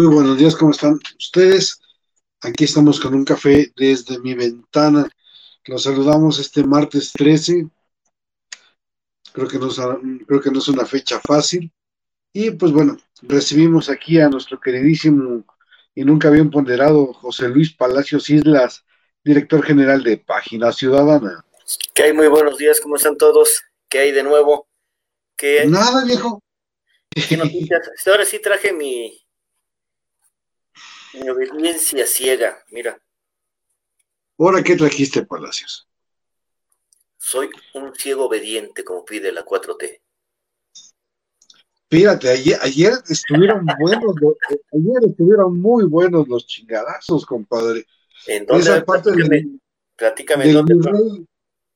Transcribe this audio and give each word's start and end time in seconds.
Muy 0.00 0.14
buenos 0.14 0.38
días, 0.38 0.56
¿cómo 0.56 0.70
están 0.70 0.98
ustedes? 1.18 1.78
Aquí 2.40 2.64
estamos 2.64 2.98
con 2.98 3.12
un 3.12 3.22
café 3.22 3.70
desde 3.76 4.18
mi 4.18 4.32
ventana. 4.32 5.06
Los 5.66 5.82
saludamos 5.82 6.38
este 6.38 6.64
martes 6.64 7.12
13. 7.12 7.68
Creo 9.34 9.46
que, 9.46 9.58
no, 9.58 9.68
creo 10.26 10.40
que 10.40 10.50
no 10.50 10.58
es 10.58 10.68
una 10.68 10.86
fecha 10.86 11.20
fácil. 11.20 11.70
Y 12.32 12.52
pues 12.52 12.72
bueno, 12.72 12.96
recibimos 13.20 13.90
aquí 13.90 14.18
a 14.18 14.30
nuestro 14.30 14.58
queridísimo 14.58 15.44
y 15.94 16.02
nunca 16.02 16.30
bien 16.30 16.50
ponderado 16.50 17.12
José 17.12 17.50
Luis 17.50 17.74
Palacios 17.74 18.30
Islas, 18.30 18.86
director 19.22 19.62
general 19.62 20.02
de 20.02 20.16
Página 20.16 20.72
Ciudadana. 20.72 21.44
¿Qué 21.92 22.04
hay? 22.04 22.14
Muy 22.14 22.28
buenos 22.28 22.56
días, 22.56 22.80
¿cómo 22.80 22.96
están 22.96 23.18
todos? 23.18 23.64
¿Qué 23.86 23.98
hay 23.98 24.12
de 24.12 24.22
nuevo? 24.22 24.66
¿Qué 25.36 25.66
Nada, 25.66 26.06
viejo. 26.06 26.42
¿Qué 27.10 27.36
noticias? 27.36 27.82
Ahora 28.06 28.24
sí 28.24 28.40
traje 28.40 28.72
mi, 28.72 29.20
mi 31.14 31.28
obediencia 31.28 32.06
ciega, 32.06 32.62
mira. 32.70 33.00
¿Ahora 34.38 34.62
qué 34.62 34.76
trajiste, 34.76 35.24
Palacios? 35.24 35.86
Soy 37.18 37.50
un 37.74 37.94
ciego 37.94 38.24
obediente, 38.26 38.82
como 38.82 39.04
pide 39.04 39.30
la 39.32 39.44
4T. 39.44 40.00
Fíjate, 41.90 42.30
ayer, 42.30 42.58
ayer 42.62 42.92
estuvieron 43.08 43.66
buenos, 43.80 44.14
ayer 44.72 45.10
estuvieron 45.10 45.60
muy 45.60 45.84
buenos 45.84 46.28
los 46.28 46.46
chingadazos, 46.46 47.26
compadre. 47.26 47.84
¿En 48.26 48.46
dónde? 48.46 48.62
Esa 48.62 48.84
parte 48.84 49.10
platícame, 49.96 50.46
del, 50.46 50.64
virrey, 50.64 51.26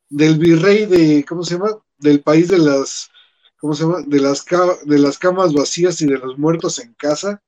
del 0.08 0.38
virrey 0.38 0.86
de, 0.86 1.24
¿cómo 1.28 1.42
se 1.42 1.54
llama? 1.54 1.78
Del 1.98 2.22
país 2.22 2.48
de 2.48 2.58
las, 2.58 3.10
¿cómo 3.58 3.74
se 3.74 3.82
llama? 3.82 4.02
De 4.06 4.20
las, 4.20 4.44
de 4.84 4.98
las 4.98 5.18
camas 5.18 5.52
vacías 5.52 6.00
y 6.00 6.06
de 6.06 6.18
los 6.18 6.38
muertos 6.38 6.78
en 6.78 6.94
casa. 6.94 7.42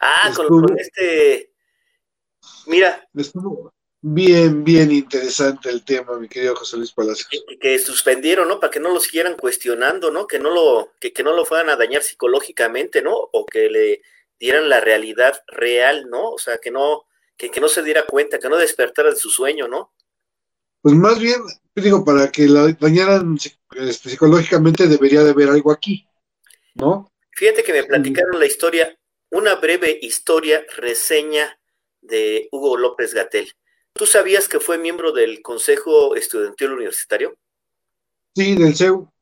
Ah, 0.00 0.32
con, 0.34 0.78
este. 0.78 1.52
Mira. 2.66 3.06
Estuvo 3.14 3.72
bien, 4.00 4.64
bien 4.64 4.92
interesante 4.92 5.70
el 5.70 5.84
tema, 5.84 6.18
mi 6.18 6.28
querido 6.28 6.54
José 6.56 6.76
Luis 6.76 6.92
Palacios. 6.92 7.28
Que, 7.60 7.78
suspendieron, 7.78 8.48
¿no? 8.48 8.60
Para 8.60 8.70
que 8.70 8.80
no 8.80 8.90
lo 8.90 9.00
siguieran 9.00 9.36
cuestionando, 9.36 10.10
¿no? 10.10 10.26
Que 10.26 10.38
no 10.38 10.50
lo, 10.50 10.92
que, 11.00 11.12
que 11.12 11.22
no 11.22 11.34
lo 11.34 11.44
fueran 11.44 11.70
a 11.70 11.76
dañar 11.76 12.02
psicológicamente, 12.02 13.02
¿no? 13.02 13.14
O 13.14 13.46
que 13.46 13.68
le 13.68 14.02
dieran 14.38 14.68
la 14.68 14.80
realidad 14.80 15.42
real, 15.48 16.08
¿no? 16.08 16.30
O 16.30 16.38
sea, 16.38 16.58
que 16.58 16.70
no, 16.70 17.06
que, 17.36 17.50
que 17.50 17.60
no 17.60 17.68
se 17.68 17.82
diera 17.82 18.06
cuenta, 18.06 18.38
que 18.38 18.48
no 18.48 18.56
despertara 18.56 19.10
de 19.10 19.16
su 19.16 19.30
sueño, 19.30 19.66
¿no? 19.66 19.92
Pues 20.80 20.94
más 20.94 21.18
bien, 21.18 21.40
digo, 21.74 22.04
para 22.04 22.30
que 22.30 22.46
la 22.46 22.72
dañaran 22.80 23.36
este, 23.76 24.10
psicológicamente 24.10 24.86
debería 24.86 25.24
de 25.24 25.30
haber 25.30 25.48
algo 25.48 25.72
aquí, 25.72 26.06
¿no? 26.74 27.10
Fíjate 27.32 27.62
que 27.62 27.72
me 27.72 27.84
platicaron 27.84 28.38
la 28.38 28.46
historia 28.46 28.96
una 29.30 29.56
breve 29.56 29.98
historia, 30.00 30.64
reseña 30.76 31.58
de 32.00 32.48
Hugo 32.52 32.76
López 32.76 33.14
Gatel. 33.14 33.52
¿Tú 33.92 34.06
sabías 34.06 34.48
que 34.48 34.60
fue 34.60 34.78
miembro 34.78 35.12
del 35.12 35.42
Consejo 35.42 36.14
Estudiantil 36.14 36.72
Universitario? 36.72 37.36
Sí, 38.34 38.54
del 38.54 38.76
CEU. 38.76 39.12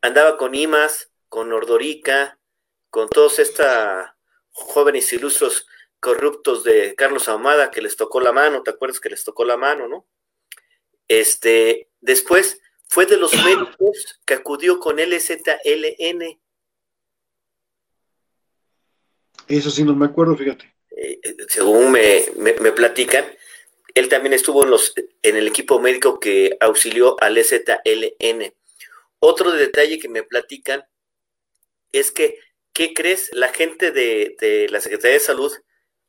Andaba 0.00 0.36
con 0.38 0.54
IMAS, 0.54 1.10
con 1.28 1.52
Ordorica, 1.52 2.38
con 2.90 3.08
todos 3.08 3.38
estos 3.38 3.66
jóvenes 4.50 5.12
ilustres 5.12 5.66
corruptos 6.00 6.64
de 6.64 6.94
Carlos 6.96 7.28
Ahumada 7.28 7.70
que 7.70 7.80
les 7.80 7.96
tocó 7.96 8.20
la 8.20 8.32
mano, 8.32 8.62
¿te 8.62 8.70
acuerdas 8.70 8.98
que 8.98 9.08
les 9.08 9.22
tocó 9.22 9.44
la 9.44 9.56
mano, 9.56 9.86
no? 9.86 10.06
Este, 11.06 11.88
después 12.00 12.60
fue 12.88 13.06
de 13.06 13.16
los 13.16 13.32
médicos 13.44 14.20
que 14.26 14.34
acudió 14.34 14.80
con 14.80 14.96
LZLN 14.96 16.41
Eso 19.58 19.70
sí, 19.70 19.84
no 19.84 19.94
me 19.94 20.06
acuerdo, 20.06 20.34
fíjate. 20.34 20.74
Eh, 20.96 21.20
según 21.48 21.92
me, 21.92 22.72
platican, 22.72 23.26
él 23.94 24.08
también 24.08 24.32
estuvo 24.32 24.64
en, 24.64 24.70
los, 24.70 24.94
en 25.22 25.36
el 25.36 25.46
equipo 25.46 25.78
médico 25.78 26.18
que 26.18 26.56
auxilió 26.58 27.16
al 27.20 27.36
EZLN. 27.36 28.54
Otro 29.18 29.52
detalle 29.52 29.98
que 29.98 30.08
me 30.08 30.22
platican 30.22 30.86
es 31.92 32.12
que, 32.12 32.38
¿qué 32.72 32.94
crees? 32.94 33.28
La 33.34 33.48
gente 33.48 33.90
de, 33.90 34.68
la 34.70 34.80
Secretaría 34.80 35.18
de 35.18 35.24
Salud 35.24 35.52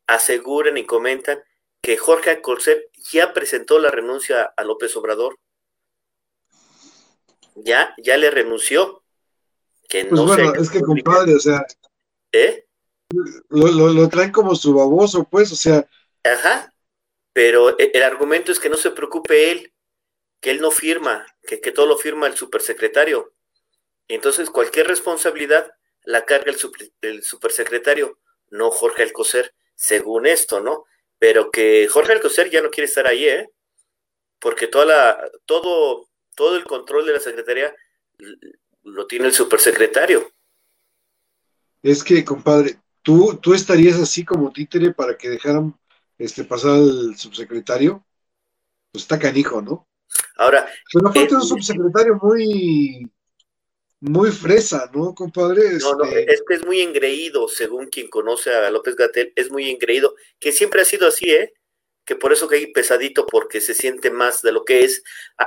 aseguran 0.07 0.77
y 0.77 0.85
comentan 0.85 1.43
que 1.81 1.97
Jorge 1.97 2.29
Alcocer 2.29 2.89
ya 3.11 3.33
presentó 3.33 3.77
la 3.77 3.91
renuncia 3.91 4.53
a 4.55 4.63
López 4.63 4.95
Obrador. 4.95 5.37
Ya, 7.55 7.93
ya 7.97 8.15
le 8.15 8.31
renunció. 8.31 9.03
Que 9.89 10.05
pues 10.05 10.21
bueno, 10.21 10.53
es 10.53 10.69
que 10.69 10.79
compadre, 10.79 11.35
o 11.35 11.39
sea, 11.39 11.65
¿Eh? 12.31 12.65
Lo, 13.49 14.09
traen 14.09 14.31
como 14.31 14.55
su 14.55 14.73
baboso, 14.73 15.27
pues, 15.29 15.51
o 15.51 15.55
sea. 15.55 15.87
Ajá, 16.23 16.73
pero 17.33 17.77
e, 17.79 17.91
el, 17.93 18.03
argumento 18.03 18.51
es 18.51 18.59
que 18.59 18.69
no 18.69 18.77
se 18.77 18.91
preocupe 18.91 19.51
él, 19.51 19.73
que 20.39 20.51
él 20.51 20.61
no 20.61 20.71
firma, 20.71 21.25
que, 21.43 21.59
que 21.59 21.71
todo 21.71 21.85
lo 21.85 21.97
firma 21.97 22.27
el 22.27 22.35
supersecretario. 22.35 23.33
Entonces, 24.07 24.49
cualquier 24.49 24.87
responsabilidad 24.87 25.71
la 26.05 26.25
carga 26.25 26.51
el, 26.51 26.57
el 27.01 27.23
supersecretario, 27.23 28.19
no 28.49 28.71
Jorge 28.71 29.03
Alcocer, 29.03 29.53
según 29.75 30.27
esto, 30.27 30.59
¿no? 30.59 30.85
Pero 31.19 31.51
que 31.51 31.87
Jorge 31.87 32.13
Alcocer 32.13 32.49
ya 32.49 32.61
no 32.61 32.69
quiere 32.69 32.87
estar 32.87 33.07
ahí, 33.07 33.25
¿eh? 33.25 33.49
Porque 34.39 34.67
toda 34.67 34.85
la, 34.85 35.31
todo, 35.45 36.09
todo 36.35 36.57
el 36.57 36.65
control 36.65 37.05
de 37.05 37.13
la 37.13 37.19
secretaría 37.19 37.73
lo 38.83 39.07
tiene 39.07 39.27
el 39.27 39.33
supersecretario. 39.33 40.29
Es 41.81 42.03
que, 42.03 42.23
compadre, 42.23 42.77
¿Tú, 43.03 43.37
¿Tú 43.41 43.53
estarías 43.53 43.99
así 43.99 44.23
como 44.25 44.51
títere 44.51 44.93
para 44.93 45.17
que 45.17 45.29
dejaran 45.29 45.77
este, 46.17 46.45
pasar 46.45 46.71
al 46.71 47.15
subsecretario? 47.17 48.03
Pues 48.91 49.03
está 49.03 49.19
canijo, 49.19 49.61
¿no? 49.61 49.87
Ahora. 50.37 50.67
Pero 50.91 51.09
aparte 51.09 51.27
es 51.27 51.33
un 51.33 51.43
subsecretario 51.43 52.17
muy, 52.21 53.11
muy 53.99 54.31
fresa, 54.31 54.89
¿no, 54.93 55.13
compadre? 55.13 55.77
No, 55.79 55.95
no, 55.95 56.05
este 56.05 56.33
es 56.33 56.43
que 56.47 56.55
es 56.55 56.65
muy 56.65 56.79
engreído, 56.79 57.47
según 57.47 57.87
quien 57.87 58.09
conoce 58.09 58.53
a 58.53 58.69
López 58.71 58.95
Gatel, 58.95 59.33
es 59.35 59.51
muy 59.51 59.69
engreído, 59.69 60.15
que 60.39 60.51
siempre 60.51 60.81
ha 60.81 60.85
sido 60.85 61.07
así, 61.07 61.29
¿eh? 61.31 61.53
Que 62.05 62.15
por 62.15 62.31
eso 62.31 62.47
que 62.47 62.55
hay 62.55 62.71
pesadito, 62.71 63.25
porque 63.25 63.61
se 63.61 63.73
siente 63.73 64.11
más 64.11 64.41
de 64.41 64.51
lo 64.51 64.63
que 64.65 64.83
es, 64.83 65.03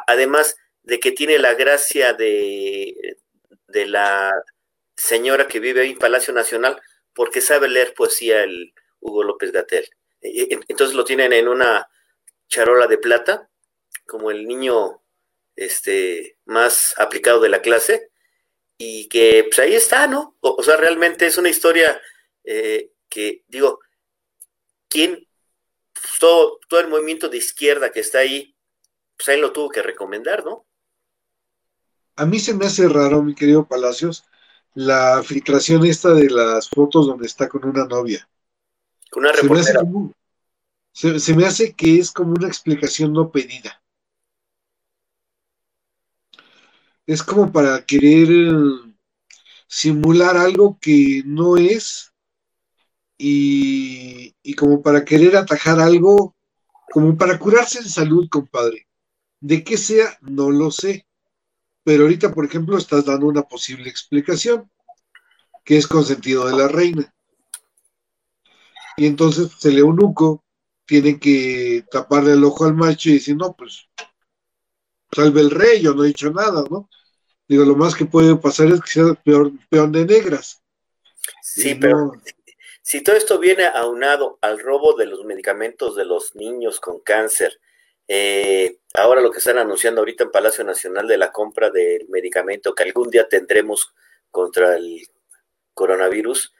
además 0.06 0.56
de 0.82 1.00
que 1.00 1.12
tiene 1.12 1.38
la 1.38 1.54
gracia 1.54 2.12
de, 2.12 3.18
de 3.68 3.86
la 3.86 4.32
señora 4.96 5.48
que 5.48 5.60
vive 5.60 5.82
ahí 5.82 5.90
en 5.90 5.98
Palacio 5.98 6.32
Nacional, 6.32 6.80
porque 7.16 7.40
sabe 7.40 7.68
leer 7.68 7.94
poesía 7.94 8.44
el 8.44 8.74
Hugo 9.00 9.24
López 9.24 9.50
Gatel. 9.50 9.88
E, 10.20 10.42
e, 10.42 10.60
entonces 10.68 10.94
lo 10.94 11.04
tienen 11.04 11.32
en 11.32 11.48
una 11.48 11.88
charola 12.46 12.86
de 12.86 12.98
plata, 12.98 13.50
como 14.06 14.30
el 14.30 14.46
niño 14.46 15.02
este, 15.56 16.38
más 16.44 16.94
aplicado 16.98 17.40
de 17.40 17.48
la 17.48 17.62
clase, 17.62 18.10
y 18.78 19.08
que 19.08 19.44
pues 19.48 19.58
ahí 19.58 19.74
está, 19.74 20.06
¿no? 20.06 20.36
O, 20.40 20.62
sea, 20.62 20.76
realmente 20.76 21.26
es 21.26 21.38
una 21.38 21.48
historia 21.48 22.00
eh, 22.44 22.92
que, 23.08 23.42
digo, 23.48 23.80
¿quién, 24.88 25.26
pues, 25.94 26.18
todo, 26.20 26.60
todo 26.68 26.80
el 26.80 26.88
movimiento 26.88 27.30
de 27.30 27.38
izquierda 27.38 27.90
que 27.90 28.00
está 28.00 28.18
ahí, 28.18 28.54
pues 29.16 29.30
ahí 29.30 29.40
lo 29.40 29.52
tuvo 29.52 29.70
que 29.70 29.82
recomendar, 29.82 30.44
¿no? 30.44 30.66
A 32.16 32.26
mí 32.26 32.38
se 32.38 32.52
me 32.52 32.66
hace 32.66 32.86
raro, 32.88 33.22
mi 33.22 33.34
querido 33.34 33.66
Palacios, 33.66 34.24
la 34.76 35.22
filtración 35.22 35.86
esta 35.86 36.12
de 36.12 36.28
las 36.28 36.68
fotos 36.68 37.06
donde 37.06 37.26
está 37.26 37.48
con 37.48 37.64
una 37.64 37.86
novia. 37.86 38.28
Con 39.10 39.24
una 39.24 39.32
reportera. 39.32 39.80
Se 40.92 41.34
me, 41.34 41.46
hace 41.46 41.72
que 41.72 41.98
es 41.98 42.10
como 42.10 42.32
una 42.32 42.46
explicación 42.46 43.14
no 43.14 43.30
pedida. 43.30 43.82
Es 47.06 47.22
como 47.22 47.50
para 47.50 47.86
querer 47.86 48.54
simular 49.66 50.36
algo 50.36 50.78
que 50.78 51.22
no 51.24 51.56
es 51.56 52.12
y, 53.16 54.34
y 54.42 54.54
como 54.54 54.82
para 54.82 55.06
querer 55.06 55.36
atajar 55.36 55.80
algo, 55.80 56.34
como 56.92 57.16
para 57.16 57.38
curarse 57.38 57.78
en 57.78 57.88
salud, 57.88 58.28
compadre. 58.28 58.86
De 59.40 59.64
qué 59.64 59.78
sea, 59.78 60.18
no 60.20 60.50
lo 60.50 60.70
sé 60.70 61.05
pero 61.86 62.02
ahorita, 62.02 62.34
por 62.34 62.44
ejemplo, 62.44 62.76
estás 62.76 63.04
dando 63.04 63.28
una 63.28 63.42
posible 63.42 63.88
explicación, 63.88 64.68
que 65.62 65.76
es 65.76 65.86
consentido 65.86 66.44
de 66.48 66.56
la 66.56 66.66
reina. 66.66 67.14
Y 68.96 69.06
entonces 69.06 69.64
el 69.64 69.78
eunuco 69.78 70.44
tiene 70.84 71.20
que 71.20 71.84
taparle 71.88 72.32
el 72.32 72.42
ojo 72.42 72.64
al 72.64 72.74
macho 72.74 73.08
y 73.08 73.12
decir, 73.12 73.36
no, 73.36 73.54
pues 73.54 73.88
salve 75.12 75.40
el 75.40 75.52
rey, 75.52 75.80
yo 75.80 75.94
no 75.94 76.02
he 76.02 76.08
dicho 76.08 76.28
nada, 76.32 76.64
¿no? 76.68 76.90
Digo, 77.46 77.64
lo 77.64 77.76
más 77.76 77.94
que 77.94 78.04
puede 78.04 78.34
pasar 78.34 78.66
es 78.66 78.80
que 78.80 78.90
sea 78.90 79.14
peor, 79.14 79.52
peón 79.70 79.92
de 79.92 80.06
negras. 80.06 80.60
Sí, 81.40 81.76
pero 81.76 82.14
si 82.82 83.00
todo 83.00 83.14
esto 83.14 83.38
viene 83.38 83.64
aunado 83.64 84.40
al 84.42 84.58
robo 84.58 84.96
de 84.96 85.06
los 85.06 85.24
medicamentos 85.24 85.94
de 85.94 86.04
los 86.04 86.34
niños 86.34 86.80
con 86.80 86.98
cáncer, 86.98 87.60
eh, 88.08 88.78
ahora 88.94 89.20
lo 89.20 89.30
que 89.30 89.38
están 89.38 89.58
anunciando 89.58 90.00
ahorita 90.00 90.24
en 90.24 90.30
Palacio 90.30 90.64
Nacional 90.64 91.06
de 91.06 91.18
la 91.18 91.32
compra 91.32 91.70
del 91.70 92.08
medicamento 92.08 92.74
que 92.74 92.84
algún 92.84 93.10
día 93.10 93.28
tendremos 93.28 93.92
contra 94.30 94.76
el 94.76 95.06
coronavirus, 95.74 96.54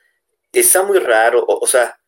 está 0.53 0.83
muy 0.83 0.99
raro, 0.99 1.45
o, 1.47 1.67
sea, 1.67 1.99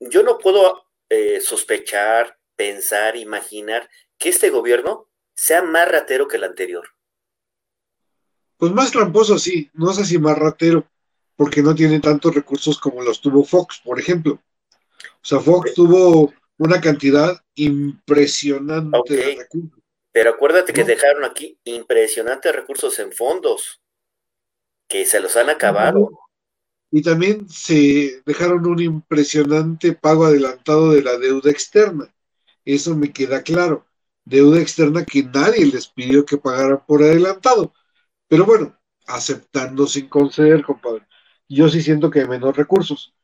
yo 0.00 0.22
no 0.22 0.38
puedo 0.38 0.86
eh, 1.08 1.40
sospechar, 1.40 2.38
pensar, 2.56 3.16
imaginar 3.16 3.88
que 4.18 4.30
este 4.30 4.50
gobierno 4.50 5.08
sea 5.34 5.62
más 5.62 5.88
ratero 5.90 6.28
que 6.28 6.36
el 6.36 6.44
anterior. 6.44 6.88
Pues 8.56 8.72
más 8.72 8.92
tramposo, 8.92 9.38
sí, 9.38 9.70
no 9.74 9.92
sé 9.92 10.04
si 10.04 10.18
más 10.18 10.38
ratero, 10.38 10.86
porque 11.36 11.62
no 11.62 11.74
tiene 11.74 12.00
tantos 12.00 12.34
recursos 12.34 12.78
como 12.78 13.02
los 13.02 13.20
tuvo 13.20 13.44
Fox, 13.44 13.80
por 13.84 13.98
ejemplo. 13.98 14.34
O 14.34 15.24
sea, 15.24 15.40
Fox 15.40 15.74
tuvo 15.74 16.32
una 16.62 16.80
cantidad 16.80 17.42
impresionante 17.54 19.14
de 19.14 19.34
recursos. 19.36 19.80
Pero 20.12 20.30
acuérdate 20.30 20.72
que 20.72 20.84
dejaron 20.84 21.24
aquí 21.24 21.58
impresionantes 21.64 22.54
recursos 22.54 22.98
en 22.98 23.12
fondos, 23.12 23.80
que 24.88 25.06
se 25.06 25.20
los 25.20 25.36
han 25.36 25.48
acabado. 25.48 26.10
Y 26.90 27.00
también 27.00 27.48
se 27.48 28.22
dejaron 28.26 28.66
un 28.66 28.80
impresionante 28.80 29.94
pago 29.94 30.26
adelantado 30.26 30.92
de 30.92 31.02
la 31.02 31.16
deuda 31.16 31.50
externa. 31.50 32.14
Eso 32.64 32.94
me 32.94 33.10
queda 33.10 33.42
claro. 33.42 33.86
Deuda 34.24 34.60
externa 34.60 35.04
que 35.04 35.22
nadie 35.22 35.64
les 35.64 35.88
pidió 35.88 36.26
que 36.26 36.36
pagaran 36.36 36.84
por 36.86 37.02
adelantado. 37.02 37.72
Pero 38.28 38.44
bueno, 38.44 38.78
aceptando 39.06 39.86
sin 39.86 40.08
conceder, 40.08 40.62
compadre. 40.62 41.06
Yo 41.48 41.68
sí 41.70 41.82
siento 41.82 42.10
que 42.10 42.20
hay 42.20 42.28
menos 42.28 42.54
recursos. 42.54 43.14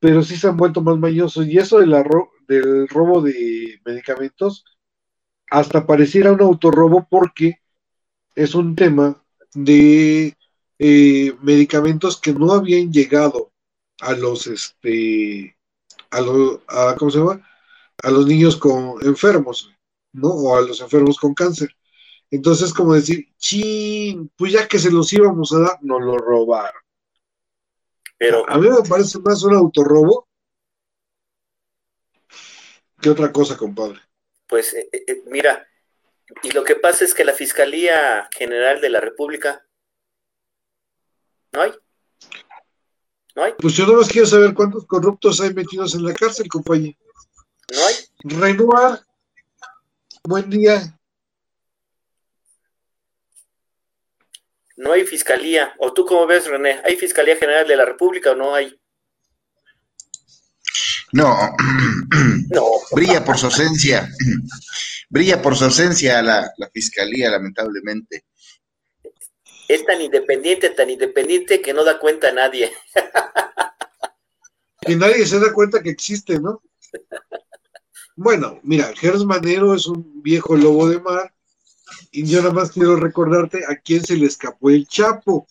Pero 0.00 0.22
sí 0.22 0.36
se 0.36 0.48
han 0.48 0.56
vuelto 0.56 0.80
más 0.82 0.98
mañosos. 0.98 1.46
Y 1.46 1.58
eso 1.58 1.78
del, 1.78 2.88
robo 2.88 3.22
de 3.22 3.80
medicamentos, 3.84 4.64
hasta 5.50 5.86
pareciera 5.86 6.32
un 6.32 6.40
autorrobo 6.40 7.06
porque 7.08 7.60
es 8.34 8.54
un 8.54 8.74
tema 8.74 9.22
de 9.54 10.36
eh, 10.78 11.34
medicamentos 11.42 12.20
que 12.20 12.32
no 12.32 12.52
habían 12.52 12.92
llegado 12.92 13.52
a 14.00 14.12
los 14.14 14.46
este 14.46 15.56
a 16.10 16.20
los 16.20 16.60
¿cómo 16.98 17.10
se 17.10 17.20
a 18.02 18.10
los 18.10 18.26
niños 18.26 18.56
con 18.56 18.94
enfermos, 19.02 19.70
¿no? 20.12 20.28
O 20.28 20.56
a 20.56 20.62
los 20.62 20.80
enfermos 20.80 21.18
con 21.18 21.34
cáncer. 21.34 21.76
Entonces, 22.30 22.72
como 22.72 22.94
decir, 22.94 23.28
chin, 23.38 24.30
pues 24.36 24.52
ya 24.52 24.68
que 24.68 24.78
se 24.78 24.90
los 24.90 25.12
íbamos 25.12 25.52
a 25.52 25.60
dar, 25.60 25.78
nos 25.82 26.00
lo 26.00 26.16
robaron. 26.16 26.80
Pero 28.20 28.46
a 28.50 28.58
mí 28.58 28.68
me 28.68 28.86
parece 28.86 29.18
más 29.20 29.42
un 29.44 29.54
autorrobo 29.54 30.28
que 33.00 33.08
otra 33.08 33.32
cosa, 33.32 33.56
compadre. 33.56 33.98
Pues 34.46 34.74
eh, 34.74 34.90
eh, 34.92 35.22
mira, 35.28 35.66
y 36.42 36.50
lo 36.50 36.62
que 36.62 36.76
pasa 36.76 37.06
es 37.06 37.14
que 37.14 37.24
la 37.24 37.32
Fiscalía 37.32 38.28
General 38.36 38.78
de 38.82 38.90
la 38.90 39.00
República 39.00 39.66
no 41.52 41.62
hay. 41.62 41.72
No 43.34 43.44
hay. 43.44 43.54
Pues 43.58 43.72
yo 43.72 43.86
no 43.86 43.94
más 43.94 44.08
quiero 44.10 44.26
saber 44.26 44.52
cuántos 44.52 44.84
corruptos 44.84 45.40
hay 45.40 45.54
metidos 45.54 45.94
en 45.94 46.04
la 46.04 46.12
cárcel, 46.12 46.46
compañero. 46.46 46.98
No 47.72 47.86
hay. 47.86 47.94
Renoir, 48.24 49.00
buen 50.24 50.50
día. 50.50 50.99
No 54.80 54.92
hay 54.92 55.04
fiscalía. 55.04 55.74
¿O 55.78 55.92
tú 55.92 56.06
cómo 56.06 56.26
ves, 56.26 56.46
René? 56.46 56.80
¿Hay 56.82 56.96
Fiscalía 56.96 57.36
General 57.36 57.68
de 57.68 57.76
la 57.76 57.84
República 57.84 58.30
o 58.30 58.34
no 58.34 58.54
hay? 58.54 58.74
No, 61.12 61.36
no. 62.48 62.64
brilla 62.92 63.22
por 63.22 63.36
su 63.36 63.46
ausencia, 63.46 64.08
brilla 65.10 65.42
por 65.42 65.54
su 65.54 65.64
ausencia 65.64 66.22
la, 66.22 66.50
la 66.56 66.70
fiscalía, 66.70 67.28
lamentablemente. 67.28 68.24
Es 69.68 69.84
tan 69.84 70.00
independiente, 70.00 70.70
tan 70.70 70.88
independiente 70.88 71.60
que 71.60 71.74
no 71.74 71.84
da 71.84 71.98
cuenta 71.98 72.28
a 72.28 72.32
nadie. 72.32 72.72
Que 74.82 74.96
nadie 74.96 75.26
se 75.26 75.38
da 75.38 75.52
cuenta 75.52 75.82
que 75.82 75.90
existe, 75.90 76.40
¿no? 76.40 76.62
Bueno, 78.16 78.60
mira, 78.62 78.90
Gers 78.96 79.26
Manero 79.26 79.74
es 79.74 79.86
un 79.86 80.22
viejo 80.22 80.56
lobo 80.56 80.88
de 80.88 80.98
mar 80.98 81.34
y 82.10 82.26
yo 82.26 82.40
nada 82.40 82.52
más 82.52 82.72
quiero 82.72 82.96
recordarte 82.96 83.64
a 83.66 83.76
quién 83.76 84.04
se 84.04 84.16
le 84.16 84.26
escapó 84.26 84.70
el 84.70 84.86
Chapo. 84.86 85.46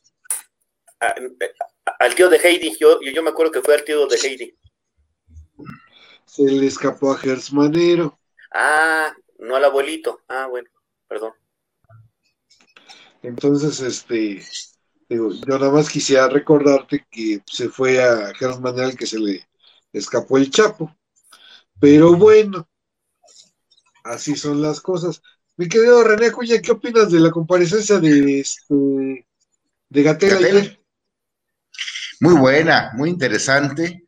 al 1.99 2.15
tío 2.15 2.29
de 2.29 2.37
Heidi, 2.37 2.75
yo, 2.79 2.99
yo 3.01 3.23
me 3.23 3.29
acuerdo 3.29 3.51
que 3.51 3.61
fue 3.61 3.75
al 3.75 3.83
tío 3.83 4.07
de 4.07 4.17
Heidi. 4.17 4.57
Se 6.25 6.43
le 6.43 6.67
escapó 6.67 7.11
a 7.11 7.17
Gers 7.17 7.51
Manero. 7.53 8.19
Ah, 8.53 9.13
no 9.39 9.55
al 9.55 9.65
abuelito. 9.65 10.21
Ah, 10.27 10.47
bueno, 10.47 10.69
perdón. 11.07 11.33
Entonces, 13.23 13.79
este, 13.81 14.43
digo, 15.07 15.31
yo 15.31 15.59
nada 15.59 15.71
más 15.71 15.89
quisiera 15.89 16.27
recordarte 16.27 17.05
que 17.09 17.41
se 17.45 17.69
fue 17.69 18.03
a 18.03 18.33
Gers 18.35 18.59
Manero 18.59 18.95
que 18.95 19.05
se 19.05 19.19
le 19.19 19.47
escapó 19.93 20.37
el 20.37 20.51
Chapo. 20.51 20.95
Pero 21.79 22.15
bueno, 22.15 22.67
así 24.03 24.35
son 24.35 24.61
las 24.61 24.81
cosas. 24.81 25.21
Mi 25.59 25.67
querido 25.67 26.05
René 26.05 26.31
Cuya, 26.31 26.61
¿qué 26.61 26.71
opinas 26.71 27.11
de 27.11 27.19
la 27.19 27.31
comparecencia 27.31 27.99
de, 27.99 28.39
este, 28.39 29.27
de 29.89 30.03
Gatel, 30.03 30.79
Muy 32.21 32.33
buena, 32.35 32.93
muy 32.95 33.09
interesante. 33.09 34.07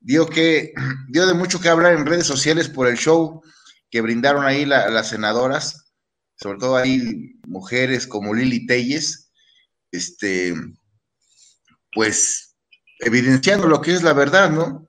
Dio, 0.00 0.28
que, 0.28 0.72
dio 1.08 1.28
de 1.28 1.34
mucho 1.34 1.60
que 1.60 1.68
hablar 1.68 1.92
en 1.92 2.04
redes 2.04 2.26
sociales 2.26 2.68
por 2.68 2.88
el 2.88 2.96
show 2.96 3.40
que 3.88 4.00
brindaron 4.00 4.44
ahí 4.44 4.66
las 4.66 5.10
senadoras, 5.10 5.92
sobre 6.34 6.58
todo 6.58 6.74
ahí 6.74 7.38
mujeres 7.46 8.08
como 8.08 8.34
Lili 8.34 8.66
Telles, 8.66 9.30
este, 9.92 10.52
pues 11.92 12.56
evidenciando 12.98 13.68
lo 13.68 13.80
que 13.80 13.94
es 13.94 14.02
la 14.02 14.14
verdad, 14.14 14.50
¿no? 14.50 14.88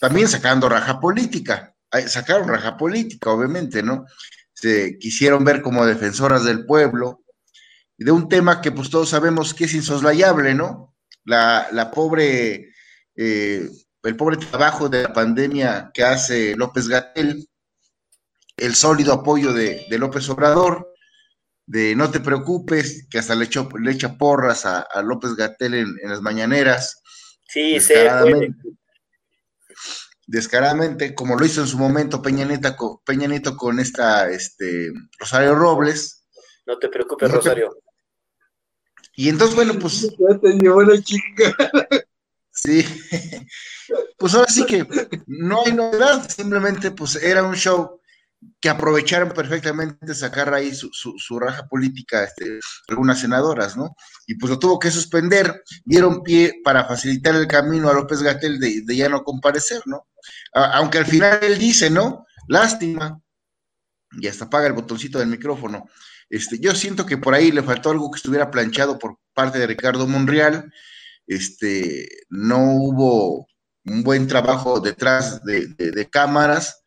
también 0.00 0.28
sacando 0.28 0.68
raja 0.68 1.00
política, 1.00 1.74
sacaron 2.06 2.48
raja 2.48 2.76
política, 2.76 3.30
obviamente, 3.30 3.82
¿no? 3.82 4.06
Se 4.60 4.98
quisieron 4.98 5.44
ver 5.44 5.62
como 5.62 5.86
defensoras 5.86 6.44
del 6.44 6.66
pueblo, 6.66 7.24
de 7.96 8.10
un 8.10 8.28
tema 8.28 8.60
que 8.60 8.72
pues 8.72 8.90
todos 8.90 9.08
sabemos 9.08 9.54
que 9.54 9.64
es 9.64 9.74
insoslayable, 9.74 10.54
¿no? 10.54 10.94
La, 11.24 11.90
pobre, 11.94 12.72
eh, 13.14 13.68
el 14.02 14.16
pobre 14.16 14.36
trabajo 14.36 14.88
de 14.88 15.04
la 15.04 15.12
pandemia 15.12 15.90
que 15.94 16.02
hace 16.02 16.56
López 16.56 16.88
Gatel, 16.88 17.48
el 18.56 18.74
sólido 18.74 19.14
apoyo 19.14 19.52
de, 19.52 19.86
López 19.98 20.28
Obrador, 20.28 20.92
de 21.66 21.94
no 21.94 22.10
te 22.10 22.20
preocupes, 22.20 23.06
que 23.10 23.18
hasta 23.18 23.34
le, 23.34 23.48
le 23.80 23.92
echa 23.92 24.18
porras 24.18 24.66
a, 24.66 24.86
López 25.02 25.34
Gatel 25.36 25.74
en, 25.74 25.96
las 26.02 26.20
mañaneras. 26.20 27.02
Sí, 27.48 27.80
sí 27.80 27.94
descaradamente, 30.30 31.14
como 31.14 31.36
lo 31.36 31.44
hizo 31.44 31.60
en 31.60 31.66
su 31.66 31.76
momento 31.76 32.22
Peña, 32.22 32.46
Peña 33.04 33.26
Nieto 33.26 33.56
con 33.56 33.80
esta 33.80 34.30
este, 34.30 34.92
Rosario 35.18 35.56
Robles. 35.56 36.24
No 36.66 36.78
te 36.78 36.88
preocupes, 36.88 37.30
Rosario. 37.30 37.76
Y 39.14 39.28
entonces, 39.28 39.56
bueno, 39.56 39.74
pues. 39.78 40.08
Sí. 42.52 42.84
Pues 44.18 44.34
ahora 44.34 44.46
sí 44.48 44.64
que 44.66 44.86
no 45.26 45.64
hay 45.64 45.72
novedad, 45.72 46.28
simplemente 46.28 46.92
pues 46.92 47.16
era 47.16 47.42
un 47.42 47.56
show 47.56 47.99
que 48.60 48.70
aprovecharon 48.70 49.30
perfectamente 49.30 50.14
sacar 50.14 50.52
ahí 50.54 50.74
su, 50.74 50.90
su, 50.92 51.38
raja 51.38 51.66
política 51.66 52.24
este, 52.24 52.58
algunas 52.88 53.20
senadoras, 53.20 53.76
¿no? 53.76 53.94
Y 54.26 54.36
pues 54.36 54.50
lo 54.50 54.58
tuvo 54.58 54.78
que 54.78 54.90
suspender, 54.90 55.62
dieron 55.84 56.22
pie 56.22 56.60
para 56.64 56.84
facilitar 56.84 57.34
el 57.36 57.46
camino 57.46 57.90
a 57.90 57.94
López 57.94 58.22
Gatel 58.22 58.58
de, 58.58 58.96
ya 58.96 59.08
no 59.08 59.22
comparecer, 59.22 59.82
¿no? 59.86 60.06
aunque 60.52 60.98
al 60.98 61.06
final 61.06 61.38
él 61.42 61.58
dice, 61.58 61.88
¿no? 61.88 62.26
Lástima, 62.46 63.20
y 64.12 64.26
hasta 64.26 64.46
apaga 64.46 64.66
el 64.66 64.74
botoncito 64.74 65.18
del 65.18 65.28
micrófono. 65.28 65.86
Este, 66.28 66.58
yo 66.58 66.74
siento 66.74 67.06
que 67.06 67.16
por 67.16 67.34
ahí 67.34 67.50
le 67.52 67.62
faltó 67.62 67.90
algo 67.90 68.10
que 68.10 68.18
estuviera 68.18 68.50
planchado 68.50 68.98
por 68.98 69.18
parte 69.32 69.58
de 69.58 69.66
Ricardo 69.66 70.06
Monreal, 70.06 70.70
este, 71.26 72.08
no 72.28 72.58
hubo 72.74 73.46
un 73.84 74.02
buen 74.02 74.26
trabajo 74.26 74.80
detrás 74.80 75.42
de, 75.44 75.68
de 75.68 76.10
cámaras, 76.10 76.82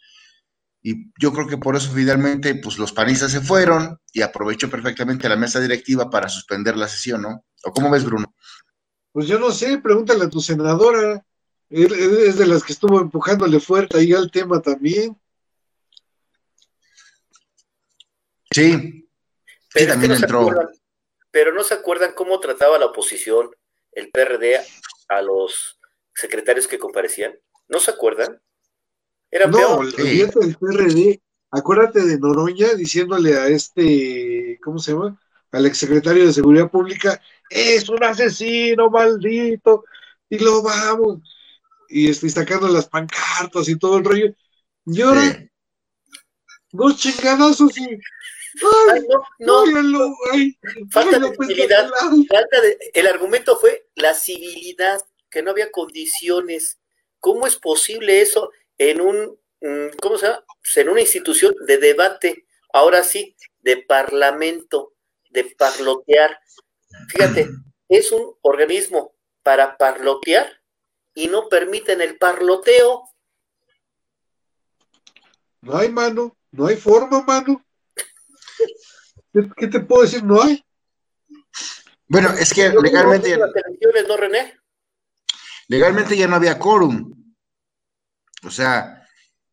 y 0.86 1.14
yo 1.18 1.32
creo 1.32 1.48
que 1.48 1.58
por 1.58 1.78
eso 1.78 1.90
finalmente 1.94 2.54
pues 2.56 2.78
los 2.78 2.92
panistas 2.92 3.32
se 3.32 3.40
fueron 3.40 3.98
y 4.12 4.22
aprovechó 4.22 4.70
perfectamente 4.70 5.30
la 5.30 5.38
mesa 5.38 5.62
directiva 5.62 6.10
para 6.10 6.28
suspender 6.28 6.76
la 6.76 6.90
sesión, 6.90 7.22
¿no? 7.22 7.46
¿O 7.64 7.72
cómo 7.72 7.90
ves, 7.90 8.04
Bruno? 8.04 8.36
Pues 9.14 9.28
yo 9.28 9.40
no 9.40 9.52
sé, 9.52 9.78
pregúntale 9.78 10.26
a 10.26 10.30
tu 10.30 10.42
senadora. 10.42 11.26
Es 11.70 12.38
de 12.38 12.46
las 12.46 12.64
que 12.64 12.74
estuvo 12.74 13.00
empujándole 13.00 13.62
fuerte 13.62 13.98
ahí 13.98 14.12
al 14.12 14.30
tema 14.30 14.62
también. 14.62 15.18
Sí. 18.52 19.10
Pero, 19.74 19.94
también 19.94 20.12
entró. 20.12 20.50
pero 21.32 21.54
no 21.54 21.64
se 21.64 21.76
acuerdan 21.76 22.14
cómo 22.14 22.40
trataba 22.42 22.78
la 22.78 22.88
oposición, 22.88 23.50
el 23.94 24.12
PRD, 24.12 24.60
a 25.08 25.22
los 25.22 25.80
secretarios 26.14 26.68
que 26.68 26.78
comparecían. 26.78 27.34
¿No 27.70 27.80
se 27.80 27.90
acuerdan? 27.90 28.42
No, 29.50 29.82
el 29.82 30.32
del 30.32 30.58
PRD, 30.58 31.22
acuérdate 31.52 32.02
de 32.02 32.20
Noroña 32.20 32.74
diciéndole 32.74 33.38
a 33.38 33.48
este, 33.48 34.60
¿cómo 34.64 34.80
se 34.80 34.92
llama? 34.92 35.20
Al 35.52 35.66
exsecretario 35.66 36.26
de 36.26 36.34
Seguridad 36.34 36.70
Pública, 36.70 37.22
es 37.50 37.88
un 37.90 38.04
asesino 38.04 38.90
maldito. 38.90 39.84
y 40.30 40.40
lo 40.40 40.62
vamos, 40.62 41.20
y 41.90 42.10
estoy 42.10 42.30
sacando 42.30 42.68
las 42.68 42.88
pancartas 42.88 43.70
y 43.70 43.78
todo 43.78 43.98
el 43.98 44.06
rollo, 44.06 44.34
y 44.86 45.02
ahora, 45.02 45.48
dos 46.72 46.98
chingadazos 46.98 47.78
y 47.78 48.00
Ay, 48.92 49.02
no, 49.40 49.66
no, 49.66 50.16
falta 50.92 51.20
de 51.20 51.36
civilidad. 51.36 51.90
Falta 52.30 52.62
de, 52.62 52.78
el 52.94 53.08
argumento 53.08 53.58
fue 53.58 53.90
la 53.96 54.14
civilidad, 54.14 55.02
que 55.30 55.42
no 55.42 55.52
había 55.52 55.72
condiciones. 55.72 56.80
¿Cómo 57.20 57.48
es 57.48 57.56
posible 57.56 58.22
eso 58.22 58.52
en 58.78 59.02
un, 59.02 59.40
mm, 59.62 59.98
¿cómo 60.02 60.18
se 60.18 60.28
llama? 60.28 60.44
Pues 60.62 60.78
en 60.78 60.90
una 60.90 61.02
institución 61.02 61.54
de 61.68 61.78
debate, 61.78 62.46
ahora 62.74 63.04
sí, 63.04 63.36
de 63.62 63.78
parlamento, 63.78 64.94
de 65.30 65.46
parlotear. 65.58 66.40
Fíjate, 67.10 67.50
es 67.90 68.12
un 68.12 68.36
organismo 68.42 69.16
para 69.42 69.78
parlotear 69.78 70.62
y 71.14 71.28
no 71.28 71.50
permiten 71.50 72.02
el 72.02 72.18
parloteo. 72.18 73.10
No 75.62 75.78
hay 75.78 75.90
mano, 75.90 76.36
no 76.52 76.68
hay 76.68 76.76
forma, 76.76 77.24
mano. 77.24 77.64
¿Qué, 79.58 79.68
te 79.68 79.80
puedo 79.80 80.04
decir? 80.04 80.24
No 80.24 80.42
hay. 80.42 80.64
Bueno, 82.08 82.30
es 82.34 82.54
que 82.54 82.70
legalmente 82.70 83.30
ya, 83.30 83.38
¿no, 83.38 84.18
René? 84.18 84.60
legalmente 85.68 86.16
ya 86.16 86.28
no 86.28 86.36
había 86.36 86.60
quórum. 86.60 87.23
O 88.44 88.52
sea, 88.52 89.08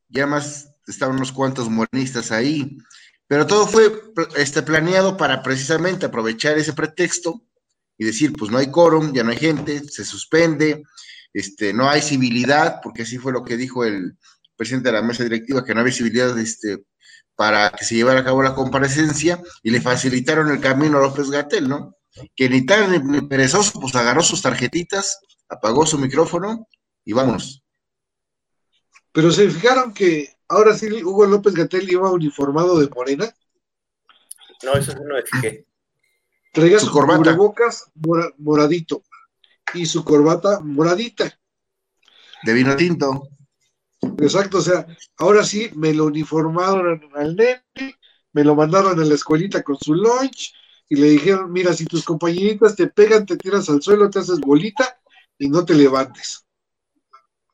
ya 0.09 0.26
más 0.26 0.70
estaban 0.87 1.16
unos 1.16 1.32
cuantos 1.32 1.68
morenistas 1.68 2.32
ahí. 2.32 2.78
Pero 3.26 3.47
todo 3.47 3.66
fue 3.66 3.92
este, 4.37 4.62
planeado 4.62 5.16
para 5.16 5.42
precisamente 5.42 6.06
aprovechar 6.06 6.59
ese 6.59 6.73
pretexto 6.73 7.42
y 7.97 8.04
decir, 8.04 8.32
pues 8.32 8.50
no 8.50 8.59
hay 8.59 8.70
quórum, 8.70 9.12
ya 9.12 9.23
no 9.23 9.30
hay 9.30 9.37
gente, 9.37 9.88
se 9.88 10.04
suspende, 10.04 10.82
este, 11.32 11.73
no 11.73 11.88
hay 11.88 12.02
civilidad, 12.02 12.80
porque 12.82 13.02
así 13.02 13.18
fue 13.18 13.32
lo 13.32 13.44
que 13.44 13.56
dijo 13.56 13.85
el 13.85 14.16
presidente 14.56 14.88
de 14.88 14.94
la 14.94 15.02
mesa 15.02 15.23
directiva, 15.23 15.64
que 15.64 15.75
no 15.75 15.80
había 15.80 15.92
civilidad 15.92 16.37
este, 16.38 16.85
para 17.37 17.70
que 17.70 17.85
se 17.85 17.94
llevara 17.94 18.20
a 18.20 18.25
cabo 18.25 18.42
la 18.42 18.54
comparecencia 18.54 19.40
y 19.62 19.70
le 19.70 19.80
facilitaron 19.80 20.50
el 20.50 20.61
camino 20.61 20.99
a 20.99 21.02
López 21.02 21.30
Gatel, 21.30 21.68
¿no? 21.68 21.97
Que 22.35 22.49
ni 22.49 22.66
tan 22.66 23.11
ni 23.11 23.20
perezoso, 23.23 23.80
pues 23.80 23.94
agarró 23.94 24.23
sus 24.23 24.42
tarjetitas, 24.42 25.20
apagó 25.49 25.87
su 25.87 25.99
micrófono 25.99 26.66
y 27.04 27.12
vámonos. 27.12 27.60
Pero 29.12 29.31
se 29.31 29.50
fijaron 29.50 29.93
que 29.93 30.37
ahora 30.49 30.75
sí 30.75 31.02
Hugo 31.02 31.26
López 31.26 31.55
Gatel 31.55 31.90
iba 31.90 32.11
uniformado 32.11 32.79
de 32.79 32.88
morena. 32.88 33.35
No, 34.62 34.75
eso 34.75 34.95
no 34.95 35.19
es 35.19 35.25
que. 35.40 35.67
Traía 36.52 36.81
su, 36.81 36.90
corbata. 36.90 37.19
cubrebocas 37.19 37.90
moradito 38.38 39.02
y 39.75 39.87
su 39.87 40.05
corbata 40.05 40.61
moradita. 40.61 41.38
De 42.43 42.52
vino 42.52 42.75
tinto. 42.76 43.29
Exacto, 44.19 44.59
o 44.59 44.62
sea, 44.62 44.87
ahora 45.19 45.45
sí 45.45 45.71
me 45.75 45.93
lo 45.95 46.07
uniformaron 46.07 47.00
al 47.14 47.37
nene, 47.37 47.62
me 48.33 48.45
lo 48.45 48.55
mandaron 48.55 48.99
a 48.99 49.05
la 49.05 49.14
escuelita 49.14 49.62
con 49.62 49.76
su 49.79 49.95
lunch 49.95 50.55
y 50.88 50.97
le 50.97 51.11
dijeron, 51.11 51.52
mira, 51.52 51.73
si 51.73 51.85
tus 51.85 52.05
compañeritas 52.05 52.75
te 52.75 52.88
pegan, 52.88 53.26
te 53.26 53.37
tiras 53.37 53.69
al 53.69 53.83
suelo, 53.83 54.11
te 54.11 54.19
haces 54.19 54.40
bolita 54.40 54.99
y 55.38 55.49
no 55.49 55.64
te 55.64 55.75
levantes. 55.75 56.45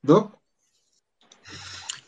¿No? 0.02 0.35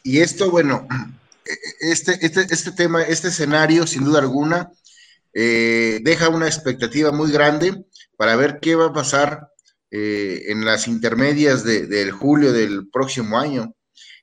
Y 0.02 0.20
esto, 0.20 0.50
bueno, 0.50 0.86
este, 1.80 2.18
este, 2.24 2.46
este 2.50 2.72
tema, 2.72 3.02
este 3.02 3.28
escenario, 3.28 3.86
sin 3.86 4.04
duda 4.04 4.20
alguna, 4.20 4.70
eh, 5.34 6.00
deja 6.02 6.28
una 6.28 6.46
expectativa 6.46 7.12
muy 7.12 7.30
grande 7.30 7.84
para 8.16 8.36
ver 8.36 8.58
qué 8.60 8.74
va 8.74 8.86
a 8.86 8.92
pasar 8.92 9.48
eh, 9.90 10.44
en 10.48 10.64
las 10.64 10.88
intermedias 10.88 11.64
del 11.64 12.10
julio 12.12 12.52
del 12.52 12.88
próximo 12.90 13.38
año 13.38 13.74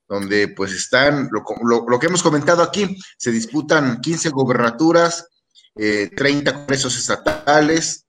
donde 0.08 0.48
pues 0.50 0.72
están, 0.72 1.30
lo, 1.32 2.00
que 2.00 2.08
hemos 2.08 2.22
comentado 2.22 2.62
aquí, 2.62 2.98
se 3.18 3.32
disputan 3.32 4.02
15 4.02 4.30
gobernaturas, 4.30 5.28
30 5.74 6.18
eh, 6.18 6.54
congresos 6.54 6.96
estatales 6.98 8.06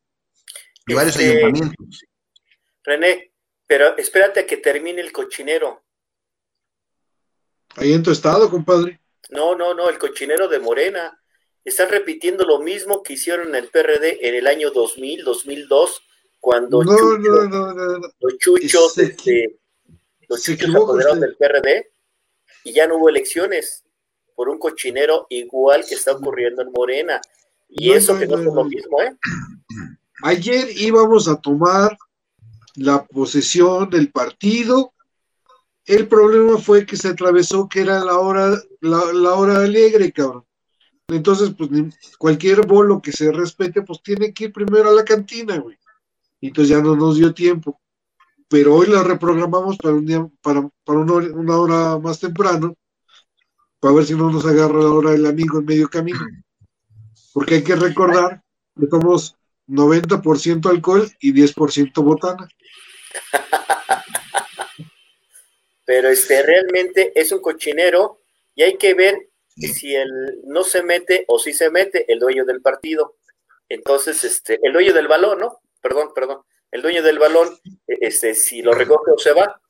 y 0.87 0.95
varios 0.95 1.17
este, 1.17 1.31
ayuntamientos. 1.31 2.05
René, 2.85 3.33
pero 3.67 3.97
espérate 3.97 4.41
a 4.41 4.47
que 4.47 4.59
termine 4.59 5.01
el 5.01 5.11
cochinero. 5.11 5.86
Ahí 7.77 7.93
en 7.93 8.03
tu 8.03 8.11
estado, 8.11 8.51
compadre. 8.51 9.01
No, 9.31 9.55
no, 9.55 9.75
no, 9.75 9.89
el 9.89 9.99
cochinero 9.99 10.49
de 10.49 10.59
Morena. 10.59 11.21
Están 11.65 11.91
repitiendo 11.91 12.45
lo 12.45 12.61
mismo 12.61 13.03
que 13.03 13.15
hicieron 13.15 13.49
en 13.49 13.57
el 13.57 13.69
PRD 13.69 14.29
en 14.29 14.35
el 14.37 14.47
año 14.47 14.71
2000, 14.71 15.25
2002, 15.25 16.03
cuando 16.39 16.85
no, 16.85 17.19
no, 17.19 17.75
no, 17.75 17.99
los 18.21 18.39
chuchos, 18.39 18.97
este, 18.99 19.59
los 20.29 20.43
chicos 20.43 20.69
apoderados 20.75 21.21
del 21.21 21.37
PRD 21.37 21.91
y 22.63 22.73
ya 22.73 22.87
no 22.87 22.97
hubo 22.97 23.09
elecciones 23.09 23.85
por 24.35 24.49
un 24.49 24.59
cochinero 24.59 25.27
igual 25.31 25.85
que 25.89 25.95
está 25.95 26.13
ocurriendo 26.13 26.63
en 26.63 26.71
Morena. 26.73 27.21
Y 27.69 27.93
eso 27.93 28.19
que 28.19 28.27
no, 28.27 28.39
es 28.39 28.45
lo 28.45 28.65
mismo, 28.65 29.01
¿eh? 29.03 29.17
Ayer 30.23 30.69
íbamos 30.77 31.27
a 31.29 31.41
tomar 31.41 31.97
la 32.77 33.05
posesión 33.07 33.91
del 33.91 34.11
partido. 34.13 34.95
El 35.87 36.09
problema 36.09 36.59
fue 36.59 36.85
que 36.85 36.97
se 36.97 37.09
atravesó 37.09 37.69
que 37.69 37.81
era 37.81 38.05
la 38.05 38.19
hora, 38.19 38.61
la, 38.81 39.35
hora 39.35 39.57
alegre, 39.59 40.13
cabrón. 40.13 40.45
Entonces, 41.09 41.53
pues 41.57 41.71
cualquier 42.19 42.67
bolo 42.67 43.01
que 43.01 43.13
se 43.13 43.31
respete, 43.31 43.83
pues 43.83 44.03
tiene 44.03 44.35
que 44.35 44.45
ir 44.45 44.53
primero 44.53 44.91
a 44.91 44.93
la 44.93 45.05
cantina, 45.05 45.59
güey. 45.59 45.79
Entonces 46.41 46.71
ya 46.71 46.83
no 46.83 46.97
nos 46.97 47.17
dio 47.17 47.33
tiempo 47.33 47.81
pero 48.49 48.75
hoy 48.75 48.87
la 48.87 49.03
reprogramamos 49.03 49.77
para 49.77 49.95
un 49.95 50.07
día, 50.07 50.27
para, 50.43 50.69
para 50.85 50.99
una, 51.01 51.57
hora, 51.57 51.99
más 51.99 52.21
temprano, 52.21 52.75
para 53.81 53.95
ver 53.95 54.07
si 54.07 54.15
no 54.15 54.31
nos 54.31 54.47
agarra 54.47 54.81
la 54.81 54.91
hora 54.91 55.11
del 55.11 55.27
amigo 55.27 55.59
en 55.59 55.65
medio 55.65 55.89
camino. 55.89 56.21
Porque 57.33 57.57
hay 57.57 57.65
que 57.65 57.77
recordar 57.77 58.43
que 58.79 58.87
somos 58.87 59.37
90% 59.67 60.71
alcohol 60.71 61.11
y 61.21 61.33
10% 61.33 62.03
botana. 62.03 62.49
Pero 65.87 66.09
este 66.09 66.43
realmente 66.43 67.13
es 67.19 67.33
un 67.33 67.41
cochinero 67.41 68.21
y 68.55 68.65
hay 68.65 68.77
que 68.77 68.93
ver 68.93 69.31
si 69.57 69.95
él 69.95 70.11
no 70.45 70.65
se 70.65 70.83
mete 70.83 71.25
o 71.29 71.39
si 71.39 71.55
se 71.55 71.71
mete 71.71 72.13
el 72.13 72.19
dueño 72.19 72.45
del 72.45 72.61
partido. 72.61 73.17
Entonces, 73.71 74.23
este, 74.25 74.59
el 74.63 74.75
dueño 74.75 74.93
del 74.93 75.09
balón, 75.09 75.39
¿no? 75.39 75.61
Perdón, 75.81 76.11
perdón 76.15 76.43
el 76.77 76.83
dueño 76.83 77.03
del 77.03 77.19
balón, 77.19 77.49
e, 77.87 77.99
este, 78.01 78.35
si 78.35 78.63
lo 78.63 78.73
recoge 78.75 79.13
o 79.13 79.19
se 79.19 79.33
va. 79.33 79.61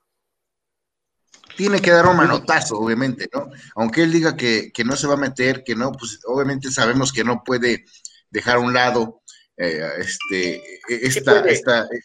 Tiene 1.57 1.81
que 1.81 1.91
dar 1.91 2.07
un 2.07 2.17
manotazo, 2.17 2.79
obviamente, 2.79 3.29
¿no? 3.33 3.51
Aunque 3.77 4.03
él 4.03 4.13
diga 4.13 4.37
que, 4.37 4.73
no 4.85 4.97
se 4.97 5.07
va 5.07 5.15
a 5.15 5.19
meter, 5.19 5.65
que 5.65 5.75
no, 5.75 5.93
pues 5.93 6.21
obviamente 6.27 6.71
sabemos 6.71 7.13
que 7.13 7.25
no 7.25 7.43
puede 7.45 7.85
dejar 8.31 8.57
a 8.57 8.61
un 8.61 8.75
lado 8.75 9.23
eh, 9.57 9.81
este, 9.99 10.57
e, 10.57 11.07
esta, 11.07 11.43
sí 11.43 11.49
esta. 11.49 11.83
Eh, 11.85 12.01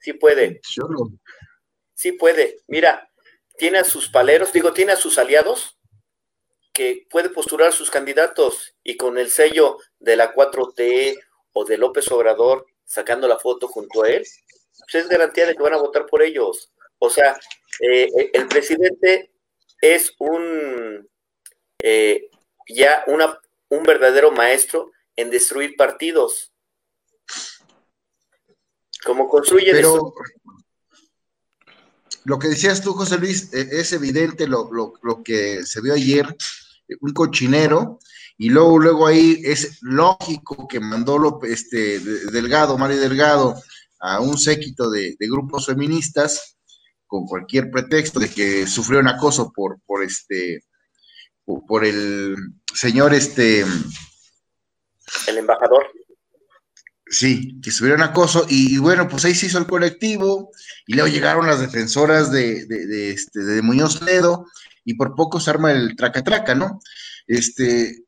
sí 0.00 0.12
puede. 0.14 0.60
Sí 2.04 2.12
puede. 2.12 2.60
Mira, 2.66 3.10
tiene 3.56 3.78
a 3.78 3.84
sus 3.84 4.10
paleros, 4.10 4.52
digo, 4.52 4.74
tiene 4.74 4.92
a 4.92 4.96
sus 4.96 5.16
aliados 5.16 5.78
que 6.74 7.06
puede 7.08 7.30
postular 7.30 7.72
sus 7.72 7.90
candidatos 7.90 8.74
y 8.82 8.98
con 8.98 9.16
el 9.16 9.30
sello 9.30 9.78
de 10.00 10.14
la 10.14 10.34
4T 10.34 11.18
o 11.54 11.64
de 11.64 11.78
López 11.78 12.12
Obrador 12.12 12.66
sacando 12.84 13.26
la 13.26 13.38
foto 13.38 13.68
junto 13.68 14.02
a 14.02 14.10
él, 14.10 14.22
pues 14.80 14.94
es 15.02 15.08
garantía 15.08 15.46
de 15.46 15.54
que 15.56 15.62
van 15.62 15.72
a 15.72 15.78
votar 15.78 16.04
por 16.04 16.22
ellos. 16.22 16.70
O 16.98 17.08
sea, 17.08 17.40
eh, 17.80 18.10
eh, 18.18 18.30
el 18.34 18.48
presidente 18.48 19.30
es 19.80 20.12
un 20.18 21.08
eh, 21.82 22.28
ya 22.68 23.02
una, 23.06 23.40
un 23.70 23.82
verdadero 23.82 24.30
maestro 24.30 24.92
en 25.16 25.30
destruir 25.30 25.74
partidos. 25.74 26.52
Como 29.02 29.26
construye 29.26 29.72
Pero, 29.72 30.12
Lo 32.24 32.38
que 32.38 32.48
decías 32.48 32.80
tú, 32.80 32.92
José 32.92 33.18
Luis, 33.18 33.52
es 33.52 33.92
evidente 33.92 34.46
lo, 34.46 34.70
lo 35.02 35.22
que 35.22 35.64
se 35.66 35.80
vio 35.80 35.94
ayer, 35.94 36.36
un 37.00 37.12
cochinero, 37.12 37.98
y 38.36 38.50
luego, 38.50 38.78
luego 38.78 39.06
ahí 39.06 39.40
es 39.44 39.78
lógico 39.82 40.66
que 40.66 40.80
mandó 40.80 41.40
este, 41.44 42.00
Delgado, 42.00 42.76
Mario 42.76 43.00
Delgado, 43.00 43.54
a 44.00 44.20
un 44.20 44.36
séquito 44.36 44.90
de, 44.90 45.16
grupos 45.20 45.66
feministas 45.66 46.56
con 47.06 47.26
cualquier 47.26 47.70
pretexto 47.70 48.18
de 48.18 48.28
que 48.28 48.66
sufrió 48.66 48.98
un 48.98 49.08
acoso 49.08 49.52
por, 49.52 49.80
por 49.86 50.02
este, 50.02 50.64
por, 51.44 51.84
el 51.84 52.36
señor 52.74 53.14
este. 53.14 53.64
El 55.28 55.38
embajador. 55.38 55.86
Sí, 57.14 57.60
que 57.62 57.70
un 57.84 58.02
acoso, 58.02 58.44
y, 58.48 58.76
bueno, 58.78 59.06
pues 59.06 59.24
ahí 59.24 59.36
se 59.36 59.46
hizo 59.46 59.58
el 59.58 59.68
colectivo, 59.68 60.50
y 60.84 60.94
luego 60.94 61.08
llegaron 61.08 61.46
las 61.46 61.60
defensoras 61.60 62.32
de, 62.32 62.66
de, 62.66 63.10
este, 63.12 63.38
de 63.38 63.62
Muñoz 63.62 64.02
Ledo, 64.02 64.46
y 64.84 64.94
por 64.94 65.14
poco 65.14 65.38
se 65.38 65.50
arma 65.50 65.70
el 65.70 65.94
traca-traca, 65.94 66.56
¿no? 66.56 66.80
Este, 67.28 68.02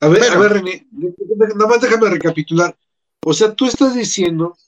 a 0.00 0.08
ver, 0.08 0.22
a 0.22 0.38
ver, 0.38 0.52
René, 0.52 0.86
nada 0.92 1.66
más 1.66 1.80
déjame 1.80 2.10
recapitular. 2.10 2.76
O 3.24 3.32
sea, 3.32 3.54
tú 3.54 3.64
estás 3.64 3.94
diciendo 3.94 4.58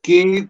que 0.00 0.48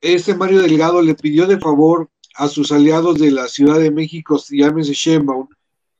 este 0.00 0.34
Mario 0.34 0.62
Delgado 0.62 1.02
le 1.02 1.14
pidió 1.14 1.46
de 1.46 1.60
favor 1.60 2.08
a 2.36 2.48
sus 2.48 2.72
aliados 2.72 3.18
de 3.18 3.30
la 3.32 3.48
Ciudad 3.48 3.78
de 3.78 3.90
México, 3.90 4.42
llámese 4.48 4.94
Sheinbaum, 4.94 5.46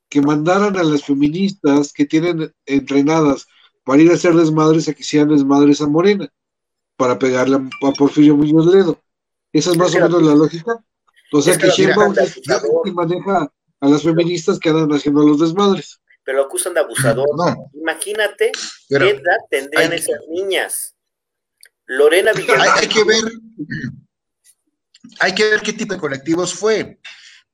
que 0.08 0.22
mandaran 0.22 0.78
a 0.78 0.82
las 0.82 1.04
feministas 1.04 1.92
que 1.92 2.06
tienen 2.06 2.50
entrenadas 2.64 3.46
para 3.84 4.02
ir 4.02 4.10
a 4.10 4.14
hacer 4.14 4.34
desmadres 4.34 4.88
a 4.88 4.94
que 4.94 5.04
sean 5.04 5.28
desmadres 5.28 5.80
a 5.80 5.86
Morena, 5.86 6.28
para 6.96 7.18
pegarle 7.18 7.56
a 7.56 7.92
Porfirio 7.92 8.36
Muñoz 8.36 8.66
Ledo. 8.66 9.00
Esa 9.52 9.70
es 9.70 9.76
más 9.76 9.94
o 9.94 10.00
menos 10.00 10.22
la 10.22 10.34
lógica. 10.34 10.84
O 11.32 11.42
sea 11.42 11.56
que 11.56 11.68
Sheinbaum 11.68 12.14
es 12.18 12.34
que 12.34 12.92
maneja 12.92 13.52
a 13.80 13.88
las 13.88 14.02
feministas 14.02 14.58
que 14.58 14.70
andan 14.70 14.92
haciendo 14.92 15.22
los 15.22 15.40
desmadres. 15.40 16.00
Pero 16.24 16.38
lo 16.38 16.44
acusan 16.44 16.74
de 16.74 16.80
abusador. 16.80 17.28
Imagínate 17.74 18.52
qué 18.88 18.96
edad 18.96 19.38
tendrían 19.50 19.92
esas 19.92 20.20
niñas. 20.28 20.94
Lorena 21.86 22.32
Villalobos. 22.32 22.80
Hay, 22.80 22.88
que 22.88 23.04
ver, 23.04 23.24
hay 25.20 25.34
que 25.34 25.44
ver 25.50 25.60
qué 25.60 25.72
tipo 25.74 25.94
de 25.94 26.00
colectivos 26.00 26.54
fue, 26.54 26.98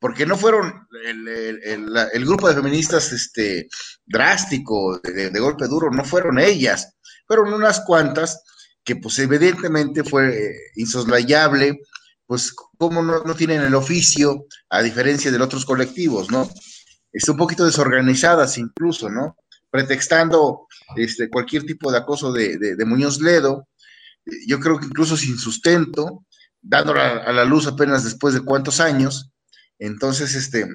porque 0.00 0.24
no 0.24 0.36
fueron 0.36 0.88
el, 1.04 2.24
grupo 2.24 2.48
de 2.48 2.54
feministas 2.54 3.12
este, 3.12 3.68
drástico, 4.06 4.98
de, 4.98 5.38
golpe 5.38 5.68
duro, 5.68 5.90
no 5.90 6.04
fueron 6.04 6.38
ellas, 6.38 6.94
fueron 7.26 7.52
unas 7.52 7.80
cuantas 7.80 8.42
que 8.82 8.96
pues 8.96 9.18
evidentemente 9.18 10.02
fue 10.02 10.54
insoslayable, 10.76 11.80
pues 12.26 12.52
como 12.78 13.02
no, 13.02 13.22
no, 13.24 13.34
tienen 13.34 13.60
el 13.60 13.74
oficio, 13.74 14.46
a 14.70 14.82
diferencia 14.82 15.30
de 15.30 15.40
otros 15.40 15.66
colectivos, 15.66 16.30
¿no? 16.30 16.48
Están 17.12 17.34
un 17.34 17.38
poquito 17.38 17.66
desorganizadas 17.66 18.56
incluso, 18.56 19.10
¿no? 19.10 19.36
Pretextando 19.70 20.66
este, 20.96 21.28
cualquier 21.28 21.64
tipo 21.64 21.92
de 21.92 21.98
acoso 21.98 22.32
de, 22.32 22.56
de 22.56 22.84
Muñoz 22.86 23.20
Ledo, 23.20 23.68
yo 24.46 24.60
creo 24.60 24.78
que 24.78 24.86
incluso 24.86 25.16
sin 25.16 25.36
sustento, 25.36 26.24
dándola 26.62 27.18
a 27.18 27.32
la 27.32 27.44
luz 27.44 27.66
apenas 27.66 28.04
después 28.04 28.32
de 28.32 28.40
cuántos 28.40 28.80
años, 28.80 29.30
entonces, 29.80 30.34
este, 30.36 30.68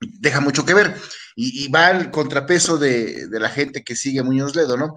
deja 0.00 0.40
mucho 0.40 0.64
que 0.64 0.74
ver. 0.74 0.96
Y, 1.34 1.68
va 1.68 1.86
al 1.86 2.10
contrapeso 2.10 2.76
de, 2.76 3.26
la 3.30 3.48
gente 3.48 3.82
que 3.82 3.96
sigue 3.96 4.20
a 4.20 4.24
Muñoz 4.24 4.54
Ledo, 4.54 4.76
¿no? 4.76 4.94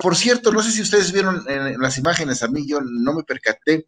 por 0.00 0.16
cierto, 0.16 0.52
no 0.52 0.62
sé 0.62 0.70
si 0.70 0.80
ustedes 0.80 1.12
vieron 1.12 1.44
en, 1.48 1.78
las 1.78 1.98
imágenes, 1.98 2.42
a 2.42 2.48
mí 2.48 2.66
yo 2.66 2.80
no 2.80 3.12
me 3.12 3.24
percaté 3.24 3.86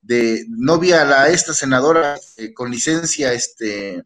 de, 0.00 0.46
no 0.48 0.78
vi 0.78 0.92
a 0.92 1.04
la, 1.04 1.28
esta 1.28 1.52
senadora 1.52 2.18
eh, 2.38 2.54
con 2.54 2.70
licencia, 2.70 3.34
este, 3.34 4.02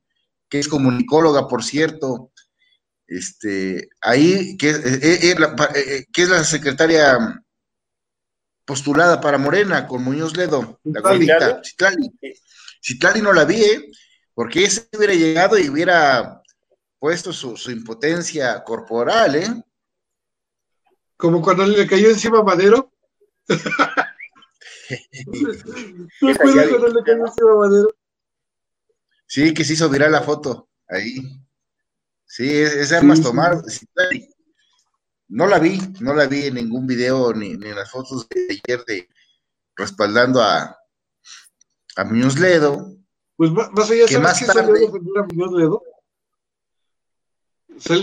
que 0.48 0.58
es 0.58 0.66
comunicóloga, 0.66 1.46
por 1.46 1.62
cierto, 1.62 2.32
este, 3.06 3.88
ahí, 4.00 4.56
que, 4.56 4.70
eh, 4.70 4.78
eh, 5.02 6.06
que 6.12 6.22
es 6.22 6.28
la 6.28 6.42
secretaria 6.42 7.16
postulada 8.64 9.20
para 9.20 9.38
Morena 9.38 9.86
con 9.86 10.02
Muñoz 10.02 10.36
Ledo, 10.36 10.80
la 10.82 11.00
gordita, 11.00 11.62
Citlali. 11.62 12.10
Citlali 12.82 13.22
no 13.22 13.32
la 13.32 13.44
vi, 13.44 13.62
¿eh? 13.62 13.90
Porque 14.34 14.64
ese 14.64 14.88
hubiera 14.96 15.14
llegado 15.14 15.58
y 15.58 15.68
hubiera 15.68 16.42
puesto 16.98 17.32
su, 17.32 17.70
impotencia 17.70 18.64
corporal, 18.64 19.36
¿eh? 19.36 19.62
Como 21.16 21.40
cuando 21.40 21.64
le 21.66 21.86
cayó 21.86 22.10
encima 22.10 22.42
Madero. 22.42 22.92
¿Te 23.46 23.56
cuando 26.36 26.88
le 26.88 27.02
cayó 27.04 27.26
encima 27.26 27.56
Madero? 27.56 27.94
Sí, 29.26 29.54
que 29.54 29.64
se 29.64 29.74
hizo 29.74 29.88
viral 29.88 30.12
la 30.12 30.22
foto 30.22 30.68
ahí. 30.88 31.16
Sí, 32.26 32.50
ese 32.50 32.96
armas 32.96 33.22
tomar. 33.22 33.62
No 35.28 35.46
la 35.46 35.58
vi, 35.58 35.78
no 36.00 36.14
la 36.14 36.26
vi 36.26 36.46
en 36.46 36.54
ningún 36.54 36.86
video 36.86 37.32
ni, 37.32 37.52
en 37.52 37.74
las 37.74 37.90
fotos 37.90 38.28
de 38.28 38.60
ayer 38.64 38.84
de 38.86 39.08
respaldando 39.76 40.42
a, 40.42 40.76
a 41.96 42.04
Muñoz 42.04 42.38
Ledo. 42.38 42.96
Pues 43.36 43.50
más 43.50 43.90
allá, 43.90 44.06
que 44.06 44.18
más 44.18 44.38
salió 44.38 44.74
a 44.74 44.78
defender 44.78 45.18
a 45.18 45.22
Muñoz 45.24 45.52
Ledo? 45.52 45.82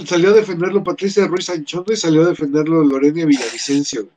salió 0.06 0.32
a 0.32 0.34
defenderlo 0.34 0.84
Patricia 0.84 1.26
Ruiz 1.28 1.50
Anchondo 1.50 1.94
y 1.94 1.98
salió 1.98 2.24
a 2.24 2.30
defenderlo 2.30 2.84
Lorena 2.84 3.26
Villavicencio. 3.26 4.10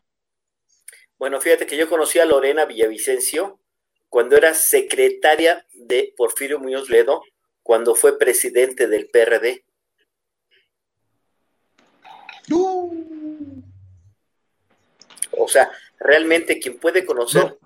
Bueno, 1.16 1.40
fíjate 1.40 1.66
que 1.66 1.76
yo 1.76 1.88
conocí 1.88 2.18
a 2.18 2.24
Lorena 2.24 2.64
Villavicencio 2.64 3.60
cuando 4.08 4.36
era 4.36 4.54
secretaria 4.54 5.66
de 5.72 6.12
Porfirio 6.16 6.58
Muñoz 6.58 6.88
Ledo, 6.88 7.22
cuando 7.62 7.94
fue 7.94 8.18
presidente 8.18 8.88
del 8.88 9.08
PRD. 9.08 9.64
O 15.36 15.48
sea, 15.48 15.70
realmente 15.98 16.59
quien 16.59 16.78
puede 16.78 17.04
conocer. 17.04 17.59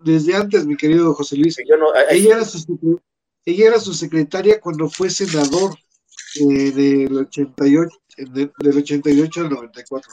desde, 0.00 0.34
antes, 0.34 0.66
mi 0.66 0.76
querido 0.76 1.14
José 1.14 1.36
Luis. 1.36 1.58
ella, 1.58 2.36
era 2.36 2.44
su, 2.44 3.00
ella, 3.44 3.66
era 3.66 3.80
su, 3.80 3.94
secretaria 3.94 4.60
cuando 4.60 4.88
fue 4.88 5.10
senador 5.10 5.74
eh, 6.40 6.70
del, 6.72 7.16
88, 7.16 7.96
del 8.16 8.78
88 8.78 9.40
al 9.40 9.50
94. 9.50 10.12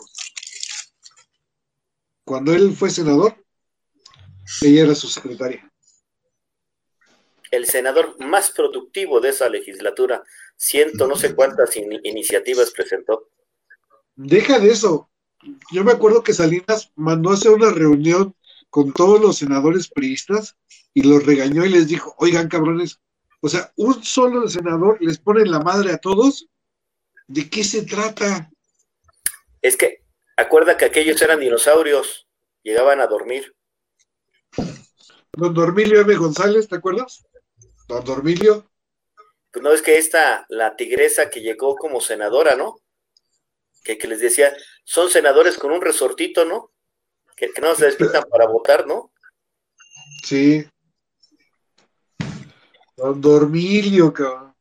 Cuando 2.23 2.53
él 2.53 2.73
fue 2.73 2.89
senador, 2.89 3.35
ella 4.61 4.83
era 4.83 4.95
su 4.95 5.07
secretaria. 5.07 5.67
El 7.49 7.65
senador 7.65 8.17
más 8.19 8.51
productivo 8.51 9.19
de 9.19 9.29
esa 9.29 9.49
legislatura, 9.49 10.23
ciento 10.55 11.07
no 11.07 11.17
sé 11.17 11.35
cuántas 11.35 11.75
iniciativas 11.75 12.71
presentó. 12.71 13.27
Deja 14.15 14.59
de 14.59 14.71
eso. 14.71 15.10
Yo 15.71 15.83
me 15.83 15.91
acuerdo 15.91 16.23
que 16.23 16.33
Salinas 16.33 16.91
mandó 16.95 17.31
a 17.31 17.33
hacer 17.33 17.51
una 17.51 17.71
reunión 17.71 18.35
con 18.69 18.93
todos 18.93 19.19
los 19.19 19.37
senadores 19.37 19.89
priistas 19.89 20.55
y 20.93 21.03
los 21.03 21.25
regañó 21.25 21.65
y 21.65 21.69
les 21.69 21.87
dijo, 21.87 22.15
oigan 22.17 22.47
cabrones, 22.47 22.99
o 23.41 23.49
sea, 23.49 23.71
un 23.75 24.03
solo 24.03 24.47
senador 24.47 24.97
les 25.01 25.17
pone 25.17 25.45
la 25.45 25.59
madre 25.59 25.91
a 25.91 25.97
todos. 25.97 26.47
¿De 27.27 27.49
qué 27.49 27.63
se 27.63 27.83
trata? 27.83 28.51
Es 29.61 29.77
que, 29.77 30.03
acuerda 30.37 30.77
que 30.77 30.85
aquellos 30.85 31.21
eran 31.21 31.39
dinosaurios, 31.39 32.27
llegaban 32.61 32.99
a 32.99 33.07
dormir. 33.07 33.55
Don 35.33 35.53
Dormilio 35.53 36.01
M. 36.01 36.15
González, 36.15 36.67
¿te 36.67 36.75
acuerdas? 36.75 37.25
Don 37.87 38.03
Dormilio. 38.03 38.69
Pues 39.51 39.63
no 39.63 39.71
es 39.71 39.81
que 39.81 39.97
esta, 39.97 40.45
la 40.49 40.75
tigresa 40.75 41.29
que 41.29 41.41
llegó 41.41 41.75
como 41.75 41.99
senadora, 42.01 42.55
¿no? 42.55 42.80
Que, 43.83 44.07
les 44.07 44.19
decía, 44.19 44.53
son 44.83 45.09
senadores 45.09 45.57
con 45.57 45.71
un 45.71 45.81
resortito, 45.81 46.45
¿no? 46.45 46.71
Que, 47.35 47.49
no 47.61 47.75
se 47.75 47.85
despiertan 47.85 48.23
para 48.29 48.47
votar, 48.47 48.85
¿no? 48.87 49.11
Sí. 50.23 50.65
Dormilio, 52.95 54.13
cabrón. 54.13 54.53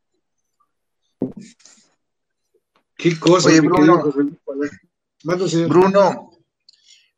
Qué 2.97 3.19
cosa, 3.19 3.49
Oye, 3.49 3.61
Bruno. 3.61 4.13
Bruno, 5.23 6.31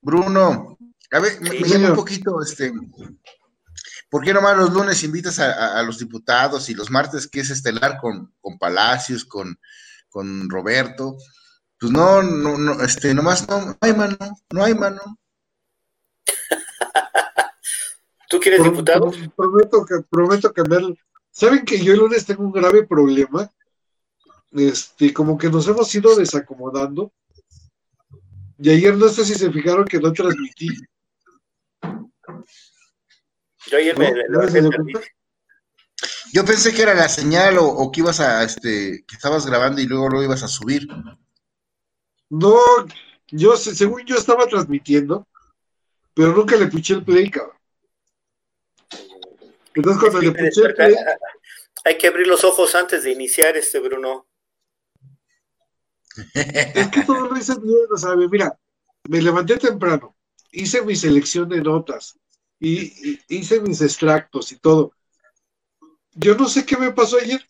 Bruno, 0.00 0.78
a 1.12 1.20
ver, 1.20 1.40
me, 1.40 1.50
llama 1.60 1.90
un 1.90 1.94
poquito, 1.96 2.42
este, 2.42 2.72
¿por 4.10 4.24
qué 4.24 4.32
nomás 4.32 4.56
los 4.56 4.72
lunes 4.72 5.04
invitas 5.04 5.38
a, 5.38 5.80
los 5.82 5.98
diputados 5.98 6.68
y 6.68 6.74
los 6.74 6.90
martes 6.90 7.28
que 7.28 7.40
es 7.40 7.50
estelar 7.50 7.98
con, 8.00 8.34
con 8.40 8.58
Palacios, 8.58 9.24
con, 9.24 9.58
con 10.08 10.50
Roberto? 10.50 11.16
Pues 11.82 11.90
no, 11.90 12.22
no, 12.22 12.56
no, 12.56 12.80
este, 12.84 13.12
nomás 13.12 13.48
no, 13.48 13.58
no 13.60 13.76
hay 13.80 13.92
mano, 13.92 14.16
no 14.52 14.62
hay 14.62 14.72
mano. 14.72 15.18
¿Tú 18.30 18.38
quieres 18.38 18.62
diputado? 18.62 19.10
Prometo 19.36 19.84
que, 19.84 19.96
prometo 20.08 20.52
cambiar. 20.52 20.82
¿Saben 21.32 21.64
que 21.64 21.82
yo 21.82 21.92
el 21.92 21.98
lunes 21.98 22.24
tengo 22.24 22.44
un 22.44 22.52
grave 22.52 22.86
problema? 22.86 23.50
Este, 24.52 25.12
como 25.12 25.36
que 25.36 25.50
nos 25.50 25.66
hemos 25.66 25.92
ido 25.92 26.14
desacomodando. 26.14 27.12
Y 28.58 28.70
ayer 28.70 28.96
no 28.96 29.08
sé 29.08 29.24
si 29.24 29.34
se 29.34 29.50
fijaron 29.50 29.84
que 29.84 29.98
no 29.98 30.12
transmití. 30.12 30.68
Yo 33.66 33.76
ayer 33.76 33.98
me, 33.98 34.12
Yo 36.32 36.44
pensé 36.44 36.72
que 36.72 36.82
era 36.82 36.94
la 36.94 37.08
señal 37.08 37.58
o, 37.58 37.66
o, 37.66 37.90
que 37.90 38.02
ibas 38.02 38.20
a, 38.20 38.44
este, 38.44 39.04
que 39.04 39.16
estabas 39.16 39.46
grabando 39.46 39.80
y 39.80 39.86
luego 39.86 40.08
lo 40.10 40.22
ibas 40.22 40.44
a 40.44 40.48
subir. 40.48 40.86
No, 42.32 42.56
yo 43.28 43.54
según 43.58 44.06
yo 44.06 44.16
estaba 44.16 44.46
transmitiendo, 44.46 45.28
pero 46.14 46.32
nunca 46.32 46.56
le 46.56 46.66
puché 46.66 46.94
el 46.94 47.04
play, 47.04 47.30
cabrón. 47.30 47.58
Entonces 49.74 50.00
cuando 50.00 50.20
le 50.22 50.32
puché 50.32 50.62
el 50.62 50.74
play. 50.74 50.94
Hay 51.84 51.98
que 51.98 52.06
abrir 52.06 52.26
los 52.26 52.42
ojos 52.42 52.74
antes 52.74 53.04
de 53.04 53.10
iniciar 53.10 53.54
este 53.58 53.80
Bruno. 53.80 54.26
Es 56.32 56.88
que 56.88 57.02
todo 57.02 57.20
lo 57.20 57.36
hice 57.36 57.54
bien, 57.60 57.86
o 57.92 57.98
sea, 57.98 58.16
mira, 58.16 58.58
me 59.10 59.20
levanté 59.20 59.58
temprano, 59.58 60.16
hice 60.52 60.80
mi 60.80 60.96
selección 60.96 61.50
de 61.50 61.60
notas, 61.60 62.18
y, 62.58 63.20
hice 63.28 63.60
mis 63.60 63.82
extractos 63.82 64.52
y 64.52 64.56
todo. 64.56 64.94
Yo 66.12 66.34
no 66.34 66.48
sé 66.48 66.64
qué 66.64 66.78
me 66.78 66.92
pasó 66.92 67.18
ayer. 67.18 67.46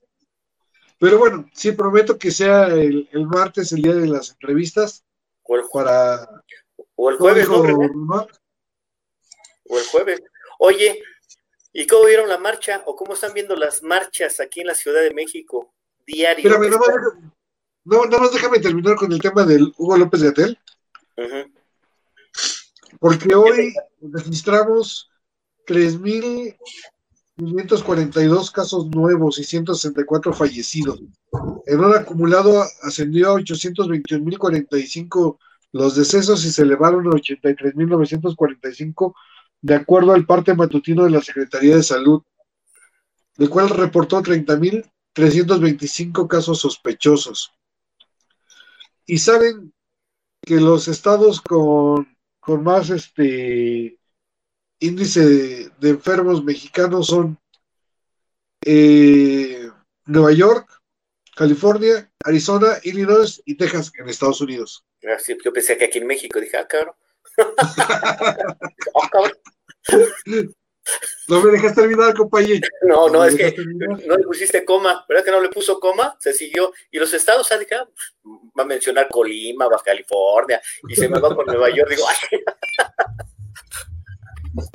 Pero 1.03 1.19
bueno, 1.19 1.51
sí 1.53 1.73
prometo 1.73 2.17
que 2.17 2.31
sea 2.31 2.69
el, 2.69 3.09
martes, 3.27 3.73
el 3.73 3.83
día 3.83 3.93
de 3.93 4.07
las 4.07 4.31
entrevistas. 4.31 5.05
O 5.43 5.57
el, 5.57 5.63
para, 5.73 6.45
o 6.95 7.11
el 7.11 7.17
jueves, 7.17 7.49
¿no? 7.49 8.29
O 9.69 9.79
el 9.81 9.85
jueves. 9.87 10.23
Oye, 10.61 11.03
¿y 11.73 11.89
cómo 11.89 12.05
vieron 12.05 12.29
la 12.29 12.39
marcha 12.39 12.85
o 12.87 12.95
cómo 12.95 13.15
están 13.15 13.35
viendo 13.35 13.57
las 13.57 13.83
marchas 13.83 14.39
aquí 14.39 14.61
en 14.61 14.69
la 14.69 14.77
Ciudad 14.77 15.03
de 15.03 15.13
México? 15.13 15.75
Diario. 16.07 16.49
Espérame, 16.49 16.71
nada 16.71 16.79
más, 16.79 17.33
no, 17.83 18.05
nada 18.05 18.19
más 18.19 18.33
déjame 18.33 18.61
terminar 18.61 18.95
con 18.95 19.11
el 19.11 19.21
tema 19.21 19.45
del 19.45 19.75
Hugo 19.77 19.97
López 19.97 20.23
Gatel. 20.23 20.57
Porque 23.01 23.35
hoy 23.35 23.75
registramos 24.01 25.11
3.542 27.39 28.53
casos 28.53 28.87
nuevos 28.89 29.39
y 29.39 29.45
164 29.45 30.33
fallecidos. 30.33 31.03
En 31.67 31.81
un 31.81 31.95
acumulado 31.95 32.65
ascendió 32.83 33.31
a 33.31 33.41
821.045 33.41 35.39
los 35.73 35.97
decesos 35.97 36.45
y 36.45 36.53
se 36.53 36.63
elevaron 36.63 37.07
a 37.07 37.11
83.945 37.11 39.15
de 39.63 39.75
acuerdo 39.75 40.13
al 40.13 40.27
parte 40.27 40.55
matutino 40.55 41.05
de 41.05 41.11
la 41.11 41.23
Secretaría 41.23 41.77
de 41.77 41.83
Salud, 41.83 42.23
el 43.39 43.49
cual 43.49 43.71
reportó 43.71 44.23
30.325 44.23 46.29
casos 46.29 46.61
sospechosos. 46.61 47.53
Y 49.07 49.17
saben 49.19 49.73
que 50.43 50.61
los 50.61 50.89
estados 50.89 51.41
con, 51.41 52.07
más 52.63 52.91
este 52.91 53.99
índice 54.83 55.71
de, 55.79 55.89
enfermos 55.89 56.45
mexicanos 56.45 57.07
son 57.07 57.39
eh, 58.65 59.71
Nueva 60.07 60.33
York, 60.33 60.69
California, 61.37 62.11
Arizona, 62.25 62.79
Illinois 62.83 63.41
y 63.45 63.57
Texas 63.57 63.93
en 63.99 64.09
Estados 64.09 64.41
Unidos. 64.41 64.85
yo 65.45 65.53
pensé 65.53 65.79
que 65.79 65.85
aquí 65.85 65.99
en 65.99 66.07
México, 66.07 66.41
dije, 66.41 66.57
ah, 66.57 66.67
cabrón. 66.67 66.95
No 71.29 71.41
me 71.41 71.53
dejas 71.53 71.77
terminar, 71.77 72.13
compañero. 72.13 72.67
No, 72.89 73.09
no, 73.09 73.25
es 73.25 73.37
que 73.37 73.55
no 73.57 74.17
le 74.17 74.25
pusiste 74.25 74.65
coma, 74.65 75.05
¿verdad 75.09 75.25
que 75.25 75.31
no 75.31 75.41
le 75.41 75.49
puso 75.49 75.79
coma? 75.79 76.17
Se 76.19 76.33
siguió. 76.33 76.73
Y 76.91 76.99
los 76.99 77.15
estados, 77.15 77.47
¿sabes 77.47 77.69
ah, 77.73 77.89
Va 78.59 78.65
a 78.65 78.67
mencionar 78.67 79.09
Colima, 79.09 79.69
Baja 79.69 79.85
California, 79.85 80.61
y 80.89 80.97
se 80.97 81.09
me 81.09 81.21
va 81.21 81.33
por 81.33 81.47
Nueva 81.47 81.71
York. 81.71 81.89
Digo, 81.89 82.05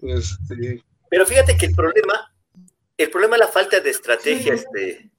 este... 0.01 0.83
Pero 1.09 1.25
fíjate 1.25 1.57
que 1.57 1.67
el 1.67 1.75
problema, 1.75 2.33
el 2.97 3.09
problema 3.09 3.35
es 3.35 3.39
la 3.39 3.47
falta 3.47 3.79
de 3.79 3.89
estrategia. 3.89 4.53
Este, 4.53 5.09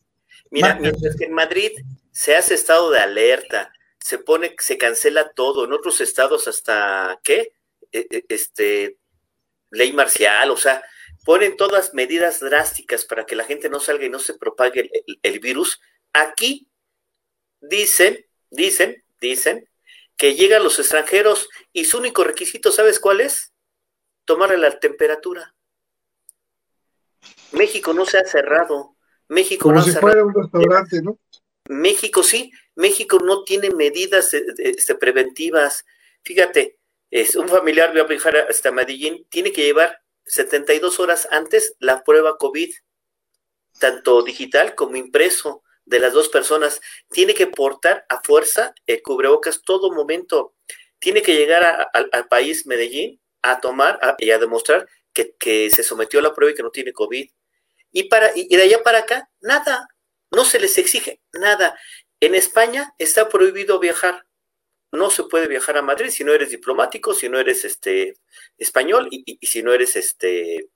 mira, 0.51 0.75
mientras 0.75 1.17
que 1.17 1.25
en 1.25 1.33
Madrid 1.33 1.73
se 2.13 2.37
hace 2.37 2.55
estado 2.55 2.91
de 2.91 3.01
alerta, 3.01 3.73
se 3.99 4.19
pone, 4.19 4.55
se 4.59 4.79
cancela 4.79 5.33
todo, 5.33 5.65
en 5.65 5.73
otros 5.73 6.01
estados 6.01 6.49
hasta, 6.49 7.21
¿qué? 7.25 7.53
E, 7.93 8.07
e, 8.11 8.25
este, 8.29 8.99
ley 9.71 9.93
marcial, 9.93 10.51
o 10.51 10.57
sea, 10.57 10.83
ponen 11.25 11.57
todas 11.57 11.95
medidas 11.95 12.41
drásticas 12.41 13.05
para 13.05 13.27
que 13.27 13.37
la 13.37 13.45
gente 13.45 13.69
no 13.69 13.81
salga 13.81 14.07
y 14.07 14.11
no 14.11 14.19
se 14.19 14.35
propague 14.35 14.91
el, 15.23 15.41
virus. 15.41 15.81
Aquí 16.13 16.69
dicen, 17.61 18.25
dicen, 18.51 19.05
dicen 19.21 19.69
que 20.17 20.35
llegan 20.35 20.65
los 20.65 20.79
extranjeros 20.79 21.49
y 21.73 21.85
su 21.85 21.99
único 21.99 22.25
requisito, 22.25 22.73
¿sabes 22.73 22.99
cuál 22.99 23.21
es? 23.21 23.53
Tomarle 24.29 24.59
la 24.59 24.79
temperatura. 24.79 25.55
México 27.53 27.95
no 27.95 28.05
se 28.05 28.19
ha 28.19 28.27
cerrado. 28.27 28.95
México 29.27 29.73
no 29.73 29.81
si 29.81 29.93
fuera 29.93 30.23
un 30.23 30.35
restaurante, 30.35 31.01
¿no? 31.01 31.19
México 31.71 32.23
sí, 32.23 32.53
México 32.75 33.21
no 33.25 33.45
tiene 33.45 33.71
medidas 33.71 34.35
este, 34.35 34.95
preventivas. 34.97 35.87
Fíjate, 36.25 36.77
es 37.11 37.37
un 37.37 37.49
familiar 37.49 37.97
va 37.97 38.03
a 38.03 38.07
viajar 38.07 38.37
hasta 38.37 38.71
Medellín, 38.71 39.27
tiene 39.31 39.51
que 39.51 39.63
llevar 39.63 40.03
72 40.27 41.01
horas 41.01 41.27
antes 41.31 41.75
la 41.79 42.05
prueba 42.05 42.37
COVID, 42.37 42.71
tanto 43.79 44.21
digital 44.25 44.75
como 44.75 44.97
impreso 44.97 45.63
de 45.87 46.01
las 46.01 46.13
dos 46.13 46.29
personas. 46.29 46.83
Tiene 47.09 47.33
que 47.33 47.47
portar 47.47 48.05
a 48.11 48.21
fuerza 48.23 48.75
el 48.87 49.01
cubrebocas 49.01 49.63
todo 49.63 49.91
momento. 49.91 50.55
Tiene 50.99 51.23
que 51.23 51.35
llegar 51.35 51.89
al 51.95 52.29
país 52.29 52.67
Medellín 52.67 53.19
a 53.43 53.61
tomar 53.61 53.99
y 54.19 54.31
a 54.31 54.39
demostrar 54.39 54.89
que, 55.13 55.71
se 55.71 55.83
sometió 55.83 56.21
a 56.21 56.23
la 56.23 56.35
prueba 56.35 56.53
y 56.53 56.55
que 56.55 56.63
no 56.63 56.71
tiene 56.71 56.93
COVID. 56.93 57.29
Y, 57.93 58.05
para, 58.05 58.31
y 58.35 58.55
de 58.55 58.63
allá 58.63 58.83
para 58.83 58.99
acá, 59.01 59.31
nada. 59.41 59.89
No 60.31 60.45
se 60.45 60.61
les 60.61 60.77
exige 60.79 61.21
nada. 61.33 61.79
En 62.21 62.35
España 62.35 62.95
está 62.99 63.29
prohibido 63.29 63.79
viajar 63.79 64.29
no 64.93 65.11
se 65.11 65.25
puede 65.25 65.49
viajar 65.49 65.77
a 65.77 65.83
Madrid 65.83 66.11
si 66.11 66.25
no 66.25 66.33
eres 66.33 66.51
diplomático, 66.51 67.15
si 67.15 67.29
no 67.29 67.39
eres 67.39 67.65
este 67.65 68.17
español 68.57 69.09
y, 69.11 69.39
si 69.47 69.63
no 69.63 69.73
eres 69.73 69.97
este 69.97 70.71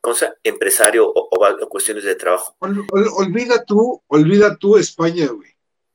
cosa, 0.00 0.34
empresario 0.44 1.08
o, 1.08 1.28
o, 1.30 1.68
cuestiones 1.68 2.04
de 2.04 2.14
trabajo. 2.14 2.56
olvida 2.60 3.64
tú, 3.64 4.02
olvida 4.06 4.56
tú 4.56 4.78
España, 4.78 5.26
güey. 5.26 5.50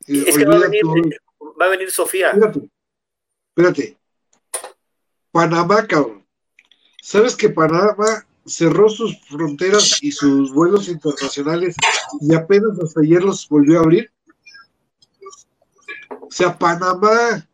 Es 0.05 0.37
que 0.37 0.45
va 0.45 0.57
a, 0.57 0.59
venir, 0.59 0.83
va 1.59 1.65
a 1.65 1.69
venir 1.69 1.89
Sofía. 1.89 2.31
Espérate, 2.31 2.59
espérate. 3.49 3.97
Panamá, 5.35 5.85
cabrón. 5.85 6.23
¿Sabes 7.01 7.35
que 7.35 7.49
Panamá 7.49 8.25
cerró 8.45 8.87
sus 8.87 9.19
fronteras 9.27 10.01
y 10.01 10.09
sus 10.13 10.53
vuelos 10.53 10.87
internacionales 10.87 11.75
y 12.21 12.33
apenas 12.33 12.79
hasta 12.79 13.01
ayer 13.01 13.21
los 13.21 13.45
volvió 13.49 13.79
a 13.79 13.81
abrir? 13.81 14.09
O 16.21 16.31
sea, 16.31 16.57
Panamá. 16.57 17.45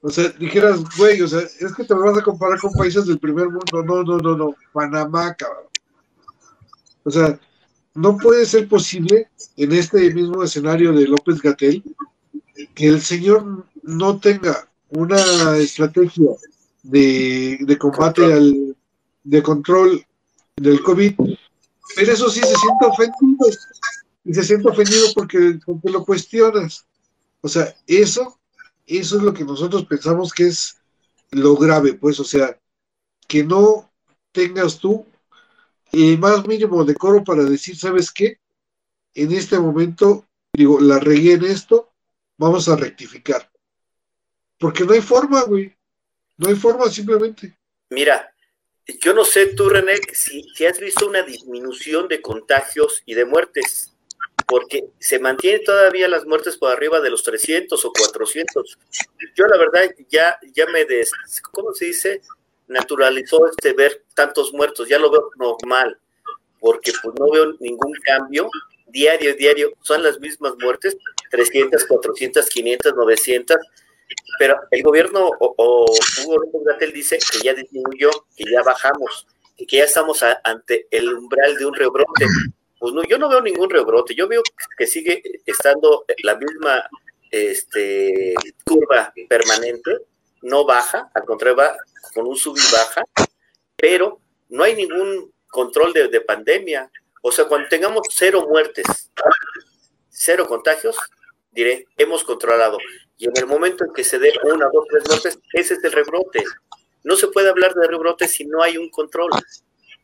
O 0.00 0.08
sea, 0.08 0.28
dijeras, 0.38 0.84
güey, 0.96 1.20
o 1.20 1.26
sea, 1.26 1.40
es 1.40 1.74
que 1.74 1.82
te 1.82 1.94
vas 1.94 2.16
a 2.16 2.22
comparar 2.22 2.60
con 2.60 2.72
países 2.74 3.06
del 3.06 3.18
primer 3.18 3.48
mundo. 3.48 3.82
No, 3.84 4.04
no, 4.04 4.18
no, 4.18 4.36
no. 4.36 4.54
Panamá, 4.72 5.34
cabrón. 5.34 5.64
O 7.02 7.10
sea, 7.10 7.40
no 7.94 8.16
puede 8.18 8.46
ser 8.46 8.68
posible 8.68 9.28
en 9.56 9.72
este 9.72 10.14
mismo 10.14 10.44
escenario 10.44 10.92
de 10.92 11.08
López 11.08 11.42
Gatel 11.42 11.82
que 12.76 12.86
el 12.86 13.02
señor 13.02 13.66
no 13.82 14.20
tenga 14.20 14.67
una 14.90 15.56
estrategia 15.58 16.30
de, 16.82 17.58
de 17.60 17.78
combate 17.78 18.32
al 18.32 18.76
de 19.24 19.42
control 19.42 20.04
del 20.56 20.82
COVID, 20.82 21.14
pero 21.96 22.12
eso 22.12 22.30
sí 22.30 22.40
se 22.40 22.54
siente 22.54 22.86
ofendido 22.86 23.46
y 24.24 24.34
se 24.34 24.42
siente 24.42 24.68
ofendido 24.68 25.06
porque, 25.14 25.58
porque 25.64 25.90
lo 25.90 26.04
cuestionas. 26.04 26.86
O 27.40 27.48
sea, 27.48 27.74
eso, 27.86 28.38
eso 28.86 29.16
es 29.16 29.22
lo 29.22 29.32
que 29.32 29.44
nosotros 29.44 29.84
pensamos 29.86 30.32
que 30.32 30.48
es 30.48 30.76
lo 31.30 31.56
grave, 31.56 31.94
pues, 31.94 32.18
o 32.20 32.24
sea, 32.24 32.58
que 33.26 33.44
no 33.44 33.90
tengas 34.32 34.78
tú 34.78 35.04
el 35.92 36.18
más 36.18 36.46
mínimo 36.46 36.84
decoro 36.84 37.24
para 37.24 37.44
decir, 37.44 37.76
¿sabes 37.76 38.10
qué? 38.10 38.38
En 39.14 39.32
este 39.32 39.58
momento, 39.58 40.26
digo, 40.52 40.80
la 40.80 40.98
regué 40.98 41.34
en 41.34 41.44
esto, 41.44 41.90
vamos 42.36 42.68
a 42.68 42.76
rectificar. 42.76 43.50
Porque 44.58 44.84
no 44.84 44.92
hay 44.92 45.00
forma, 45.00 45.42
güey. 45.42 45.74
No 46.36 46.48
hay 46.48 46.54
forma 46.54 46.88
simplemente. 46.88 47.56
Mira, 47.90 48.32
yo 49.00 49.14
no 49.14 49.24
sé 49.24 49.54
tú, 49.54 49.68
René, 49.68 49.96
si, 50.12 50.42
si 50.54 50.66
has 50.66 50.78
visto 50.78 51.06
una 51.06 51.22
disminución 51.22 52.08
de 52.08 52.20
contagios 52.20 53.02
y 53.06 53.14
de 53.14 53.24
muertes 53.24 53.94
porque 54.48 54.88
se 54.98 55.18
mantienen 55.18 55.62
todavía 55.62 56.08
las 56.08 56.24
muertes 56.24 56.56
por 56.56 56.72
arriba 56.72 57.00
de 57.00 57.10
los 57.10 57.22
300 57.22 57.84
o 57.84 57.92
400. 57.92 58.78
Yo 59.36 59.46
la 59.46 59.58
verdad 59.58 59.94
ya, 60.08 60.38
ya 60.54 60.66
me, 60.66 60.86
des, 60.86 61.12
¿cómo 61.52 61.74
se 61.74 61.84
dice? 61.84 62.22
Naturalizó 62.66 63.46
este 63.46 63.74
ver 63.74 64.04
tantos 64.14 64.52
muertos, 64.54 64.88
ya 64.88 64.98
lo 64.98 65.10
veo 65.10 65.30
normal, 65.36 65.98
porque 66.60 66.92
pues 67.02 67.14
no 67.20 67.30
veo 67.30 67.54
ningún 67.60 67.92
cambio 68.02 68.48
diario, 68.86 69.34
diario, 69.34 69.74
son 69.82 70.02
las 70.02 70.18
mismas 70.18 70.54
muertes, 70.58 70.96
300, 71.30 71.84
400, 71.84 72.48
500, 72.48 72.94
900, 72.94 73.56
pero 74.38 74.58
el 74.70 74.82
gobierno 74.82 75.30
o, 75.38 75.86
Hugo 76.24 76.38
López 76.38 76.62
Gatel 76.64 76.92
dice 76.92 77.18
que 77.18 77.38
ya 77.44 77.54
disminuyó, 77.54 78.10
que 78.36 78.44
ya 78.50 78.62
bajamos, 78.62 79.26
y 79.56 79.66
que 79.66 79.78
ya 79.78 79.84
estamos 79.84 80.22
ante 80.44 80.86
el 80.90 81.12
umbral 81.12 81.56
de 81.56 81.66
un 81.66 81.74
rebrote 81.74 82.26
pues 82.78 82.94
no, 82.94 83.02
yo 83.04 83.18
no 83.18 83.28
veo 83.28 83.40
ningún 83.40 83.70
rebrote, 83.70 84.14
yo 84.14 84.28
veo 84.28 84.42
que 84.76 84.86
sigue 84.86 85.20
estando 85.44 86.04
la 86.22 86.36
misma 86.36 86.88
este, 87.30 88.34
curva 88.64 89.12
permanente, 89.28 89.98
no 90.42 90.64
baja, 90.64 91.10
al 91.14 91.24
contrario 91.24 91.56
va 91.56 91.76
con 92.14 92.26
un 92.26 92.36
sub 92.36 92.56
y 92.56 92.72
baja, 92.72 93.02
pero 93.76 94.20
no 94.48 94.62
hay 94.62 94.76
ningún 94.76 95.32
control 95.48 95.92
de, 95.92 96.08
de 96.08 96.20
pandemia. 96.20 96.90
O 97.22 97.32
sea, 97.32 97.46
cuando 97.46 97.68
tengamos 97.68 98.06
cero 98.10 98.46
muertes, 98.48 98.86
cero 100.08 100.46
contagios, 100.46 100.96
diré, 101.50 101.86
hemos 101.96 102.22
controlado. 102.22 102.78
Y 103.18 103.26
en 103.26 103.36
el 103.36 103.46
momento 103.46 103.84
en 103.84 103.92
que 103.92 104.04
se 104.04 104.18
dé 104.18 104.32
una, 104.44 104.66
dos, 104.72 104.84
tres 104.88 105.02
muertes, 105.08 105.38
ese 105.52 105.74
es 105.74 105.84
el 105.84 105.92
rebrote. 105.92 106.44
No 107.04 107.16
se 107.16 107.28
puede 107.28 107.50
hablar 107.50 107.74
de 107.74 107.86
rebrote 107.86 108.28
si 108.28 108.44
no 108.44 108.62
hay 108.62 108.76
un 108.78 108.88
control. 108.90 109.30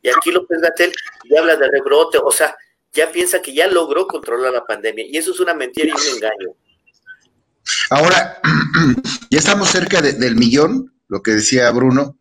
Y 0.03 0.09
aquí 0.09 0.33
López 0.33 0.61
Gatel 0.61 0.93
ya 1.31 1.41
habla 1.41 1.57
de 1.57 1.69
rebrote, 1.71 2.19
o 2.23 2.31
sea, 2.31 2.57
ya 2.93 3.11
piensa 3.11 3.41
que 3.41 3.55
ya 3.55 3.67
logró 3.69 4.07
controlar 4.07 4.53
la 4.53 4.65
pandemia. 4.65 5.07
Y 5.07 5.17
eso 5.17 5.31
es 5.31 5.41
una 5.41 5.55
mentira 5.55 5.89
y 5.89 5.93
un 5.93 6.17
engaño. 6.17 6.57
Ahora, 7.91 8.41
ya 9.31 9.39
estamos 9.39 9.69
cerca 9.71 10.03
del 10.03 10.37
millón, 10.37 10.93
lo 11.09 11.23
que 11.23 11.33
decía 11.33 11.71
Bruno. 11.71 12.19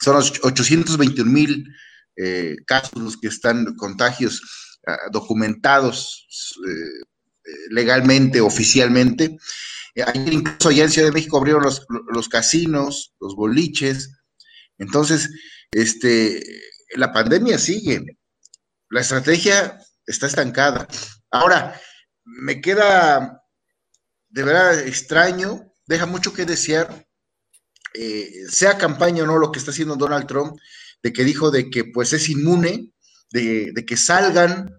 son 0.00 0.16
821 0.16 1.30
mil 1.30 1.66
eh, 2.16 2.56
casos 2.64 3.16
que 3.20 3.28
están 3.28 3.74
contagios 3.76 4.40
ah, 4.86 4.96
documentados 5.10 6.26
eh, 6.66 7.04
legalmente, 7.70 8.40
oficialmente. 8.40 9.36
Ayer 10.02 10.32
incluso 10.32 10.68
allá 10.68 10.84
en 10.84 10.90
Ciudad 10.90 11.08
de 11.08 11.14
México 11.14 11.38
abrieron 11.38 11.62
los, 11.62 11.86
los 12.12 12.28
casinos, 12.28 13.14
los 13.20 13.34
boliches. 13.34 14.10
Entonces, 14.78 15.30
este, 15.70 16.42
la 16.94 17.12
pandemia 17.12 17.58
sigue. 17.58 18.18
La 18.90 19.00
estrategia 19.00 19.78
está 20.06 20.26
estancada. 20.26 20.86
Ahora, 21.30 21.80
me 22.24 22.60
queda 22.60 23.42
de 24.28 24.42
verdad 24.42 24.86
extraño, 24.86 25.72
deja 25.86 26.06
mucho 26.06 26.34
que 26.34 26.44
desear, 26.44 27.06
eh, 27.94 28.30
sea 28.50 28.76
campaña 28.76 29.22
o 29.22 29.26
no 29.26 29.38
lo 29.38 29.50
que 29.50 29.58
está 29.58 29.70
haciendo 29.70 29.96
Donald 29.96 30.26
Trump, 30.26 30.58
de 31.02 31.12
que 31.12 31.24
dijo 31.24 31.50
de 31.50 31.70
que 31.70 31.84
pues 31.84 32.12
es 32.12 32.28
inmune, 32.28 32.92
de, 33.30 33.72
que 33.86 33.96
salgan, 33.96 34.70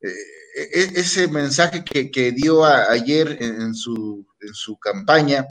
eh, 0.00 0.08
ese 0.54 1.28
mensaje 1.28 1.84
que, 1.84 2.32
dio 2.32 2.64
ayer 2.64 3.38
en, 3.40 3.74
su, 3.74 4.26
en, 4.40 4.54
su, 4.54 4.78
campaña, 4.78 5.46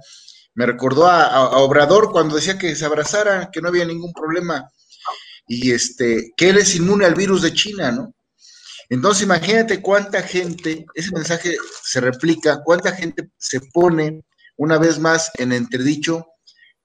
me 0.55 0.65
recordó 0.65 1.07
a, 1.07 1.57
Obrador 1.59 2.11
cuando 2.11 2.35
decía 2.35 2.57
que 2.57 2.75
se 2.75 2.85
abrazaran, 2.85 3.49
que 3.51 3.61
no 3.61 3.67
había 3.67 3.85
ningún 3.85 4.13
problema, 4.13 4.69
y 5.47 5.71
este, 5.71 6.31
que 6.37 6.49
él 6.49 6.57
es 6.57 6.75
inmune 6.75 7.05
al 7.05 7.15
virus 7.15 7.41
de 7.41 7.53
China, 7.53 7.91
¿no? 7.91 8.13
Entonces, 8.89 9.23
imagínate 9.23 9.81
cuánta 9.81 10.21
gente, 10.21 10.85
ese 10.93 11.11
mensaje 11.11 11.57
se 11.83 11.99
replica, 11.99 12.61
cuánta 12.63 12.91
gente 12.91 13.29
se 13.37 13.59
pone 13.73 14.23
una 14.57 14.77
vez 14.77 14.99
más 14.99 15.31
en 15.37 15.51
entredicho 15.51 16.27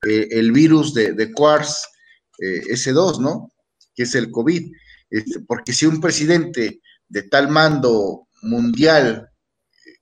eh, 0.07 0.29
el 0.31 0.53
virus 0.53 0.95
de, 0.95 1.13
de 1.13 1.25
eh, 1.25 2.63
S2, 2.71 3.21
¿no? 3.21 3.53
Que 3.95 4.05
es 4.05 4.15
el 4.15 4.31
COVID. 4.31 4.73
Este, 5.11 5.41
porque 5.41 5.73
si 5.73 5.87
un 5.87 6.01
presidente 6.01 6.81
de 7.09 7.23
tal 7.23 7.49
mando 7.49 8.29
mundial, 8.43 9.31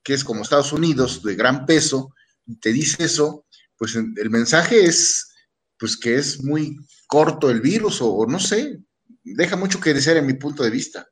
que 0.03 0.15
es 0.15 0.25
como 0.25 0.43
Estados 0.43 0.73
Unidos, 0.73 1.23
de 1.23 1.35
gran 1.35 1.67
peso, 1.67 2.15
te 2.61 2.73
dice 2.73 3.05
eso, 3.05 3.45
pues 3.77 3.95
el 3.97 4.31
mensaje 4.31 4.85
es, 4.85 5.35
pues 5.79 5.97
que 5.97 6.17
es 6.17 6.43
muy 6.43 6.77
corto 7.07 7.51
el 7.51 7.61
virus 7.61 8.01
o, 8.01 8.27
no 8.27 8.39
sé, 8.39 8.81
deja 9.23 9.57
mucho 9.57 9.81
que 9.81 9.95
desear 9.95 10.17
en 10.19 10.27
mi 10.27 10.35
punto 10.35 10.63
de 10.63 10.71
vista. 10.71 11.09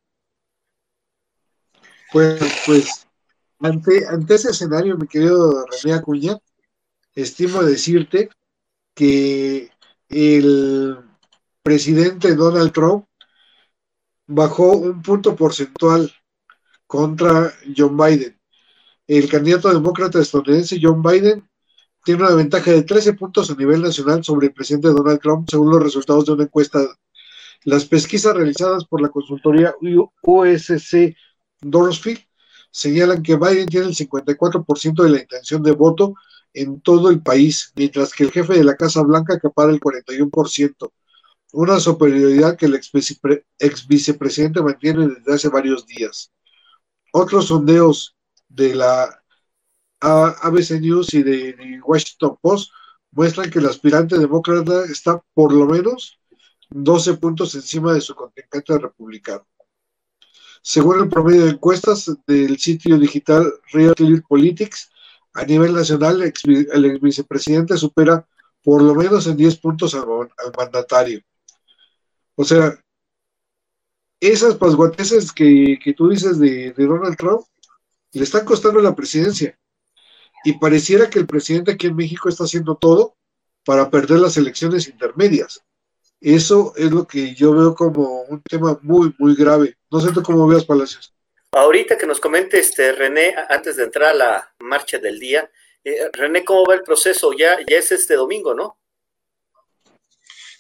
Pues, 2.13 2.41
pues 2.67 3.07
ante, 3.59 4.07
ante 4.07 4.35
ese 4.35 4.51
escenario, 4.51 4.97
mi 4.97 5.07
querido 5.09 5.67
René 5.67 5.95
Acuña, 5.95 6.39
estimo 7.15 7.63
decirte 7.63 8.29
que 8.95 9.71
el 10.09 10.99
presidente 11.63 12.35
Donald 12.35 12.73
Trump 12.73 13.07
bajó 14.27 14.73
un 14.77 15.03
punto 15.03 15.37
porcentual 15.37 16.13
contra 16.87 17.53
John 17.77 17.97
Biden. 17.97 18.39
El 19.07 19.29
candidato 19.29 19.73
demócrata 19.73 20.21
estadounidense 20.21 20.79
John 20.81 21.03
Biden 21.03 21.49
tiene 22.05 22.23
una 22.23 22.35
ventaja 22.35 22.71
de 22.71 22.83
13 22.83 23.15
puntos 23.15 23.51
a 23.51 23.55
nivel 23.55 23.83
nacional 23.83 24.23
sobre 24.25 24.49
el 24.49 24.53
presidente 24.53 24.89
Donald 24.89 25.21
Trump, 25.21 25.49
según 25.51 25.71
los 25.71 25.83
resultados 25.83 26.27
de 26.27 26.33
una 26.33 26.45
encuesta. 26.45 26.81
Las 27.65 27.87
pesquisas 27.87 28.35
realizadas 28.35 28.85
por 28.85 29.01
la 29.01 29.09
consultoría 29.09 29.75
USC 30.23 31.17
Dorsfield 31.61 32.21
señalan 32.71 33.23
que 33.23 33.37
Biden 33.37 33.67
tiene 33.67 33.87
el 33.87 33.95
54% 33.95 35.03
de 35.03 35.11
la 35.11 35.21
intención 35.21 35.63
de 35.63 35.73
voto 35.73 36.15
en 36.53 36.81
todo 36.81 37.11
el 37.11 37.23
país, 37.23 37.73
mientras 37.75 38.13
que 38.13 38.25
el 38.25 38.33
jefe 38.33 38.55
de 38.55 38.65
la 38.65 38.77
Casa 38.77 39.03
Blanca 39.03 39.35
acapara 39.35 39.73
el 39.73 39.81
41%, 39.81 40.93
una 41.55 41.79
superioridad 41.79 42.57
que 42.57 42.67
el 42.67 42.75
ex, 42.75 43.87
vicepresidente 43.87 44.61
mantiene 44.61 45.09
desde 45.09 45.35
hace 45.35 45.49
varios 45.49 45.87
días. 45.87 46.33
Otros 47.13 47.47
sondeos 47.47 48.17
de 48.49 48.75
la 48.75 49.23
ABC 50.01 50.81
News 50.81 51.15
y 51.15 51.23
de, 51.23 51.81
Washington 51.85 52.37
Post 52.41 52.73
muestran 53.13 53.51
que 53.51 53.61
el 53.61 53.67
aspirante 53.67 54.19
demócrata 54.19 54.85
está 54.85 55.23
por 55.33 55.53
lo 55.53 55.67
menos 55.67 56.19
12 56.71 57.15
puntos 57.15 57.55
encima 57.55 57.95
de 57.95 58.01
su 58.01 58.15
contrincante 58.15 58.77
republicano. 58.77 59.47
Según 60.61 61.01
el 61.01 61.09
promedio 61.09 61.45
de 61.45 61.53
encuestas 61.53 62.11
del 62.27 62.59
sitio 62.59 62.99
digital 62.99 63.53
Real 63.73 63.95
Politics, 64.29 64.91
a 65.35 65.45
nivel 65.45 65.75
nacional 65.75 66.21
el 66.23 66.29
ex 66.85 67.01
vicepresidente 67.01 67.77
supera 67.77 68.27
por 68.63 68.83
lo 68.83 68.95
menos 68.95 69.27
en 69.27 69.37
10 69.37 69.59
puntos 69.59 69.95
al, 69.95 70.07
mandatario. 70.57 71.21
O 72.37 72.45
sea, 72.45 72.79
esas 74.21 74.57
pasguateses 74.57 75.33
que, 75.33 75.79
tú 75.97 76.09
dices 76.09 76.39
de, 76.39 76.73
de 76.73 76.87
Donald 76.87 77.17
Trump 77.17 77.43
le 78.13 78.25
están 78.25 78.45
costando 78.45 78.81
la 78.81 78.95
presidencia. 78.95 79.59
Y 80.45 80.59
pareciera 80.59 81.09
que 81.09 81.19
el 81.19 81.27
presidente 81.27 81.73
aquí 81.73 81.87
en 81.87 81.97
México 81.97 82.29
está 82.29 82.45
haciendo 82.45 82.77
todo 82.77 83.17
para 83.65 83.91
perder 83.91 84.21
las 84.21 84.37
elecciones 84.37 84.89
intermedias. 84.89 85.65
Eso 86.21 86.73
es 86.77 86.91
lo 86.91 87.07
que 87.07 87.35
yo 87.35 87.55
veo 87.55 87.75
como 87.75 88.23
un 88.23 88.43
tema 88.43 88.79
muy, 88.83 89.15
muy 89.19 89.35
grave. 89.35 89.77
No 89.91 90.01
sé 90.01 90.13
tú 90.13 90.23
cómo 90.23 90.47
veas, 90.47 90.65
Palacios. 90.65 91.13
Ahorita 91.53 91.97
que 91.97 92.07
nos 92.07 92.21
comente 92.21 92.59
este 92.59 92.93
René, 92.93 93.35
antes 93.49 93.77
de 93.77 93.85
entrar 93.85 94.11
a 94.11 94.15
la 94.15 94.55
marcha 94.59 94.99
del 94.99 95.19
día, 95.19 95.51
eh, 95.85 96.09
René, 96.13 96.45
¿cómo 96.45 96.65
va 96.67 96.75
el 96.75 96.83
proceso? 96.83 97.33
Ya, 97.33 97.59
ya 97.69 97.77
es 97.77 97.93
este 97.93 98.15
domingo, 98.15 98.55
¿no? 98.55 98.79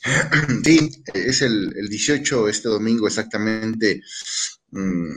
Sí, 0.64 0.90
es 1.14 1.42
el, 1.42 1.72
18, 1.88 2.48
este 2.48 2.68
domingo 2.68 3.06
exactamente. 3.06 4.02
Mm, 4.70 5.16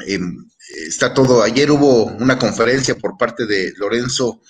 em, 0.00 0.46
está 0.86 1.14
todo. 1.14 1.42
Ayer 1.42 1.70
hubo 1.70 2.06
una 2.06 2.38
conferencia 2.38 2.96
por 2.96 3.16
parte 3.16 3.46
de 3.46 3.72
Lorenzo 3.76 4.42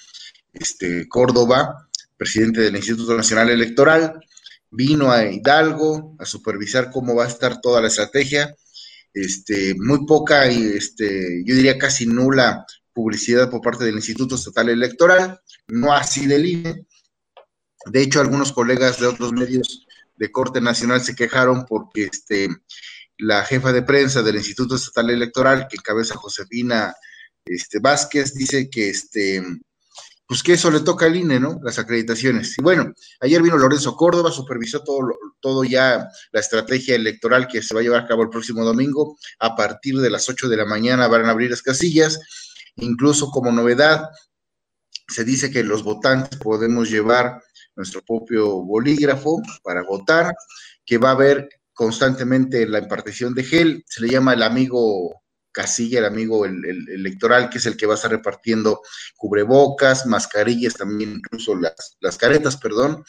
este, 0.52 1.08
Córdoba, 1.08 1.88
presidente 2.16 2.62
del 2.62 2.76
Instituto 2.76 3.16
Nacional 3.16 3.50
Electoral, 3.50 4.20
vino 4.70 5.10
a 5.12 5.24
Hidalgo 5.24 6.16
a 6.18 6.24
supervisar 6.24 6.90
cómo 6.90 7.14
va 7.14 7.24
a 7.24 7.28
estar 7.28 7.60
toda 7.60 7.80
la 7.80 7.88
estrategia. 7.88 8.54
Este, 9.12 9.74
muy 9.78 10.04
poca 10.06 10.50
y 10.50 10.62
este, 10.76 11.42
yo 11.44 11.54
diría 11.54 11.78
casi 11.78 12.06
nula 12.06 12.66
publicidad 12.92 13.50
por 13.50 13.62
parte 13.62 13.84
del 13.84 13.94
Instituto 13.94 14.34
Estatal 14.34 14.68
Electoral, 14.68 15.40
no 15.68 15.92
así 15.92 16.26
del 16.26 16.46
INE. 16.46 16.85
De 17.86 18.02
hecho, 18.02 18.20
algunos 18.20 18.52
colegas 18.52 19.00
de 19.00 19.06
otros 19.06 19.32
medios 19.32 19.86
de 20.16 20.32
corte 20.32 20.60
nacional 20.60 21.00
se 21.00 21.14
quejaron 21.14 21.64
porque 21.66 22.04
este, 22.04 22.48
la 23.18 23.44
jefa 23.44 23.72
de 23.72 23.82
prensa 23.82 24.22
del 24.22 24.36
Instituto 24.36 24.76
Estatal 24.76 25.10
Electoral, 25.10 25.66
que 25.68 25.76
encabeza 25.76 26.16
Josefina 26.16 26.94
este, 27.44 27.78
Vázquez, 27.78 28.34
dice 28.34 28.68
que 28.68 28.90
este, 28.90 29.42
pues 30.26 30.42
que 30.42 30.54
eso 30.54 30.70
le 30.70 30.80
toca 30.80 31.06
al 31.06 31.16
INE, 31.16 31.38
¿no? 31.38 31.60
Las 31.62 31.78
acreditaciones. 31.78 32.56
Y 32.58 32.62
bueno, 32.62 32.92
ayer 33.20 33.40
vino 33.42 33.56
Lorenzo 33.56 33.94
Córdoba, 33.94 34.32
supervisó 34.32 34.82
todo, 34.82 35.16
todo 35.40 35.62
ya 35.62 36.08
la 36.32 36.40
estrategia 36.40 36.96
electoral 36.96 37.46
que 37.46 37.62
se 37.62 37.74
va 37.74 37.80
a 37.80 37.82
llevar 37.84 38.04
a 38.04 38.08
cabo 38.08 38.22
el 38.22 38.30
próximo 38.30 38.64
domingo. 38.64 39.16
A 39.38 39.54
partir 39.54 39.98
de 39.98 40.10
las 40.10 40.28
8 40.28 40.48
de 40.48 40.56
la 40.56 40.64
mañana 40.64 41.06
van 41.06 41.26
a 41.26 41.30
abrir 41.30 41.50
las 41.50 41.62
casillas. 41.62 42.18
Incluso 42.74 43.30
como 43.30 43.52
novedad, 43.52 44.10
se 45.08 45.24
dice 45.24 45.50
que 45.50 45.62
los 45.62 45.84
votantes 45.84 46.38
podemos 46.40 46.90
llevar 46.90 47.40
nuestro 47.76 48.02
propio 48.02 48.62
bolígrafo 48.62 49.40
para 49.62 49.82
votar, 49.82 50.34
que 50.84 50.98
va 50.98 51.10
a 51.10 51.12
haber 51.12 51.48
constantemente 51.72 52.66
la 52.66 52.78
impartición 52.78 53.34
de 53.34 53.44
gel, 53.44 53.84
se 53.86 54.00
le 54.00 54.08
llama 54.08 54.32
el 54.32 54.42
amigo 54.42 55.22
Casilla, 55.52 56.00
el 56.00 56.04
amigo 56.04 56.44
electoral, 56.44 57.48
que 57.48 57.58
es 57.58 57.66
el 57.66 57.76
que 57.76 57.86
va 57.86 57.94
a 57.94 57.96
estar 57.96 58.10
repartiendo 58.10 58.82
cubrebocas, 59.16 60.04
mascarillas, 60.06 60.74
también 60.74 61.12
incluso 61.12 61.54
las, 61.54 62.18
caretas, 62.18 62.56
perdón. 62.58 63.04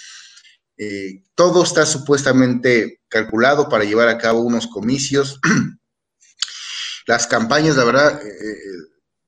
Eh, 0.78 1.24
todo 1.36 1.64
está 1.64 1.86
supuestamente 1.86 3.02
calculado 3.10 3.68
para 3.68 3.84
llevar 3.84 4.08
a 4.08 4.18
cabo 4.18 4.42
unos 4.42 4.68
comicios. 4.68 5.40
las 7.08 7.28
campañas, 7.28 7.76
la 7.76 7.84
verdad, 7.84 8.22
eh, 8.22 8.30
eh, 8.30 8.62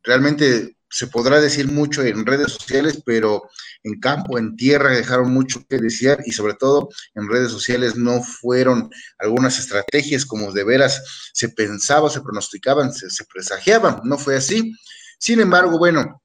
realmente 0.04 0.78
se 0.89 1.08
podrá 1.08 1.39
decir 1.39 1.71
mucho 1.71 2.04
en 2.04 2.25
redes 2.25 2.54
sociales, 2.54 3.02
pero 3.06 3.49
en 3.84 3.99
campo, 3.99 4.38
en 4.39 4.56
tierra, 4.56 4.91
dejaron 4.91 5.32
mucho 5.32 5.63
que 5.69 5.78
desear 5.78 6.19
y 6.25 6.32
sobre 6.32 6.56
todo 6.56 6.89
en 7.15 7.30
redes 7.30 7.52
sociales 7.52 7.95
no 7.95 8.23
fueron 8.23 8.89
algunas 9.19 9.60
estrategias 9.60 10.25
como 10.25 10.52
de 10.52 10.63
veras 10.63 11.30
se 11.34 11.49
pensaba, 11.49 12.10
se 12.10 12.21
pronosticaban, 12.21 12.91
se, 12.91 13.25
presagiaban, 13.25 14.02
no 14.04 14.17
fue 14.17 14.36
así. 14.36 14.73
Sin 15.19 15.39
embargo, 15.39 15.78
bueno, 15.78 16.21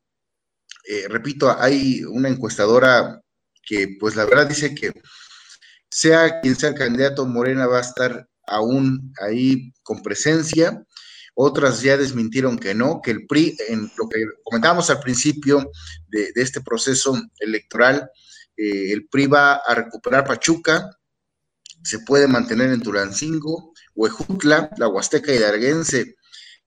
eh, 0.89 1.07
repito, 1.09 1.55
hay 1.59 2.03
una 2.05 2.29
encuestadora 2.29 3.21
que 3.63 3.97
pues 4.01 4.17
la 4.17 4.25
verdad 4.25 4.47
dice 4.47 4.75
que 4.75 4.93
sea 5.91 6.41
quien 6.41 6.57
sea 6.57 6.71
el 6.71 6.75
candidato, 6.75 7.27
Morena 7.27 7.67
va 7.67 7.79
a 7.79 7.83
estar 7.83 8.29
aún 8.47 9.13
ahí 9.21 9.73
con 9.83 10.03
presencia 10.03 10.85
otras 11.35 11.83
ya 11.83 11.97
desmintieron 11.97 12.59
que 12.59 12.75
no, 12.75 13.01
que 13.03 13.11
el 13.11 13.27
PRI, 13.27 13.57
en 13.69 13.91
lo 13.97 14.09
que 14.09 14.25
comentábamos 14.45 14.89
al 14.91 15.01
principio 15.01 15.71
de, 16.09 16.33
este 16.37 16.61
proceso 16.61 17.21
electoral, 17.39 18.09
eh, 18.57 18.93
el 18.93 19.09
PRI 19.09 19.27
va 19.27 19.55
a 19.55 19.75
recuperar 19.75 20.25
Pachuca, 20.25 20.91
se 21.83 21.99
puede 22.01 22.29
mantener 22.29 22.71
en 22.71 22.83
Tulancingo, 22.83 23.75
Huejutla, 23.95 24.71
la 24.79 24.89
Huasteca 24.89 25.33
Hidalguense, 25.33 26.17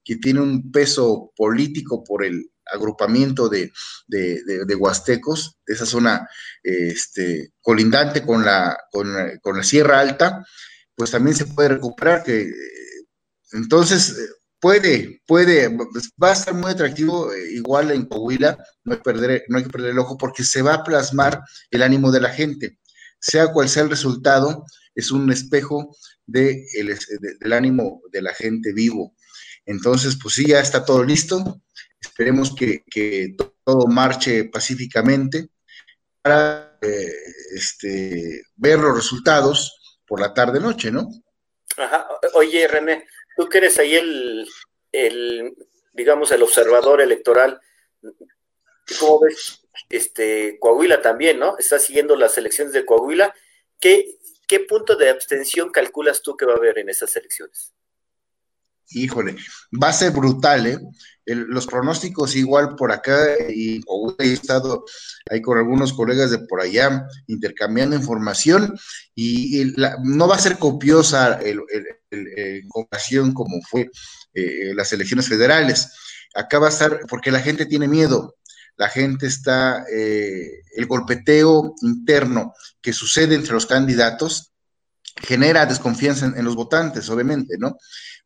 que 0.04 0.18
tiene 0.18 0.42
un 0.42 0.72
peso 0.72 1.34
político 1.36 2.04
por 2.04 2.24
el 2.24 2.52
agrupamiento 2.72 3.50
de, 3.50 3.72
de, 4.08 4.76
huastecos, 4.76 5.58
de 5.66 5.74
esa 5.74 5.86
zona 5.86 6.30
este, 6.64 7.54
colindante 7.62 8.24
con 8.24 8.44
la, 8.44 8.78
con, 8.92 9.58
la 9.58 9.64
Sierra 9.64 10.00
Alta, 10.00 10.46
pues 10.96 11.12
también 11.12 11.36
se 11.36 11.46
puede 11.46 11.70
recuperar, 11.70 12.24
que 12.24 12.52
entonces 13.54 14.37
puede, 14.60 15.22
puede, 15.26 15.70
va 16.22 16.30
a 16.30 16.34
estar 16.34 16.54
muy 16.54 16.72
atractivo 16.72 17.34
eh, 17.34 17.54
igual 17.54 17.92
en 17.92 18.06
Coahuila, 18.06 18.58
no 18.84 18.94
hay, 18.94 19.00
perder, 19.00 19.46
no 19.50 19.58
hay 19.58 19.64
que 19.64 19.70
perder 19.70 19.92
el 19.92 20.00
ojo 20.00 20.18
porque 20.18 20.44
se 20.44 20.62
va 20.62 20.76
a 20.76 20.84
plasmar 20.84 21.42
el 21.72 21.84
ánimo 21.84 22.12
de 22.12 22.22
la 22.22 22.30
gente, 22.30 22.80
sea 23.20 23.52
cual 23.52 23.70
sea 23.70 23.84
el 23.84 23.90
resultado, 23.90 24.66
es 24.96 25.12
un 25.12 25.32
espejo 25.32 25.96
de 26.26 26.66
del 27.40 27.54
ánimo 27.54 28.02
de 28.12 28.22
la 28.22 28.34
gente 28.34 28.74
vivo. 28.74 29.14
Entonces, 29.66 30.18
pues 30.22 30.36
sí, 30.36 30.48
ya 30.48 30.60
está 30.60 30.84
todo 30.84 31.04
listo. 31.04 31.62
Esperemos 32.00 32.56
que, 32.56 32.84
todo 33.64 33.86
marche 33.88 34.46
pacíficamente 34.46 35.50
para 36.22 36.78
eh, 36.82 37.12
este, 37.54 38.44
ver 38.56 38.80
los 38.80 38.96
resultados 38.96 40.00
por 40.06 40.22
la 40.22 40.34
tarde-noche, 40.34 40.90
¿no? 40.90 41.10
Ajá. 41.76 42.08
Oye, 42.34 42.68
René, 42.68 43.06
tú 43.38 43.48
que 43.48 43.60
eres 43.60 43.78
ahí 43.78 43.96
el, 43.96 44.48
el, 44.92 45.56
digamos, 45.94 46.32
el 46.32 46.44
observador 46.44 47.00
electoral, 47.00 47.62
¿cómo 49.00 49.22
ves? 49.22 49.62
Este, 49.90 50.58
Coahuila 50.60 51.02
también, 51.02 51.40
¿no? 51.40 51.56
Está 51.58 51.78
siguiendo 51.78 52.16
las 52.16 52.38
elecciones 52.38 52.74
de 52.74 52.86
Coahuila. 52.86 53.34
¿Qué, 53.80 54.18
¿Qué 54.48 54.62
punto 54.62 54.96
de 54.96 55.10
abstención 55.10 55.70
calculas 55.70 56.24
tú 56.24 56.36
que 56.36 56.46
va 56.46 56.54
a 56.54 56.58
haber 56.58 56.80
en 56.80 56.90
esas 56.90 57.16
elecciones? 57.16 57.74
Híjole, 58.90 59.36
va 59.72 59.90
a 59.90 59.94
ser 59.94 60.12
brutal, 60.12 60.66
¿eh? 60.66 60.80
Los 61.28 61.68
pronósticos 61.68 62.36
igual 62.36 62.76
por 62.76 62.92
acá 62.92 63.18
y 63.50 63.82
he 64.20 64.34
estado 64.34 64.86
ahí 65.30 65.42
con 65.42 65.58
algunos 65.58 65.92
colegas 65.92 66.32
de 66.32 66.40
por 66.40 66.62
allá 66.62 67.06
intercambiando 67.28 67.96
información 67.96 68.78
y, 69.14 69.74
no 70.04 70.28
va 70.28 70.36
a 70.36 70.40
ser 70.40 70.58
copiosa 70.58 71.40
el, 71.42 71.62
comparación 72.70 73.34
como 73.34 73.62
fue 73.70 73.90
eh, 74.34 74.74
las 74.74 74.94
elecciones 74.94 75.28
federales. 75.28 75.92
Acá 76.34 76.60
va 76.60 76.68
a 76.68 76.70
estar, 76.72 77.00
porque 77.10 77.32
la 77.32 77.42
gente 77.42 77.66
tiene 77.66 77.88
miedo, 77.88 78.36
la 78.78 78.90
gente 78.90 79.28
está, 79.28 79.84
eh, 79.92 80.62
el 80.76 80.86
golpeteo 80.86 81.74
interno 81.82 82.54
que 82.82 82.94
sucede 82.94 83.36
entre 83.36 83.54
los 83.54 83.66
candidatos 83.66 84.54
genera 85.16 85.66
desconfianza 85.66 86.28
en, 86.28 86.46
los 86.46 86.56
votantes, 86.56 87.10
obviamente, 87.10 87.58
¿no? 87.58 87.78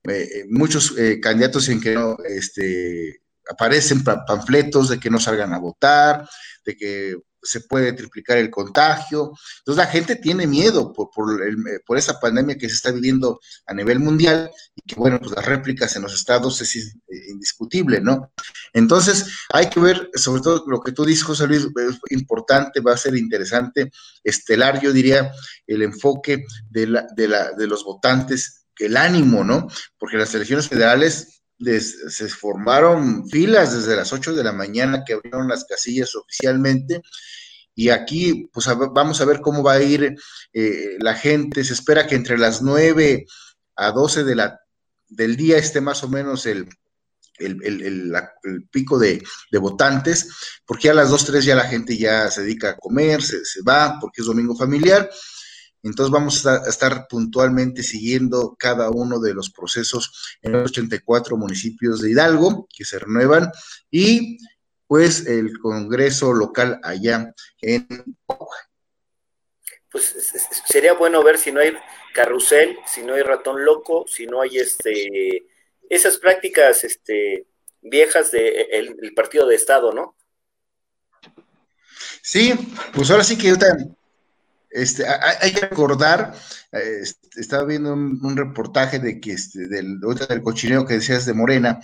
Eh, 0.04 0.28
eh, 0.34 0.46
muchos 0.50 0.96
candidatos 1.22 1.70
en 1.70 1.80
que 1.80 1.94
no 1.94 2.18
este, 2.28 3.22
aparecen 3.50 4.04
panfletos 4.04 4.90
de 4.90 5.00
que 5.00 5.10
no 5.10 5.20
salgan 5.20 5.54
a 5.54 5.60
votar, 5.60 6.28
de 6.66 6.76
que 6.76 7.16
se 7.44 7.62
puede 7.62 7.94
triplicar 7.94 8.38
el 8.38 8.50
contagio. 8.50 9.34
Entonces 9.60 9.84
la 9.84 9.92
gente 9.92 10.16
tiene 10.16 10.48
miedo 10.48 10.94
por, 10.94 11.10
eh, 11.48 11.80
por, 11.86 11.98
esa 11.98 12.20
pandemia 12.20 12.58
que 12.58 12.70
se 12.70 12.76
está 12.76 12.92
viviendo 12.92 13.40
a 13.66 13.74
nivel 13.74 14.00
mundial 14.00 14.52
y 14.76 14.82
que 14.82 14.96
bueno, 14.96 15.20
pues 15.20 15.32
las 15.32 15.46
réplicas 15.46 15.96
en 15.96 16.04
los 16.04 16.14
estados 16.14 16.62
es 16.62 16.76
eh, 16.76 16.92
indiscutible, 17.30 18.00
¿no? 18.00 18.32
Entonces 18.74 19.26
hay 19.50 19.70
que 19.70 19.80
ver, 19.80 20.10
sobre 20.14 20.42
todo 20.42 20.64
lo 20.68 20.82
que 20.82 20.92
tú 20.92 21.06
dices, 21.06 21.24
José 21.24 21.48
Luis, 21.48 21.68
es 21.90 22.00
importante, 22.12 22.80
va 22.80 22.94
a 22.94 22.98
ser 22.98 23.16
interesante, 23.16 23.92
estelar, 24.24 24.80
yo 24.82 24.94
diría, 24.94 25.32
el 25.68 25.82
enfoque 25.82 26.46
de, 26.70 26.88
la, 26.88 27.08
de, 27.16 27.28
la, 27.28 27.52
de 27.54 27.68
los 27.68 27.84
votantes, 27.84 28.61
el 28.80 28.98
ánimo, 28.98 29.44
¿no? 29.44 29.68
Porque 29.98 30.18
las 30.18 30.34
elecciones 30.34 30.68
federales 30.68 31.42
se 32.10 32.28
formaron 32.28 33.28
filas 33.30 33.74
desde 33.74 33.96
las 33.96 34.12
8 34.12 34.34
de 34.34 34.44
la 34.44 34.52
mañana 34.52 35.04
que 35.06 35.14
abrieron 35.14 35.48
las 35.48 35.66
casillas 35.66 36.16
oficialmente. 36.16 37.02
Y 37.76 37.90
aquí, 37.90 38.50
pues 38.52 38.68
vamos 38.94 39.22
a 39.22 39.26
ver 39.26 39.42
cómo 39.42 39.64
va 39.64 39.74
a 39.74 39.82
ir 39.82 40.16
eh, 40.54 40.98
la 41.00 41.16
gente. 41.16 41.64
Se 41.64 41.74
espera 41.74 42.08
que 42.08 42.16
entre 42.16 42.38
las 42.38 42.62
9 42.62 43.26
a 43.76 43.92
12 43.92 44.24
de 44.24 44.36
la, 44.36 44.60
del 45.08 45.36
día 45.36 45.58
esté 45.58 45.82
más 45.82 46.04
o 46.04 46.10
menos 46.10 46.46
el, 46.46 46.68
el, 47.38 48.14
pico 48.72 49.00
de, 49.00 49.24
votantes, 49.54 50.30
porque 50.66 50.90
a 50.90 50.94
las 50.94 51.10
2, 51.10 51.26
3 51.26 51.46
ya 51.46 51.56
la 51.56 51.68
gente 51.68 51.98
ya 51.98 52.30
se 52.30 52.42
dedica 52.42 52.72
a 52.72 52.78
comer, 52.78 53.22
se, 53.22 53.44
se 53.46 53.62
va, 53.62 53.98
porque 54.00 54.22
es 54.22 54.28
domingo 54.28 54.56
familiar. 54.56 55.10
Entonces 55.84 56.12
vamos 56.12 56.46
a 56.46 56.58
estar 56.68 57.08
puntualmente 57.08 57.82
siguiendo 57.82 58.56
cada 58.58 58.90
uno 58.90 59.20
de 59.20 59.34
los 59.34 59.50
procesos 59.50 60.38
en 60.42 60.52
los 60.52 60.72
84 60.72 61.38
municipios 61.38 62.02
de 62.02 62.12
Hidalgo 62.12 62.68
que 62.76 62.86
se 62.86 63.00
renuevan 63.00 63.52
y 63.90 64.38
pues 64.86 65.26
el 65.26 65.58
Congreso 65.60 66.34
local 66.34 66.80
allá 66.84 67.34
en 67.62 67.88
Pues 69.90 70.16
sería 70.66 70.94
bueno 70.94 71.24
ver 71.24 71.38
si 71.38 71.52
no 71.52 71.62
hay 71.62 71.74
carrusel, 72.14 72.78
si 72.86 73.02
no 73.02 73.14
hay 73.14 73.24
ratón 73.24 73.64
loco, 73.66 74.06
si 74.08 74.28
no 74.28 74.42
hay 74.42 74.58
este 74.58 75.48
esas 75.90 76.18
prácticas 76.18 76.84
este 76.84 77.48
viejas 77.82 78.32
del 78.32 78.96
de 78.96 79.12
partido 79.16 79.48
de 79.48 79.56
Estado, 79.56 79.92
¿no? 79.92 80.16
Sí, 82.22 82.54
pues 82.94 83.10
ahora 83.10 83.24
sí 83.24 83.38
que 83.38 83.54
este, 84.72 85.06
hay, 85.08 85.52
que 85.54 85.62
recordar, 85.62 86.34
eh, 86.72 87.04
estaba 87.36 87.66
viendo 87.66 87.94
un, 87.94 88.38
reportaje 88.38 89.00
de 89.00 89.20
que 89.20 89.34
este, 89.34 89.68
del, 89.68 90.00
del 90.00 90.42
cochineo 90.42 90.86
que 90.86 90.96
decías 90.96 91.26
de 91.26 91.34
Morena, 91.34 91.80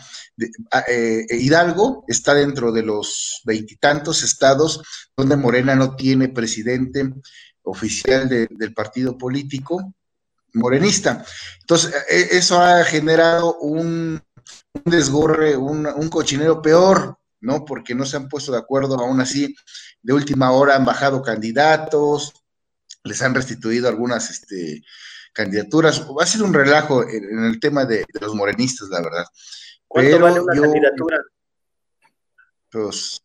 ah, 0.72 0.84
eh, 0.88 1.26
Hidalgo 1.30 2.06
está 2.08 2.34
dentro 2.34 2.72
de 2.72 2.84
los 2.84 3.42
veintitantos 3.46 4.24
estados 4.24 4.82
donde 5.16 5.36
Morena 5.36 5.76
no 5.76 5.96
tiene 5.96 6.30
presidente 6.30 7.14
oficial 7.64 8.30
del 8.30 8.74
partido 8.74 9.18
político 9.18 9.94
morenista. 10.54 11.26
Entonces, 11.60 11.94
e, 12.10 12.38
eso 12.38 12.62
ha 12.62 12.84
generado 12.86 13.58
un, 13.58 14.22
desgorre, 14.86 15.58
un, 15.58 15.86
un 15.86 16.10
cochinero 16.10 16.62
peor, 16.62 17.18
¿no? 17.42 17.66
Porque 17.66 17.94
no 17.94 18.06
se 18.06 18.18
han 18.18 18.30
puesto 18.30 18.52
de 18.52 18.60
acuerdo, 18.60 18.96
aún 18.96 19.20
así, 19.20 19.56
de 20.02 20.14
última 20.14 20.52
hora 20.52 20.76
han 20.76 20.86
bajado 20.86 21.22
candidatos, 21.22 22.34
les 23.08 23.22
han 23.22 23.34
restituido 23.34 23.88
algunas 23.88 24.30
este, 24.30 24.84
candidaturas. 25.34 26.06
Ha 26.20 26.26
sido 26.26 26.46
un 26.46 26.54
relajo 26.54 27.04
en, 27.08 27.46
el 27.46 27.60
tema 27.60 27.86
de, 27.86 28.06
los 28.20 28.36
morenistas, 28.36 28.90
la 28.90 29.02
verdad. 29.02 29.26
¿Cuánto 29.88 30.20
vale 30.20 30.40
una 30.42 30.62
candidatura? 30.62 31.18
Pues 32.70 33.22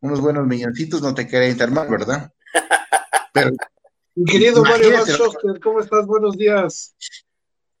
unos 0.00 0.20
buenos 0.20 0.46
milloncitos 0.46 1.02
no 1.02 1.14
te 1.14 1.26
quería 1.26 1.48
intermar, 1.48 1.90
¿verdad? 1.90 2.32
Pero, 3.34 3.50
querido 4.26 4.62
Mario 4.62 4.98
¿cómo 5.62 5.80
estás? 5.80 6.06
Buenos 6.06 6.36
días. 6.36 6.94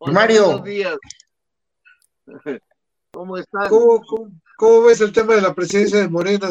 Mario. 0.00 0.46
Buenos 0.46 0.64
días. 0.64 0.96
¿Cómo 3.12 3.36
estás? 3.36 3.68
¿Cómo, 3.68 4.82
ves 4.82 5.00
el 5.00 5.12
tema 5.12 5.34
de 5.34 5.42
la 5.42 5.54
presidencia 5.54 5.98
de 5.98 6.08
Morena? 6.08 6.48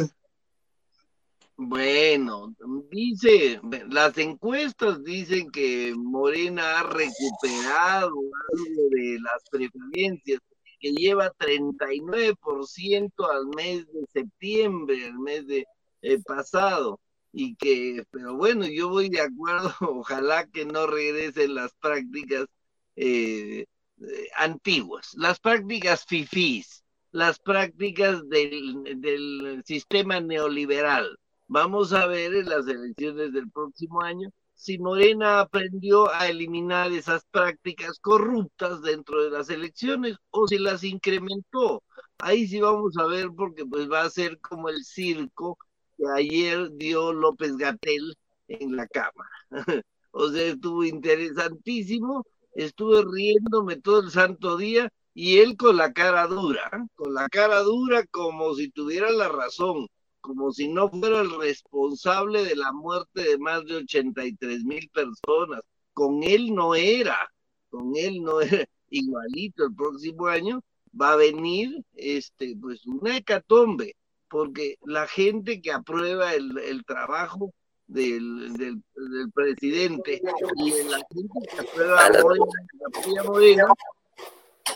Bueno, 1.61 2.55
dice, 2.89 3.59
las 3.89 4.17
encuestas 4.17 5.03
dicen 5.03 5.51
que 5.51 5.93
Morena 5.93 6.79
ha 6.79 6.83
recuperado 6.83 8.13
algo 8.53 8.89
de 8.91 9.19
las 9.19 9.43
preferencias, 9.51 10.39
que 10.79 10.91
lleva 10.93 11.33
39% 11.37 13.29
al 13.29 13.47
mes 13.47 13.85
de 13.91 14.05
septiembre, 14.13 15.05
el 15.05 15.19
mes 15.19 15.47
de 15.47 15.65
eh, 16.01 16.19
pasado, 16.25 17.01
y 17.33 17.55
que, 17.55 18.05
pero 18.09 18.37
bueno, 18.37 18.65
yo 18.65 18.87
voy 18.87 19.09
de 19.09 19.19
acuerdo, 19.19 19.73
ojalá 19.81 20.47
que 20.47 20.63
no 20.63 20.87
regresen 20.87 21.55
las 21.55 21.73
prácticas 21.81 22.45
eh, 22.95 23.65
eh, 24.01 24.29
antiguas, 24.37 25.11
las 25.17 25.41
prácticas 25.41 26.05
fifís, 26.05 26.85
las 27.11 27.37
prácticas 27.37 28.21
del 28.29 29.61
sistema 29.65 30.21
neoliberal 30.21 31.19
Vamos 31.51 31.93
a 31.93 32.05
ver 32.05 32.35
en 32.35 32.47
las 32.47 32.67
elecciones 32.67 33.33
del 33.33 33.49
próximo 33.49 34.03
año 34.03 34.29
si 34.53 34.77
Morena 34.77 35.39
aprendió 35.39 36.07
a 36.13 36.27
eliminar 36.27 36.91
esas 36.91 37.25
prácticas 37.31 37.97
corruptas 37.99 38.83
dentro 38.83 39.23
de 39.23 39.31
las 39.31 39.49
elecciones 39.49 40.17
o 40.29 40.47
si 40.47 40.59
las 40.59 40.83
incrementó. 40.83 41.81
Ahí 42.19 42.47
sí 42.47 42.61
vamos 42.61 42.97
a 42.97 43.07
ver 43.07 43.29
porque 43.35 43.65
pues 43.65 43.89
va 43.91 44.01
a 44.03 44.09
ser 44.11 44.39
como 44.41 44.69
el 44.69 44.83
circo 44.85 45.57
que 45.97 46.03
ayer 46.15 46.69
dio 46.73 47.13
López 47.13 47.57
Gatel 47.57 48.15
en 48.47 48.75
la 48.75 48.87
Cámara. 48.87 49.29
o 50.11 50.29
sea, 50.29 50.43
estuvo 50.49 50.83
interesantísimo, 50.83 52.27
estuve 52.53 53.03
riéndome 53.11 53.77
todo 53.77 54.01
el 54.01 54.11
santo 54.11 54.55
día 54.55 54.87
y 55.15 55.39
él 55.39 55.57
con 55.57 55.77
la 55.77 55.93
cara 55.93 56.27
dura, 56.27 56.69
con 56.95 57.15
la 57.15 57.27
cara 57.27 57.61
dura 57.61 58.05
como 58.11 58.53
si 58.53 58.69
tuviera 58.69 59.09
la 59.09 59.29
razón 59.29 59.87
como 60.21 60.51
si 60.51 60.67
no 60.67 60.89
fuera 60.89 61.21
el 61.21 61.31
responsable 61.39 62.43
de 62.43 62.55
la 62.55 62.71
muerte 62.71 63.23
de 63.23 63.37
más 63.37 63.65
de 63.65 63.77
83 63.77 64.63
mil 64.63 64.89
personas. 64.89 65.61
Con 65.93 66.23
él 66.23 66.53
no 66.53 66.75
era, 66.75 67.17
con 67.69 67.95
él 67.95 68.21
no 68.21 68.41
era 68.41 68.65
igualito. 68.89 69.65
El 69.65 69.75
próximo 69.75 70.27
año 70.27 70.63
va 70.99 71.13
a 71.13 71.17
venir 71.17 71.83
este, 71.93 72.55
pues 72.59 72.85
una 72.85 73.17
hecatombe, 73.17 73.95
porque 74.29 74.77
la 74.83 75.07
gente 75.07 75.61
que 75.61 75.71
aprueba 75.71 76.33
el, 76.33 76.57
el 76.59 76.85
trabajo 76.85 77.53
del, 77.87 78.53
del, 78.53 78.81
presidente 79.33 80.21
y 80.57 80.83
la 80.89 81.01
gente 81.11 81.39
que 81.49 81.59
aprueba 81.59 82.05
a 82.05 83.23
Morena, 83.25 83.67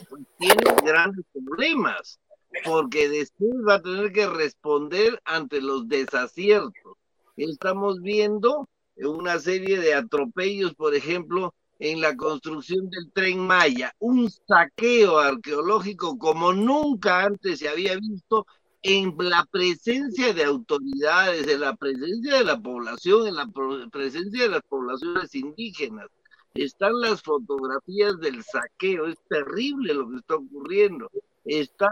pues 0.10 0.24
tiene 0.40 0.64
grandes 0.84 1.26
problemas 1.32 2.20
porque 2.64 3.10
después 3.10 3.52
va 3.68 3.76
a 3.76 3.82
tener 3.82 4.12
que 4.12 4.28
responder 4.28 5.22
ante 5.26 5.62
los 5.62 5.88
desaciertos. 5.88 6.98
Estamos 7.36 8.02
viendo 8.02 8.70
una 8.98 9.40
serie 9.40 9.80
de 9.80 9.96
atropellos, 9.96 10.76
por 10.76 10.94
ejemplo, 10.94 11.54
en 11.80 12.00
la 12.00 12.16
construcción 12.16 12.90
del 12.90 13.12
tren 13.12 13.40
Maya, 13.40 13.94
un 14.00 14.30
saqueo 14.30 15.18
arqueológico 15.18 16.18
como 16.18 16.54
nunca 16.54 17.24
antes 17.24 17.60
se 17.60 17.68
había 17.68 17.96
visto 17.96 18.46
en 18.84 19.16
la 19.18 19.46
presencia 19.50 20.34
de 20.34 20.44
autoridades, 20.44 21.48
en 21.48 21.62
la 21.62 21.76
presencia 21.76 22.38
de 22.38 22.44
la 22.44 22.62
población, 22.62 23.28
en 23.28 23.36
la 23.36 23.48
presencia 23.92 24.44
de 24.44 24.50
las 24.50 24.62
poblaciones 24.64 25.34
indígenas. 25.36 26.08
Están 26.54 27.00
las 27.00 27.22
fotografías 27.24 28.20
del 28.20 28.44
saqueo, 28.44 29.08
es 29.08 29.18
terrible 29.28 29.94
lo 29.94 30.10
que 30.10 30.18
está 30.18 30.36
ocurriendo. 30.36 31.10
Está 31.46 31.90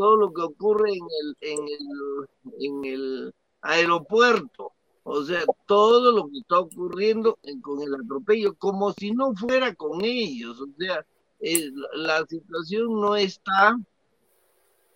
todo 0.00 0.16
lo 0.16 0.32
que 0.32 0.40
ocurre 0.40 0.92
en 0.92 1.06
el, 1.20 1.36
en 1.40 1.58
el, 1.68 2.54
en 2.58 2.84
el 2.86 3.34
aeropuerto. 3.60 4.72
O 5.02 5.22
sea, 5.24 5.42
todo 5.66 6.10
lo 6.12 6.30
que 6.30 6.38
está 6.38 6.58
ocurriendo 6.58 7.38
con 7.60 7.82
el 7.82 7.94
atropello, 7.94 8.54
como 8.54 8.94
si 8.94 9.10
no 9.10 9.34
fuera 9.34 9.74
con 9.74 10.02
ellos. 10.02 10.58
O 10.58 10.68
sea, 10.78 11.04
eh, 11.40 11.70
la 11.96 12.24
situación 12.24 12.98
no 12.98 13.14
está 13.14 13.76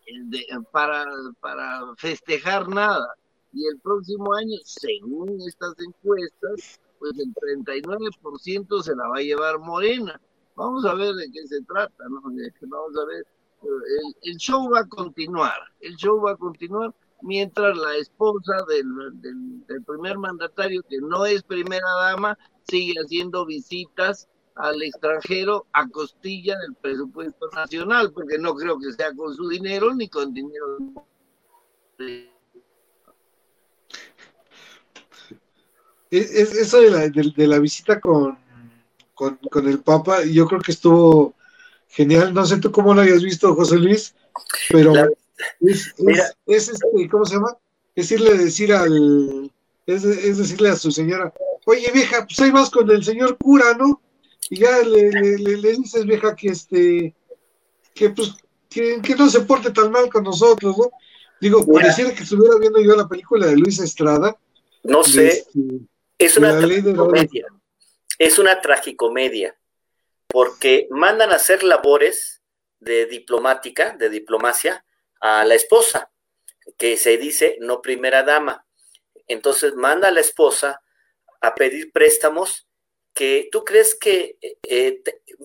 eh, 0.07 0.47
para, 0.73 1.05
para 1.39 1.95
festejar 1.99 2.67
nada. 2.71 3.15
Y 3.53 3.67
el 3.67 3.79
próximo 3.81 4.33
año, 4.33 4.57
según 4.65 5.39
estas 5.47 5.75
encuestas, 5.81 6.81
pues 6.99 7.13
el 7.19 7.35
39% 7.35 8.83
se 8.83 8.97
la 8.97 9.09
va 9.09 9.19
a 9.19 9.23
llevar 9.23 9.59
Morena. 9.59 10.19
Vamos 10.57 10.87
a 10.87 10.95
ver 10.95 11.13
de 11.15 11.31
qué 11.31 11.47
se 11.47 11.61
trata, 11.65 12.05
¿no? 12.09 12.23
Vamos 12.23 12.97
a 12.97 13.05
ver 13.05 13.27
el, 14.23 14.37
show 14.37 14.71
va 14.71 14.81
a 14.81 14.89
continuar, 14.89 15.59
el 15.81 15.97
show 15.97 16.21
va 16.21 16.33
a 16.33 16.37
continuar 16.37 16.95
mientras 17.23 17.77
la 17.77 17.97
esposa 17.97 18.53
del, 18.69 19.83
primer 19.87 20.19
mandatario, 20.19 20.83
que 20.89 20.99
no 21.01 21.25
es 21.27 21.43
primera 21.43 21.89
dama, 22.01 22.39
sigue 22.69 22.95
haciendo 23.01 23.47
visitas 23.47 24.29
al 24.57 24.83
extranjero 24.83 25.67
a 25.73 25.89
costilla 25.89 26.57
del 26.59 26.75
presupuesto 26.75 27.49
nacional, 27.55 28.13
porque 28.13 28.39
no 28.39 28.55
creo 28.55 28.79
que 28.79 28.93
sea 28.93 29.13
con 29.15 29.35
su 29.35 29.49
dinero 29.49 29.95
ni 29.95 30.09
con 30.09 30.33
dinero. 30.33 30.79
eso 36.11 36.81
de 36.81 37.47
la, 37.47 37.59
visita 37.59 38.01
con, 38.01 38.39
con, 39.15 39.69
el 39.69 39.81
Papa, 39.81 40.25
yo 40.25 40.47
creo 40.47 40.61
que 40.61 40.73
estuvo 40.73 41.35
genial. 41.95 42.35
No 42.35 42.45
sé 42.45 42.59
tú 42.59 42.71
cómo 42.71 42.93
lo 42.93 43.01
hayas 43.01 43.23
visto, 43.23 43.55
José 43.55 43.77
Luis, 43.77 44.15
pero 44.69 44.93
es, 45.61 45.95
este, 46.47 47.09
¿cómo 47.11 47.25
se 47.25 47.37
llama? 47.37 47.57
Es 47.95 48.11
irle 48.11 48.37
decir 48.37 48.73
al, 48.73 49.51
es, 49.87 50.03
decirle 50.37 50.71
a 50.71 50.77
su 50.77 50.91
señora, 50.91 51.33
oye 51.65 51.91
vieja, 51.93 52.27
pues 52.27 52.39
ahí 52.41 52.51
vas 52.51 52.71
con 52.71 52.91
el 52.91 53.05
señor 53.05 53.39
cura, 53.39 53.75
¿no? 53.75 54.01
Y 54.51 54.59
ya 54.61 54.81
le, 54.83 55.11
le, 55.39 55.73
dices, 55.73 56.05
vieja, 56.05 56.35
que 56.35 56.49
este, 56.49 57.15
que 57.95 58.11
pues, 58.11 58.35
que, 58.69 59.01
no 59.17 59.29
se 59.31 59.41
porte 59.41 59.71
tan 59.71 59.91
mal 59.91 60.11
con 60.11 60.25
nosotros, 60.25 60.77
¿no? 60.77 60.91
Digo, 61.41 61.65
pareciera 61.67 62.13
que 62.13 62.25
estuviera 62.25 62.57
viendo 62.59 62.81
yo 62.81 62.97
la 62.97 63.09
película 63.09 63.47
de 63.47 63.57
Luis 63.57 63.79
Estrada. 63.79 64.37
No 64.83 65.05
sé, 65.05 65.29
este, 65.29 65.51
es 66.19 66.37
una 66.37 66.59
tragicomedia. 66.59 67.47
Es 68.19 68.39
una 68.39 68.61
tragicomedia 68.61 69.55
porque 70.35 70.89
mandan 70.91 71.31
a 71.31 71.37
hacer 71.37 71.63
labores 71.63 72.43
de 72.81 73.07
diplomática, 73.07 73.95
de 73.97 74.11
diplomacia, 74.11 74.85
a 75.21 75.45
la 75.45 75.55
esposa, 75.55 76.11
que 76.77 76.97
se 76.97 77.17
dice 77.19 77.57
no 77.61 77.81
primera 77.81 78.25
dama. 78.25 78.67
Entonces 79.29 79.77
manda 79.77 80.09
a 80.09 80.11
la 80.11 80.19
esposa 80.19 80.83
a 81.41 81.55
pedir 81.55 81.93
préstamos 81.93 82.67
que 83.15 83.49
tú 83.53 83.65
crees 83.65 83.95
que 83.95 84.37
eh, 84.65 85.01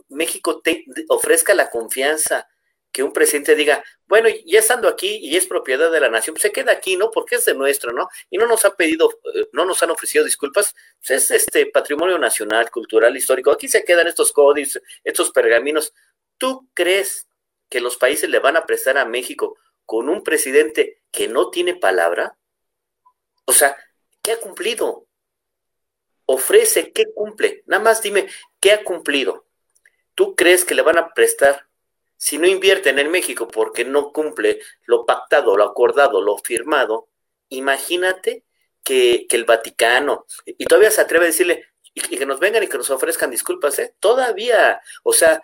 México 0.08 0.60
te 0.60 0.86
ofrezca 1.10 1.54
la 1.54 1.70
confianza 1.70 2.48
que 2.92 3.04
un 3.04 3.14
presidente 3.14 3.56
diga, 3.56 3.84
bueno, 4.08 4.30
ya 4.46 4.60
estando 4.60 4.88
aquí 4.88 5.20
y 5.22 5.36
es 5.36 5.46
propiedad 5.46 5.92
de 5.92 6.00
la 6.00 6.10
nación, 6.10 6.34
pues 6.34 6.42
se 6.42 6.52
queda 6.52 6.72
aquí, 6.72 6.98
¿no? 6.98 7.12
Porque 7.12 7.36
es 7.36 7.46
de 7.46 7.54
nuestro, 7.54 7.94
¿no? 7.94 8.10
Y 8.30 8.38
no 8.38 8.48
nos 8.48 8.66
ha 8.66 8.76
pedido, 8.76 9.12
eh, 9.36 9.48
no 9.54 9.66
nos 9.66 9.84
han 9.84 9.92
ofrecido 9.92 10.26
disculpas, 10.26 10.74
pues 10.98 11.12
es 11.12 11.32
este 11.32 11.68
patrimonio 11.68 12.18
nacional, 12.18 12.72
cultural, 12.72 13.16
histórico. 13.16 13.52
Aquí 13.52 13.68
se 13.68 13.86
quedan 13.86 14.08
estos 14.08 14.32
códices, 14.32 14.82
estos 15.04 15.32
pergaminos. 15.32 15.94
¿Tú 16.38 16.68
crees 16.74 17.28
que 17.70 17.80
los 17.80 17.98
países 17.98 18.30
le 18.30 18.40
van 18.40 18.58
a 18.58 18.66
prestar 18.66 18.98
a 18.98 19.06
México 19.06 19.58
con 19.86 20.10
un 20.10 20.24
presidente 20.24 21.02
que 21.12 21.28
no 21.28 21.52
tiene 21.52 21.76
palabra? 21.76 22.36
O 23.46 23.54
sea, 23.54 23.78
¿qué 24.24 24.32
ha 24.32 24.40
cumplido? 24.40 25.06
Ofrece, 26.26 26.92
¿qué 26.92 27.06
cumple? 27.14 27.64
Nada 27.68 27.84
más 27.84 28.02
dime, 28.02 28.28
¿qué 28.60 28.72
ha 28.72 28.84
cumplido? 28.84 29.46
¿Tú 30.16 30.36
crees 30.36 30.66
que 30.66 30.76
le 30.76 30.82
van 30.82 30.98
a 30.98 31.14
prestar 31.14 31.69
si 32.20 32.38
no 32.38 32.48
invierten 32.48 33.00
en 33.00 33.10
México 33.10 33.48
porque 33.48 33.86
no 33.86 34.12
cumple 34.12 34.60
lo 34.86 35.06
pactado, 35.06 35.56
lo 35.56 35.64
acordado, 35.64 36.22
lo 36.22 36.38
firmado, 36.38 37.08
imagínate 37.48 38.44
que, 38.84 39.26
el 39.30 39.46
Vaticano, 39.46 40.26
y 40.46 40.66
todavía 40.66 40.92
se 40.92 41.00
atreve 41.00 41.26
a 41.26 41.28
decirle, 41.28 41.68
y, 41.94 42.02
que 42.02 42.26
nos 42.26 42.42
vengan 42.42 42.62
y 42.62 42.68
que 42.68 42.78
nos 42.78 42.90
ofrezcan 42.90 43.32
disculpas, 43.32 43.80
¿eh? 43.80 43.96
Todavía, 44.02 44.82
o 45.04 45.14
sea, 45.14 45.42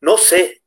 no 0.00 0.16
sé, 0.16 0.62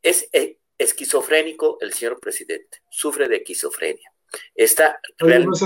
es 0.00 0.28
eh, 0.32 0.58
esquizofrénico 0.78 1.78
el 1.80 1.92
señor 1.92 2.20
presidente, 2.20 2.80
sufre 2.88 3.26
de 3.26 3.38
esquizofrenia. 3.38 4.12
Está 4.54 5.00
realmente... 5.18 5.64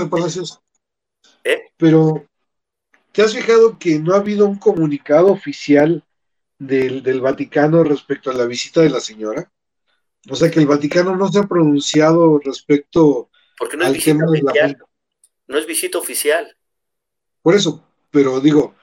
¿Eh? 1.43 1.61
Pero, 1.77 2.25
¿te 3.11 3.21
has 3.21 3.35
fijado 3.35 3.77
que 3.77 3.99
no 3.99 4.15
ha 4.15 4.17
habido 4.17 4.47
un 4.47 4.57
comunicado 4.57 5.27
oficial 5.27 6.03
del, 6.59 7.01
del, 7.01 7.21
Vaticano 7.21 7.83
respecto 7.83 8.29
a 8.29 8.33
la 8.33 8.45
visita 8.45 8.81
de 8.81 8.89
la 8.89 8.99
señora. 8.99 9.51
O 10.29 10.35
sea 10.35 10.51
que 10.51 10.59
el 10.59 10.67
Vaticano 10.67 11.15
no 11.15 11.29
se 11.29 11.39
ha 11.39 11.43
pronunciado 11.43 12.39
respecto 12.39 13.29
Porque 13.57 13.77
no 13.77 13.85
es 13.85 13.89
al 13.89 14.03
tema 14.03 14.25
de 14.29 14.41
la 14.41 14.77
No 15.47 15.57
es 15.57 15.65
visita 15.65 15.97
oficial. 15.97 16.55
Por 17.41 17.55
eso, 17.55 17.83
pero 18.11 18.41
digo, 18.41 18.75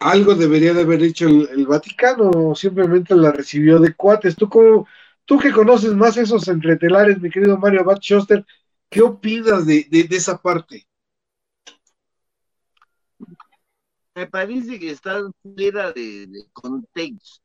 algo 0.00 0.34
debería 0.34 0.74
de 0.74 0.82
haber 0.82 1.02
hecho 1.02 1.28
el, 1.28 1.66
Vaticano, 1.66 2.54
simplemente 2.54 3.14
la 3.14 3.30
recibió 3.30 3.78
de 3.78 3.94
cuates. 3.94 4.34
Tú 4.34 4.48
como, 4.48 4.88
tú 5.24 5.38
que 5.38 5.52
conoces 5.52 5.94
más 5.94 6.16
esos 6.16 6.48
entretelares, 6.48 7.20
mi 7.20 7.30
querido 7.30 7.56
Mario 7.56 7.80
Abad 7.80 8.00
Schuster, 8.00 8.44
¿qué 8.90 9.00
opinas 9.00 9.64
de, 9.64 9.86
de, 9.88 10.04
de 10.04 10.16
esa 10.16 10.42
parte? 10.42 10.86
Me 14.14 14.26
parece 14.26 14.78
que 14.78 14.90
están 14.90 15.32
fuera 15.42 15.92
de, 15.92 16.28
contexto. 16.52 17.42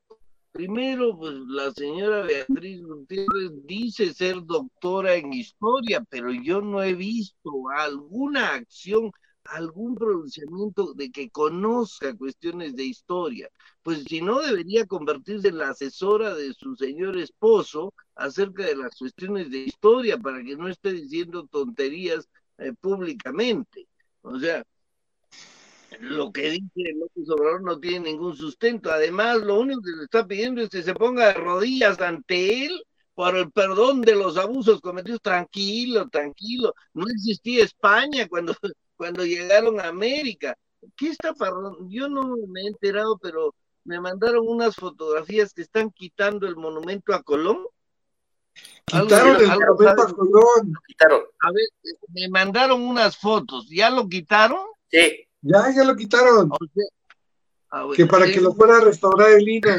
Primero, 0.51 1.17
pues 1.17 1.35
la 1.47 1.71
señora 1.71 2.23
Beatriz 2.23 2.81
Gutiérrez 2.81 3.51
dice 3.65 4.13
ser 4.13 4.43
doctora 4.45 5.15
en 5.15 5.31
historia, 5.31 6.03
pero 6.09 6.31
yo 6.31 6.61
no 6.61 6.83
he 6.83 6.95
visto 6.95 7.69
alguna 7.69 8.55
acción, 8.55 9.11
algún 9.45 9.95
pronunciamiento 9.95 10.93
de 10.93 11.11
que 11.11 11.29
conozca 11.29 12.15
cuestiones 12.17 12.75
de 12.75 12.83
historia. 12.83 13.49
Pues 13.83 14.03
si 14.03 14.21
no, 14.21 14.39
debería 14.41 14.85
convertirse 14.85 15.49
en 15.49 15.59
la 15.59 15.69
asesora 15.69 16.33
de 16.35 16.53
su 16.53 16.75
señor 16.75 17.17
esposo 17.17 17.93
acerca 18.15 18.65
de 18.65 18.75
las 18.75 18.95
cuestiones 18.97 19.49
de 19.51 19.59
historia 19.59 20.17
para 20.17 20.43
que 20.43 20.55
no 20.57 20.67
esté 20.67 20.93
diciendo 20.93 21.47
tonterías 21.47 22.27
eh, 22.57 22.73
públicamente. 22.81 23.87
O 24.21 24.37
sea, 24.39 24.63
lo 25.99 26.31
que 26.31 26.51
dice 26.51 26.93
López 26.95 27.29
Obrador 27.29 27.63
no 27.63 27.79
tiene 27.79 28.11
ningún 28.11 28.35
sustento. 28.35 28.91
Además, 28.91 29.37
lo 29.41 29.59
único 29.59 29.81
que 29.81 29.91
le 29.91 30.03
está 30.03 30.25
pidiendo 30.25 30.61
es 30.61 30.69
que 30.69 30.83
se 30.83 30.93
ponga 30.93 31.27
de 31.27 31.33
rodillas 31.33 31.99
ante 31.99 32.65
él 32.65 32.83
por 33.13 33.35
el 33.35 33.51
perdón 33.51 34.01
de 34.01 34.15
los 34.15 34.37
abusos 34.37 34.81
cometidos. 34.81 35.21
Tranquilo, 35.21 36.07
tranquilo. 36.09 36.73
No 36.93 37.07
existía 37.07 37.63
España 37.63 38.27
cuando, 38.27 38.53
cuando 38.95 39.25
llegaron 39.25 39.79
a 39.79 39.87
América. 39.87 40.55
¿Qué 40.95 41.09
está 41.09 41.33
pasando? 41.33 41.77
Yo 41.89 42.07
no 42.07 42.35
me 42.47 42.61
he 42.61 42.67
enterado, 42.67 43.17
pero 43.17 43.53
me 43.83 43.99
mandaron 43.99 44.47
unas 44.47 44.75
fotografías 44.75 45.53
que 45.53 45.63
están 45.63 45.91
quitando 45.91 46.47
el 46.47 46.55
monumento 46.55 47.13
a 47.13 47.23
Colón. 47.23 47.65
Quitaron 48.85 49.41
el 49.41 49.47
monumento 49.47 50.01
a 50.01 50.13
Colón. 50.13 50.73
Quitaron. 50.87 51.21
A 51.41 51.51
ver, 51.51 51.65
me 52.09 52.29
mandaron 52.29 52.81
unas 52.81 53.17
fotos. 53.17 53.67
¿Ya 53.69 53.89
lo 53.89 54.07
quitaron? 54.07 54.61
Sí. 54.89 55.28
Ya, 55.41 55.71
ya 55.75 55.83
lo 55.83 55.95
quitaron. 55.95 56.51
O 56.51 56.57
sea, 56.73 56.85
a 57.71 57.85
ver, 57.85 57.95
Que 57.97 58.05
para 58.05 58.25
sí. 58.25 58.33
que 58.33 58.41
lo 58.41 58.53
fuera 58.53 58.77
a 58.77 58.81
restaurar 58.81 59.31
el 59.31 59.47
INE. 59.47 59.77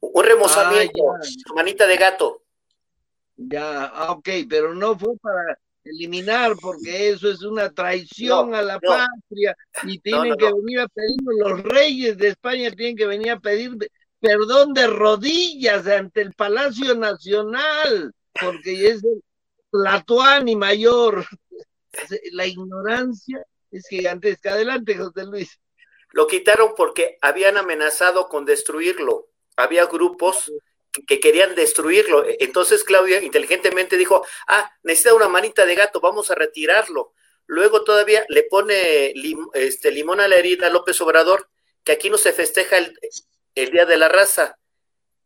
Un 0.00 0.24
remozamiento, 0.24 1.12
Ah, 1.12 1.54
manita 1.54 1.86
de 1.86 1.96
gato. 1.96 2.42
Ya, 3.36 3.84
ah, 3.86 4.12
ok, 4.12 4.28
pero 4.48 4.74
no 4.74 4.98
fue 4.98 5.16
para 5.20 5.58
eliminar, 5.84 6.54
porque 6.60 7.10
eso 7.10 7.30
es 7.30 7.42
una 7.42 7.70
traición 7.70 8.50
No, 8.50 8.56
a 8.56 8.62
la 8.62 8.74
no. 8.74 8.80
patria 8.88 9.54
y 9.84 9.98
tienen 10.00 10.30
no, 10.30 10.36
que 10.36 10.50
no. 10.50 10.56
venir 10.56 10.80
a 10.80 10.88
pedir, 10.88 11.16
los 11.22 11.62
reyes 11.62 12.16
de 12.18 12.28
España 12.28 12.70
tienen 12.72 12.96
que 12.96 13.06
venir 13.06 13.30
a 13.30 13.38
pedir 13.40 13.76
perdón 14.18 14.72
de 14.72 14.86
rodillas 14.88 15.86
ante 15.86 16.22
el 16.22 16.32
Palacio 16.32 16.94
Nacional, 16.96 18.12
porque 18.40 18.88
es 18.88 19.04
el 19.04 19.22
Tlatuani 19.70 20.56
mayor. 20.56 21.24
La 22.32 22.46
ignorancia 22.46 23.44
es 23.70 23.86
gigantesca. 23.88 24.52
Adelante, 24.52 24.96
José 24.96 25.24
Luis. 25.24 25.58
Lo 26.12 26.26
quitaron 26.26 26.74
porque 26.76 27.18
habían 27.20 27.56
amenazado 27.56 28.28
con 28.28 28.44
destruirlo. 28.44 29.28
Había 29.56 29.86
grupos 29.86 30.52
que- 30.92 31.04
que 31.04 31.20
querían 31.20 31.54
destruirlo. 31.54 32.24
Entonces 32.40 32.84
Claudia 32.84 33.22
inteligentemente 33.22 33.96
dijo, 33.96 34.24
ah, 34.46 34.70
necesita 34.82 35.14
una 35.14 35.28
manita 35.28 35.66
de 35.66 35.74
gato, 35.74 36.00
vamos 36.00 36.30
a 36.30 36.34
retirarlo. 36.34 37.12
Luego 37.46 37.84
todavía 37.84 38.24
le 38.28 38.44
pone 38.44 39.12
lim- 39.14 39.50
este, 39.54 39.90
limón 39.90 40.20
a 40.20 40.28
la 40.28 40.36
herida 40.36 40.66
a 40.66 40.70
López 40.70 41.00
Obrador, 41.00 41.48
que 41.84 41.92
aquí 41.92 42.08
no 42.10 42.18
se 42.18 42.32
festeja 42.32 42.78
el, 42.78 42.98
el 43.54 43.70
Día 43.70 43.86
de 43.86 43.96
la 43.96 44.08
Raza. 44.08 44.58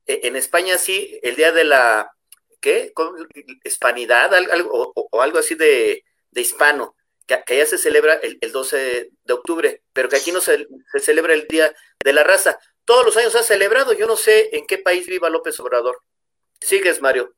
E- 0.06 0.20
En 0.24 0.36
España 0.36 0.76
sí, 0.76 1.18
el 1.22 1.36
Día 1.36 1.52
de 1.52 1.64
la, 1.64 2.10
¿qué? 2.60 2.92
Hispanidad, 3.64 4.34
al- 4.34 4.50
algo, 4.50 4.92
o- 4.94 5.08
o 5.10 5.22
algo 5.22 5.38
así 5.38 5.54
de, 5.54 6.04
de 6.30 6.40
hispano, 6.40 6.96
que, 7.36 7.44
que 7.44 7.54
allá 7.54 7.66
se 7.66 7.78
celebra 7.78 8.14
el, 8.14 8.38
el 8.40 8.52
12 8.52 9.10
de 9.24 9.32
octubre, 9.32 9.82
pero 9.92 10.08
que 10.08 10.16
aquí 10.16 10.32
no 10.32 10.40
se, 10.40 10.66
se 10.92 11.00
celebra 11.00 11.34
el 11.34 11.46
Día 11.48 11.74
de 12.02 12.12
la 12.12 12.24
Raza. 12.24 12.58
Todos 12.84 13.04
los 13.04 13.16
años 13.16 13.32
se 13.32 13.38
ha 13.38 13.42
celebrado, 13.42 13.92
yo 13.92 14.06
no 14.06 14.16
sé 14.16 14.56
en 14.56 14.66
qué 14.66 14.78
país 14.78 15.06
viva 15.06 15.30
López 15.30 15.58
Obrador. 15.60 16.02
Sigues, 16.60 17.00
Mario. 17.00 17.34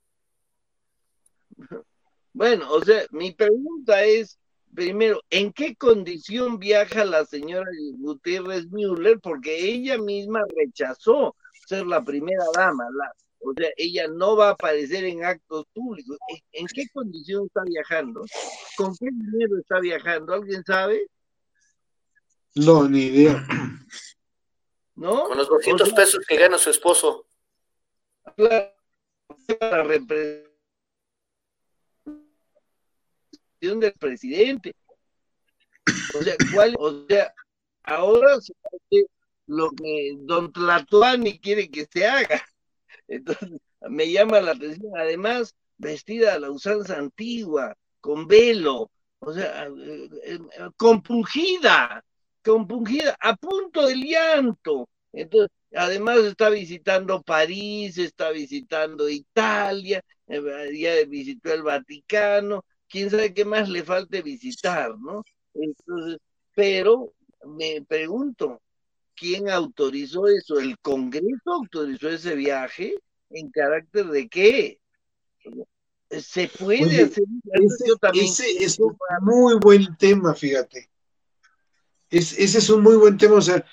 Bueno, 2.33 2.73
o 2.73 2.83
sea, 2.83 3.05
mi 3.11 3.33
pregunta 3.33 4.05
es, 4.05 4.39
primero, 4.75 5.21
¿en 5.29 5.53
qué 5.53 5.77
condición 5.77 6.59
viaja 6.59 7.05
la 7.05 7.27
señora 7.27 7.71
Gutiérrez 7.99 8.67
Müller? 8.71 9.21
Porque 9.21 9.59
ella 9.59 9.99
misma 9.99 10.41
rechazó 10.57 11.37
ser 11.67 11.87
la 11.87 12.03
primera 12.03 12.45
dama, 12.55 12.85
la, 12.93 13.13
o 13.45 13.53
sea, 13.57 13.71
ella 13.77 14.07
no 14.09 14.37
va 14.37 14.49
a 14.49 14.53
aparecer 14.53 15.05
en 15.05 15.25
actos 15.25 15.67
públicos. 15.75 16.17
¿En, 16.53 16.67
qué 16.67 16.85
condición 16.93 17.47
está 17.47 17.63
viajando? 17.65 18.25
¿Con 18.77 18.95
qué 18.97 19.07
dinero 19.11 19.59
está 19.59 19.81
viajando? 19.81 20.35
¿Alguien 20.35 20.63
sabe? 20.65 21.07
No, 22.55 22.89
ni 22.89 23.07
idea. 23.07 23.45
¿No? 24.95 25.25
Con 25.25 25.39
los 25.39 25.49
200 25.49 25.83
O 25.83 25.87
sea, 25.87 25.95
pesos 25.95 26.25
que 26.27 26.37
gana 26.37 26.59
su 26.59 26.71
esposo. 26.71 27.27
claro, 28.37 28.73
para 29.59 29.83
representación 29.83 30.53
del 33.61 33.93
presidente. 33.99 34.75
O 36.15 36.23
sea, 36.23 36.37
¿cuál? 36.55 36.77
O 36.79 37.07
sea, 37.09 37.35
ahora 37.83 38.41
se 38.41 38.53
hace 38.63 39.07
lo 39.47 39.71
que 39.71 40.13
Don 40.19 40.53
Tlatuani 40.53 41.41
quiere 41.41 41.71
que 41.71 41.87
se 41.87 42.07
haga. 42.07 42.43
Entonces, 43.13 43.61
me 43.89 44.11
llama 44.11 44.41
la 44.41 44.53
atención. 44.53 44.93
Además, 44.97 45.55
vestida 45.77 46.35
a 46.35 46.39
la 46.39 46.51
usanza 46.51 46.99
antigua, 46.99 47.77
con 48.01 48.27
velo, 48.27 48.91
o 49.21 49.33
sea, 49.33 49.67
eh, 49.67 50.09
eh, 50.25 50.39
compungida, 50.77 52.03
compungida, 52.45 53.17
a 53.21 53.37
punto 53.37 53.87
del 53.87 54.03
llanto. 54.03 54.89
Entonces, 55.13 55.51
además 55.75 56.19
está 56.21 56.49
visitando 56.51 57.23
París, 57.23 57.99
está 57.99 58.31
visitando 58.31 59.09
Italia, 59.09 60.03
eh, 60.27 60.71
ya 60.75 60.93
visitó 61.07 61.53
el 61.53 61.63
Vaticano, 61.63 62.65
quién 62.89 63.11
sabe 63.11 63.35
qué 63.35 63.45
más 63.45 63.69
le 63.69 63.85
falte 63.85 64.23
visitar, 64.23 64.99
¿no? 64.99 65.23
Entonces, 65.55 66.19
pero 66.55 67.13
me 67.45 67.83
pregunto, 67.83 68.61
¿quién 69.15 69.49
autorizó 69.49 70.27
eso? 70.29 70.59
¿El 70.59 70.79
Congreso 70.79 71.53
autorizó 71.53 72.09
ese 72.09 72.35
viaje? 72.35 72.95
¿En 73.31 73.51
carácter 73.51 74.07
de 74.07 74.29
qué? 74.29 74.81
¿Se 76.11 76.49
puede 76.49 76.85
Oye, 76.85 77.03
hacer? 77.05 77.25
Ese, 77.53 77.89
Yo 77.89 77.97
también 77.97 78.27
ese 78.27 78.65
es 78.65 78.79
un 78.79 78.97
muy 79.23 79.55
buen 79.57 79.97
tema, 79.97 80.35
fíjate. 80.35 80.91
Es, 82.11 82.39
ese 82.39 82.59
es 82.59 82.69
un 82.69 82.83
muy 82.83 82.97
buen 82.97 83.17
tema. 83.17 83.37
O 83.37 83.43
sea, 83.43 83.65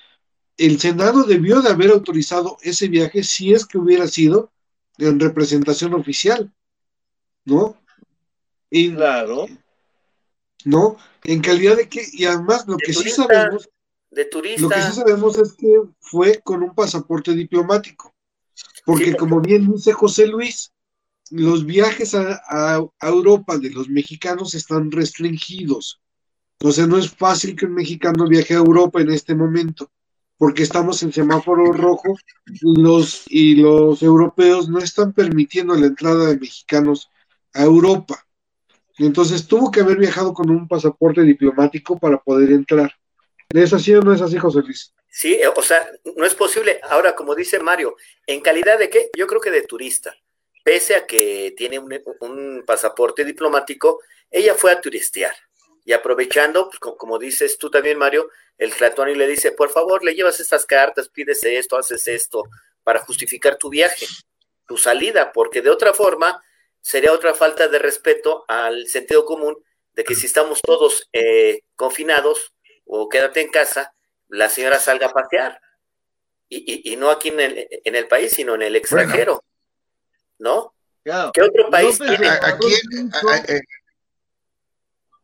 el 0.58 0.80
Senado 0.80 1.24
debió 1.24 1.62
de 1.62 1.70
haber 1.70 1.92
autorizado 1.92 2.58
ese 2.62 2.88
viaje 2.88 3.24
si 3.24 3.54
es 3.54 3.66
que 3.66 3.78
hubiera 3.78 4.08
sido 4.08 4.52
en 4.98 5.20
representación 5.20 5.94
oficial, 5.94 6.54
¿no? 7.46 7.78
Y, 8.70 8.94
Claro, 8.94 9.48
¿no? 10.66 10.98
En 11.24 11.42
calidad 11.42 11.78
de 11.78 11.90
que, 11.90 12.02
y 12.12 12.26
además 12.26 12.66
lo 12.68 12.78
que 12.78 12.94
sí 12.94 13.10
sabemos, 13.10 13.70
De 14.12 14.24
lo 14.24 14.30
que 14.30 14.30
turista. 14.30 14.90
sí 14.92 14.96
sabemos 14.98 15.38
es 15.38 15.54
que 15.54 15.82
fue 16.00 16.42
con 16.44 16.64
un 16.64 16.74
pasaporte 16.74 17.34
diplomático, 17.34 18.14
porque 18.86 19.06
Sí, 19.06 19.12
porque- 19.12 19.18
como 19.18 19.42
bien 19.42 19.72
dice 19.72 19.94
José 19.94 20.28
Luis, 20.28 20.72
los 21.32 21.66
viajes 21.66 22.16
a, 22.16 22.42
a- 22.50 22.86
a 23.00 23.08
Europa 23.08 23.58
de 23.58 23.70
los 23.70 23.88
mexicanos 23.90 24.56
están 24.56 24.92
restringidos. 24.92 26.02
Entonces 26.60 26.88
no 26.88 26.98
es 26.98 27.10
fácil 27.12 27.56
que 27.56 27.66
un 27.68 27.74
mexicano 27.76 28.28
viaje 28.28 28.54
a 28.56 28.58
Europa 28.58 29.00
en 29.00 29.12
este 29.12 29.36
momento, 29.36 29.90
porque 30.38 30.64
estamos 30.64 31.04
en 31.04 31.14
semáforo 31.14 31.72
rojo 31.72 32.16
y 32.48 32.82
los, 32.82 33.26
y 33.28 33.56
los 33.56 34.02
europeos 34.02 34.68
no 34.70 34.80
están 34.80 35.14
permitiendo 35.14 35.76
la 35.76 35.86
entrada 35.88 36.26
de 36.28 36.40
mexicanos 36.40 37.10
a 37.54 37.64
Europa. 37.64 38.26
Entonces 38.98 39.48
tuvo 39.48 39.70
que 39.72 39.82
haber 39.82 39.98
viajado 39.98 40.34
con 40.34 40.50
un 40.50 40.68
pasaporte 40.68 41.22
diplomático 41.22 41.98
para 41.98 42.18
poder 42.22 42.52
entrar. 42.52 42.92
¿Es 43.54 43.74
así 43.74 43.96
o 43.96 44.02
no 44.02 44.14
es 44.14 44.22
así, 44.22 44.38
José 44.38 44.60
Luis? 44.60 44.94
Sí, 45.10 45.34
eh, 45.34 45.48
o 45.48 45.62
sea, 45.64 45.90
no 46.16 46.26
es 46.26 46.36
posible. 46.36 46.80
Ahora, 46.84 47.16
como 47.16 47.34
dice 47.34 47.60
Mario, 47.60 47.96
¿en 48.28 48.42
calidad 48.42 48.78
de 48.78 48.90
qué? 48.90 49.10
Yo 49.18 49.26
creo 49.26 49.42
que 49.42 49.50
de 49.52 49.64
turista. 49.64 50.16
Pese 50.64 50.96
a 50.96 51.08
que 51.08 51.54
tiene 51.58 51.80
un, 51.80 52.64
pasaporte 52.66 53.26
diplomático, 53.26 54.02
ella 54.30 54.54
fue 54.54 54.72
a 54.72 54.80
turistear. 54.80 55.34
Y 55.84 55.94
aprovechando, 55.94 56.68
pues, 56.68 56.80
co- 56.80 56.96
como 56.96 57.18
dices 57.18 57.58
tú 57.58 57.72
también, 57.72 57.98
Mario, 57.98 58.30
el 58.58 58.72
Tlatuani 58.76 59.16
le 59.16 59.28
dice, 59.28 59.52
por 59.54 59.72
favor, 59.72 60.04
le 60.04 60.14
llevas 60.14 60.40
estas 60.40 60.66
cartas, 60.68 61.10
pides 61.10 61.44
esto, 61.44 61.78
haces 61.78 62.08
esto, 62.08 62.44
para 62.84 63.00
justificar 63.00 63.58
tu 63.58 63.70
viaje, 63.70 64.06
tu 64.68 64.78
salida, 64.78 65.32
porque 65.32 65.62
de 65.64 65.72
otra 65.72 65.94
forma 65.94 66.44
sería 66.82 67.14
otra 67.14 67.34
falta 67.34 67.68
de 67.68 67.80
respeto 67.80 68.46
al 68.48 68.88
sentido 68.88 69.26
común 69.26 69.58
de 69.94 70.04
que 70.04 70.14
si 70.14 70.28
estamos 70.28 70.62
todos 70.62 71.10
eh, 71.14 71.62
confinados 71.76 72.54
o 72.92 73.08
quédate 73.08 73.42
en 73.42 73.50
casa, 73.50 73.94
la 74.30 74.50
señora 74.50 74.80
salga 74.80 75.08
a 75.08 75.12
pasear. 75.14 75.62
Y, 76.50 76.58
y- 76.90 76.94
y 76.94 76.96
no 76.96 77.12
aquí 77.12 77.30
en 77.30 77.40
el, 77.40 77.68
en 77.86 77.96
el 77.96 78.08
país, 78.08 78.32
sino 78.34 78.56
en 78.56 78.64
el 78.64 78.76
extranjero. 78.76 79.44
¿No? 80.40 80.74
claro. 81.04 81.32
¿Qué 81.34 81.42
otro 81.44 81.70
país 81.70 82.00
López 82.00 82.18
tiene? 82.18 82.28
¿A, 82.28 82.48
a 82.48 82.58
quién? 82.58 83.12
a- 83.14 83.34
a- 83.34 83.38
eh, 83.56 83.62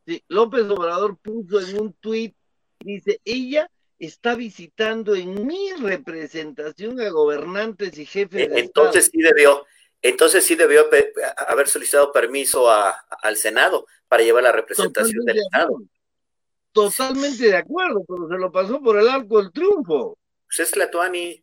Sí, 0.05 0.24
López 0.28 0.63
Obrador 0.70 1.18
puso 1.18 1.59
en 1.59 1.80
un 1.80 1.93
tuit, 1.93 2.36
dice, 2.80 3.20
ella 3.26 3.70
está 3.97 4.36
visitando 4.36 5.16
en 5.16 5.47
mi 5.47 5.72
representación 5.74 7.01
a 7.01 7.09
gobernantes 7.09 7.97
y 7.97 8.05
jefes 8.05 8.47
de 8.49 8.55
Eh, 8.55 8.59
Entonces 8.59 9.09
sí 9.11 9.20
debió, 9.20 9.66
entonces 10.03 10.45
sí 10.45 10.53
debió 10.55 10.86
haber 11.47 11.68
solicitado 11.68 12.11
permiso 12.11 12.70
a- 12.70 12.91
al 13.24 13.36
Senado 13.38 13.88
para 14.07 14.22
llevar 14.22 14.43
la 14.43 14.49
Estado. 14.49 14.61
representación 14.61 15.26
Totalmente 15.26 15.34
del 15.34 15.36
de 15.38 15.41
Estado. 15.41 15.82
Totalmente 16.76 17.43
de 17.45 17.55
acuerdo, 17.55 18.03
pero 18.05 18.28
se 18.28 18.36
lo 18.36 18.51
pasó 18.51 18.82
por 18.82 18.99
el 18.99 19.07
arco 19.07 19.41
del 19.41 19.51
triunfo. 19.53 20.17
Pues 20.45 20.59
es 20.59 20.71
Tlatuani. 20.71 21.41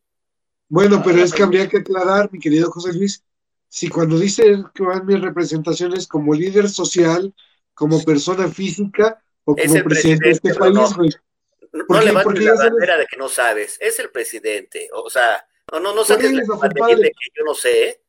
Bueno, 0.68 1.02
pero 1.02 1.22
es 1.22 1.32
que 1.32 1.42
Ay. 1.42 1.46
habría 1.46 1.68
que 1.68 1.78
aclarar, 1.78 2.30
mi 2.30 2.38
querido 2.38 2.70
José 2.70 2.92
Luis, 2.92 3.24
si 3.68 3.88
cuando 3.88 4.18
dice 4.18 4.62
que 4.74 4.82
van 4.82 5.06
mis 5.06 5.20
representaciones 5.20 6.06
como 6.06 6.34
líder 6.34 6.68
social, 6.68 7.34
como 7.72 8.02
persona 8.04 8.46
física 8.48 9.22
o 9.44 9.56
como 9.56 9.74
el 9.74 9.84
presidente 9.84 10.26
de 10.26 10.30
este 10.32 10.54
país, 10.54 10.78
güey. 10.96 11.10
No, 11.72 11.86
¿Por 11.86 11.96
no 11.96 12.02
levantes 12.02 12.44
la 12.44 12.54
bandera 12.54 12.98
de 12.98 13.06
que 13.06 13.16
no 13.16 13.30
sabes. 13.30 13.78
Es 13.80 13.98
el 13.98 14.10
presidente. 14.10 14.90
O 14.92 15.08
sea, 15.08 15.46
no, 15.72 15.80
no, 15.80 15.94
no 15.94 16.04
saques 16.04 16.30
la 16.30 16.42
bandera 16.44 16.68
compadre. 16.74 16.96
de 16.96 17.10
que 17.10 17.28
yo 17.34 17.44
no 17.46 17.54
sé. 17.54 17.88
¿eh? 17.88 18.00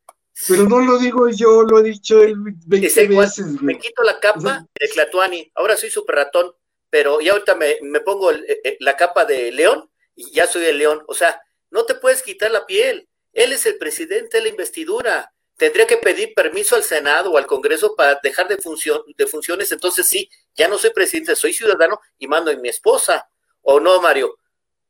Pero 0.49 0.63
no 0.67 0.81
lo 0.81 0.97
digo 0.99 1.29
yo, 1.29 1.63
lo 1.63 1.79
he 1.79 1.83
dicho 1.83 2.21
él 2.21 2.35
20 2.67 2.87
Ese 2.87 3.03
igual, 3.05 3.27
veces, 3.27 3.45
Me 3.61 3.77
quito 3.79 4.03
la 4.03 4.13
O 4.13 4.19
capa 4.19 4.41
sea- 4.41 4.67
de 4.77 4.87
Tlatuani. 4.89 5.51
Ahora 5.55 5.77
soy 5.77 5.89
super 5.89 6.15
ratón, 6.15 6.51
pero 6.93 7.19
ya 7.21 7.31
ahorita 7.31 7.55
me, 7.55 7.79
me 7.81 8.01
pongo 8.01 8.29
el- 8.29 8.45
eh, 8.47 8.77
la 8.79 8.95
capa 8.95 9.25
de 9.25 9.51
león 9.51 9.89
y 10.15 10.29
ya 10.31 10.45
soy 10.45 10.65
el 10.65 10.77
león. 10.77 11.03
O 11.07 11.15
sea, 11.15 11.41
no 11.71 11.85
te 11.85 11.95
puedes 11.95 12.21
quitar 12.21 12.51
la 12.51 12.67
piel. 12.67 13.09
Él 13.31 13.51
es 13.51 13.65
el 13.65 13.79
presidente 13.79 14.37
de 14.37 14.43
la 14.43 14.49
investidura. 14.49 15.33
tendría 15.57 15.87
que 15.87 15.97
pedir 15.97 16.33
permiso 16.35 16.75
al 16.75 16.83
Senado 16.83 17.31
o 17.31 17.37
al 17.37 17.47
Congreso 17.47 17.95
para 17.95 18.19
dejar 18.21 18.47
de, 18.47 18.57
función, 18.57 19.01
de 19.17 19.25
funciones, 19.27 19.71
entonces 19.71 20.07
sí, 20.07 20.29
ya 20.55 20.67
no 20.67 20.77
soy 20.77 20.91
presidente, 20.91 21.35
soy 21.35 21.53
ciudadano 21.53 21.99
y 22.19 22.27
mando 22.27 22.51
a 22.51 22.55
mi 22.55 22.69
esposa. 22.69 23.27
¿O 23.61 23.79
no, 23.79 23.99
Mario? 24.01 24.37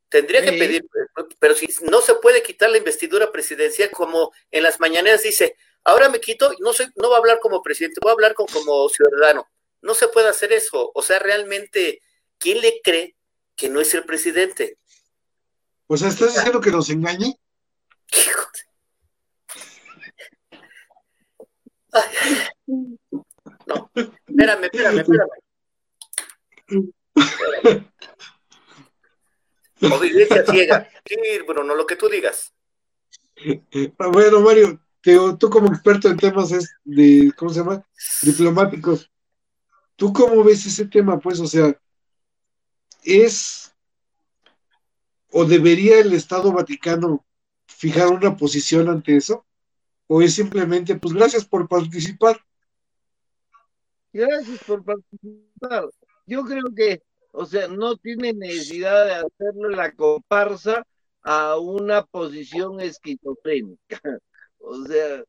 Tendría 0.10 0.42
que 0.44 0.54
pedir, 0.54 0.86
pero 1.40 1.56
si 1.56 1.68
no 1.84 2.02
se 2.02 2.16
puede 2.16 2.44
quitar 2.44 2.70
la 2.70 2.78
investidura 2.80 3.32
presidencial 3.32 3.92
como 3.92 4.32
en 4.52 4.64
las 4.64 4.80
mañaneras 4.80 5.24
dice, 5.24 5.56
ahora 5.86 6.10
me 6.10 6.20
quito, 6.20 6.52
no 6.60 6.74
soy, 6.74 6.88
no 6.96 7.08
voy 7.08 7.16
a 7.16 7.20
hablar 7.20 7.40
como 7.40 7.62
presidente, 7.64 8.00
voy 8.02 8.10
a 8.12 8.14
hablar 8.14 8.34
como 8.34 8.90
ciudadano. 8.90 9.48
No 9.84 9.94
se 9.94 10.08
puede 10.08 10.30
hacer 10.30 10.52
eso. 10.54 10.92
O 10.96 11.04
sea, 11.04 11.20
realmente, 11.20 12.02
¿quién 12.40 12.62
le 12.62 12.82
cree 12.82 13.16
que 13.56 13.70
no 13.70 13.82
es 13.82 13.94
el 13.94 14.06
presidente? 14.06 14.80
O 15.88 15.98
sea, 15.98 16.08
¿estás 16.08 16.34
diciendo 16.34 16.62
que 16.62 16.72
nos 16.72 16.90
engañe? 16.90 17.38
No, 23.68 23.92
espérame, 23.94 24.64
espérame, 24.64 25.00
espérame. 25.00 25.30
Obediencia 29.82 30.46
ciega. 30.46 30.90
Sí, 31.06 31.18
Bruno, 31.46 31.76
lo 31.76 31.86
que 31.86 31.98
tú 31.98 32.08
digas. 32.08 32.54
Ah, 34.00 34.08
bueno, 34.08 34.40
Mario, 34.40 34.80
tú 35.02 35.50
como 35.50 35.68
experto 35.68 36.08
en 36.08 36.18
temas 36.18 36.52
de, 36.86 37.34
¿cómo 37.36 37.52
se 37.52 37.60
llama? 37.60 37.86
Diplomáticos. 38.22 39.12
¿Tú 39.96 40.12
cómo 40.14 40.44
ves 40.44 40.66
ese 40.66 40.86
tema? 40.86 41.20
Pues, 41.20 41.40
o 41.40 41.48
sea, 41.48 41.80
¿es 43.04 43.74
o 45.32 45.46
debería 45.46 46.00
el 46.00 46.14
Estado 46.14 46.52
Vaticano 46.52 47.26
fijar 47.66 48.10
una 48.10 48.38
posición 48.38 48.90
ante 48.90 49.16
eso? 49.16 49.46
¿O 50.08 50.22
es 50.22 50.36
simplemente, 50.36 50.96
pues 50.96 51.14
gracias 51.14 51.46
por 51.46 51.68
participar? 51.68 52.40
Gracias 54.12 54.60
por 54.66 54.84
participar. 54.84 55.90
Yo 56.28 56.44
creo 56.44 56.66
que 56.76 57.02
o 57.34 57.46
sea, 57.46 57.68
no 57.68 57.98
tiene 57.98 58.32
necesidad 58.32 59.06
de 59.06 59.14
hacerle 59.16 59.76
la 59.76 59.92
comparsa 59.92 60.86
a 61.24 61.58
una 61.58 62.04
posición 62.06 62.80
esquizofrénica. 62.80 64.00
O 64.66 64.82
sea, 64.86 65.22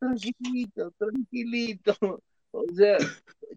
tranquilito, 0.00 0.90
tranquilito. 0.92 1.92
O 2.58 2.74
sea, 2.74 2.98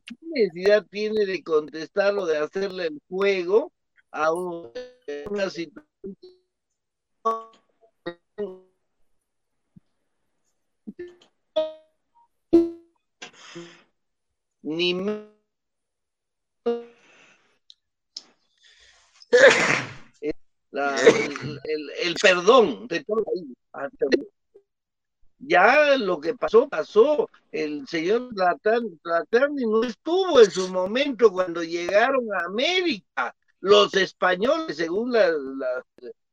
¿qué 0.06 0.16
necesidad 0.22 0.86
tiene 0.86 1.26
de 1.26 1.44
contestarlo, 1.44 2.28
de 2.28 2.38
hacerle 2.38 2.88
el 2.88 3.02
juego 3.10 3.72
a 4.12 4.32
una 4.32 5.50
situación? 5.50 6.18
Ni 14.64 14.92
el, 22.04 22.16
perdón 22.22 22.88
de 22.88 23.04
todo 23.04 23.24
ya 25.42 25.98
lo 25.98 26.20
que 26.20 26.36
pasó, 26.36 26.70
pasó. 26.70 27.30
El 27.52 27.88
señor 27.88 28.30
Platani 28.34 29.66
no 29.66 29.84
estuvo 29.84 30.40
en 30.40 30.52
su 30.52 30.70
momento 30.70 31.32
cuando 31.32 31.64
llegaron 31.64 32.26
a 32.34 32.46
América. 32.46 33.36
Los 33.60 33.94
españoles, 33.94 34.78
según 34.78 35.12
la, 35.12 35.32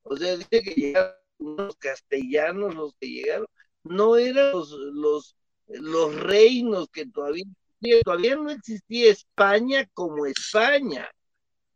o 0.02 0.16
sea, 0.16 0.36
dice 0.36 0.62
que 0.62 0.74
llegaron 0.74 1.14
los 1.38 1.76
castellanos, 1.76 2.74
los 2.74 2.94
que 3.00 3.08
llegaron, 3.08 3.46
no 3.84 4.16
eran 4.16 4.52
los, 4.52 4.70
los, 4.72 5.36
los 5.66 6.14
reinos 6.20 6.88
que 6.88 7.06
todavía, 7.06 7.44
todavía 8.04 8.36
no 8.36 8.50
existía 8.50 9.10
España 9.10 9.86
como 9.92 10.26
España 10.26 11.08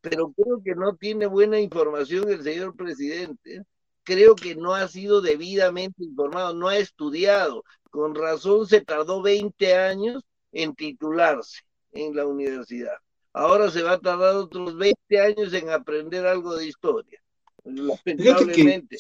pero 0.03 0.33
creo 0.33 0.61
que 0.63 0.75
no 0.75 0.97
tiene 0.97 1.27
buena 1.27 1.61
información 1.61 2.29
el 2.29 2.43
señor 2.43 2.75
presidente. 2.77 3.63
Creo 4.05 4.35
que 4.35 4.55
no 4.55 4.75
ha 4.75 4.89
sido 4.89 5.21
debidamente 5.21 6.05
informado, 6.05 6.55
no 6.55 6.69
ha 6.69 6.77
estudiado. 6.77 7.65
Con 7.91 8.15
razón 8.15 8.67
se 8.67 8.81
tardó 8.81 9.23
20 9.23 9.77
años 9.77 10.23
en 10.53 10.75
titularse 10.75 11.61
en 11.93 12.17
la 12.17 12.27
universidad. 12.27 12.97
Ahora 13.33 13.71
se 13.71 13.83
va 13.83 13.93
a 13.93 14.01
tardar 14.01 14.35
otros 14.35 14.77
20 14.77 15.21
años 15.21 15.53
en 15.55 15.71
aprender 15.71 16.27
algo 16.27 16.55
de 16.57 16.67
historia. 16.67 17.21
Lamentablemente. 17.65 18.97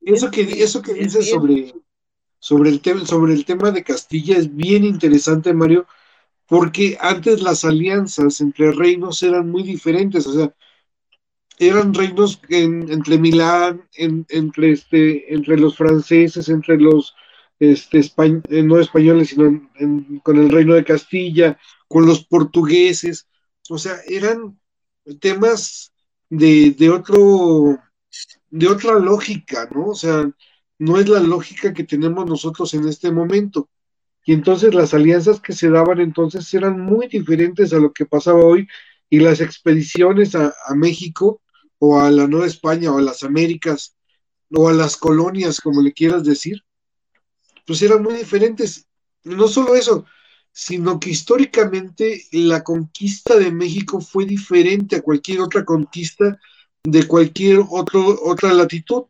eso 0.00 0.30
que, 0.30 0.42
eso 0.42 0.82
que 0.82 0.94
dices 0.94 1.30
sobre, 1.30 1.74
sobre, 2.38 2.70
el 2.70 2.80
tema, 2.80 3.04
sobre 3.04 3.34
el 3.34 3.44
tema 3.44 3.70
de 3.70 3.84
Castilla 3.84 4.38
es 4.38 4.54
bien 4.54 4.84
interesante, 4.84 5.52
Mario, 5.52 5.86
porque 6.46 6.96
antes 7.00 7.42
las 7.42 7.64
alianzas 7.64 8.40
entre 8.40 8.72
reinos 8.72 9.22
eran 9.22 9.50
muy 9.50 9.62
diferentes, 9.62 10.26
o 10.26 10.32
sea, 10.32 10.54
eran 11.60 11.92
reinos 11.92 12.40
entre 12.48 13.18
Milán, 13.18 13.86
entre, 13.96 14.72
este, 14.72 15.34
entre 15.34 15.58
los 15.58 15.76
franceses, 15.76 16.48
entre 16.48 16.78
los 16.78 17.14
este, 17.58 18.00
eh, 18.00 18.62
no 18.62 18.80
españoles, 18.80 19.28
sino 19.28 19.70
con 20.22 20.38
el 20.38 20.48
reino 20.48 20.74
de 20.74 20.84
Castilla, 20.84 21.58
con 21.86 22.06
los 22.06 22.24
portugueses, 22.24 23.28
o 23.68 23.76
sea, 23.76 23.96
eran 24.08 24.58
temas 25.20 25.92
de, 26.30 26.70
de, 26.70 26.88
otro, 26.88 27.78
de 28.48 28.66
otra 28.66 28.98
lógica, 28.98 29.68
¿no? 29.72 29.88
O 29.88 29.94
sea, 29.94 30.30
no 30.78 30.98
es 30.98 31.08
la 31.10 31.20
lógica 31.20 31.74
que 31.74 31.84
tenemos 31.84 32.26
nosotros 32.26 32.72
en 32.72 32.88
este 32.88 33.12
momento. 33.12 33.68
Y 34.24 34.32
entonces 34.32 34.74
las 34.74 34.94
alianzas 34.94 35.40
que 35.40 35.52
se 35.52 35.68
daban 35.68 36.00
entonces 36.00 36.52
eran 36.54 36.80
muy 36.80 37.06
diferentes 37.06 37.72
a 37.74 37.78
lo 37.78 37.92
que 37.92 38.06
pasaba 38.06 38.40
hoy 38.40 38.66
y 39.10 39.20
las 39.20 39.40
expediciones 39.40 40.34
a, 40.34 40.54
México 40.74 41.42
o 41.80 41.98
a 41.98 42.10
la 42.10 42.28
Nueva 42.28 42.46
España 42.46 42.92
o 42.92 42.98
a 42.98 43.02
las 43.02 43.24
Américas 43.24 43.96
o 44.52 44.68
a 44.68 44.72
las 44.72 44.96
colonias, 44.96 45.60
como 45.60 45.82
le 45.82 45.92
quieras 45.92 46.24
decir, 46.24 46.62
pues 47.66 47.82
eran 47.82 48.02
muy 48.02 48.14
diferentes. 48.14 48.86
No 49.24 49.48
solo 49.48 49.74
eso, 49.74 50.04
sino 50.52 51.00
que 51.00 51.10
históricamente 51.10 52.26
la 52.32 52.62
conquista 52.62 53.36
de 53.36 53.50
México 53.50 54.00
fue 54.00 54.26
diferente 54.26 54.96
a 54.96 55.02
cualquier 55.02 55.40
otra 55.40 55.64
conquista 55.64 56.38
de 56.84 57.06
cualquier 57.06 57.60
otro, 57.68 58.18
otra 58.24 58.52
latitud. 58.52 59.04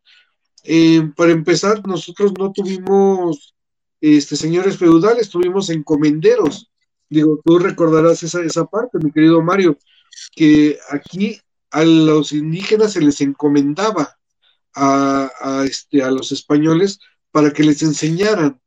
Eh, 0.62 1.10
para 1.16 1.32
empezar, 1.32 1.86
nosotros 1.86 2.32
no 2.38 2.52
tuvimos 2.52 3.54
este, 4.00 4.36
señores 4.36 4.76
feudales, 4.76 5.28
tuvimos 5.28 5.70
encomenderos. 5.70 6.70
Digo, 7.08 7.40
tú 7.44 7.58
recordarás 7.58 8.22
esa, 8.22 8.42
esa 8.42 8.64
parte, 8.66 8.98
mi 8.98 9.10
querido 9.10 9.42
Mario, 9.42 9.76
que 10.36 10.78
aquí 10.90 11.40
a 11.70 11.84
los 11.84 12.32
indígenas 12.32 12.92
se 12.92 13.00
les 13.00 13.20
encomendaba 13.20 14.18
a, 14.74 15.64
este, 15.66 16.02
a 16.02 16.10
los 16.10 16.32
españoles 16.32 17.00
para 17.30 17.52
que 17.52 17.64
les 17.64 17.82
enseñaran 17.82 18.60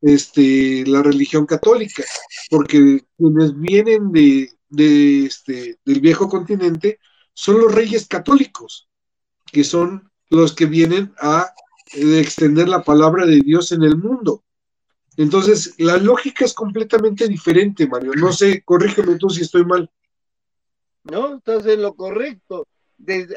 este, 0.00 0.84
la 0.86 1.02
religión 1.02 1.46
católica, 1.46 2.04
porque 2.50 3.04
quienes 3.16 3.58
vienen 3.58 4.12
de, 4.12 4.50
de 4.68 5.26
este, 5.26 5.78
del 5.84 6.00
viejo 6.00 6.28
continente 6.28 6.98
son 7.32 7.60
los 7.60 7.74
reyes 7.74 8.06
católicos, 8.06 8.88
que 9.50 9.64
son 9.64 10.10
los 10.30 10.54
que 10.54 10.66
vienen 10.66 11.12
a 11.18 11.50
eh, 11.94 12.20
extender 12.20 12.68
la 12.68 12.82
palabra 12.82 13.26
de 13.26 13.40
Dios 13.40 13.72
en 13.72 13.82
el 13.82 13.96
mundo. 13.96 14.44
Entonces, 15.16 15.74
la 15.78 15.96
lógica 15.96 16.44
es 16.44 16.54
completamente 16.54 17.28
diferente, 17.28 17.86
Mario. 17.86 18.12
No 18.16 18.32
sé, 18.32 18.62
corrígeme 18.64 19.16
tú 19.16 19.30
si 19.30 19.42
estoy 19.42 19.64
mal. 19.64 19.90
No, 21.04 21.36
estás 21.36 21.66
en 21.66 21.82
lo 21.82 21.94
correcto. 21.94 22.66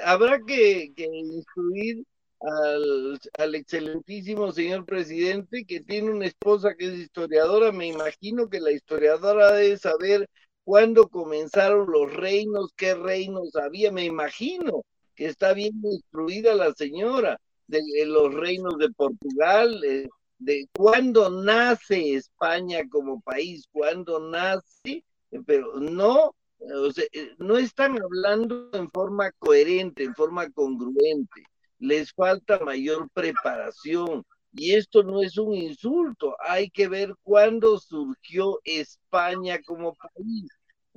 habrá 0.03 0.39
que, 0.45 0.93
instruir 0.97 2.03
al, 2.39 3.19
al, 3.37 3.55
excelentísimo 3.55 4.51
señor 4.51 4.85
presidente 4.85 5.65
que 5.65 5.81
tiene 5.81 6.11
una 6.11 6.27
esposa 6.27 6.75
que 6.75 6.87
es 6.87 6.93
historiadora. 6.99 7.71
Me 7.71 7.87
imagino 7.87 8.49
que 8.49 8.59
la 8.61 8.71
historiadora 8.71 9.51
debe 9.53 9.77
saber 9.77 10.29
cuándo 10.63 11.09
comenzaron 11.09 11.91
los 11.91 12.13
reinos, 12.13 12.71
qué 12.75 12.95
reinos 12.95 13.55
había. 13.55 13.91
Me 13.91 14.05
imagino 14.05 14.83
que 15.15 15.25
está 15.25 15.53
bien 15.53 15.73
instruida 15.83 16.55
la 16.55 16.73
señora 16.73 17.39
de, 17.67 17.81
los 18.05 18.33
reinos 18.33 18.77
de 18.77 18.89
Portugal, 18.91 19.83
eh, 19.83 20.07
de 20.39 20.67
cuándo 20.75 21.29
nace 21.29 22.15
España 22.15 22.87
como 22.89 23.19
país, 23.21 23.67
cuándo 23.71 24.19
nace, 24.19 25.03
pero 25.45 25.79
no, 25.79 26.35
eh, 26.59 27.35
no 27.37 27.57
están 27.57 27.97
hablando 28.01 28.69
en 28.73 28.89
forma 28.91 29.31
coherente, 29.39 30.03
en 30.03 30.15
forma 30.15 30.49
congruente. 30.51 31.43
Les 31.79 32.11
falta 32.13 32.59
mayor 32.59 33.09
preparación. 33.13 34.23
Y 34.53 34.73
esto 34.73 35.03
no 35.03 35.21
es 35.21 35.37
un 35.37 35.53
insulto, 35.53 36.35
hay 36.39 36.69
que 36.69 36.87
ver 36.87 37.13
cuándo 37.21 37.77
surgió 37.79 38.59
España 38.63 39.61
como 39.61 39.93
país 39.93 40.47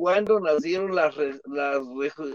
cuándo 0.00 0.40
nacieron 0.40 0.94
las, 0.94 1.14
las, 1.44 1.82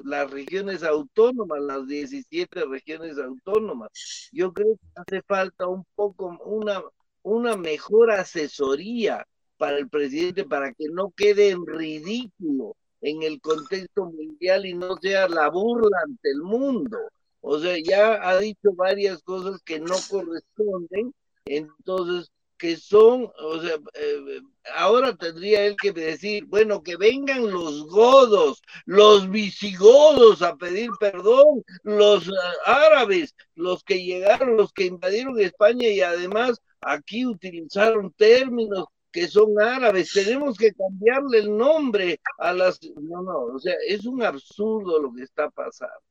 las, 0.03 0.30
regiones 0.30 0.84
autónomas, 0.84 1.59
las 1.61 1.88
17 1.88 2.63
regiones 2.65 3.17
autónomas. 3.17 3.89
Yo 4.32 4.53
creo 4.53 4.76
que 4.76 5.01
hace 5.01 5.23
falta 5.23 5.67
un 5.67 5.84
poco, 5.95 6.38
una, 6.45 6.84
una 7.23 7.57
mejor 7.57 8.11
asesoría 8.11 9.26
para 9.57 9.80
el 9.80 9.89
presidente 9.89 10.43
para 10.43 10.73
que 10.73 10.86
no 10.91 11.11
quede 11.17 11.49
en 11.49 11.65
ridículo 11.65 12.76
en 13.06 13.22
el 13.22 13.39
contexto 13.39 14.06
mundial 14.06 14.66
y 14.66 14.74
no 14.74 14.97
sea 14.97 15.30
la 15.30 15.49
burla 15.49 15.97
ante 16.08 16.32
el 16.32 16.41
mundo. 16.41 16.97
O 17.41 17.60
sea, 17.60 17.78
ya 17.84 18.28
ha 18.28 18.39
dicho 18.39 18.74
varias 18.76 19.22
cosas 19.22 19.62
que 19.64 19.80
no 19.80 19.95
corresponden, 20.10 21.14
entonces 21.45 22.32
que 22.58 22.78
son, 22.78 23.32
o 23.38 23.62
sea, 23.62 23.76
eh, 23.93 24.41
ahora 24.76 25.16
tendría 25.16 25.66
él 25.66 25.76
que 25.80 25.91
decir, 25.91 26.45
bueno, 26.45 26.82
que 26.82 26.95
vengan 26.97 27.51
los 27.51 27.86
godos, 27.88 28.62
los 28.86 29.30
visigodos 29.30 30.41
a 30.41 30.56
pedir 30.56 30.89
perdón, 30.99 31.64
los 31.84 32.28
eh, 32.28 32.32
árabes, 32.66 33.36
los 33.56 33.84
que 33.84 34.03
llegaron, 34.03 34.58
los 34.58 34.74
que 34.74 34.86
invadieron 34.86 35.39
España 35.39 35.88
y 35.89 36.01
además 36.01 36.60
aquí 36.82 37.26
utilizaron 37.26 38.12
términos 38.14 38.86
que 39.16 39.28
son 39.30 39.59
árabes, 39.61 40.11
tenemos 40.13 40.57
que 40.57 40.74
cambiarle 40.74 41.39
el 41.39 41.55
nombre 41.55 42.20
a 42.38 42.51
las... 42.51 42.80
No, 42.97 43.24
no, 43.24 43.39
o 43.55 43.59
sea, 43.59 43.76
es 43.88 44.05
un 44.05 44.22
absurdo 44.22 45.01
lo 45.01 45.13
que 45.13 45.24
está 45.24 45.49
pasando. 45.49 46.03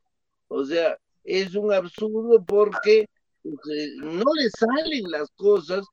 O 0.49 0.65
sea, 0.65 0.99
es 1.23 1.55
un 1.55 1.71
absurdo 1.73 2.43
porque 2.45 3.07
pues, 3.43 3.57
eh, 3.77 3.91
no 3.99 4.25
le 4.35 4.49
salen 4.51 5.11
las 5.11 5.31
cosas 5.33 5.85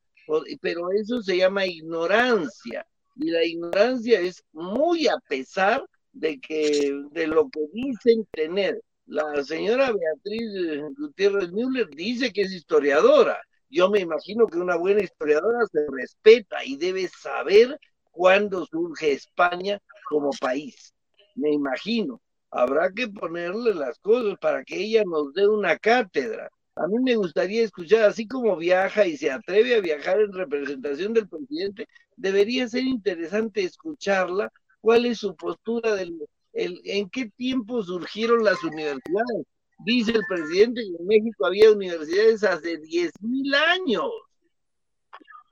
pero 0.62 0.91
eso 0.91 1.22
se 1.22 1.38
llama 1.38 1.66
ignorancia 1.66 2.86
y 3.16 3.30
la 3.30 3.43
ignorancia 3.43 4.20
es 4.20 4.43
muy 4.53 5.07
a 5.07 5.18
pesar 5.28 5.84
de 6.14 6.39
que 6.39 6.93
de 7.12 7.28
lo 7.28 7.49
que 7.49 7.62
dicen 7.74 8.26
tener. 8.32 8.82
La 9.05 9.43
señora 9.43 9.91
Beatriz 9.91 10.53
eh, 10.55 10.82
Gutiérrez 10.97 11.51
Müller 11.51 11.89
dice 11.89 12.32
que 12.32 12.43
es 12.43 12.53
historiadora. 12.53 13.41
Yo 13.72 13.89
me 13.89 13.99
imagino 13.99 14.47
que 14.47 14.59
una 14.59 14.76
buena 14.76 15.01
historiadora 15.01 15.65
se 15.72 15.86
respeta 15.89 16.63
y 16.63 16.78
debe 16.78 17.07
saber 17.07 17.80
cuándo 18.11 18.65
surge 18.65 19.13
España 19.13 19.80
como 20.07 20.32
país. 20.39 20.93
Me 21.36 21.51
imagino. 21.51 22.22
Habrá 22.51 22.91
que 22.91 23.07
ponerle 23.07 23.74
las 23.74 23.97
cosas 23.99 24.38
para 24.39 24.63
que 24.63 24.76
ella 24.76 25.03
nos 25.05 25.34
dé 25.34 25.47
una 25.47 25.78
cátedra 25.78 26.49
a 26.76 26.88
mí 26.88 26.99
me 26.99 27.15
gustaría 27.15 27.63
escuchar, 27.63 28.03
así 28.05 28.28
como 28.28 28.55
viaja 28.55 29.05
y 29.05 29.17
se 29.17 29.30
atreve 29.30 29.76
a 29.76 29.82
viajar 29.82 30.19
en 30.22 30.32
representación 30.34 31.13
del 31.13 31.28
presidente, 31.28 31.88
debería 32.15 32.67
ser 32.67 32.84
interesante 32.84 33.63
escucharla, 33.63 34.51
cuál 34.80 35.05
es 35.05 35.19
su 35.19 35.36
postura, 35.36 35.95
del, 35.95 36.17
el, 36.53 36.82
en 36.86 37.09
qué 37.09 37.30
tiempo 37.30 37.84
surgieron 37.84 38.43
las 38.43 38.63
universidades. 38.63 39.45
Dice 39.86 40.11
el 40.11 40.23
presidente 40.27 40.82
que 40.82 41.01
en 41.01 41.07
México 41.07 41.45
había 41.45 41.71
universidades 41.71 42.43
hace 42.43 42.79
10.000 42.79 43.55
años. 43.55 44.09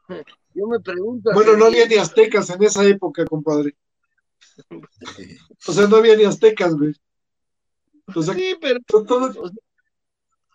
Yo 0.53 0.67
me 0.67 0.79
pregunto. 0.79 1.31
Bueno, 1.33 1.55
no 1.55 1.65
había 1.65 1.87
ni 1.87 1.95
aztecas 1.95 2.49
en 2.49 2.63
esa 2.63 2.85
época, 2.85 3.25
compadre. 3.25 3.75
O 5.67 5.71
sea, 5.71 5.87
no 5.87 5.97
había 5.97 6.15
ni 6.15 6.25
aztecas, 6.25 6.75
güey. 6.75 6.93
sí, 8.23 8.57
pero 8.59 8.79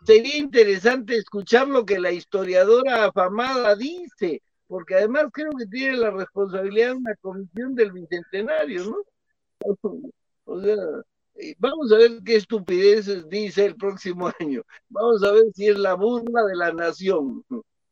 sería 0.05 0.37
interesante 0.37 1.17
escuchar 1.17 1.69
lo 1.69 1.85
que 1.85 1.99
la 1.99 2.13
historiadora 2.13 3.07
afamada 3.07 3.75
dice, 3.77 4.43
porque 4.67 4.97
además 4.97 5.27
creo 5.33 5.53
que 5.53 5.67
tiene 5.67 5.97
la 5.97 6.11
responsabilidad 6.11 6.89
de 6.89 6.95
una 6.95 7.17
comisión 7.17 7.75
del 7.75 7.93
bicentenario, 7.93 8.85
¿no? 8.85 8.97
O 10.47 10.61
sea, 10.61 10.77
vamos 11.59 11.93
a 11.93 11.99
ver 11.99 12.21
qué 12.25 12.37
estupideces 12.37 13.29
dice 13.29 13.67
el 13.67 13.77
próximo 13.77 14.31
año. 14.41 14.63
Vamos 14.89 15.23
a 15.23 15.33
ver 15.33 15.45
si 15.55 15.69
es 15.69 15.79
la 15.79 15.95
burla 15.95 16.45
de 16.45 16.57
la 16.57 16.73
nación. 16.73 17.45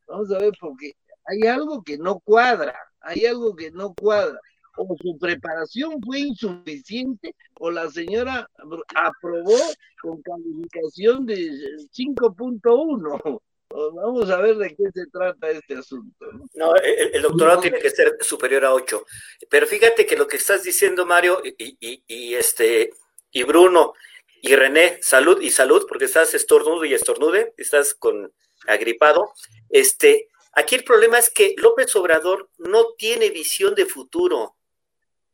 Vamos 0.07 0.31
a 0.33 0.39
ver, 0.39 0.53
porque 0.61 0.93
hay 1.25 1.49
algo 1.49 1.83
que 1.83 1.99
no 1.99 2.21
cuadra, 2.21 2.75
hay 3.01 3.27
algo 3.27 3.55
que 3.55 3.71
no 3.71 3.95
cuadra 3.95 4.39
o 4.77 4.97
su 5.01 5.19
preparación 5.19 6.01
fue 6.03 6.21
insuficiente 6.21 7.35
o 7.55 7.71
la 7.71 7.91
señora 7.91 8.49
aprobó 8.95 9.59
con 10.01 10.23
calificación 10.23 11.27
de 11.27 11.51
5.1. 11.93 13.41
Vamos 13.95 14.29
a 14.29 14.37
ver 14.37 14.57
de 14.57 14.69
qué 14.69 14.85
se 14.93 15.07
trata 15.07 15.49
este 15.49 15.77
asunto. 15.77 16.27
No, 16.53 16.75
el, 16.77 17.23
doctorado 17.23 17.63
tiene 17.63 17.79
que 17.79 17.89
ser 17.89 18.19
superior 18.21 18.67
a 18.67 18.75
8. 18.75 19.03
Pero 19.49 19.67
fíjate 19.67 20.05
que 20.05 20.15
lo 20.15 20.29
que 20.29 20.37
estás 20.37 20.63
diciendo, 20.63 21.07
Mario, 21.07 21.41
y, 21.43 22.03
y, 22.07 22.35
este, 22.35 22.91
y 23.33 23.43
Bruno, 23.43 23.95
y 24.41 24.55
René, 24.55 24.99
salud 25.03 25.41
y 25.41 25.51
salud, 25.51 25.87
porque 25.89 26.05
estás 26.05 26.35
estornudo 26.35 26.85
y 26.85 26.95
estornude, 26.95 27.55
estás 27.57 27.95
con 27.95 28.33
agripado. 28.67 29.33
Este, 29.71 30.29
aquí 30.53 30.77
el 30.77 30.85
problema 30.85 31.19
es 31.19 31.31
que 31.31 31.55
López 31.57 31.95
Obrador 31.97 32.51
no 32.59 32.93
tiene 32.97 33.31
visión 33.31 33.75
de 33.75 33.87
futuro 33.87 34.57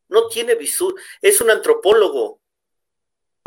no 0.08 0.28
tiene 0.28 0.54
visión, 0.54 0.94
es 1.20 1.40
un 1.40 1.50
antropólogo. 1.50 2.40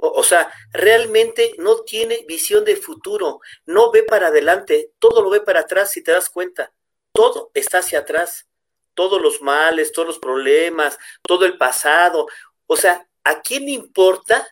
O, 0.04 0.24
sea, 0.24 0.52
realmente 0.72 1.54
no 1.60 1.82
tiene 1.82 2.26
visión 2.28 2.66
de 2.66 2.76
futuro, 2.76 3.40
no 3.66 3.92
ve 3.92 4.02
para 4.02 4.28
adelante, 4.28 4.94
todo 4.98 5.22
lo 5.22 5.30
ve 5.30 5.42
para 5.42 5.60
atrás 5.60 5.92
si 5.92 6.02
te 6.02 6.12
das 6.12 6.30
cuenta. 6.30 6.74
Todo 7.14 7.52
está 7.54 7.80
hacia 7.80 8.00
atrás, 8.00 8.48
todos 8.96 9.22
los 9.22 9.44
males, 9.44 9.92
todos 9.92 10.08
los 10.08 10.20
problemas, 10.20 10.98
todo 11.22 11.46
el 11.46 11.56
pasado. 11.56 12.26
O 12.66 12.76
sea, 12.78 13.08
¿a 13.24 13.42
quién 13.42 13.70
importa 13.70 14.48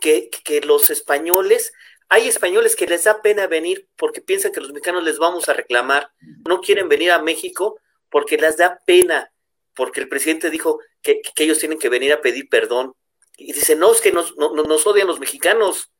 que 0.00 0.60
los 0.64 0.90
españoles 0.90 1.72
hay 2.08 2.28
españoles 2.28 2.76
que 2.76 2.86
les 2.86 3.04
da 3.04 3.22
pena 3.22 3.46
venir 3.46 3.88
porque 3.96 4.20
piensan 4.20 4.52
que 4.52 4.60
los 4.60 4.70
mexicanos 4.72 5.02
les 5.02 5.18
vamos 5.18 5.48
a 5.48 5.54
reclamar. 5.54 6.12
No 6.48 6.60
quieren 6.60 6.88
venir 6.88 7.10
a 7.10 7.18
México 7.18 7.80
porque 8.10 8.36
les 8.36 8.56
da 8.56 8.80
pena 8.86 9.32
porque 9.74 10.00
el 10.00 10.08
presidente 10.08 10.50
dijo 10.50 10.78
que, 11.02 11.20
ellos 11.36 11.58
tienen 11.58 11.78
que 11.78 11.88
venir 11.88 12.12
a 12.12 12.20
pedir 12.20 12.48
perdón. 12.48 12.94
Y 13.36 13.52
dice, 13.52 13.74
no, 13.74 13.90
es 13.90 14.00
que 14.00 14.12
nos, 14.12 14.36
nos 14.36 14.86
odian 14.86 15.08
los 15.08 15.18
mexicanos. 15.18 15.90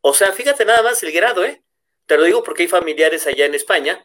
O 0.00 0.12
sea, 0.12 0.32
fíjate 0.32 0.64
nada 0.64 0.82
más 0.82 1.02
el 1.04 1.12
grado, 1.12 1.44
¿eh? 1.44 1.62
Te 2.06 2.16
lo 2.16 2.24
digo 2.24 2.42
porque 2.42 2.64
hay 2.64 2.68
familiares 2.68 3.28
allá 3.28 3.46
en 3.46 3.54
España 3.54 4.02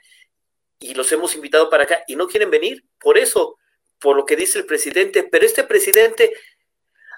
y 0.77 0.93
los 0.93 1.11
hemos 1.11 1.33
invitado 1.33 1.69
para 1.71 1.85
acá 1.85 2.03
y 2.05 2.15
no 2.15 2.27
quieren 2.27 2.51
venir 2.51 2.85
por 2.99 3.17
eso, 3.17 3.57
por 3.99 4.15
lo 4.15 4.25
que 4.25 4.35
dice 4.35 4.59
el 4.59 4.65
presidente. 4.65 5.23
Pero 5.23 5.45
este 5.45 5.63
presidente, 5.63 6.33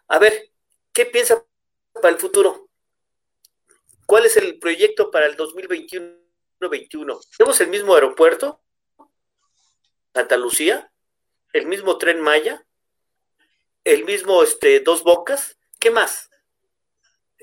a 0.07 0.19
ver, 0.19 0.51
¿qué 0.93 1.05
piensa 1.05 1.43
para 1.93 2.09
el 2.09 2.19
futuro? 2.19 2.69
¿Cuál 4.05 4.25
es 4.25 4.37
el 4.37 4.57
proyecto 4.57 5.11
para 5.11 5.25
el 5.25 5.35
2021-21? 5.35 7.19
¿Tenemos 7.37 7.61
el 7.61 7.67
mismo 7.67 7.93
aeropuerto? 7.93 8.61
Santa 10.13 10.37
Lucía, 10.37 10.91
el 11.53 11.67
mismo 11.67 11.97
tren 11.97 12.21
Maya, 12.21 12.65
el 13.83 14.05
mismo 14.05 14.41
este, 14.43 14.79
Dos 14.79 15.03
Bocas, 15.03 15.57
¿qué 15.79 15.91
más? 15.91 16.29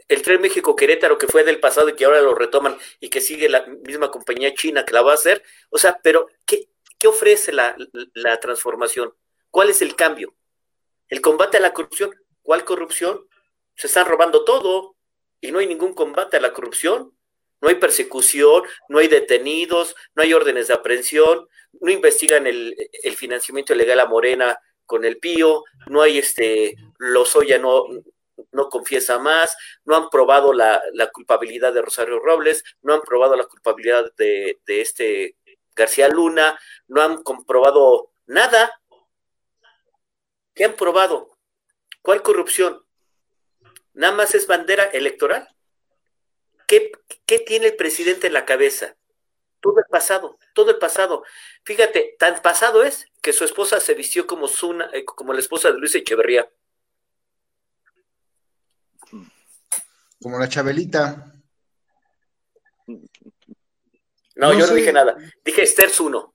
El 0.08 0.22
tren 0.22 0.40
México 0.40 0.74
Querétaro 0.74 1.18
que 1.18 1.28
fue 1.28 1.44
del 1.44 1.60
pasado 1.60 1.88
y 1.88 1.96
que 1.96 2.04
ahora 2.04 2.20
lo 2.20 2.34
retoman 2.34 2.76
y 2.98 3.10
que 3.10 3.20
sigue 3.20 3.48
la 3.48 3.64
misma 3.66 4.10
compañía 4.10 4.54
china 4.54 4.84
que 4.84 4.92
la 4.92 5.02
va 5.02 5.12
a 5.12 5.14
hacer. 5.14 5.42
O 5.70 5.78
sea, 5.78 6.00
pero 6.02 6.28
¿qué, 6.46 6.68
qué 6.98 7.08
ofrece 7.08 7.52
la, 7.52 7.76
la 8.14 8.40
transformación? 8.40 9.14
¿Cuál 9.54 9.70
es 9.70 9.82
el 9.82 9.94
cambio? 9.94 10.34
El 11.08 11.20
combate 11.20 11.58
a 11.58 11.60
la 11.60 11.72
corrupción. 11.72 12.10
¿Cuál 12.42 12.64
corrupción? 12.64 13.28
Se 13.76 13.86
están 13.86 14.04
robando 14.04 14.44
todo 14.44 14.96
y 15.40 15.52
no 15.52 15.60
hay 15.60 15.68
ningún 15.68 15.94
combate 15.94 16.38
a 16.38 16.40
la 16.40 16.52
corrupción 16.52 17.14
no 17.64 17.70
hay 17.70 17.76
persecución, 17.76 18.64
no 18.90 18.98
hay 18.98 19.08
detenidos, 19.08 19.96
no 20.14 20.22
hay 20.22 20.34
órdenes 20.34 20.68
de 20.68 20.74
aprehensión, 20.74 21.48
no 21.80 21.90
investigan 21.90 22.46
el, 22.46 22.76
financiamiento 23.16 23.72
ilegal 23.72 24.00
a 24.00 24.06
Morena 24.06 24.58
con 24.84 25.06
el 25.06 25.16
Pío, 25.16 25.64
no 25.86 26.02
hay 26.02 26.18
este, 26.18 26.74
Lozoya 26.98 27.58
no, 27.58 27.84
no 28.52 28.68
confiesa 28.68 29.18
más, 29.18 29.56
no 29.86 29.96
han 29.96 30.10
probado 30.10 30.52
la, 30.52 30.82
culpabilidad 31.10 31.72
de 31.72 31.80
Rosario 31.80 32.18
Robles, 32.18 32.62
no 32.82 32.92
han 32.92 33.00
probado 33.00 33.34
la 33.34 33.46
culpabilidad 33.46 34.12
de, 34.18 34.58
de 34.66 34.80
este 34.82 35.36
García 35.74 36.10
Luna, 36.10 36.60
no 36.88 37.00
han 37.00 37.22
comprobado 37.22 38.10
nada. 38.26 38.78
¿Qué 40.54 40.64
han 40.64 40.76
probado? 40.76 41.36
¿Cuál 42.02 42.22
corrupción? 42.22 42.84
Nada 43.92 44.14
más 44.14 44.34
es 44.34 44.46
bandera 44.46 44.84
electoral. 44.84 45.48
¿Qué, 46.66 46.92
tiene 47.46 47.66
el 47.66 47.76
presidente 47.76 48.26
en 48.26 48.32
la 48.32 48.44
cabeza? 48.44 48.96
Todo 49.60 49.78
el 49.78 49.86
pasado, 49.86 50.38
todo 50.54 50.70
el 50.70 50.78
pasado. 50.78 51.24
Fíjate, 51.64 52.16
tan 52.18 52.40
pasado 52.42 52.82
es 52.82 53.06
que 53.22 53.32
su 53.32 53.44
esposa 53.44 53.80
se 53.80 53.94
vistió 53.94 54.26
como, 54.26 54.46
eh, 54.92 55.04
como 55.04 55.32
la 55.32 55.40
esposa 55.40 55.70
de 55.70 55.78
Luis 55.78 55.94
Echeverría. 55.94 56.50
Como 60.20 60.38
la 60.38 60.48
Chabelita. 60.48 61.32
No, 64.36 64.52
yo 64.52 64.66
no 64.66 64.74
dije 64.74 64.92
nada. 64.92 65.16
Dije 65.44 65.62
Esther 65.62 65.90
Zuno. 65.90 66.33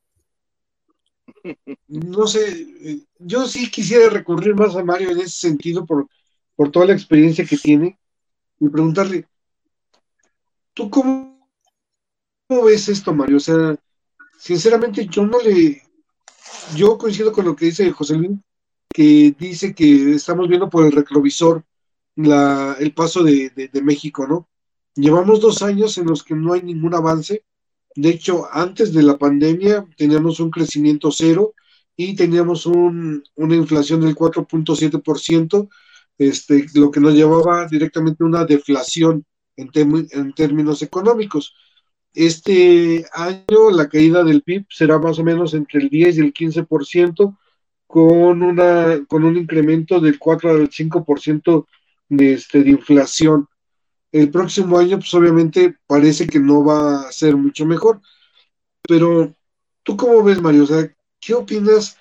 No 1.88 2.28
sé, 2.28 2.68
eh, 2.82 3.00
yo 3.20 3.48
sí 3.48 3.70
quisiera 3.72 4.10
recurrir 4.10 4.56
más 4.56 4.76
a 4.76 4.84
Mario 4.84 5.12
en 5.12 5.20
ese 5.20 5.48
sentido 5.48 5.86
por, 5.86 6.08
por 6.56 6.72
toda 6.72 6.88
la 6.88 6.94
experiencia 6.94 7.46
que 7.46 7.58
tiene 7.58 8.00
y 8.60 8.70
preguntarle, 8.70 9.26
¿Tú 10.80 10.90
cómo, 10.90 11.50
ves 12.48 12.88
esto, 12.88 13.14
Mario? 13.14 13.36
O 13.36 13.42
sea, 13.42 13.76
sinceramente 14.38 15.06
yo 15.08 15.26
no 15.26 15.38
le, 15.42 15.84
yo 16.74 16.98
coincido 16.98 17.34
con 17.34 17.44
lo 17.44 17.54
que 17.54 17.66
dice 17.66 17.92
José 17.92 18.16
Luis, 18.16 18.40
que 18.88 19.36
dice 19.38 19.76
que 19.76 20.14
estamos 20.14 20.48
viendo 20.48 20.70
por 20.70 20.86
el 20.86 20.94
retrovisor 20.94 21.66
la, 22.16 22.78
el 22.80 22.94
paso 22.94 23.24
de, 23.24 23.50
de, 23.50 23.82
México, 23.82 24.26
¿no? 24.26 24.48
Llevamos 24.96 25.42
dos 25.42 25.62
años 25.64 25.98
en 25.98 26.08
los 26.08 26.24
que 26.24 26.34
no 26.34 26.54
hay 26.54 26.62
ningún 26.62 26.96
avance. 26.96 27.44
De 27.96 28.10
hecho, 28.10 28.48
antes 28.52 28.94
de 28.94 29.04
la 29.04 29.18
pandemia 29.18 29.86
teníamos 29.98 30.40
un 30.40 30.52
crecimiento 30.52 31.12
cero 31.12 31.54
y 31.96 32.16
teníamos 32.16 32.66
un, 32.66 33.24
una 33.36 33.56
inflación 33.56 34.02
del 34.02 34.16
4.7%, 34.16 35.70
este, 36.18 36.66
lo 36.76 36.92
que 36.92 37.00
nos 37.00 37.14
llevaba 37.14 37.68
directamente 37.68 38.24
a 38.24 38.28
una 38.28 38.46
deflación 38.46 39.26
en, 39.58 40.34
términos 40.34 40.82
económicos. 40.82 41.54
Este 42.14 43.06
año 43.14 43.70
la 43.72 43.88
caída 43.90 44.24
del 44.24 44.42
PIB 44.42 44.66
será 44.70 44.98
más 45.00 45.20
o 45.20 45.24
menos 45.24 45.54
entre 45.54 45.82
el 45.82 45.90
10 45.90 46.18
y 46.18 46.22
el 46.22 46.34
15%, 46.34 47.38
con, 47.88 48.44
una, 48.44 49.04
con 49.08 49.24
un 49.24 49.36
incremento 49.38 50.00
del 50.00 50.20
4 50.20 50.52
al 50.52 50.70
5% 50.70 51.66
de, 52.10 52.34
este, 52.34 52.64
de 52.64 52.70
inflación. 52.70 53.48
El 54.12 54.32
próximo 54.32 54.78
año, 54.80 54.98
pues 54.98 55.14
obviamente 55.14 55.76
parece 55.86 56.26
que 56.28 56.40
no 56.40 56.64
va 56.64 57.08
a 57.08 57.12
ser 57.12 57.36
mucho 57.36 57.66
mejor. 57.66 58.02
Pero, 58.88 59.36
¿tú 59.84 59.96
cómo 59.96 60.24
ves, 60.24 60.42
Mario? 60.42 60.64
O 60.64 60.68
sea, 60.68 60.96
¿qué 61.20 61.34
opinas 61.36 61.98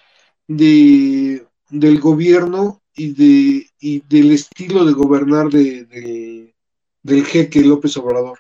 de, 0.47 1.47
del 1.69 2.01
gobierno 2.01 2.81
y, 2.95 3.13
de, 3.13 3.71
y 3.79 4.01
del 4.09 4.33
estilo 4.33 4.85
de 4.85 4.93
gobernar 4.93 5.51
de, 5.51 6.55
del 7.03 7.25
jeque 7.27 7.61
López 7.61 7.97
Obrador? 7.97 8.39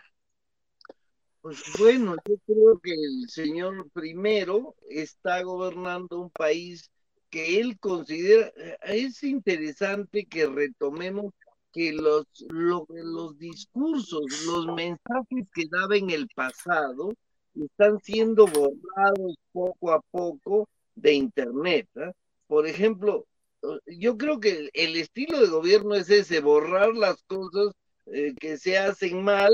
Pues 1.40 1.62
bueno, 1.78 2.16
yo 2.26 2.36
creo 2.46 2.78
que 2.82 2.92
el 2.92 3.28
señor 3.28 3.88
primero 3.92 4.74
está 4.88 5.42
gobernando 5.42 6.20
un 6.20 6.30
país 6.30 6.90
que 7.30 7.60
él 7.60 7.78
considera, 7.78 8.52
eh, 8.56 8.76
es 8.82 9.22
interesante 9.22 10.26
que 10.26 10.46
retomemos 10.46 11.32
que 11.78 11.92
los, 11.92 12.26
los 12.48 13.38
discursos, 13.38 14.24
los 14.46 14.66
mensajes 14.66 15.46
que 15.54 15.66
daba 15.70 15.96
en 15.96 16.10
el 16.10 16.26
pasado 16.34 17.14
están 17.54 18.00
siendo 18.00 18.46
borrados 18.46 19.36
poco 19.52 19.92
a 19.92 20.00
poco 20.10 20.68
de 20.96 21.12
Internet. 21.14 21.88
¿ah? 21.96 22.10
Por 22.48 22.66
ejemplo, 22.66 23.26
yo 23.86 24.18
creo 24.18 24.40
que 24.40 24.70
el 24.72 24.96
estilo 24.96 25.40
de 25.40 25.48
gobierno 25.48 25.94
es 25.94 26.10
ese, 26.10 26.40
borrar 26.40 26.94
las 26.96 27.22
cosas 27.22 27.72
eh, 28.06 28.34
que 28.40 28.58
se 28.58 28.76
hacen 28.76 29.22
mal 29.22 29.52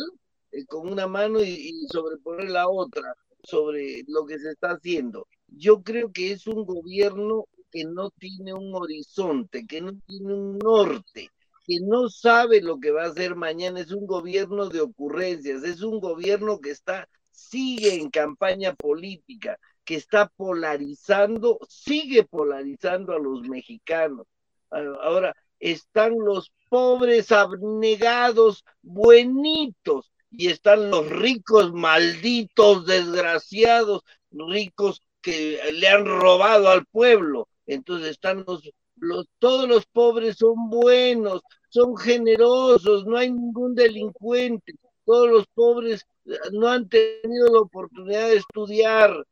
eh, 0.52 0.64
con 0.64 0.90
una 0.90 1.06
mano 1.06 1.42
y, 1.42 1.86
sobreponer 1.92 2.48
la 2.48 2.68
otra 2.68 3.14
sobre 3.42 4.02
lo 4.06 4.24
que 4.24 4.38
se 4.38 4.52
está 4.52 4.70
haciendo. 4.70 5.26
Yo 5.48 5.82
creo 5.82 6.10
que 6.10 6.32
es 6.32 6.46
un 6.46 6.64
gobierno 6.64 7.44
que 7.70 7.84
no 7.84 8.08
tiene 8.18 8.54
un 8.54 8.74
horizonte, 8.74 9.66
que 9.66 9.82
no 9.82 9.92
tiene 10.06 10.32
un 10.32 10.58
norte, 10.58 11.30
que 11.64 11.80
no 11.80 12.08
sabe 12.08 12.60
lo 12.60 12.78
que 12.78 12.90
va 12.90 13.04
a 13.04 13.08
hacer 13.08 13.34
mañana, 13.34 13.80
es 13.80 13.90
un 13.90 14.06
gobierno 14.06 14.68
de 14.68 14.80
ocurrencias, 14.80 15.64
es 15.64 15.82
un 15.82 16.00
gobierno 16.00 16.60
que 16.60 16.70
está, 16.70 17.08
sigue 17.30 17.94
en 17.94 18.10
campaña 18.10 18.74
política, 18.74 19.58
que 19.84 19.96
está 19.96 20.28
polarizando, 20.36 21.58
sigue 21.68 22.24
polarizando 22.24 23.14
a 23.14 23.18
los 23.18 23.42
mexicanos. 23.42 24.26
Ahora, 24.70 25.34
están 25.58 26.18
los 26.18 26.52
pobres 26.68 27.32
abnegados, 27.32 28.64
buenitos, 28.82 30.10
y 30.36 30.48
están 30.48 30.90
los 30.90 31.08
ricos, 31.08 31.72
malditos, 31.72 32.86
desgraciados, 32.86 34.02
ricos 34.32 35.00
que 35.22 35.60
le 35.72 35.88
han 35.88 36.04
robado 36.04 36.68
al 36.68 36.84
pueblo. 36.86 37.48
Entonces 37.66 38.10
están 38.10 38.44
los, 38.46 38.68
todos 39.38 39.68
los 39.68 39.86
pobres 39.86 40.36
son 40.38 40.70
buenos, 40.70 41.42
son 41.68 41.96
generosos, 41.96 43.04
no 43.06 43.16
hay 43.16 43.30
ningún 43.30 43.74
delincuente, 43.74 44.74
todos 45.04 45.28
los 45.28 45.46
pobres 45.54 46.02
eh, 46.26 46.32
no 46.52 46.68
han 46.68 46.88
tenido 46.88 47.48
la 47.52 47.60
oportunidad 47.60 48.28
de 48.28 48.36
estudiar, 48.36 49.24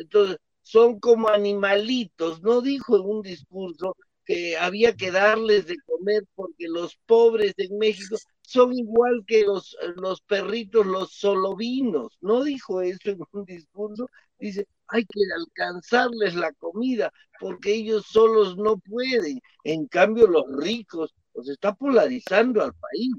entonces 0.00 0.38
son 0.62 0.98
como 1.00 1.28
animalitos, 1.28 2.42
no 2.42 2.60
dijo 2.60 2.96
en 2.96 3.02
un 3.02 3.22
discurso 3.22 3.96
que 4.24 4.56
había 4.56 4.94
que 4.96 5.10
darles 5.12 5.66
de 5.66 5.76
comer 5.86 6.24
porque 6.34 6.66
los 6.68 6.96
pobres 7.06 7.54
en 7.58 7.78
México 7.78 8.16
son 8.46 8.72
igual 8.72 9.24
que 9.26 9.42
los, 9.42 9.76
los 9.96 10.20
perritos, 10.20 10.86
los 10.86 11.12
solovinos, 11.12 12.16
no 12.20 12.44
dijo 12.44 12.80
eso 12.80 13.10
en 13.10 13.18
un 13.32 13.44
discurso, 13.44 14.08
dice, 14.38 14.68
hay 14.86 15.04
que 15.04 15.20
alcanzarles 15.36 16.36
la 16.36 16.52
comida 16.52 17.12
porque 17.40 17.74
ellos 17.74 18.06
solos 18.06 18.56
no 18.56 18.78
pueden. 18.78 19.40
En 19.64 19.86
cambio, 19.88 20.28
los 20.28 20.44
ricos, 20.56 21.12
los 21.34 21.48
está 21.48 21.74
polarizando 21.74 22.62
al 22.62 22.72
país. 22.74 23.14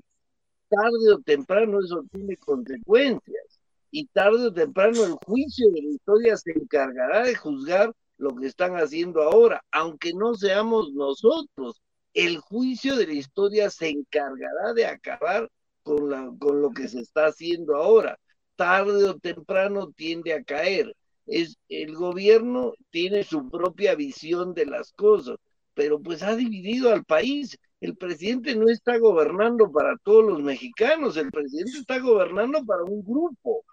Tarde 0.70 1.14
o 1.14 1.20
temprano 1.20 1.80
eso 1.84 2.06
tiene 2.10 2.38
consecuencias. 2.38 3.60
Y 3.92 4.06
tarde 4.08 4.48
o 4.48 4.54
temprano 4.54 5.04
el 5.04 5.14
juicio 5.26 5.70
de 5.72 5.82
la 5.82 5.90
historia 5.90 6.38
se 6.38 6.52
encargará 6.52 7.24
de 7.24 7.36
juzgar 7.36 7.94
lo 8.18 8.34
que 8.34 8.48
están 8.48 8.76
haciendo 8.76 9.22
ahora, 9.24 9.62
aunque 9.72 10.14
no 10.14 10.36
seamos 10.36 10.94
nosotros. 10.94 11.82
El 12.18 12.38
juicio 12.40 12.96
de 12.96 13.06
la 13.06 13.14
historia 13.14 13.70
se 13.70 13.90
encargará 13.90 14.74
de 14.74 14.88
acabar 14.88 15.50
con, 15.84 16.10
lo 16.40 16.72
que 16.72 16.88
se 16.88 17.00
está 17.00 17.28
haciendo 17.28 17.76
ahora. 17.76 18.18
Tarde 18.56 19.06
o 19.06 19.20
temprano 19.20 19.92
tiende 19.96 20.34
a 20.34 20.44
caer 20.44 20.96
el 21.28 21.96
gobierno 21.96 22.74
tiene 22.90 23.24
su 23.24 23.50
propia 23.50 23.96
visión 23.96 24.54
de 24.54 24.66
las 24.66 24.94
cosas, 24.94 25.38
pero 25.74 26.00
pues 26.02 26.24
ha 26.24 26.36
dividido 26.36 26.92
al 26.92 27.04
país. 27.04 27.58
El 27.82 27.96
presidente 27.96 28.56
no 28.56 28.70
está 28.70 28.98
gobernando 28.98 29.72
para 29.72 29.98
todos 29.98 30.26
los 30.26 30.42
mexicanos, 30.42 31.18
el 31.18 31.30
presidente 31.30 31.78
está 31.80 32.00
gobernando 32.00 32.66
para 32.66 32.84
un 32.84 33.04
grupo. 33.04 33.64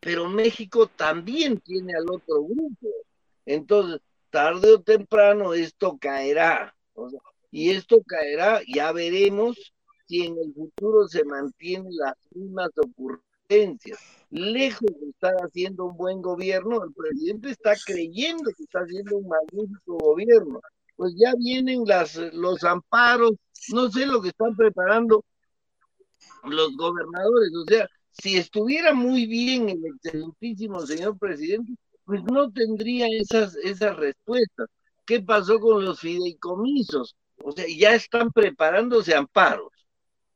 Pero 0.00 0.28
México 0.28 0.86
también 0.86 1.60
tiene 1.60 1.92
al 1.94 2.08
otro 2.08 2.44
grupo. 2.44 2.88
Entonces, 3.44 4.00
tarde 4.30 4.72
o 4.72 4.80
temprano 4.80 5.54
esto 5.54 5.98
caerá. 5.98 6.74
Y 7.50 7.70
esto 7.70 8.02
caerá, 8.06 8.60
ya 8.66 8.92
veremos 8.92 9.56
si 10.06 10.26
en 10.26 10.38
el 10.38 10.52
futuro 10.54 11.08
se 11.08 11.24
mantienen 11.24 11.94
las 11.96 12.14
mismas 12.34 12.70
ocurrencias 12.76 13.28
lejos 14.30 14.88
de 15.00 15.10
estar 15.10 15.34
haciendo 15.36 15.86
un 15.86 15.96
buen 15.96 16.20
gobierno, 16.20 16.84
el 16.84 16.92
presidente 16.92 17.50
está 17.50 17.74
creyendo 17.86 18.50
que 18.56 18.64
está 18.64 18.80
haciendo 18.80 19.16
un 19.16 19.28
magnífico 19.28 19.96
gobierno. 19.96 20.60
Pues 20.96 21.14
ya 21.16 21.32
vienen 21.38 21.84
las, 21.86 22.16
los 22.34 22.64
amparos, 22.64 23.32
no 23.72 23.90
sé 23.90 24.04
lo 24.04 24.20
que 24.20 24.28
están 24.28 24.54
preparando 24.56 25.24
los 26.44 26.76
gobernadores, 26.76 27.52
o 27.54 27.64
sea, 27.64 27.88
si 28.10 28.36
estuviera 28.36 28.92
muy 28.92 29.26
bien 29.26 29.68
el 29.68 29.84
excelentísimo 29.86 30.84
señor 30.84 31.16
presidente, 31.18 31.72
pues 32.04 32.22
no 32.24 32.50
tendría 32.50 33.06
esas, 33.08 33.54
esas 33.56 33.96
respuestas. 33.96 34.68
¿Qué 35.08 35.22
pasó 35.22 35.58
con 35.58 35.86
los 35.86 36.00
fideicomisos? 36.00 37.16
O 37.42 37.50
sea, 37.52 37.64
ya 37.66 37.94
están 37.94 38.30
preparándose 38.30 39.14
amparos. 39.14 39.72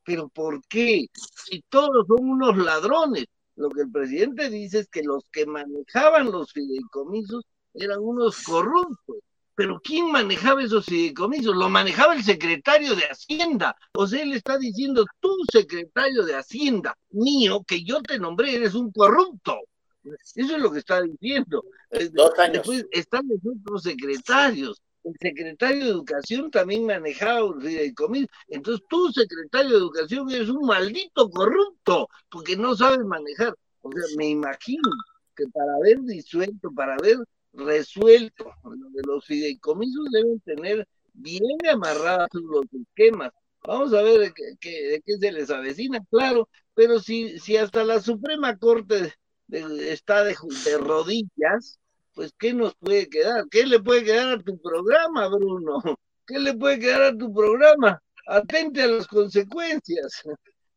¿Pero 0.03 0.29
por 0.29 0.65
qué? 0.67 1.05
Si 1.45 1.63
todos 1.69 2.07
son 2.07 2.27
unos 2.27 2.57
ladrones, 2.57 3.25
lo 3.55 3.69
que 3.69 3.81
el 3.81 3.91
presidente 3.91 4.49
dice 4.49 4.79
es 4.79 4.89
que 4.89 5.03
los 5.03 5.25
que 5.31 5.45
manejaban 5.45 6.31
los 6.31 6.51
fideicomisos 6.51 7.45
eran 7.75 7.99
unos 8.01 8.41
corruptos. 8.41 9.17
Pero 9.53 9.79
¿quién 9.79 10.11
manejaba 10.11 10.63
esos 10.63 10.85
fideicomisos? 10.85 11.55
Lo 11.55 11.69
manejaba 11.69 12.15
el 12.15 12.23
secretario 12.23 12.95
de 12.95 13.03
Hacienda. 13.03 13.75
O 13.93 14.07
sea, 14.07 14.23
él 14.23 14.33
está 14.33 14.57
diciendo, 14.57 15.05
tú, 15.19 15.29
secretario 15.51 16.23
de 16.23 16.33
Hacienda, 16.33 16.97
mío, 17.11 17.63
que 17.67 17.83
yo 17.83 18.01
te 18.01 18.17
nombré, 18.17 18.55
eres 18.55 18.73
un 18.73 18.91
corrupto. 18.91 19.55
Eso 20.03 20.55
es 20.55 20.61
lo 20.61 20.71
que 20.71 20.79
está 20.79 21.01
diciendo. 21.01 21.63
Dos 22.11 22.39
años. 22.39 22.53
Después 22.53 22.85
están 22.91 23.27
los 23.27 23.39
otros 23.55 23.83
secretarios 23.83 24.81
el 25.03 25.15
secretario 25.19 25.83
de 25.83 25.89
Educación 25.91 26.49
también 26.49 26.85
manejaba 26.85 27.45
un 27.45 27.61
fideicomiso. 27.61 28.27
Entonces 28.47 28.85
tú, 28.89 29.11
secretario 29.11 29.71
de 29.71 29.77
Educación, 29.77 30.29
eres 30.31 30.49
un 30.49 30.65
maldito 30.65 31.29
corrupto, 31.29 32.07
porque 32.29 32.55
no 32.55 32.75
sabes 32.75 33.05
manejar. 33.05 33.55
O 33.81 33.91
sea, 33.91 34.03
me 34.17 34.29
imagino 34.29 34.89
que 35.35 35.45
para 35.47 35.75
haber 35.75 35.99
disuelto, 36.03 36.71
para 36.73 36.93
haber 36.93 37.17
resuelto 37.53 38.45
de 38.93 39.01
los 39.05 39.25
fideicomisos 39.25 40.05
deben 40.11 40.39
tener 40.41 40.87
bien 41.13 41.57
amarrados 41.69 42.29
los 42.33 42.65
esquemas. 42.73 43.31
Vamos 43.65 43.93
a 43.93 44.01
ver 44.01 44.19
de 44.19 44.33
qué, 44.59 45.01
se 45.05 45.31
les 45.31 45.49
avecina, 45.49 45.99
claro, 46.09 46.49
pero 46.73 46.99
si, 46.99 47.39
si 47.39 47.55
hasta 47.57 47.83
la 47.83 48.01
Suprema 48.01 48.57
Corte 48.57 49.13
está 49.49 50.23
de 50.23 50.35
rodillas, 50.79 51.79
pues 52.13 52.33
¿qué 52.37 52.53
nos 52.53 52.75
puede 52.75 53.09
quedar? 53.09 53.45
¿Qué 53.49 53.65
le 53.65 53.79
puede 53.79 54.03
quedar 54.03 54.39
a 54.39 54.43
tu 54.43 54.59
programa, 54.61 55.27
Bruno? 55.27 55.81
¿Qué 56.25 56.39
le 56.39 56.53
puede 56.53 56.79
quedar 56.79 57.03
a 57.03 57.17
tu 57.17 57.33
programa? 57.33 58.01
Atente 58.27 58.81
a 58.81 58.87
las 58.87 59.07
consecuencias. 59.07 60.23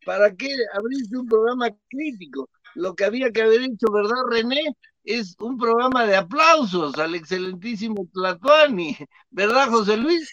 ¿Para 0.05 0.35
qué 0.35 0.49
abriste 0.73 1.17
un 1.17 1.27
programa 1.27 1.69
crítico? 1.89 2.49
Lo 2.75 2.95
que 2.95 3.05
había 3.05 3.31
que 3.31 3.43
haber 3.43 3.63
hecho, 3.63 3.91
¿verdad, 3.93 4.17
René? 4.31 4.75
es 5.07 5.37
un 5.39 5.57
programa 5.57 6.05
de 6.05 6.17
aplausos 6.17 6.99
al 6.99 7.15
excelentísimo 7.15 8.09
Tlatuani, 8.13 8.99
¿verdad, 9.31 9.69
José 9.71 9.97
Luis? 9.97 10.33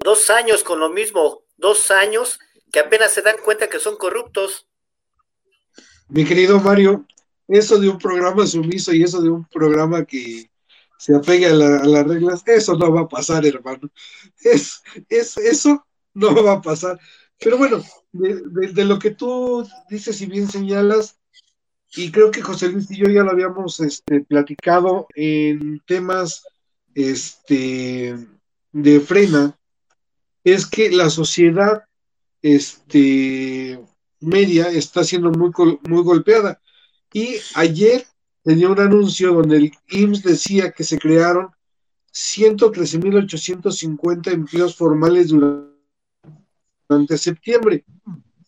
Dos 0.00 0.30
años 0.30 0.64
con 0.64 0.80
lo 0.80 0.90
mismo, 0.90 1.44
dos 1.56 1.90
años 1.90 2.40
que 2.72 2.80
apenas 2.80 3.12
se 3.12 3.22
dan 3.22 3.36
cuenta 3.44 3.68
que 3.68 3.78
son 3.78 3.96
corruptos. 3.96 4.66
Mi 6.10 6.24
querido 6.24 6.60
Mario, 6.60 7.06
eso 7.46 7.78
de 7.78 7.88
un 7.88 7.98
programa 7.98 8.44
sumiso 8.44 8.92
y 8.92 9.02
eso 9.02 9.22
de 9.22 9.30
un 9.30 9.44
programa 9.44 10.04
que 10.04 10.50
se 10.98 11.14
apegue 11.14 11.46
a, 11.46 11.54
las 11.54 12.06
reglas, 12.06 12.42
eso 12.46 12.76
no 12.76 12.92
va 12.92 13.02
a 13.02 13.08
pasar, 13.08 13.46
hermano. 13.46 13.88
Es, 14.42 14.82
es, 15.08 15.36
eso 15.36 15.86
no 16.12 16.42
va 16.42 16.54
a 16.54 16.62
pasar. 16.62 16.98
Pero 17.38 17.58
bueno, 17.58 17.82
de, 18.12 18.84
lo 18.84 18.98
que 18.98 19.12
tú 19.12 19.66
dices 19.88 20.20
y 20.20 20.26
bien 20.26 20.48
señalas, 20.48 21.16
y 21.94 22.10
creo 22.10 22.30
que 22.32 22.42
José 22.42 22.68
Luis 22.68 22.90
y 22.90 22.96
yo 22.96 23.06
ya 23.06 23.22
lo 23.22 23.30
habíamos 23.30 23.78
este, 23.80 24.20
platicado 24.20 25.06
en 25.14 25.80
temas 25.86 26.44
este, 26.94 28.16
de 28.72 29.00
frena, 29.00 29.56
es 30.42 30.66
que 30.66 30.90
la 30.90 31.08
sociedad 31.08 31.84
este, 32.42 33.78
media 34.20 34.68
está 34.68 35.02
siendo 35.04 35.30
muy, 35.30 35.50
muy 35.88 36.02
golpeada. 36.02 36.60
Y 37.12 37.36
ayer 37.54 38.04
tenía 38.42 38.68
un 38.68 38.80
anuncio 38.80 39.34
donde 39.34 39.56
el 39.56 39.72
IMSS 39.88 40.22
decía 40.22 40.72
que 40.72 40.84
se 40.84 40.98
crearon 40.98 41.50
113.850 42.12 44.32
empleos 44.32 44.76
formales 44.76 45.32
durante 46.88 47.18
septiembre 47.18 47.84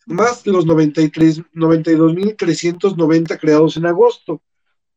más 0.05 0.45
los 0.45 0.65
92.390 0.65 3.39
creados 3.39 3.77
en 3.77 3.85
agosto. 3.85 4.41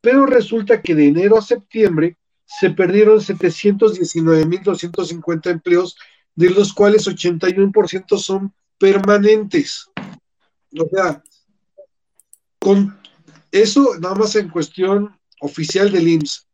Pero 0.01 0.27
resulta 0.27 0.83
que 0.83 0.95
de 0.95 1.09
enero 1.09 1.37
a 1.39 1.43
septiembre 1.43 2.17
se 2.45 2.71
perdieron 2.71 3.19
719.250 3.19 5.51
empleos, 5.51 5.97
de 6.35 6.51
los 6.51 6.73
cuales 6.73 7.07
81% 7.09 8.19
son 8.19 8.53
permanentes. 8.79 9.91
O 10.79 10.89
sea, 10.89 11.23
con 12.59 12.99
eso 13.53 13.95
nada 14.01 14.15
más 14.15 14.35
en 14.37 14.49
cuestión 14.49 15.19
oficial 15.41 15.91
del 15.93 16.09
IMSS, 16.09 16.49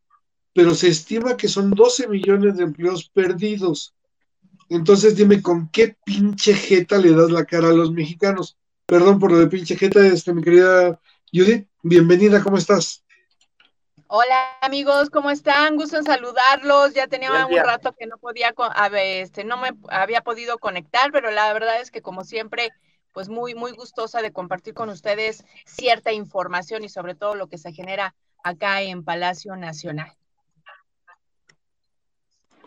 pero 0.53 0.75
se 0.75 0.89
estima 0.89 1.35
que 1.35 1.47
son 1.47 1.71
12 1.71 2.07
millones 2.07 2.57
de 2.57 2.63
empleos 2.63 3.09
perdidos. 3.09 3.95
Entonces 4.69 5.15
dime 5.15 5.41
con 5.41 5.69
qué 5.69 5.97
pinche 6.05 6.53
jeta 6.53 6.97
le 6.97 7.11
das 7.11 7.31
la 7.31 7.45
cara 7.45 7.69
a 7.69 7.73
los 7.73 7.91
mexicanos. 7.91 8.57
Perdón 8.85 9.19
por 9.19 9.31
lo 9.31 9.39
de 9.39 9.47
pinche 9.47 9.75
jeta, 9.75 10.05
este, 10.05 10.33
mi 10.33 10.43
querida 10.43 10.99
Judith. 11.31 11.67
Bienvenida, 11.81 12.41
¿cómo 12.41 12.57
estás? 12.57 13.03
Hola 14.07 14.57
amigos, 14.61 15.09
¿cómo 15.09 15.31
están? 15.31 15.75
Gusto 15.75 15.97
en 15.97 16.03
saludarlos. 16.03 16.93
Ya 16.93 17.07
tenía 17.07 17.47
un 17.47 17.57
rato 17.57 17.95
que 17.97 18.05
no 18.05 18.17
podía, 18.17 18.53
este, 18.95 19.43
no 19.43 19.57
me 19.57 19.71
había 19.89 20.21
podido 20.21 20.59
conectar, 20.59 21.11
pero 21.11 21.31
la 21.31 21.51
verdad 21.51 21.81
es 21.81 21.89
que 21.89 22.03
como 22.03 22.23
siempre, 22.23 22.71
pues 23.13 23.29
muy, 23.29 23.55
muy 23.55 23.71
gustosa 23.71 24.21
de 24.21 24.33
compartir 24.33 24.73
con 24.73 24.89
ustedes 24.89 25.45
cierta 25.65 26.11
información 26.11 26.83
y 26.83 26.89
sobre 26.89 27.15
todo 27.15 27.35
lo 27.35 27.47
que 27.47 27.57
se 27.57 27.71
genera 27.71 28.15
acá 28.43 28.81
en 28.81 29.03
Palacio 29.03 29.55
Nacional. 29.55 30.11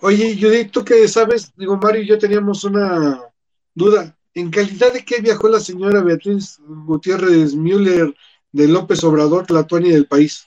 Oye, 0.01 0.37
Judith, 0.41 0.71
¿tú 0.71 0.85
qué 0.85 1.09
sabes? 1.09 1.53
Digo, 1.57 1.77
Mario 1.77 2.03
y 2.03 2.07
yo 2.07 2.19
teníamos 2.19 2.65
una 2.65 3.23
duda. 3.75 4.17
¿En 4.35 4.51
calidad 4.51 4.93
de 4.93 5.05
qué 5.05 5.21
viajó 5.21 5.49
la 5.49 5.61
señora 5.61 6.03
Beatriz 6.03 6.59
Gutiérrez 6.61 7.55
Müller 7.55 8.15
de 8.53 8.69
López 8.69 9.03
Obrador, 9.05 9.47
Tlatuani 9.47 9.91
del 9.91 10.07
país? 10.07 10.47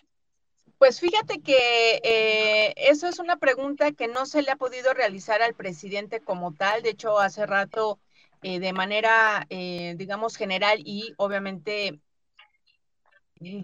Pues 0.77 0.99
fíjate 0.99 1.41
que 1.41 1.99
eh, 2.03 2.73
eso 2.77 3.07
es 3.07 3.19
una 3.19 3.37
pregunta 3.37 3.91
que 3.91 4.07
no 4.07 4.25
se 4.25 4.43
le 4.43 4.51
ha 4.51 4.55
podido 4.55 4.93
realizar 4.93 5.41
al 5.41 5.55
presidente 5.55 6.21
como 6.21 6.53
tal. 6.53 6.83
De 6.83 6.91
hecho, 6.91 7.19
hace 7.19 7.45
rato, 7.45 7.99
eh, 8.41 8.59
de 8.59 8.73
manera, 8.73 9.45
eh, 9.49 9.95
digamos, 9.97 10.37
general 10.37 10.79
y 10.79 11.13
obviamente 11.17 11.99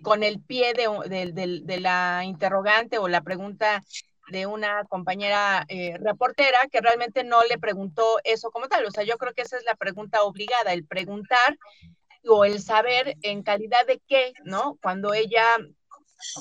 con 0.02 0.24
el 0.24 0.42
pie 0.42 0.74
de, 0.74 1.80
la 1.80 2.22
interrogante 2.24 2.98
o 2.98 3.08
la 3.08 3.22
pregunta 3.22 3.84
de 4.32 4.46
una 4.46 4.84
compañera 4.86 5.66
eh, 5.68 5.98
reportera 6.00 6.58
que 6.72 6.82
realmente 6.82 7.24
no 7.24 7.44
le 7.44 7.58
preguntó 7.58 8.18
eso 8.24 8.52
como 8.52 8.68
tal. 8.68 8.86
O 8.86 8.92
sea, 8.92 9.04
yo 9.04 9.18
creo 9.18 9.34
que 9.34 9.44
esa 9.44 9.58
es 9.58 9.64
la 9.66 9.76
pregunta 9.76 10.24
obligada, 10.24 10.74
el 10.74 10.86
preguntar 10.86 11.58
o 12.28 12.46
el 12.46 12.62
saber 12.62 13.16
en 13.22 13.44
calidad 13.44 13.86
de 13.86 14.02
qué, 14.08 14.34
¿no? 14.44 14.78
Cuando 14.82 15.14
ella 15.14 15.46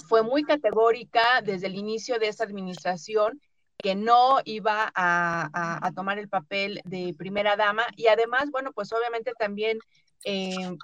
fue 0.08 0.22
muy 0.22 0.44
categórica 0.44 1.42
desde 1.42 1.66
el 1.66 1.74
inicio 1.74 2.18
de 2.18 2.28
esta 2.28 2.44
administración 2.44 3.40
que 3.76 3.94
no 3.94 4.38
iba 4.44 4.90
a, 4.94 5.92
tomar 5.94 6.18
el 6.18 6.28
papel 6.28 6.80
de 6.84 7.14
primera 7.16 7.56
dama 7.56 7.86
y 7.96 8.06
además, 8.06 8.50
bueno, 8.50 8.72
pues 8.72 8.92
obviamente 8.92 9.32
también 9.38 9.78
eh, 10.24 10.76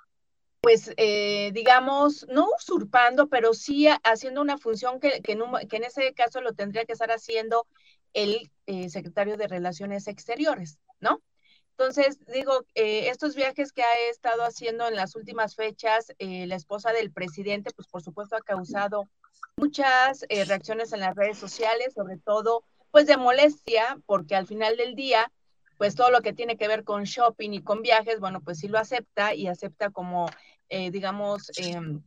pues 0.61 0.93
eh, 0.97 1.51
digamos, 1.55 2.27
no 2.29 2.49
usurpando, 2.59 3.29
pero 3.29 3.55
sí 3.55 3.89
haciendo 4.05 4.43
una 4.43 4.59
función 4.59 5.01
que, 5.01 5.23
que, 5.23 5.33
en, 5.33 5.85
ese 5.85 6.13
caso 6.13 6.41
lo 6.41 6.53
tendría 6.53 6.85
que 6.85 6.93
estar 6.93 7.11
haciendo 7.11 7.67
el 8.13 8.51
eh, 8.67 8.91
secretario 8.91 9.37
de 9.37 9.49
Relaciones 9.49 10.07
Exteriores, 10.07 10.79
¿no? 11.01 11.23
Entonces, 11.71 12.19
digo, 12.27 12.67
eh, 12.75 13.09
estos 13.09 13.35
viajes 13.35 13.73
que 13.73 13.83
ha 13.83 14.11
estado 14.11 14.43
haciendo 14.43 14.87
en 14.87 14.97
las 14.97 15.17
últimas 15.17 15.57
fechas, 15.57 16.13
la 16.19 16.57
esposa 16.57 16.93
del 16.93 17.11
presidente, 17.11 17.71
pues 17.75 17.89
por 17.89 18.03
supuesto 18.03 18.37
ha 18.37 18.43
causado 18.43 19.09
muchas 19.57 20.27
reacciones 20.29 20.93
en 20.93 21.01
las 21.01 21.17
redes 21.17 21.39
sociales, 21.39 21.95
sobre 21.95 22.19
todo, 22.19 22.65
pues 22.91 23.07
de 23.07 23.17
molestia, 23.17 23.99
porque 24.07 24.37
al 24.37 24.47
final 24.47 24.77
del 24.77 24.95
día, 24.95 25.31
pues 25.79 25.95
todo 25.95 26.11
lo 26.11 26.21
que 26.21 26.33
tiene 26.33 26.57
que 26.57 26.69
ver 26.69 26.85
con 26.85 27.05
shopping 27.05 27.51
y 27.53 27.63
con 27.63 27.83
viajes, 27.83 28.21
bueno, 28.21 28.41
pues 28.41 28.59
sí 28.59 28.69
lo 28.69 28.79
acepta 28.79 29.35
y 29.35 29.47
acepta 29.47 29.91
como, 29.91 30.29
eh, 30.69 30.91
digamos, 30.91 31.51
em, 31.57 32.03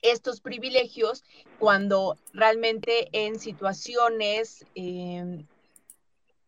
estos 0.00 0.40
privilegios 0.40 1.24
cuando 1.58 2.16
realmente 2.32 3.08
en 3.12 3.40
situaciones 3.40 4.64
em, 4.74 5.46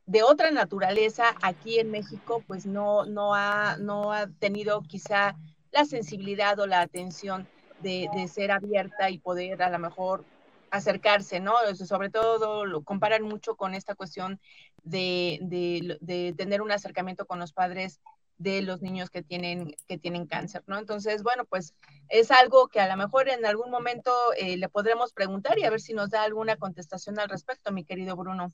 de 0.07 0.22
otra 0.22 0.51
naturaleza 0.51 1.35
aquí 1.43 1.78
en 1.78 1.91
México, 1.91 2.43
pues 2.47 2.66
no, 2.66 3.05
no, 3.07 3.35
ha, 3.35 3.76
no 3.78 4.12
ha 4.12 4.26
tenido 4.28 4.83
quizá 4.83 5.37
la 5.72 5.85
sensibilidad 5.85 6.59
o 6.59 6.66
la 6.66 6.81
atención 6.81 7.49
de, 7.81 8.09
de 8.14 8.28
ser 8.28 8.51
abierta 8.51 9.11
y 9.11 9.18
poder 9.18 9.62
a 9.62 9.70
lo 9.70 9.78
mejor 9.78 10.24
acercarse, 10.71 11.41
¿no? 11.41 11.55
Sobre 11.75 12.11
todo 12.11 12.64
lo 12.64 12.83
comparan 12.83 13.23
mucho 13.23 13.57
con 13.57 13.75
esta 13.75 13.95
cuestión 13.95 14.41
de, 14.83 15.39
de, 15.43 16.35
tener 16.37 16.62
un 16.62 16.73
acercamiento 16.73 17.27
con 17.27 17.39
los 17.39 17.53
padres 17.53 18.01
de 18.39 18.62
los 18.62 18.81
niños 18.81 19.11
que 19.11 19.23
tienen, 19.23 19.75
que 19.87 19.99
tienen 19.99 20.27
cáncer, 20.27 20.62
¿no? 20.66 20.79
Entonces, 20.79 21.23
bueno, 21.23 21.45
pues 21.45 21.75
es 22.09 22.31
algo 22.31 22.68
que 22.68 22.81
a 22.81 22.89
lo 22.89 22.97
mejor 22.97 23.29
en 23.29 23.45
algún 23.45 23.71
momento 23.71 24.12
eh, 24.37 24.57
le 24.57 24.68
podremos 24.68 25.12
preguntar 25.12 25.59
y 25.59 25.64
a 25.64 25.71
ver 25.71 25.81
si 25.81 25.93
nos 25.93 26.11
da 26.11 26.23
alguna 26.23 26.57
contestación 26.57 27.18
al 27.18 27.29
respecto, 27.29 27.71
mi 27.71 27.85
querido 27.85 28.16
Bruno. 28.16 28.51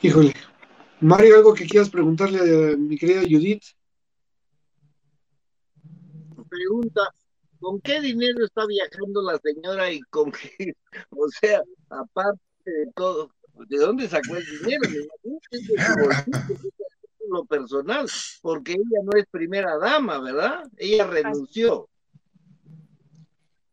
Híjole. 0.00 0.32
Mario, 1.00 1.36
¿algo 1.36 1.54
que 1.54 1.66
quieras 1.66 1.90
preguntarle 1.90 2.72
a 2.72 2.76
mi 2.76 2.96
querida 2.96 3.22
Judith? 3.22 3.64
Pregunta, 6.48 7.02
¿con 7.60 7.80
qué 7.80 8.00
dinero 8.00 8.44
está 8.44 8.66
viajando 8.66 9.22
la 9.22 9.38
señora 9.38 9.90
y 9.90 10.00
con 10.10 10.32
qué? 10.32 10.74
O 11.10 11.28
sea, 11.28 11.62
aparte 11.90 12.40
de 12.64 12.92
todo, 12.94 13.30
¿de 13.68 13.78
dónde 13.78 14.08
sacó 14.08 14.36
el 14.36 14.44
dinero? 14.44 14.82
lo 17.30 17.44
personal, 17.44 18.06
porque 18.40 18.72
ella 18.72 19.00
no 19.04 19.18
es 19.18 19.26
primera 19.30 19.76
dama, 19.78 20.18
¿verdad? 20.18 20.64
Ella 20.78 21.06
renunció. 21.06 21.88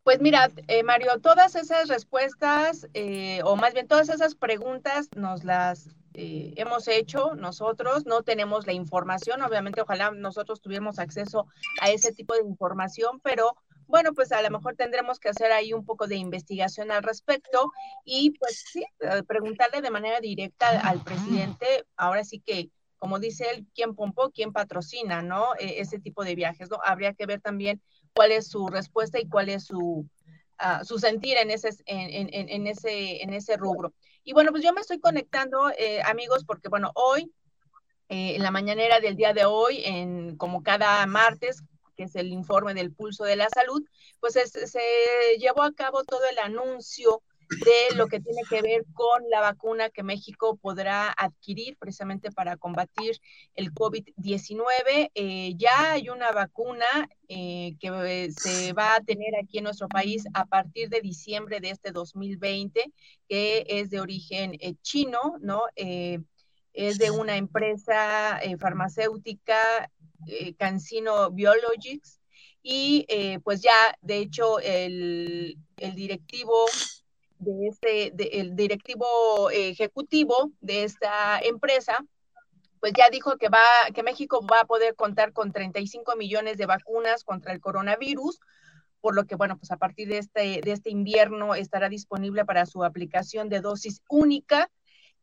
Pues 0.04 0.20
mira, 0.20 0.50
eh, 0.68 0.84
Mario, 0.84 1.18
todas 1.20 1.56
esas 1.56 1.88
respuestas, 1.88 2.86
eh, 2.94 3.40
o 3.44 3.56
más 3.56 3.74
bien 3.74 3.88
todas 3.88 4.08
esas 4.08 4.36
preguntas, 4.36 5.08
nos 5.16 5.42
las 5.42 5.88
eh, 6.14 6.54
hemos 6.56 6.86
hecho 6.86 7.34
nosotros, 7.34 8.06
no 8.06 8.22
tenemos 8.22 8.66
la 8.66 8.72
información, 8.72 9.42
obviamente 9.42 9.80
ojalá 9.80 10.12
nosotros 10.12 10.60
tuviéramos 10.60 11.00
acceso 11.00 11.46
a 11.80 11.90
ese 11.90 12.12
tipo 12.12 12.34
de 12.34 12.42
información, 12.42 13.20
pero 13.20 13.56
bueno, 13.86 14.12
pues 14.14 14.32
a 14.32 14.42
lo 14.42 14.50
mejor 14.50 14.74
tendremos 14.76 15.18
que 15.18 15.28
hacer 15.28 15.52
ahí 15.52 15.72
un 15.72 15.84
poco 15.84 16.06
de 16.06 16.16
investigación 16.16 16.90
al 16.90 17.02
respecto 17.02 17.70
y 18.04 18.30
pues 18.38 18.64
sí, 18.70 18.84
eh, 19.00 19.22
preguntarle 19.26 19.80
de 19.80 19.90
manera 19.90 20.20
directa 20.20 20.80
al 20.80 21.02
presidente, 21.02 21.84
ahora 21.96 22.24
sí 22.24 22.40
que, 22.40 22.70
como 22.98 23.18
dice 23.18 23.46
él, 23.52 23.66
quién 23.74 23.94
pompó, 23.94 24.30
quién 24.30 24.52
patrocina, 24.52 25.22
¿no? 25.22 25.54
E, 25.58 25.80
ese 25.80 25.98
tipo 25.98 26.24
de 26.24 26.34
viajes, 26.34 26.70
¿no? 26.70 26.78
Habría 26.84 27.14
que 27.14 27.26
ver 27.26 27.40
también 27.40 27.80
cuál 28.14 28.32
es 28.32 28.48
su 28.48 28.66
respuesta 28.68 29.20
y 29.20 29.28
cuál 29.28 29.48
es 29.48 29.66
su, 29.66 30.08
uh, 30.60 30.84
su 30.84 30.98
sentir 30.98 31.36
en 31.36 31.50
ese, 31.50 31.70
en, 31.84 32.28
en, 32.32 32.48
en, 32.48 32.66
ese, 32.66 33.22
en 33.22 33.34
ese 33.34 33.56
rubro. 33.56 33.92
Y 34.24 34.32
bueno, 34.32 34.50
pues 34.50 34.64
yo 34.64 34.72
me 34.72 34.80
estoy 34.80 34.98
conectando, 34.98 35.70
eh, 35.78 36.02
amigos, 36.02 36.44
porque 36.44 36.68
bueno, 36.68 36.90
hoy, 36.94 37.32
eh, 38.08 38.34
en 38.36 38.42
la 38.42 38.50
mañanera 38.50 38.98
del 38.98 39.14
día 39.14 39.32
de 39.32 39.44
hoy, 39.44 39.82
en, 39.84 40.36
como 40.36 40.62
cada 40.62 41.06
martes, 41.06 41.62
que 41.96 42.04
es 42.04 42.16
el 42.16 42.28
informe 42.28 42.74
del 42.74 42.92
pulso 42.92 43.24
de 43.24 43.36
la 43.36 43.48
salud, 43.48 43.82
pues 44.20 44.34
se 44.34 45.38
llevó 45.38 45.62
a 45.62 45.72
cabo 45.72 46.04
todo 46.04 46.22
el 46.30 46.38
anuncio 46.38 47.22
de 47.48 47.96
lo 47.96 48.08
que 48.08 48.20
tiene 48.20 48.42
que 48.48 48.62
ver 48.62 48.84
con 48.92 49.22
la 49.30 49.40
vacuna 49.40 49.90
que 49.90 50.02
México 50.02 50.56
podrá 50.56 51.12
adquirir 51.16 51.76
precisamente 51.78 52.30
para 52.32 52.56
combatir 52.56 53.20
el 53.54 53.72
COVID-19. 53.72 55.10
Eh, 55.14 55.54
ya 55.56 55.92
hay 55.92 56.08
una 56.08 56.32
vacuna 56.32 56.86
eh, 57.28 57.76
que 57.78 58.32
se 58.36 58.72
va 58.72 58.96
a 58.96 59.00
tener 59.00 59.36
aquí 59.36 59.58
en 59.58 59.64
nuestro 59.64 59.88
país 59.88 60.24
a 60.34 60.46
partir 60.46 60.88
de 60.88 61.00
diciembre 61.00 61.60
de 61.60 61.70
este 61.70 61.92
2020, 61.92 62.92
que 63.28 63.64
es 63.68 63.90
de 63.90 64.00
origen 64.00 64.56
eh, 64.60 64.74
chino, 64.82 65.36
¿no? 65.40 65.62
es 66.72 66.98
de 66.98 67.10
una 67.10 67.38
empresa 67.38 68.38
farmacéutica, 68.58 69.90
Cancino 70.58 71.30
Biologics, 71.30 72.20
y 72.62 73.06
pues 73.44 73.62
ya, 73.62 73.96
de 74.02 74.18
hecho, 74.18 74.58
el, 74.60 75.56
el 75.76 75.94
directivo 75.94 76.66
de 77.38 77.68
este, 77.68 78.40
el 78.40 78.56
directivo 78.56 79.50
ejecutivo 79.50 80.50
de 80.60 80.84
esta 80.84 81.38
empresa, 81.40 82.04
pues 82.80 82.92
ya 82.96 83.08
dijo 83.10 83.36
que 83.36 83.48
va, 83.48 83.64
que 83.94 84.02
México 84.02 84.44
va 84.46 84.60
a 84.60 84.66
poder 84.66 84.94
contar 84.94 85.32
con 85.32 85.52
35 85.52 86.16
millones 86.16 86.56
de 86.56 86.66
vacunas 86.66 87.24
contra 87.24 87.52
el 87.52 87.60
coronavirus, 87.60 88.40
por 89.00 89.14
lo 89.14 89.24
que, 89.24 89.36
bueno, 89.36 89.56
pues 89.58 89.70
a 89.70 89.76
partir 89.76 90.08
de 90.08 90.18
este, 90.18 90.60
de 90.62 90.72
este 90.72 90.90
invierno 90.90 91.54
estará 91.54 91.88
disponible 91.88 92.44
para 92.44 92.66
su 92.66 92.84
aplicación 92.84 93.48
de 93.48 93.60
dosis 93.60 94.02
única. 94.08 94.70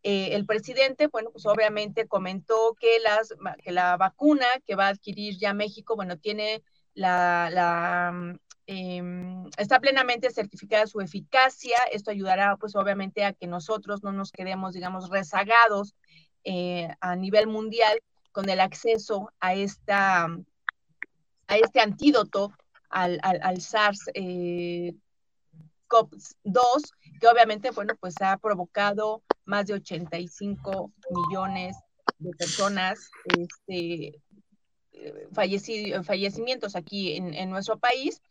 Eh, 0.03 0.35
el 0.35 0.45
presidente, 0.45 1.07
bueno, 1.07 1.31
pues 1.31 1.45
obviamente 1.45 2.07
comentó 2.07 2.75
que, 2.79 2.99
las, 2.99 3.33
que 3.63 3.71
la 3.71 3.97
vacuna 3.97 4.45
que 4.65 4.75
va 4.75 4.87
a 4.87 4.89
adquirir 4.89 5.37
ya 5.37 5.53
México, 5.53 5.95
bueno, 5.95 6.17
tiene 6.17 6.61
la, 6.93 7.49
la, 7.49 8.37
Em, 8.65 9.47
está 9.57 9.79
plenamente 9.79 10.31
certificada 10.31 10.87
su 10.87 11.01
eficacia. 11.01 11.77
Esto 11.91 12.11
ayudará, 12.11 12.55
pues, 12.57 12.75
obviamente, 12.75 13.25
a 13.25 13.33
que 13.33 13.47
nosotros 13.47 14.03
no 14.03 14.11
nos 14.11 14.31
quedemos, 14.31 14.73
digamos, 14.73 15.09
rezagados 15.09 15.95
eh, 16.43 16.89
a 17.01 17.15
nivel 17.15 17.47
mundial 17.47 17.99
con 18.31 18.49
el 18.49 18.59
acceso 18.59 19.31
a 19.39 19.53
esta 19.53 20.27
a 21.47 21.57
este 21.57 21.81
antídoto 21.81 22.53
al, 22.89 23.19
al, 23.21 23.61
SARS 23.61 24.09
eh, 24.13 24.95
CoV-2, 25.87 26.93
que 27.19 27.27
obviamente, 27.27 27.71
bueno, 27.71 27.95
pues 27.99 28.15
ha 28.21 28.37
provocado 28.37 29.23
más 29.45 29.65
de 29.65 29.73
85 29.75 30.91
millones 31.09 31.75
de 32.19 32.31
personas 32.31 33.09
este, 33.37 34.21
eh, 34.91 35.27
fallecimientos 35.33 36.75
aquí 36.75 37.15
en, 37.15 37.33
en 37.33 37.49
nuestro 37.49 37.77
país 37.79 38.21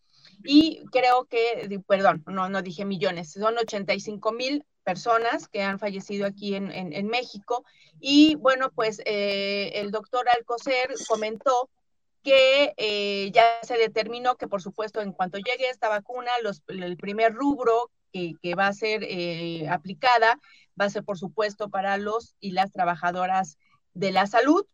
y 0.44 0.84
creo 0.90 1.26
que, 1.26 1.80
perdón, 1.86 2.24
no, 2.26 2.48
no 2.48 2.62
dije 2.62 2.84
millones, 2.84 3.32
son 3.32 3.58
85 3.58 4.32
mil 4.32 4.64
personas 4.82 5.48
que 5.48 5.62
han 5.62 5.78
fallecido 5.78 6.26
aquí 6.26 6.54
en, 6.54 6.70
en, 6.72 7.06
México. 7.06 7.64
Y 8.00 8.34
bueno, 8.36 8.70
pues 8.74 9.00
eh, 9.04 9.72
el 9.74 9.90
doctor 9.90 10.26
Alcocer 10.28 10.90
comentó 11.08 11.70
que 12.22 12.72
eh, 12.76 13.30
ya 13.32 13.44
se 13.62 13.76
determinó 13.76 14.36
que, 14.36 14.48
por 14.48 14.62
supuesto, 14.62 15.00
en 15.00 15.12
cuanto 15.12 15.38
llegue 15.38 15.68
esta 15.68 15.88
vacuna, 15.88 16.30
los, 16.42 16.62
el 16.68 16.96
primer 16.96 17.34
rubro 17.34 17.90
que, 18.12 18.32
que 18.42 18.54
va 18.54 18.66
a 18.66 18.72
ser 18.72 19.04
eh, 19.04 19.68
aplicada 19.68 20.38
va 20.80 20.86
a 20.86 20.90
ser, 20.90 21.04
por 21.04 21.18
supuesto, 21.18 21.68
para 21.68 21.96
los 21.96 22.36
y 22.40 22.52
las 22.52 22.72
trabajadoras 22.72 23.58
de 23.94 24.12
la 24.12 24.26
salud. 24.26 24.64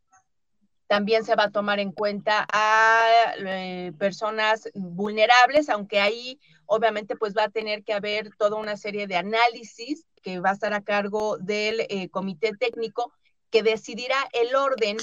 También 0.87 1.25
se 1.25 1.35
va 1.35 1.45
a 1.45 1.51
tomar 1.51 1.81
en 1.81 1.93
cuenta 1.93 2.47
a 2.51 3.03
eh, 3.39 3.93
personas 3.99 4.71
vulnerables, 4.75 5.69
aunque 5.69 6.01
ahí 6.01 6.41
obviamente 6.65 7.17
pues 7.17 7.35
va 7.37 7.45
a 7.45 7.51
tener 7.51 7.85
que 7.85 7.93
haber 7.93 8.31
toda 8.37 8.57
una 8.57 8.77
serie 8.77 9.07
de 9.07 9.17
análisis 9.17 10.07
que 10.23 10.41
va 10.41 10.51
a 10.51 10.55
estar 10.55 10.73
a 10.73 10.83
cargo 10.83 11.39
del 11.39 11.81
eh, 11.89 12.09
comité 12.11 12.53
técnico 12.59 13.13
que 13.51 13.63
decidirá 13.63 14.17
el 14.33 14.55
orden 14.55 14.97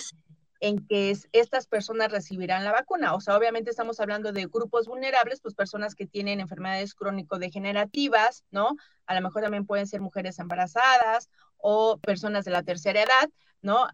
en 0.59 0.85
que 0.87 1.15
estas 1.31 1.67
personas 1.67 2.11
recibirán 2.11 2.63
la 2.63 2.71
vacuna. 2.71 3.13
O 3.13 3.21
sea, 3.21 3.37
obviamente 3.37 3.69
estamos 3.69 3.99
hablando 3.99 4.31
de 4.31 4.45
grupos 4.45 4.87
vulnerables, 4.87 5.41
pues 5.41 5.53
personas 5.53 5.95
que 5.95 6.07
tienen 6.07 6.39
enfermedades 6.39 6.95
crónico-degenerativas, 6.95 8.43
¿no? 8.51 8.75
A 9.05 9.15
lo 9.15 9.21
mejor 9.21 9.43
también 9.43 9.65
pueden 9.65 9.87
ser 9.87 10.01
mujeres 10.01 10.39
embarazadas 10.39 11.29
o 11.57 11.97
personas 11.97 12.45
de 12.45 12.51
la 12.51 12.63
tercera 12.63 13.01
edad, 13.01 13.29
¿no? 13.61 13.87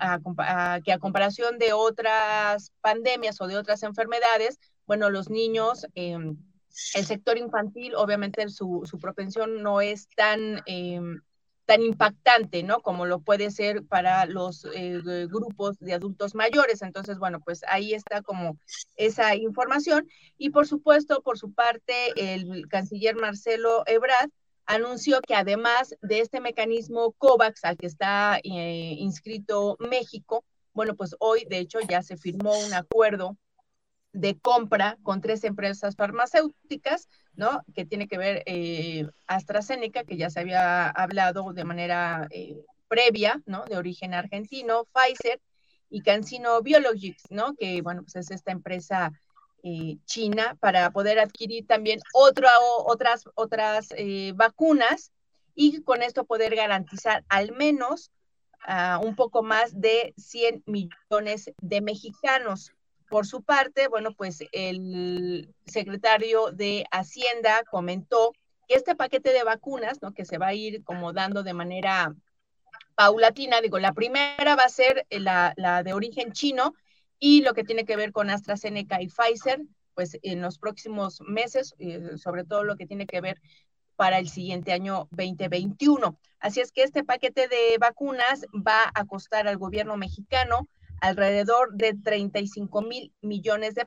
que 0.84 0.92
a 0.92 1.00
comparación 1.00 1.58
de 1.58 1.72
otras 1.74 2.74
pandemias 2.82 3.40
o 3.40 3.48
de 3.48 3.58
otras 3.58 3.84
enfermedades, 3.84 4.60
bueno, 4.86 5.10
los 5.10 5.30
niños, 5.30 5.88
em, 5.96 6.38
el 6.94 7.06
sector 7.06 7.38
infantil, 7.38 7.96
obviamente 7.96 8.48
su, 8.50 8.84
propensión 9.02 9.64
no 9.64 9.82
es 9.82 10.10
tan, 10.10 10.62
em, 10.66 11.22
tan 11.72 11.84
impactante, 11.84 12.64
¿no? 12.64 12.82
Como 12.82 13.06
lo 13.06 13.22
puede 13.22 13.50
ser 13.50 13.86
para 13.86 14.26
los 14.26 14.68
eh, 14.76 15.00
grupos 15.30 15.80
de 15.80 15.94
adultos 15.94 16.36
mayores. 16.36 16.82
Entonces, 16.82 17.18
bueno, 17.18 17.40
pues 17.40 17.62
ahí 17.66 17.94
está 17.94 18.22
como 18.22 18.58
esa 18.98 19.38
información. 19.38 20.06
Y 20.38 20.50
por 20.50 20.68
supuesto, 20.68 21.22
por 21.22 21.38
su 21.38 21.54
parte, 21.54 21.94
el 22.18 22.68
canciller 22.68 23.16
Marcelo 23.16 23.84
Ebrard 23.86 24.30
anunció 24.66 25.22
que 25.22 25.34
además 25.34 25.96
de 26.02 26.20
este 26.20 26.42
mecanismo 26.42 27.14
COVAX 27.14 27.64
al 27.64 27.78
que 27.78 27.88
está 27.88 28.42
eh, 28.44 28.96
inscrito 28.98 29.78
México, 29.80 30.44
bueno, 30.74 30.98
pues 30.98 31.16
hoy 31.20 31.46
de 31.50 31.60
hecho 31.60 31.80
ya 31.88 32.04
se 32.04 32.18
firmó 32.18 32.52
un 32.60 32.74
acuerdo 32.74 33.38
de 34.14 34.38
compra 34.40 34.98
con 35.04 35.22
tres 35.22 35.44
empresas 35.44 35.96
farmacéuticas, 35.96 37.08
¿no? 37.36 37.64
Que 37.74 37.86
tiene 37.86 38.08
que 38.08 38.18
ver 38.18 38.44
eh, 38.46 39.08
AstraZeneca, 39.28 40.04
que 40.04 40.18
ya 40.18 40.30
se 40.30 40.40
había 40.40 40.90
hablado 40.90 41.54
de 41.54 41.64
manera 41.64 42.28
eh, 42.32 42.64
previa, 42.88 43.42
¿no? 43.46 43.64
De 43.66 43.78
origen 43.78 44.14
argentino, 44.14 44.86
Pfizer 44.94 45.40
y 45.90 46.02
CanSino 46.02 46.62
Biologics, 46.62 47.24
¿no? 47.30 47.54
Que, 47.56 47.82
bueno, 47.82 48.04
pues 48.04 48.16
es 48.16 48.32
esta 48.32 48.52
empresa 48.52 49.12
eh, 49.64 49.98
China 50.06 50.58
para 50.60 50.90
poder 50.90 51.20
adquirir 51.20 51.68
también 51.68 52.00
otras, 52.14 53.26
otras 53.36 53.94
eh, 53.96 54.34
vacunas 54.36 55.12
y 55.54 55.84
con 55.84 56.02
esto 56.02 56.26
poder 56.26 56.56
garantizar 56.56 57.24
al 57.30 57.52
menos 57.52 58.12
uh, 58.68 59.06
un 59.06 59.16
poco 59.16 59.44
más 59.44 59.80
de 59.80 60.16
100 60.18 60.64
millones 60.66 61.52
de 61.62 61.82
mexicanos. 61.82 62.72
Por 63.12 63.28
su 63.28 63.44
parte, 63.44 63.90
bueno, 63.90 64.14
pues 64.14 64.42
el 64.54 65.54
secretario 65.66 66.52
de 66.52 66.86
Hacienda 66.92 67.62
comentó 67.70 68.32
que 68.70 68.76
este 68.76 68.96
paquete 68.96 69.34
de 69.34 69.44
vacunas, 69.44 70.02
¿no? 70.02 70.14
Que 70.14 70.24
se 70.24 70.38
va 70.38 70.48
a 70.48 70.54
ir 70.54 70.82
como 70.86 71.12
dando 71.12 71.44
de 71.44 71.54
manera 71.54 72.16
paulatina, 72.96 73.60
digo, 73.60 73.80
la 73.80 73.92
primera 73.92 74.56
va 74.56 74.64
a 74.64 74.70
ser 74.70 75.06
la, 75.10 75.54
la 75.58 75.84
de 75.84 75.92
origen 75.92 76.32
chino, 76.32 76.74
y 77.20 77.42
lo 77.42 77.54
que 77.54 77.66
tiene 77.66 77.84
que 77.84 77.98
ver 77.98 78.14
con 78.14 78.30
AstraZeneca 78.30 79.02
y 79.02 79.08
Pfizer, 79.08 79.62
pues 79.94 80.18
en 80.24 80.42
los 80.42 80.58
próximos 80.58 81.20
meses, 81.20 81.76
eh, 81.80 82.18
sobre 82.18 82.46
todo 82.46 82.64
lo 82.64 82.78
que 82.78 82.88
tiene 82.88 83.06
que 83.06 83.20
ver 83.20 83.42
para 83.98 84.20
el 84.20 84.30
siguiente 84.30 84.72
año 84.72 85.10
2021. 85.12 86.18
Así 86.40 86.62
es 86.62 86.72
que 86.72 86.84
este 86.84 87.04
paquete 87.04 87.50
de 87.50 87.78
vacunas 87.78 88.46
va 88.56 88.90
a 88.96 89.06
costar 89.06 89.50
al 89.50 89.58
gobierno 89.58 89.98
mexicano 89.98 90.70
alrededor 91.02 91.74
de 91.74 91.94
35 91.94 92.82
mil 92.82 93.14
millones 93.22 93.76
de, 93.76 93.86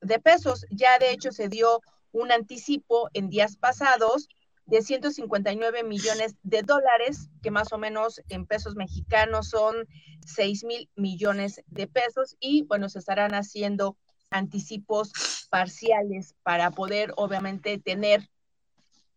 de 0.00 0.18
pesos. 0.18 0.66
Ya 0.70 0.98
de 0.98 1.12
hecho 1.12 1.30
se 1.30 1.48
dio 1.48 1.80
un 2.12 2.32
anticipo 2.32 3.08
en 3.12 3.28
días 3.28 3.56
pasados 3.56 4.28
de 4.66 4.82
159 4.82 5.82
millones 5.82 6.36
de 6.42 6.62
dólares, 6.62 7.28
que 7.42 7.50
más 7.50 7.72
o 7.72 7.78
menos 7.78 8.20
en 8.28 8.46
pesos 8.46 8.76
mexicanos 8.76 9.50
son 9.50 9.86
6 10.26 10.64
mil 10.64 10.90
millones 10.96 11.62
de 11.66 11.86
pesos 11.86 12.36
y 12.40 12.62
bueno, 12.62 12.88
se 12.88 12.98
estarán 12.98 13.34
haciendo 13.34 13.96
anticipos 14.30 15.12
parciales 15.50 16.34
para 16.42 16.70
poder 16.70 17.12
obviamente 17.16 17.78
tener 17.78 18.28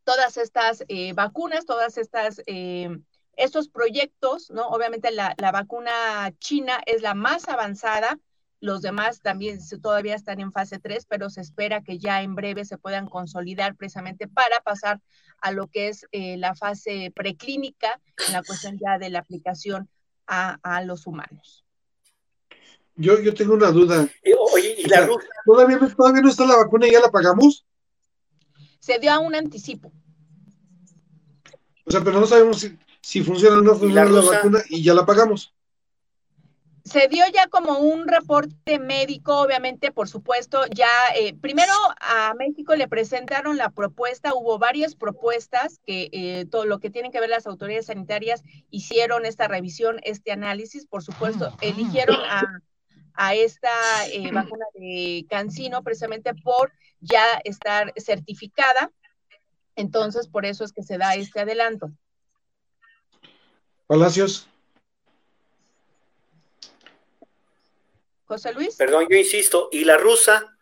todas 0.04 0.38
estas 0.38 0.84
eh, 0.88 1.14
vacunas, 1.14 1.66
todas 1.66 1.98
estas, 1.98 2.42
eh, 2.46 2.90
estos 3.38 3.70
proyectos, 3.70 4.50
¿no? 4.52 4.68
Obviamente 4.68 5.12
la, 5.12 5.36
la 5.38 5.52
vacuna 5.52 6.34
china 6.40 6.82
es 6.86 7.02
la 7.02 7.14
más 7.14 7.48
avanzada, 7.48 8.20
los 8.60 8.82
demás 8.82 9.22
también 9.22 9.60
todavía 9.82 10.16
están 10.16 10.40
en 10.40 10.52
fase 10.52 10.80
3, 10.80 11.06
pero 11.08 11.30
se 11.30 11.42
espera 11.42 11.84
que 11.84 12.00
ya 12.00 12.24
en 12.24 12.36
breve 12.36 12.66
se 12.66 12.78
puedan 12.78 13.08
consolidar 13.08 13.76
precisamente 13.76 14.28
para 14.28 14.60
pasar 14.62 15.00
a 15.40 15.52
lo 15.52 15.68
que 15.68 15.90
es 15.90 16.08
eh, 16.12 16.38
la 16.38 16.56
fase 16.56 17.12
preclínica 17.16 18.02
en 18.28 18.34
la 18.34 18.42
cuestión 18.44 18.80
ya 18.84 18.98
de 18.98 19.12
la 19.12 19.20
aplicación 19.20 19.88
a, 20.26 20.58
a 20.64 20.84
los 20.84 21.06
humanos. 21.06 21.64
Yo, 22.96 23.22
yo 23.22 23.34
tengo 23.36 23.54
una 23.54 23.70
duda. 23.70 24.10
Oye, 24.54 24.76
¿y 24.80 24.88
la 24.88 25.08
¿todavía, 25.46 25.78
¿Todavía 25.96 26.22
no 26.22 26.30
está 26.30 26.46
la 26.46 26.58
vacuna 26.58 26.88
y 26.88 26.92
ya 26.94 27.00
la 27.00 27.12
pagamos? 27.12 27.64
Se 28.80 28.98
dio 28.98 29.12
a 29.12 29.20
un 29.20 29.36
anticipo. 29.36 29.92
O 31.86 31.92
sea, 31.92 32.04
pero 32.04 32.20
no 32.20 32.26
sabemos 32.26 32.60
si, 32.60 32.76
si 33.08 33.24
funciona 33.24 33.60
o 33.60 33.62
no 33.62 33.74
funciona 33.74 34.04
la, 34.04 34.22
la 34.22 34.32
vacuna 34.32 34.60
y 34.68 34.84
ya 34.84 34.94
la 34.94 35.06
pagamos. 35.06 35.54
Se 36.84 37.08
dio 37.08 37.24
ya 37.34 37.48
como 37.48 37.80
un 37.80 38.06
reporte 38.06 38.80
médico, 38.80 39.40
obviamente, 39.40 39.94
por 39.94 40.10
supuesto, 40.10 40.66
ya 40.76 40.90
eh, 41.16 41.34
primero 41.34 41.72
a 42.02 42.34
México 42.34 42.76
le 42.76 42.90
presentaron 42.90 43.56
la 43.56 43.70
propuesta, 43.70 44.34
hubo 44.34 44.60
varias 44.60 44.96
propuestas 44.96 45.80
que 45.86 46.10
eh, 46.12 46.48
todo 46.52 46.66
lo 46.66 46.80
que 46.80 46.90
tienen 46.90 47.14
que 47.14 47.22
ver 47.22 47.30
las 47.30 47.48
autoridades 47.48 47.86
sanitarias 47.86 48.44
hicieron 48.72 49.26
esta 49.26 49.48
revisión, 49.48 50.02
este 50.04 50.34
análisis, 50.34 50.86
por 50.86 51.02
supuesto, 51.02 51.56
eligieron 51.62 52.18
a, 52.30 52.62
a 53.14 53.36
esta 53.36 53.72
eh, 54.12 54.34
vacuna 54.34 54.66
de 54.74 55.26
Cancino 55.30 55.82
precisamente 55.82 56.34
por 56.34 56.74
ya 57.00 57.40
estar 57.46 57.94
certificada, 57.96 58.92
entonces 59.78 60.28
por 60.28 60.46
eso 60.46 60.66
es 60.66 60.74
que 60.74 60.84
se 60.84 60.98
da 60.98 61.16
este 61.16 61.40
adelanto. 61.40 61.90
Palacios. 63.88 64.48
José 68.26 68.54
Luis. 68.54 68.76
Perdón, 68.76 69.08
yo 69.10 69.18
insisto, 69.18 69.70
¿y 69.72 69.86
la 69.86 69.98
rusa? 69.98 70.58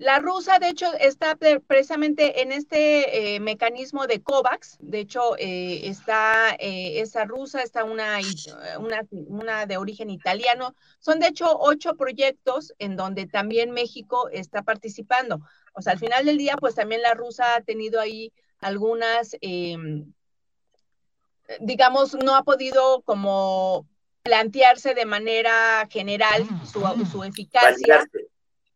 La 0.00 0.18
rusa, 0.18 0.58
de 0.58 0.70
hecho, 0.70 0.86
está 0.98 1.36
precisamente 1.66 2.40
en 2.40 2.52
este 2.52 3.34
eh, 3.34 3.38
mecanismo 3.40 4.06
de 4.06 4.22
COVAX. 4.22 4.78
De 4.80 5.00
hecho, 5.00 5.36
eh, 5.36 5.82
está 5.84 6.56
eh, 6.58 7.02
esa 7.02 7.26
rusa, 7.26 7.60
está 7.60 7.84
una, 7.84 8.18
una, 8.78 9.06
una, 9.10 9.66
de 9.66 9.76
origen 9.76 10.08
italiano. 10.08 10.74
Son, 11.00 11.20
de 11.20 11.26
hecho, 11.26 11.54
ocho 11.54 11.96
proyectos 11.96 12.72
en 12.78 12.96
donde 12.96 13.26
también 13.26 13.72
México 13.72 14.30
está 14.30 14.62
participando. 14.62 15.42
O 15.74 15.82
sea, 15.82 15.92
al 15.92 15.98
final 15.98 16.24
del 16.24 16.38
día, 16.38 16.56
pues 16.58 16.76
también 16.76 17.02
la 17.02 17.12
rusa 17.12 17.56
ha 17.56 17.60
tenido 17.60 18.00
ahí 18.00 18.32
algunas, 18.58 19.36
em, 19.42 20.14
digamos, 21.60 22.14
no 22.14 22.36
ha 22.36 22.44
podido 22.44 23.02
como 23.02 23.86
plantearse 24.22 24.94
de 24.94 25.06
manera 25.06 25.86
general 25.90 26.46
su, 26.70 26.80
su 27.10 27.24
eficacia. 27.24 28.06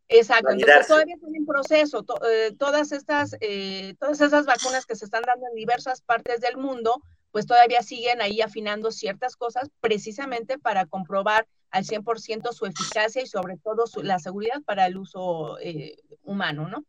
Exacto, 0.07 0.51
entonces 0.51 0.87
todavía 0.87 1.15
está 1.15 1.27
en 1.33 1.45
proceso, 1.47 2.05
eh, 2.29 2.55
todas 2.59 2.91
estas, 2.91 3.35
eh, 3.41 3.95
todas 3.99 4.21
esas 4.21 4.45
vacunas 4.45 4.85
que 4.85 4.95
se 4.95 5.05
están 5.05 5.23
dando 5.23 5.47
en 5.47 5.55
diversas 5.55 6.01
partes 6.01 6.41
del 6.41 6.57
mundo, 6.57 7.01
pues 7.31 7.47
todavía 7.47 7.81
siguen 7.81 8.21
ahí 8.21 8.39
afinando 8.39 8.91
ciertas 8.91 9.35
cosas 9.35 9.69
precisamente 9.81 10.59
para 10.59 10.85
comprobar 10.85 11.47
al 11.71 11.85
100% 11.85 12.53
su 12.53 12.67
eficacia 12.67 13.23
y 13.23 13.27
sobre 13.27 13.57
todo 13.57 13.85
la 14.03 14.19
seguridad 14.19 14.61
para 14.63 14.85
el 14.85 14.97
uso 14.97 15.57
eh, 15.59 15.97
humano, 16.23 16.67
¿no? 16.67 16.85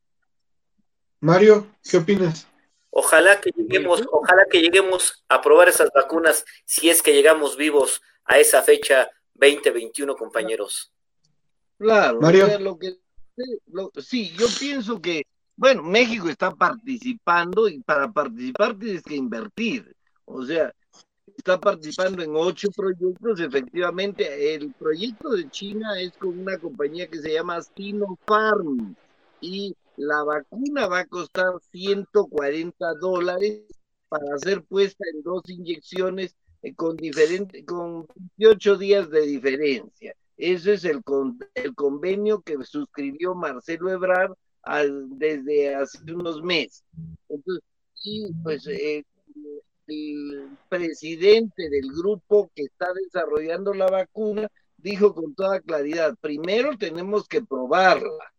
Mario, 1.21 1.67
¿qué 1.83 1.97
opinas? 1.97 2.47
Ojalá 2.99 3.39
que 3.43 3.51
lleguemos, 3.51 4.03
ojalá 4.11 4.47
que 4.51 4.63
lleguemos 4.63 5.23
a 5.29 5.43
probar 5.43 5.69
esas 5.69 5.91
vacunas 5.95 6.47
si 6.65 6.89
es 6.89 7.03
que 7.03 7.13
llegamos 7.13 7.55
vivos 7.55 8.01
a 8.25 8.39
esa 8.39 8.63
fecha 8.63 9.11
2021, 9.35 10.17
compañeros. 10.17 10.91
Claro, 11.77 12.23
Mario. 12.23 12.59
lo 12.59 12.79
que, 12.79 12.97
sí, 14.01 14.33
yo 14.39 14.47
pienso 14.59 14.99
que, 14.99 15.27
bueno, 15.57 15.83
México 15.83 16.31
está 16.31 16.55
participando 16.55 17.69
y 17.69 17.81
para 17.81 18.11
participar 18.11 18.79
tienes 18.79 19.03
que 19.03 19.15
invertir. 19.15 19.95
O 20.25 20.43
sea, 20.47 20.73
está 21.37 21.61
participando 21.61 22.23
en 22.23 22.31
ocho 22.35 22.71
proyectos. 22.75 23.41
Efectivamente, 23.41 24.55
el 24.55 24.73
proyecto 24.73 25.33
de 25.33 25.51
China 25.51 26.01
es 26.01 26.17
con 26.17 26.39
una 26.39 26.57
compañía 26.57 27.09
que 27.09 27.19
se 27.19 27.35
llama 27.35 27.61
Sinopharm 27.61 28.97
y 29.43 29.77
la 29.97 30.23
vacuna 30.25 30.87
va 30.87 31.01
a 31.01 31.07
costar 31.07 31.53
140 31.73 32.95
dólares 33.01 33.63
para 34.09 34.39
ser 34.39 34.63
puesta 34.65 35.05
en 35.13 35.23
dos 35.23 35.49
inyecciones 35.49 36.37
eh, 36.63 36.75
con, 36.75 36.97
diferente, 36.97 37.65
con 37.65 38.07
18 38.37 38.77
días 38.77 39.11
de 39.11 39.23
diferencia. 39.23 40.15
Ese 40.37 40.75
es 40.75 40.85
el, 40.85 41.03
el 41.55 41.75
convenio 41.75 42.43
que 42.43 42.57
suscribió 42.65 43.35
Marcelo 43.35 43.91
Ebrard 43.91 44.35
desde 45.11 45.75
hace 45.75 46.13
unos 46.13 46.43
meses. 46.43 46.85
Entonces, 47.29 47.63
y 48.03 48.33
pues 48.43 48.67
eh, 48.67 49.05
el 49.87 50.51
presidente 50.69 51.69
del 51.69 51.89
grupo 51.93 52.51
que 52.55 52.65
está 52.65 52.93
desarrollando 52.93 53.73
la 53.73 53.87
vacuna 53.87 54.49
dijo 54.77 55.15
con 55.15 55.35
toda 55.35 55.61
claridad, 55.61 56.15
primero 56.21 56.77
tenemos 56.77 57.27
que 57.27 57.43
probarla, 57.43 58.33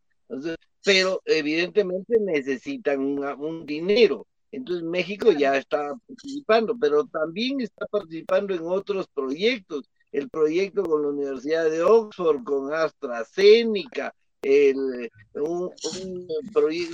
pero 0.87 1.21
evidentemente 1.25 2.17
necesitan 2.17 3.01
un 3.01 3.65
dinero. 3.65 4.25
Entonces 4.53 4.85
México 4.85 5.33
ya 5.33 5.57
está 5.57 5.93
participando, 6.07 6.77
pero 6.79 7.03
también 7.07 7.59
está 7.59 7.85
participando 7.87 8.55
en 8.55 8.61
otros 8.63 9.05
proyectos. 9.13 9.83
El 10.13 10.29
proyecto 10.29 10.83
con 10.83 11.01
la 11.01 11.09
Universidad 11.09 11.69
de 11.69 11.83
Oxford, 11.83 12.41
con 12.45 12.73
AstraZeneca, 12.73 14.15
el, 14.41 15.11
un, 15.33 15.71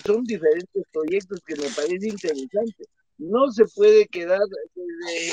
son 0.03 0.23
diferentes 0.23 0.83
proyectos 0.91 1.39
que 1.45 1.55
me 1.55 1.69
parece 1.75 2.07
interesante. 2.07 2.85
No 3.19 3.51
se 3.51 3.65
puede 3.75 4.07
quedar, 4.07 4.41
eh, 4.41 5.31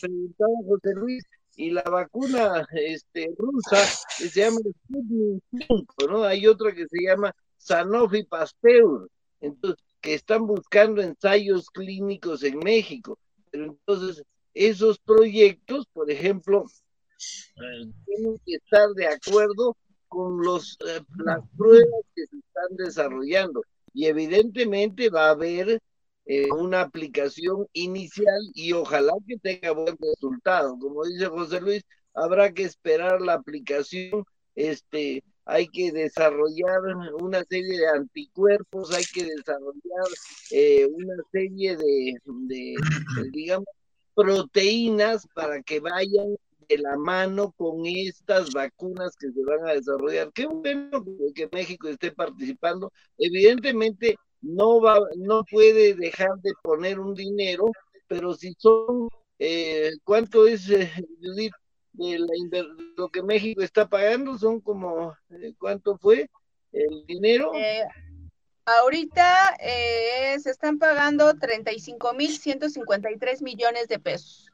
preguntaba 0.00 0.52
José 0.64 0.94
Luis, 0.94 1.24
y 1.56 1.70
la 1.70 1.82
vacuna 1.82 2.66
este, 2.72 3.34
rusa 3.36 3.78
que 4.18 4.28
se 4.28 4.40
llama 4.40 4.58
Sputnik 4.58 5.42
5, 5.66 5.94
¿no? 6.08 6.24
Hay 6.24 6.46
otra 6.46 6.72
que 6.72 6.86
se 6.86 7.02
llama 7.02 7.34
Sanofi 7.66 8.24
Pasteur. 8.24 9.08
Entonces, 9.40 9.82
que 10.00 10.14
están 10.14 10.46
buscando 10.46 11.02
ensayos 11.02 11.68
clínicos 11.70 12.42
en 12.42 12.58
México. 12.60 13.18
Pero 13.50 13.64
entonces, 13.64 14.22
esos 14.54 14.98
proyectos, 14.98 15.86
por 15.92 16.10
ejemplo, 16.10 16.64
eh, 17.18 17.90
tienen 18.04 18.38
que 18.44 18.54
estar 18.54 18.88
de 18.90 19.06
acuerdo 19.08 19.76
con 20.08 20.40
los, 20.42 20.78
eh, 20.86 21.00
las 21.24 21.40
pruebas 21.56 22.02
que 22.14 22.26
se 22.26 22.36
están 22.36 22.76
desarrollando. 22.76 23.62
Y 23.92 24.06
evidentemente 24.06 25.10
va 25.10 25.26
a 25.26 25.30
haber 25.30 25.80
eh, 26.26 26.50
una 26.52 26.82
aplicación 26.82 27.66
inicial 27.72 28.40
y 28.54 28.72
ojalá 28.72 29.12
que 29.26 29.38
tenga 29.38 29.72
buen 29.72 29.96
resultado. 29.98 30.78
Como 30.78 31.04
dice 31.04 31.26
José 31.26 31.60
Luis, 31.60 31.82
habrá 32.14 32.52
que 32.52 32.64
esperar 32.64 33.20
la 33.20 33.34
aplicación 33.34 34.24
este, 34.54 35.22
hay 35.46 35.68
que 35.68 35.92
desarrollar 35.92 36.80
una 37.20 37.44
serie 37.44 37.78
de 37.78 37.88
anticuerpos, 37.88 38.92
hay 38.92 39.04
que 39.04 39.24
desarrollar 39.24 40.06
eh, 40.50 40.86
una 40.86 41.14
serie 41.30 41.76
de, 41.76 42.14
digamos, 43.32 43.66
proteínas 44.14 45.26
para 45.34 45.62
que 45.62 45.78
vayan 45.78 46.36
de 46.68 46.78
la 46.78 46.96
mano 46.96 47.52
con 47.56 47.86
estas 47.86 48.52
vacunas 48.52 49.16
que 49.16 49.30
se 49.30 49.44
van 49.44 49.68
a 49.68 49.74
desarrollar. 49.74 50.32
Qué 50.32 50.46
bueno 50.46 51.04
que 51.32 51.48
México 51.52 51.88
esté 51.88 52.10
participando. 52.10 52.92
Evidentemente 53.16 54.16
no 54.40 54.80
va, 54.80 54.98
no 55.16 55.44
puede 55.44 55.94
dejar 55.94 56.40
de 56.42 56.52
poner 56.62 56.98
un 56.98 57.14
dinero, 57.14 57.70
pero 58.08 58.34
si 58.34 58.54
son, 58.58 59.08
eh, 59.38 59.92
¿cuánto 60.02 60.46
es, 60.48 60.68
eh, 60.70 60.90
Judith? 61.22 61.52
De 61.96 62.64
lo 62.96 63.08
que 63.08 63.22
México 63.22 63.62
está 63.62 63.88
pagando 63.88 64.36
son 64.38 64.60
como, 64.60 65.16
eh, 65.30 65.54
¿cuánto 65.58 65.96
fue 65.98 66.30
el 66.72 67.04
dinero? 67.06 67.52
Eh, 67.54 67.84
ahorita 68.64 69.56
eh, 69.60 70.36
se 70.40 70.50
están 70.50 70.78
pagando 70.78 71.32
35.153 71.32 73.42
millones 73.42 73.88
de 73.88 73.98
pesos. 73.98 74.48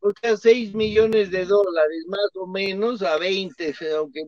O 0.00 0.12
sea, 0.20 0.36
6 0.36 0.74
millones 0.74 1.30
de 1.30 1.44
dólares 1.44 2.04
más 2.06 2.30
o 2.34 2.46
menos 2.46 3.02
a 3.02 3.18
20, 3.18 3.74
aunque 3.96 4.22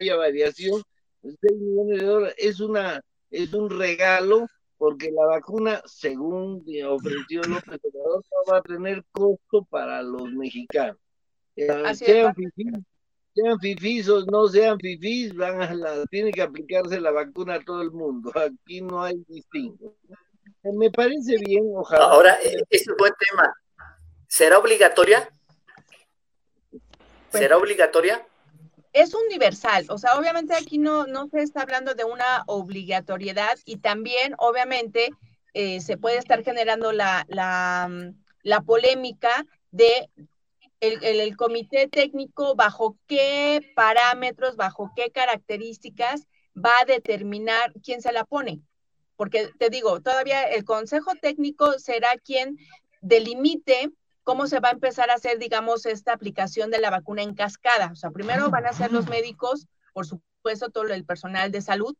haya 0.00 0.16
variación, 0.16 0.82
6 1.22 1.36
millones 1.52 2.00
de 2.00 2.06
dólares 2.06 2.34
es, 2.38 2.60
una, 2.60 3.00
es 3.30 3.52
un 3.52 3.70
regalo 3.70 4.48
porque 4.78 5.12
la 5.12 5.26
vacuna, 5.26 5.80
según 5.86 6.64
ofreció 6.88 7.42
López 7.42 7.78
Obrador, 7.84 8.24
no 8.32 8.52
va 8.52 8.58
a 8.58 8.62
tener 8.62 9.04
costo 9.12 9.64
para 9.70 10.02
los 10.02 10.32
mexicanos. 10.32 11.01
Eh, 11.56 11.94
sean, 11.94 12.34
fifís, 13.60 14.08
o 14.08 14.24
no 14.26 14.48
sean 14.48 14.78
fifís, 14.78 15.34
van 15.34 15.62
a 15.62 15.74
la, 15.74 16.04
tiene 16.06 16.30
que 16.32 16.42
aplicarse 16.42 17.00
la 17.00 17.10
vacuna 17.10 17.54
a 17.54 17.60
todo 17.60 17.82
el 17.82 17.90
mundo. 17.90 18.32
Aquí 18.36 18.80
no 18.80 19.02
hay 19.02 19.22
distinto. 19.28 19.96
Eh, 20.62 20.72
me 20.72 20.90
parece 20.90 21.36
bien, 21.38 21.64
ojalá. 21.74 22.04
Ahora, 22.04 22.38
eh, 22.42 22.62
es 22.70 22.86
un 22.88 22.96
buen 22.96 23.12
tema. 23.18 23.54
¿Será 24.28 24.58
obligatoria? 24.58 25.28
Pues 26.70 27.42
¿Será 27.42 27.58
obligatoria? 27.58 28.26
Es 28.92 29.14
universal, 29.14 29.86
o 29.88 29.96
sea, 29.96 30.18
obviamente 30.18 30.54
aquí 30.54 30.76
no, 30.76 31.06
no 31.06 31.26
se 31.28 31.40
está 31.40 31.62
hablando 31.62 31.94
de 31.94 32.04
una 32.04 32.44
obligatoriedad 32.46 33.58
y 33.64 33.78
también, 33.78 34.34
obviamente, 34.36 35.08
se 35.54 35.96
puede 35.96 36.18
estar 36.18 36.44
generando 36.44 36.92
la, 36.92 37.24
la, 37.28 38.12
la 38.42 38.60
polémica 38.60 39.46
de 39.70 40.10
el, 40.82 41.36
comité 41.36 41.86
técnico 41.88 42.56
bajo 42.56 42.98
qué 43.06 43.72
parámetros, 43.76 44.56
bajo 44.56 44.92
qué 44.96 45.10
características 45.10 46.26
va 46.56 46.72
a 46.80 46.84
determinar 46.84 47.72
quién 47.84 48.02
se 48.02 48.12
la 48.12 48.24
pone. 48.24 48.60
Porque 49.16 49.50
te 49.58 49.70
digo, 49.70 50.00
todavía 50.00 50.42
el 50.42 50.64
consejo 50.64 51.12
técnico 51.20 51.78
será 51.78 52.16
quien 52.18 52.58
delimite 53.00 53.90
cómo 54.24 54.46
se 54.46 54.58
va 54.58 54.70
a 54.70 54.72
empezar 54.72 55.10
a 55.10 55.14
hacer, 55.14 55.38
digamos, 55.38 55.86
esta 55.86 56.12
aplicación 56.12 56.70
de 56.70 56.80
la 56.80 56.90
vacuna 56.90 57.22
en 57.22 57.34
cascada. 57.34 57.90
O 57.92 57.96
sea, 57.96 58.10
primero 58.10 58.50
van 58.50 58.66
a 58.66 58.72
ser 58.72 58.92
los 58.92 59.08
médicos, 59.08 59.66
por 59.92 60.06
supuesto, 60.06 60.70
todo 60.70 60.88
el 60.88 61.04
personal 61.04 61.52
de 61.52 61.60
salud, 61.60 61.94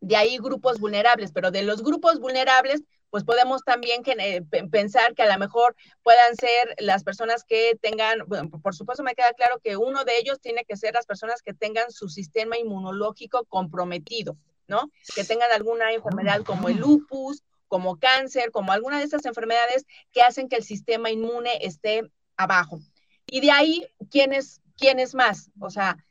de 0.00 0.16
ahí 0.16 0.38
grupos 0.38 0.78
vulnerables, 0.78 1.32
pero 1.32 1.50
de 1.50 1.62
los 1.62 1.82
grupos 1.82 2.20
vulnerables, 2.20 2.82
pues 3.14 3.22
podemos 3.22 3.62
también 3.62 4.02
eh, 4.18 4.42
pensar 4.72 5.14
que 5.14 5.22
a 5.22 5.32
lo 5.32 5.38
mejor 5.38 5.76
puedan 6.02 6.34
ser 6.34 6.74
las 6.78 7.04
personas 7.04 7.44
que 7.44 7.78
tengan, 7.80 8.26
por 8.60 8.74
supuesto 8.74 9.04
me 9.04 9.14
queda 9.14 9.32
claro 9.34 9.60
que 9.62 9.76
uno 9.76 10.02
de 10.02 10.18
ellos 10.18 10.40
tiene 10.40 10.64
que 10.64 10.76
ser 10.76 10.94
las 10.94 11.06
personas 11.06 11.40
que 11.40 11.54
tengan 11.54 11.92
su 11.92 12.08
sistema 12.08 12.58
inmunológico 12.58 13.44
comprometido, 13.44 14.36
¿no? 14.66 14.90
Que 15.14 15.22
tengan 15.22 15.52
alguna 15.52 15.92
enfermedad 15.92 16.42
como 16.42 16.68
el 16.68 16.78
lupus 16.78 17.44
como 17.68 18.00
cáncer, 18.00 18.50
como 18.50 18.72
alguna 18.72 18.98
de 18.98 19.04
estas 19.04 19.26
enfermedades 19.26 19.86
que 20.10 20.22
hacen 20.22 20.48
que 20.48 20.56
el 20.56 20.64
sistema 20.64 21.08
inmune 21.08 21.58
esté 21.60 22.10
abajo. 22.36 22.80
Y 23.26 23.42
de 23.42 23.52
ahí, 23.52 23.86
¿quiénes, 24.10 24.60
quiénes 24.76 25.14
más? 25.14 25.52
O 25.60 25.70
sea, 25.70 26.04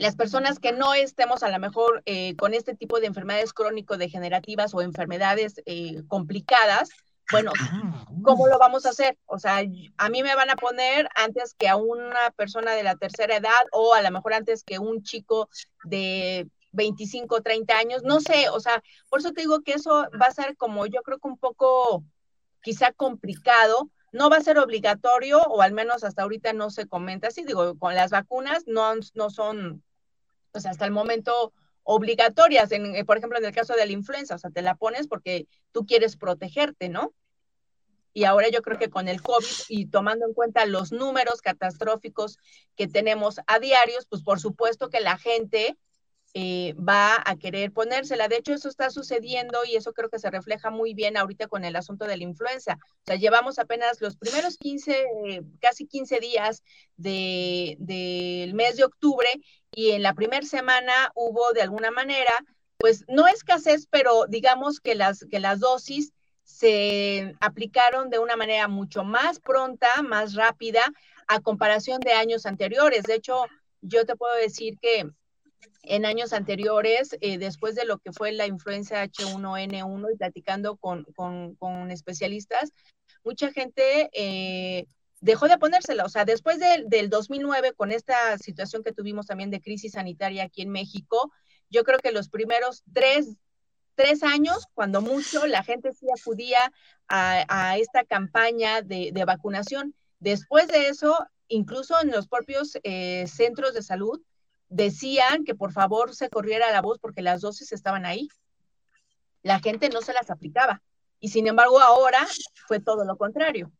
las 0.00 0.16
personas 0.16 0.58
que 0.58 0.72
no 0.72 0.94
estemos 0.94 1.42
a 1.42 1.50
lo 1.50 1.58
mejor 1.58 2.02
eh, 2.06 2.34
con 2.36 2.54
este 2.54 2.74
tipo 2.74 3.00
de 3.00 3.06
enfermedades 3.06 3.52
crónico-degenerativas 3.52 4.74
o 4.74 4.82
enfermedades 4.82 5.60
eh, 5.66 6.02
complicadas, 6.08 6.88
bueno, 7.30 7.52
¿cómo 8.22 8.48
lo 8.48 8.58
vamos 8.58 8.86
a 8.86 8.90
hacer? 8.90 9.16
O 9.26 9.38
sea, 9.38 9.58
a 9.58 10.08
mí 10.08 10.22
me 10.22 10.34
van 10.34 10.50
a 10.50 10.56
poner 10.56 11.08
antes 11.14 11.54
que 11.54 11.68
a 11.68 11.76
una 11.76 12.30
persona 12.34 12.72
de 12.72 12.82
la 12.82 12.96
tercera 12.96 13.36
edad 13.36 13.50
o 13.72 13.94
a 13.94 14.02
lo 14.02 14.10
mejor 14.10 14.34
antes 14.34 14.64
que 14.64 14.78
un 14.78 15.02
chico 15.02 15.48
de 15.84 16.48
25, 16.72 17.42
30 17.42 17.76
años, 17.76 18.02
no 18.02 18.20
sé, 18.20 18.48
o 18.48 18.58
sea, 18.58 18.82
por 19.08 19.20
eso 19.20 19.32
te 19.32 19.42
digo 19.42 19.60
que 19.60 19.72
eso 19.72 20.06
va 20.20 20.26
a 20.26 20.32
ser 20.32 20.56
como 20.56 20.86
yo 20.86 21.02
creo 21.02 21.18
que 21.18 21.28
un 21.28 21.38
poco 21.38 22.04
quizá 22.62 22.92
complicado, 22.92 23.90
no 24.12 24.28
va 24.28 24.38
a 24.38 24.42
ser 24.42 24.58
obligatorio 24.58 25.40
o 25.40 25.62
al 25.62 25.72
menos 25.72 26.04
hasta 26.04 26.22
ahorita 26.22 26.52
no 26.52 26.70
se 26.70 26.86
comenta 26.86 27.28
así, 27.28 27.44
digo, 27.44 27.78
con 27.78 27.94
las 27.94 28.10
vacunas 28.10 28.64
no, 28.66 28.92
no 29.14 29.30
son, 29.30 29.82
pues 30.52 30.66
hasta 30.66 30.84
el 30.84 30.90
momento 30.90 31.52
obligatorias, 31.82 32.70
en, 32.72 32.94
eh, 32.94 33.04
por 33.04 33.16
ejemplo, 33.18 33.38
en 33.38 33.44
el 33.44 33.54
caso 33.54 33.74
de 33.74 33.86
la 33.86 33.92
influenza, 33.92 34.34
o 34.34 34.38
sea, 34.38 34.50
te 34.50 34.62
la 34.62 34.76
pones 34.76 35.08
porque 35.08 35.46
tú 35.72 35.86
quieres 35.86 36.16
protegerte, 36.16 36.88
¿no? 36.88 37.12
Y 38.12 38.24
ahora 38.24 38.48
yo 38.48 38.60
creo 38.62 38.78
que 38.78 38.90
con 38.90 39.08
el 39.08 39.22
COVID 39.22 39.46
y 39.68 39.86
tomando 39.86 40.26
en 40.26 40.34
cuenta 40.34 40.66
los 40.66 40.92
números 40.92 41.42
catastróficos 41.42 42.38
que 42.76 42.88
tenemos 42.88 43.40
a 43.46 43.58
diarios, 43.60 44.06
pues 44.06 44.22
por 44.22 44.40
supuesto 44.40 44.90
que 44.90 45.00
la 45.00 45.16
gente 45.16 45.78
eh, 46.34 46.74
va 46.74 47.20
a 47.24 47.36
querer 47.36 47.72
ponérsela. 47.72 48.28
De 48.28 48.36
hecho, 48.36 48.52
eso 48.52 48.68
está 48.68 48.90
sucediendo 48.90 49.64
y 49.64 49.74
eso 49.74 49.92
creo 49.92 50.08
que 50.08 50.20
se 50.20 50.30
refleja 50.30 50.70
muy 50.70 50.94
bien 50.94 51.16
ahorita 51.16 51.48
con 51.48 51.64
el 51.64 51.74
asunto 51.74 52.04
de 52.06 52.16
la 52.16 52.22
influenza. 52.22 52.78
O 52.82 53.02
sea, 53.06 53.16
llevamos 53.16 53.58
apenas 53.58 54.00
los 54.00 54.16
primeros 54.16 54.56
15, 54.58 55.42
casi 55.60 55.86
15 55.86 56.20
días 56.20 56.62
del 56.96 57.76
de, 57.80 58.52
mes 58.54 58.76
de 58.76 58.84
octubre 58.84 59.28
y 59.72 59.90
en 59.90 60.02
la 60.02 60.14
primera 60.14 60.46
semana 60.46 61.10
hubo 61.14 61.52
de 61.52 61.62
alguna 61.62 61.90
manera, 61.90 62.32
pues 62.78 63.04
no 63.08 63.26
escasez, 63.26 63.86
pero 63.90 64.26
digamos 64.28 64.80
que 64.80 64.94
las, 64.94 65.24
que 65.30 65.40
las 65.40 65.58
dosis 65.58 66.12
se 66.44 67.34
aplicaron 67.40 68.08
de 68.08 68.18
una 68.18 68.36
manera 68.36 68.68
mucho 68.68 69.02
más 69.02 69.40
pronta, 69.40 70.02
más 70.02 70.34
rápida, 70.34 70.82
a 71.26 71.40
comparación 71.40 72.00
de 72.00 72.12
años 72.12 72.46
anteriores. 72.46 73.04
De 73.04 73.14
hecho, 73.14 73.46
yo 73.80 74.04
te 74.04 74.16
puedo 74.16 74.34
decir 74.36 74.78
que 74.80 75.10
en 75.82 76.04
años 76.04 76.32
anteriores, 76.32 77.16
eh, 77.20 77.38
después 77.38 77.74
de 77.74 77.84
lo 77.84 77.98
que 77.98 78.12
fue 78.12 78.32
la 78.32 78.46
influencia 78.46 79.02
H1N1 79.04 80.12
y 80.12 80.16
platicando 80.16 80.76
con, 80.76 81.06
especialistas, 81.90 82.72
mucha 83.24 83.50
gente 83.52 84.10
eh, 84.12 84.86
dejó 85.20 85.48
de 85.48 85.58
ponérsela. 85.58 86.04
O 86.04 86.08
sea, 86.08 86.24
después 86.24 86.58
del 86.58 87.10
2009, 87.10 87.72
con 87.72 87.92
esta 87.92 88.36
situación 88.38 88.82
que 88.82 88.92
tuvimos 88.92 89.26
también 89.26 89.50
de 89.50 89.60
crisis 89.60 89.92
sanitaria 89.92 90.44
aquí 90.44 90.62
en 90.62 90.70
México, 90.70 91.32
yo 91.70 91.84
creo 91.84 91.98
que 91.98 92.12
los 92.12 92.28
primeros 92.28 92.82
tres, 92.92 93.36
años, 94.22 94.66
cuando 94.72 95.02
mucho, 95.02 95.46
la 95.46 95.62
gente 95.62 95.92
sí 95.92 96.06
acudía 96.10 96.72
a, 97.06 97.76
esta 97.76 98.02
campaña 98.04 98.80
de, 98.80 99.12
vacunación. 99.26 99.94
Después 100.20 100.68
de 100.68 100.88
eso, 100.88 101.18
incluso 101.48 102.00
en 102.00 102.10
los 102.10 102.26
propios 102.26 102.78
eh, 102.82 103.26
centros 103.26 103.74
de 103.74 103.82
salud, 103.82 104.22
decían 104.70 105.44
que 105.44 105.54
por 105.54 105.72
favor 105.72 106.14
se 106.14 106.30
corriera 106.30 106.72
la 106.72 106.80
voz 106.80 106.98
porque 106.98 107.20
las 107.20 107.42
dosis 107.42 107.72
estaban 107.72 108.06
ahí. 108.06 108.28
La 109.42 109.58
gente 109.58 109.90
no 109.90 110.00
se 110.00 110.14
las 110.14 110.30
aplicaba. 110.30 110.80
Y 111.18 111.28
sin 111.28 111.46
embargo 111.46 111.80
ahora 111.80 112.26
fue 112.66 112.80
todo 112.80 113.04
lo 113.04 113.16
contrario. 113.16 113.70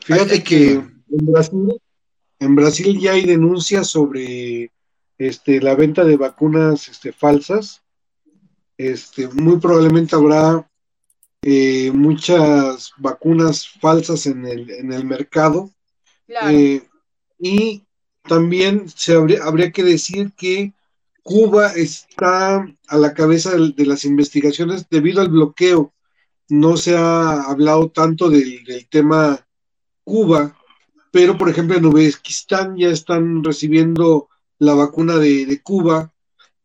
Fíjate 0.00 0.42
que 0.42 0.72
en 0.72 0.98
Brasil, 1.10 1.80
en 2.40 2.54
Brasil 2.56 2.98
ya 2.98 3.12
hay 3.12 3.26
denuncias 3.26 3.88
sobre 3.88 4.72
este, 5.18 5.60
la 5.60 5.74
venta 5.74 6.04
de 6.04 6.16
vacunas 6.16 6.88
este, 6.88 7.12
falsas. 7.12 7.82
Este, 8.78 9.28
muy 9.28 9.58
probablemente 9.58 10.16
habrá 10.16 10.68
eh, 11.42 11.90
muchas 11.92 12.92
vacunas 12.96 13.68
falsas 13.68 14.26
en 14.26 14.46
el, 14.46 14.70
en 14.70 14.92
el 14.92 15.04
mercado. 15.04 15.70
Claro. 16.26 16.50
Eh, 16.50 16.88
y 17.38 17.84
también 18.22 18.88
se 18.88 19.14
habría, 19.14 19.44
habría 19.44 19.72
que 19.72 19.82
decir 19.82 20.32
que 20.36 20.72
Cuba 21.28 21.72
está 21.74 22.66
a 22.86 22.96
la 22.96 23.12
cabeza 23.12 23.54
de, 23.54 23.84
las 23.84 24.06
investigaciones 24.06 24.88
debido 24.88 25.20
al 25.20 25.28
bloqueo. 25.28 25.92
No 26.48 26.78
se 26.78 26.96
ha 26.96 27.42
hablado 27.42 27.90
tanto 27.90 28.30
del, 28.30 28.64
tema 28.88 29.46
Cuba, 30.04 30.56
pero 31.12 31.36
por 31.36 31.50
ejemplo 31.50 31.76
en 31.76 31.84
Uzbekistán 31.84 32.78
ya 32.78 32.88
están 32.88 33.44
recibiendo 33.44 34.30
la 34.58 34.72
vacuna 34.72 35.16
de, 35.16 35.60
Cuba 35.62 36.14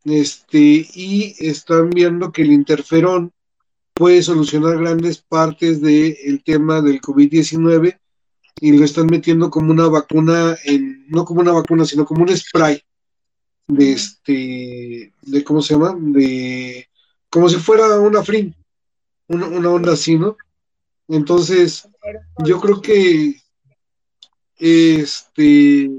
este, 0.06 0.88
y 0.94 1.36
están 1.40 1.90
viendo 1.90 2.32
que 2.32 2.44
el 2.44 2.54
interferón 2.54 3.34
puede 3.94 4.24
solucionar 4.24 4.78
grandes 4.78 5.18
partes 5.18 5.82
del 5.82 6.41
tema 6.45 6.82
del 6.82 7.02
COVID-19 7.02 8.00
y 8.59 8.71
lo 8.71 8.85
están 8.85 9.07
metiendo 9.07 9.49
como 9.49 9.71
una 9.71 9.88
vacuna, 9.88 10.55
en, 10.65 11.07
no 11.09 11.25
como 11.25 11.41
una 11.41 11.51
vacuna, 11.51 11.85
sino 11.85 12.05
como 12.05 12.23
un 12.23 12.35
spray 12.35 12.81
de 13.67 13.91
este, 13.93 15.13
de 15.21 15.43
cómo 15.43 15.61
se 15.61 15.73
llama, 15.73 15.95
de 15.97 16.88
como 17.30 17.49
si 17.49 17.57
fuera 17.57 17.99
una 17.99 18.23
frin, 18.23 18.55
una, 19.27 19.47
una 19.47 19.69
onda 19.69 19.93
así, 19.93 20.17
¿no? 20.17 20.38
Entonces, 21.07 21.88
yo 22.45 22.59
creo 22.59 22.81
que 22.81 23.35
este, 24.57 25.91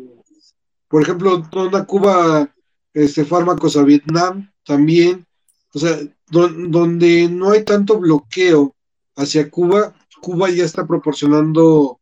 por 0.89 1.02
ejemplo, 1.02 1.43
una 1.52 1.85
Cuba, 1.85 2.55
este, 2.93 3.24
fármacos 3.24 3.76
a 3.76 3.82
Vietnam 3.82 4.51
también, 4.64 5.26
o 5.74 5.78
sea, 5.78 5.98
donde 6.31 7.28
no 7.28 7.51
hay 7.51 7.64
tanto 7.64 7.98
bloqueo 7.98 8.74
hacia 9.16 9.51
Cuba, 9.51 9.94
Cuba 10.20 10.48
ya 10.51 10.64
está 10.64 10.86
proporcionando 10.86 12.01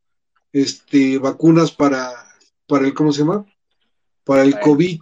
este, 0.52 1.18
vacunas 1.18 1.72
para, 1.72 2.12
para 2.66 2.86
el, 2.86 2.94
¿cómo 2.94 3.12
se 3.12 3.20
llama? 3.20 3.46
Para 4.24 4.42
el 4.42 4.58
COVID. 4.60 5.00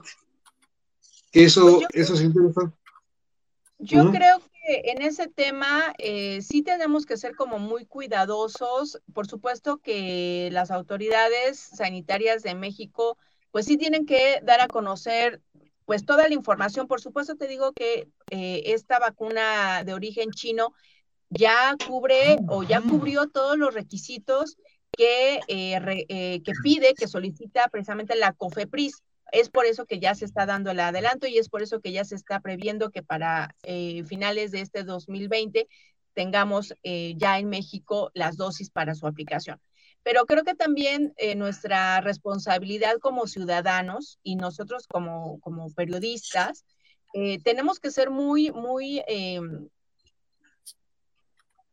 Eso, 1.32 1.80
pues 1.80 1.88
eso 1.92 2.14
es 2.14 2.22
interesante. 2.22 2.76
Yo 3.78 4.10
creo 4.10 4.40
que 4.40 4.90
en 4.90 5.02
ese 5.02 5.26
tema 5.26 5.94
eh, 5.98 6.42
sí 6.42 6.62
tenemos 6.62 7.06
que 7.06 7.16
ser 7.16 7.34
como 7.34 7.58
muy 7.58 7.86
cuidadosos. 7.86 9.00
Por 9.14 9.26
supuesto 9.26 9.78
que 9.78 10.50
las 10.52 10.70
autoridades 10.70 11.58
sanitarias 11.58 12.42
de 12.42 12.54
México, 12.54 13.16
pues 13.50 13.66
sí 13.66 13.76
tienen 13.76 14.06
que 14.06 14.40
dar 14.42 14.60
a 14.60 14.68
conocer 14.68 15.40
pues 15.86 16.04
toda 16.04 16.28
la 16.28 16.34
información. 16.34 16.86
Por 16.86 17.00
supuesto 17.00 17.36
te 17.36 17.48
digo 17.48 17.72
que 17.72 18.08
eh, 18.30 18.62
esta 18.66 18.98
vacuna 18.98 19.82
de 19.84 19.94
origen 19.94 20.30
chino 20.30 20.72
ya 21.30 21.76
cubre 21.86 22.38
o 22.48 22.62
ya 22.62 22.80
cubrió 22.82 23.28
todos 23.28 23.56
los 23.56 23.72
requisitos 23.72 24.56
que, 24.96 25.40
eh, 25.48 26.06
eh, 26.08 26.42
que 26.42 26.52
pide, 26.62 26.94
que 26.94 27.08
solicita 27.08 27.68
precisamente 27.68 28.16
la 28.16 28.32
COFEPRIS. 28.32 29.02
Es 29.32 29.48
por 29.48 29.64
eso 29.66 29.86
que 29.86 30.00
ya 30.00 30.14
se 30.14 30.24
está 30.24 30.44
dando 30.46 30.70
el 30.70 30.80
adelanto 30.80 31.26
y 31.26 31.38
es 31.38 31.48
por 31.48 31.62
eso 31.62 31.80
que 31.80 31.92
ya 31.92 32.04
se 32.04 32.16
está 32.16 32.40
previendo 32.40 32.90
que 32.90 33.02
para 33.02 33.54
eh, 33.62 34.02
finales 34.04 34.50
de 34.50 34.60
este 34.60 34.82
2020 34.82 35.68
tengamos 36.14 36.74
ya 36.82 37.38
en 37.38 37.48
México 37.48 38.10
las 38.14 38.36
dosis 38.36 38.68
para 38.70 38.96
su 38.96 39.06
aplicación. 39.06 39.60
Pero 40.02 40.26
creo 40.26 40.42
que 40.42 40.56
también 40.56 41.14
nuestra 41.36 42.00
responsabilidad 42.00 42.98
como 43.00 43.28
ciudadanos 43.28 44.18
y 44.24 44.34
nosotros 44.34 44.88
como, 44.88 45.38
como 45.38 45.70
periodistas, 45.70 46.64
tenemos 47.44 47.78
que 47.78 47.92
ser 47.92 48.10
muy, 48.10 48.50
muy 48.50 49.02
em, 49.06 49.68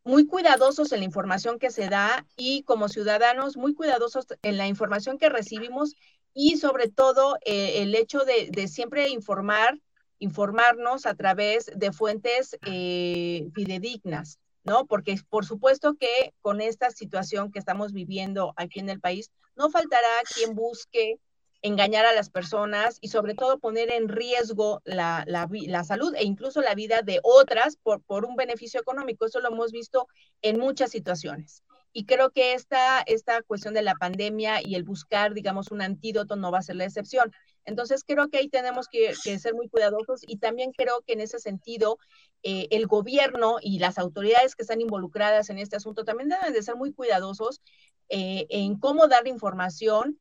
muy 0.07 0.25
cuidadosos 0.25 0.93
en 0.93 0.99
la 0.99 1.05
información 1.05 1.59
que 1.59 1.69
se 1.69 1.89
da 1.89 2.25
y 2.37 2.63
como 2.63 2.87
ciudadanos 2.87 3.57
muy 3.57 3.73
cuidadosos 3.73 4.25
en 4.41 4.55
la 4.55 4.65
información 4.65 5.17
que 5.17 5.27
recibimos 5.27 5.95
y 6.33 6.55
sobre 6.55 6.87
todo 6.87 7.37
eh, 7.45 7.81
el 7.81 7.93
hecho 7.93 8.19
de, 8.19 8.67
siempre 8.69 9.09
informar, 9.09 9.77
informarnos 10.19 11.05
a 11.05 11.13
través 11.13 11.69
de 11.75 11.91
fuentes 11.91 12.57
eh, 12.65 13.49
fidedignas, 13.53 14.39
¿no? 14.63 14.85
Porque 14.85 15.19
por 15.29 15.45
supuesto 15.45 15.95
que 15.95 16.33
con 16.41 16.61
esta 16.61 16.89
situación 16.89 17.51
que 17.51 17.59
estamos 17.59 17.91
viviendo 17.91 18.53
aquí 18.55 18.79
en 18.79 18.89
el 18.89 19.01
país, 19.01 19.29
no 19.57 19.69
faltará 19.69 20.07
quien 20.33 20.55
busque 20.55 21.19
engañar 21.67 22.05
a 22.05 22.13
las 22.13 22.29
personas 22.29 22.97
y 23.01 23.09
sobre 23.09 23.35
todo 23.35 23.59
poner 23.59 23.91
en 23.91 24.09
riesgo 24.09 24.81
la, 24.85 25.23
la, 25.27 25.83
salud 25.83 26.13
e 26.15 26.23
incluso 26.23 26.61
la 26.61 26.75
vida 26.75 27.01
de 27.01 27.19
otras 27.23 27.77
por, 27.77 28.01
por, 28.01 28.25
un 28.25 28.35
beneficio 28.35 28.79
económico. 28.79 29.25
Eso 29.25 29.39
lo 29.39 29.49
hemos 29.49 29.71
visto 29.71 30.07
en 30.41 30.59
muchas 30.59 30.91
situaciones. 30.91 31.63
Y 31.93 32.05
creo 32.05 32.29
que 32.31 32.53
esta, 32.53 33.01
esta 33.01 33.41
cuestión 33.41 33.73
de 33.73 33.81
la 33.81 33.95
pandemia 33.95 34.61
y 34.63 34.75
el 34.75 34.83
buscar, 34.83 35.33
digamos, 35.33 35.71
un 35.71 35.81
antídoto 35.81 36.35
no 36.35 36.51
va 36.51 36.59
a 36.59 36.61
ser 36.63 36.75
la 36.75 36.85
excepción. 36.85 37.31
Entonces, 37.65 38.03
creo 38.05 38.29
que 38.29 38.37
ahí 38.37 38.49
tenemos 38.49 38.87
que, 38.87 39.15
ser 39.15 39.53
muy 39.53 39.67
cuidadosos 39.67 40.21
y 40.25 40.37
también 40.37 40.71
creo 40.71 41.01
que 41.05 41.13
en 41.13 41.21
ese 41.21 41.39
sentido, 41.39 41.97
eh, 42.43 42.67
el 42.71 42.87
gobierno 42.87 43.57
y 43.61 43.79
las 43.79 43.97
autoridades 43.97 44.55
que 44.55 44.61
están 44.61 44.79
involucradas 44.79 45.49
en 45.49 45.57
este 45.57 45.75
asunto 45.75 46.05
también 46.05 46.29
deben 46.29 46.53
de 46.53 46.63
ser 46.63 46.75
muy 46.75 46.93
cuidadosos 46.93 47.61
eh, 48.09 48.45
en 48.49 48.79
cómo 48.79 49.07
dar 49.07 49.27
información 49.27 50.17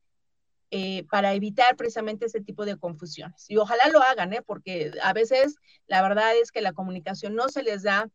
eh, 0.69 1.05
para 1.09 1.33
evitar 1.33 1.77
precisamente 1.77 2.25
ese 2.25 2.41
tipo 2.41 2.65
de 2.65 2.77
confusiones. 2.77 3.45
Y 3.47 3.55
ojalá 3.55 3.87
lo 3.87 4.01
hagan, 4.01 4.33
¿eh? 4.33 4.41
porque 4.45 4.91
a 5.01 5.13
veces 5.13 5.55
la 5.87 6.01
verdad 6.01 6.35
es 6.35 6.51
que 6.51 6.59
la 6.59 6.73
comunicación 6.73 7.35
no 7.35 7.47
se 7.47 7.63
les 7.63 7.83
da 7.83 8.09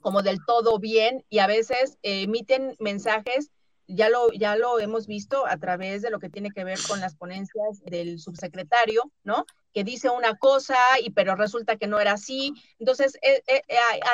como 0.00 0.22
del 0.22 0.38
todo 0.46 0.78
bien 0.78 1.26
y 1.28 1.40
a 1.40 1.46
veces 1.46 1.98
emiten 2.02 2.74
mensajes, 2.78 3.50
ya 3.86 4.08
lo, 4.08 4.32
ya 4.32 4.56
lo 4.56 4.80
hemos 4.80 5.06
visto 5.06 5.46
a 5.46 5.58
través 5.58 6.00
de 6.00 6.08
lo 6.08 6.20
que 6.20 6.30
tiene 6.30 6.52
que 6.52 6.64
ver 6.64 6.78
con 6.88 7.00
las 7.00 7.16
ponencias 7.16 7.82
del 7.84 8.18
subsecretario, 8.18 9.02
¿no? 9.22 9.44
Que 9.74 9.84
dice 9.84 10.08
una 10.08 10.36
cosa 10.36 10.78
y 11.02 11.10
pero 11.10 11.36
resulta 11.36 11.76
que 11.76 11.86
no 11.86 12.00
era 12.00 12.12
así. 12.12 12.54
Entonces, 12.78 13.18
eh, 13.20 13.42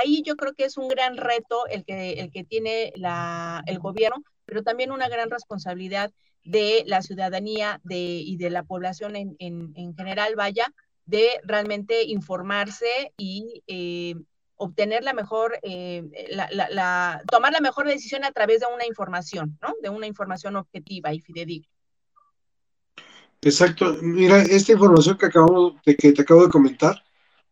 ahí 0.01 0.23
yo 0.25 0.35
creo 0.35 0.55
que 0.55 0.65
es 0.65 0.77
un 0.77 0.89
gran 0.89 1.17
reto 1.17 1.69
el 1.69 1.85
que, 1.85 2.15
el 2.15 2.33
que 2.33 2.43
tiene 2.43 2.93
la, 2.97 3.63
el 3.67 3.79
gobierno, 3.79 4.25
pero 4.45 4.65
también 4.65 4.91
una 4.91 5.09
gran 5.09 5.31
responsabilidad 5.31 6.11
de 6.45 6.85
la 6.87 7.03
ciudadanía 7.03 7.81
de, 7.85 7.97
y 7.99 8.37
de 8.37 8.51
la 8.51 8.63
población 8.63 9.17
en, 9.17 9.37
en, 9.39 9.95
general, 9.97 10.35
vaya, 10.37 10.73
de 11.07 11.41
realmente 11.45 12.05
informarse 12.05 13.13
y 13.17 13.63
eh, 13.67 14.15
obtener 14.57 15.03
la 15.05 15.13
mejor, 15.13 15.59
eh, 15.63 16.05
la, 16.31 16.49
la, 16.51 17.23
tomar 17.31 17.53
la 17.53 17.61
mejor 17.61 17.87
decisión 17.87 18.25
a 18.25 18.33
través 18.33 18.61
de 18.61 18.67
una 18.75 18.87
información, 18.87 19.59
¿no? 19.63 19.75
De 19.83 19.89
una 19.89 20.07
información 20.07 20.57
objetiva 20.57 21.13
y 21.13 21.21
fidedigna. 21.21 21.69
Exacto. 23.43 23.97
Mira, 24.03 24.43
esta 24.43 24.73
información 24.73 25.17
que 25.17 25.27
acabamos 25.27 25.75
de 25.85 25.97
que 25.97 26.13
te 26.13 26.23
acabo 26.23 26.45
de 26.45 26.51
comentar, 26.51 27.03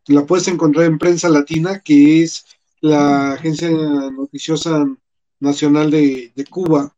la 0.07 0.25
puedes 0.27 0.49
encontrar 0.49 0.85
en 0.85 0.99
Prensa 0.99 1.29
Latina, 1.29 1.81
que 1.81 2.23
es 2.23 2.45
la 2.81 3.33
agencia 3.33 3.71
noticiosa 3.71 4.87
nacional 5.41 5.91
de, 5.91 6.33
de 6.35 6.45
Cuba, 6.45 6.95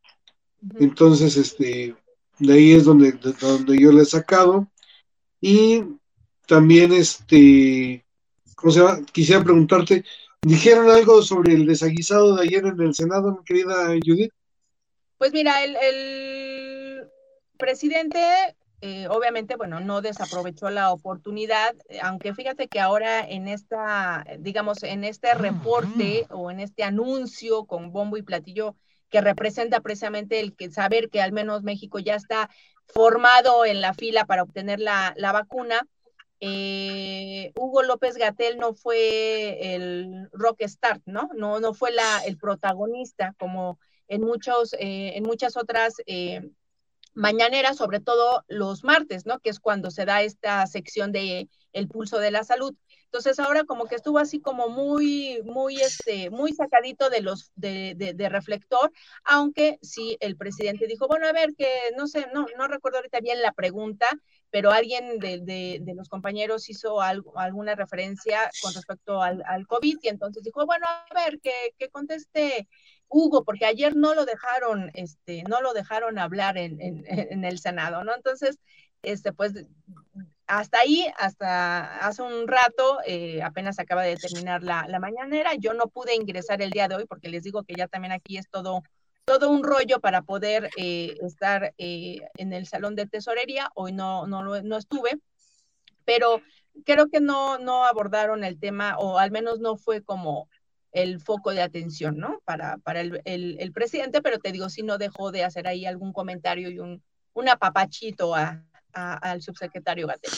entonces, 0.78 1.36
este, 1.36 1.94
de 2.38 2.52
ahí 2.52 2.72
es 2.72 2.84
donde, 2.84 3.12
donde 3.12 3.78
yo 3.78 3.92
le 3.92 4.02
he 4.02 4.06
sacado. 4.06 4.68
Y 5.40 5.84
también, 6.46 6.92
este, 6.92 8.04
¿cómo 8.54 8.72
se 8.72 8.80
llama? 8.80 9.00
Quisiera 9.12 9.42
preguntarte, 9.42 10.04
¿dijeron 10.42 10.90
algo 10.90 11.22
sobre 11.22 11.54
el 11.54 11.66
desaguisado 11.66 12.36
de 12.36 12.42
ayer 12.42 12.66
en 12.66 12.80
el 12.80 12.94
Senado, 12.94 13.32
mi 13.32 13.44
querida 13.44 13.88
Judith? 14.04 14.32
Pues 15.18 15.32
mira, 15.32 15.64
el, 15.64 15.76
el 15.76 17.08
presidente 17.58 18.18
eh, 18.82 19.08
obviamente, 19.08 19.56
bueno, 19.56 19.80
no 19.80 20.00
desaprovechó 20.00 20.70
la 20.70 20.90
oportunidad, 20.90 21.74
aunque 22.02 22.34
fíjate 22.34 22.66
que 22.66 22.80
ahora 22.80 23.20
en 23.20 23.46
esta, 23.46 24.24
digamos, 24.38 24.82
en 24.82 25.04
este 25.04 25.34
reporte 25.34 26.26
o 26.30 26.50
en 26.50 26.60
este 26.60 26.82
anuncio 26.82 27.64
con 27.64 27.92
bombo 27.92 28.16
y 28.16 28.22
platillo 28.22 28.76
que 29.10 29.20
representa 29.20 29.80
precisamente 29.80 30.40
el 30.40 30.54
que 30.54 30.70
saber 30.70 31.10
que 31.10 31.20
al 31.20 31.32
menos 31.32 31.62
México 31.62 31.98
ya 31.98 32.14
está 32.14 32.48
formado 32.86 33.64
en 33.64 33.80
la 33.80 33.94
fila 33.94 34.24
para 34.24 34.42
obtener 34.42 34.80
la, 34.80 35.14
vacuna. 35.32 35.86
Eh, 36.40 37.52
Hugo 37.56 37.82
López 37.82 38.16
Gatel 38.16 38.58
no 38.58 38.74
fue 38.74 39.74
el 39.74 40.28
rock 40.32 40.62
start, 40.62 41.02
¿no? 41.04 41.28
No, 41.34 41.60
no 41.60 41.74
fue 41.74 41.92
la, 41.92 42.22
el 42.24 42.38
protagonista 42.38 43.34
como 43.38 43.78
en, 44.08 44.22
muchos, 44.22 44.72
eh, 44.74 45.12
en 45.16 45.24
muchas 45.24 45.56
otras 45.56 45.94
eh, 46.06 46.50
mañaneras, 47.14 47.76
sobre 47.76 48.00
todo 48.00 48.44
los 48.48 48.84
martes, 48.84 49.26
¿no? 49.26 49.38
Que 49.40 49.50
es 49.50 49.60
cuando 49.60 49.90
se 49.90 50.04
da 50.04 50.22
esta 50.22 50.66
sección 50.66 51.12
de 51.12 51.48
el 51.72 51.88
pulso 51.88 52.18
de 52.18 52.30
la 52.30 52.44
salud. 52.44 52.74
Entonces 53.12 53.40
ahora 53.40 53.64
como 53.64 53.86
que 53.86 53.96
estuvo 53.96 54.20
así 54.20 54.40
como 54.40 54.68
muy, 54.68 55.42
muy, 55.44 55.80
este, 55.80 56.30
muy 56.30 56.52
sacadito 56.52 57.10
de 57.10 57.22
los, 57.22 57.50
de, 57.56 57.96
de, 57.96 58.28
reflector, 58.28 58.92
aunque 59.24 59.80
sí 59.82 60.16
el 60.20 60.36
presidente 60.36 60.86
dijo, 60.86 61.08
bueno, 61.08 61.26
a 61.26 61.32
ver, 61.32 61.56
que 61.58 61.66
no 61.98 62.06
sé, 62.06 62.28
no, 62.32 62.46
no 62.56 62.68
recuerdo 62.68 62.98
ahorita 62.98 63.18
bien 63.18 63.42
la 63.42 63.50
pregunta, 63.50 64.06
pero 64.50 64.70
alguien 64.70 65.18
de, 65.18 65.40
de 65.40 65.94
los 65.94 66.08
compañeros 66.08 66.70
hizo 66.70 67.00
algo, 67.00 67.36
alguna 67.36 67.74
referencia 67.74 68.48
con 68.62 68.72
respecto 68.74 69.20
al, 69.20 69.42
al, 69.44 69.66
COVID 69.66 69.98
y 70.02 70.08
entonces 70.08 70.44
dijo, 70.44 70.64
bueno, 70.64 70.86
a 70.86 71.04
ver, 71.12 71.40
que, 71.40 71.74
que 71.78 71.88
conteste 71.88 72.68
Hugo, 73.08 73.42
porque 73.42 73.66
ayer 73.66 73.96
no 73.96 74.14
lo 74.14 74.24
dejaron, 74.24 74.92
este, 74.94 75.42
no 75.48 75.60
lo 75.62 75.72
dejaron 75.72 76.16
hablar 76.20 76.58
en, 76.58 76.80
en, 76.80 77.04
en 77.08 77.44
el 77.44 77.58
Senado, 77.58 78.04
¿no? 78.04 78.14
Entonces, 78.14 78.60
este, 79.02 79.32
pues 79.32 79.52
hasta 80.50 80.80
ahí, 80.80 81.06
hasta 81.16 81.98
hace 82.04 82.22
un 82.22 82.48
rato, 82.48 82.98
eh, 83.06 83.40
apenas 83.40 83.78
acaba 83.78 84.02
de 84.02 84.16
terminar 84.16 84.64
la, 84.64 84.98
mañanera. 84.98 85.54
Yo 85.54 85.74
no 85.74 85.86
pude 85.86 86.16
ingresar 86.16 86.60
el 86.60 86.70
día 86.70 86.88
de 86.88 86.96
hoy 86.96 87.06
porque 87.06 87.28
les 87.28 87.44
digo 87.44 87.62
que 87.62 87.74
ya 87.76 87.86
también 87.86 88.10
aquí 88.10 88.36
es 88.36 88.50
todo, 88.50 88.82
todo 89.24 89.48
un 89.48 89.62
rollo 89.62 90.00
para 90.00 90.22
poder 90.22 90.68
eh, 90.76 91.16
estar 91.22 91.72
eh, 91.78 92.22
en 92.36 92.52
el 92.52 92.66
salón 92.66 92.96
de 92.96 93.06
tesorería. 93.06 93.70
Hoy 93.76 93.92
no, 93.92 94.26
no, 94.26 94.42
no 94.60 94.76
estuve, 94.76 95.20
pero 96.04 96.42
creo 96.84 97.08
que 97.08 97.20
no, 97.20 97.58
no 97.58 97.84
abordaron 97.84 98.42
el 98.42 98.58
tema 98.58 98.98
o 98.98 99.18
al 99.18 99.30
menos 99.30 99.60
no 99.60 99.76
fue 99.76 100.02
como 100.02 100.48
el 100.90 101.20
foco 101.20 101.52
de 101.52 101.62
atención, 101.62 102.18
¿no? 102.18 102.40
Para, 102.44 102.78
para 102.78 103.02
el, 103.02 103.22
el, 103.24 103.72
presidente, 103.72 104.20
pero 104.20 104.40
te 104.40 104.50
digo, 104.50 104.68
si 104.68 104.82
no 104.82 104.98
dejó 104.98 105.30
de 105.30 105.44
hacer 105.44 105.68
ahí 105.68 105.86
algún 105.86 106.12
comentario 106.12 106.68
y 106.70 106.80
un, 106.80 107.04
un 107.34 107.48
apapachito 107.48 108.34
a, 108.34 108.64
al 108.94 109.42
subsecretario 109.42 110.06
Gatel. 110.06 110.32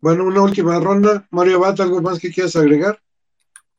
Bueno, 0.00 0.24
una 0.24 0.42
última 0.42 0.80
ronda. 0.80 1.26
Mario 1.30 1.56
Abad, 1.56 1.80
¿algo 1.80 2.00
más 2.00 2.18
que 2.18 2.32
quieras 2.32 2.56
agregar? 2.56 3.00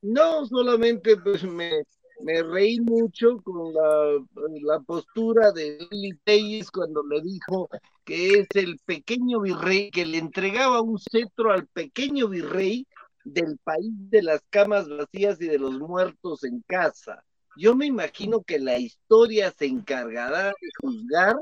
No, 0.02 0.46
solamente 0.46 1.18
pues 1.18 1.44
me, 1.44 1.84
me 2.24 2.44
reí 2.44 2.80
mucho 2.80 3.38
con 3.44 3.74
la, 3.74 4.24
la 4.62 4.80
postura 4.82 5.52
de 5.52 5.80
Lili 5.90 6.18
Telles 6.24 6.70
cuando 6.70 7.04
le 7.04 7.22
dijo 7.22 7.70
que 8.06 8.40
es 8.40 8.48
el 8.54 8.80
pequeño 8.86 9.42
virrey, 9.42 9.92
que 9.92 10.06
le 10.06 10.18
entregaba 10.18 10.82
un 10.82 11.00
cetro 11.00 11.52
al 11.52 11.68
pequeño 11.68 12.28
virrey 12.28 12.86
del 13.24 13.58
país 13.64 13.92
de 14.10 14.24
las 14.24 14.42
camas 14.50 14.90
vacías 14.90 15.40
y 15.42 15.48
de 15.48 15.60
los 15.60 15.80
muertos 15.80 16.44
en 16.44 16.62
casa. 16.68 17.24
Yo 17.58 17.76
me 17.76 17.86
imagino 17.86 18.42
que 18.42 18.60
la 18.60 18.80
historia 18.80 19.52
se 19.52 19.66
encargará 19.66 20.48
de 20.48 20.70
juzgar 20.80 21.36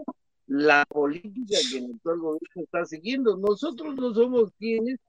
la 0.50 0.84
política 0.90 1.58
que 1.72 1.78
el 1.78 1.92
actual 1.94 2.20
gobierno 2.20 2.64
está 2.64 2.84
siguiendo. 2.84 3.38
Nosotros 3.38 3.96
no 3.96 4.14
somos 4.16 4.52
quienes, 4.58 5.00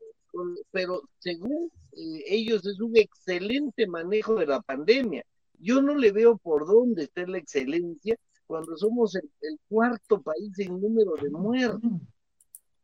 pero 0.70 1.00
según 1.18 1.70
eh, 1.92 2.24
ellos 2.26 2.64
es 2.66 2.78
un 2.78 2.94
excelente 2.94 3.86
manejo 3.86 4.34
de 4.34 4.46
la 4.46 4.60
pandemia. 4.60 5.24
Yo 5.58 5.80
no 5.80 5.94
le 5.94 6.12
veo 6.12 6.36
por 6.36 6.66
dónde 6.66 7.04
está 7.04 7.26
la 7.26 7.38
excelencia 7.38 8.16
cuando 8.46 8.76
somos 8.76 9.14
el, 9.14 9.30
cuarto 9.66 10.20
país 10.20 10.58
en 10.58 10.78
número 10.78 11.14
de 11.14 11.30
muertos. 11.30 11.90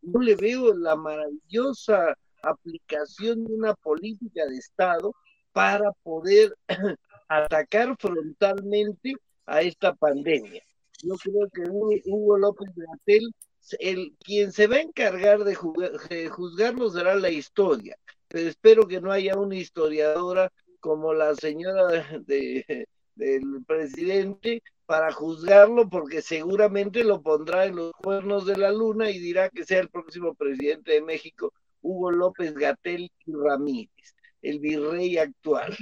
No 0.00 0.20
le 0.20 0.34
veo 0.34 0.72
la 0.72 0.96
maravillosa 0.96 2.16
aplicación 2.42 3.44
de 3.44 3.52
una 3.52 3.74
política 3.74 4.46
de 4.46 4.56
Estado 4.56 5.12
para 5.52 5.92
poder 6.02 6.56
atacar 7.28 7.94
frontalmente 7.98 9.14
a 9.44 9.60
esta 9.60 9.94
pandemia 9.94 10.62
yo 11.06 11.14
creo 11.16 11.48
que 11.50 11.62
Hugo 12.04 12.38
López 12.38 12.70
Gatel, 12.74 13.32
el, 13.78 14.14
quien 14.24 14.52
se 14.52 14.66
va 14.66 14.76
a 14.76 14.80
encargar 14.80 15.44
de, 15.44 15.54
juzgarlo 15.54 16.90
será 16.90 17.14
la 17.14 17.30
historia, 17.30 17.96
pero 18.28 18.48
espero 18.48 18.86
que 18.86 19.00
no 19.00 19.12
haya 19.12 19.36
una 19.36 19.56
historiadora 19.56 20.52
como 20.80 21.14
la 21.14 21.34
señora 21.34 21.86
de, 22.26 22.88
del 23.14 23.64
presidente 23.66 24.62
para 24.84 25.12
juzgarlo, 25.12 25.88
porque 25.88 26.22
seguramente 26.22 27.02
lo 27.02 27.22
pondrá 27.22 27.66
en 27.66 27.76
los 27.76 27.92
cuernos 27.92 28.46
de 28.46 28.56
la 28.56 28.70
luna 28.70 29.10
y 29.10 29.18
dirá 29.18 29.48
que 29.50 29.64
sea 29.64 29.80
el 29.80 29.88
próximo 29.88 30.34
presidente 30.34 30.92
de 30.92 31.02
México, 31.02 31.52
Hugo 31.82 32.10
López 32.12 32.54
Gatel 32.54 33.10
y 33.26 33.32
Ramírez, 33.32 34.14
el 34.42 34.60
virrey 34.60 35.18
actual. 35.18 35.76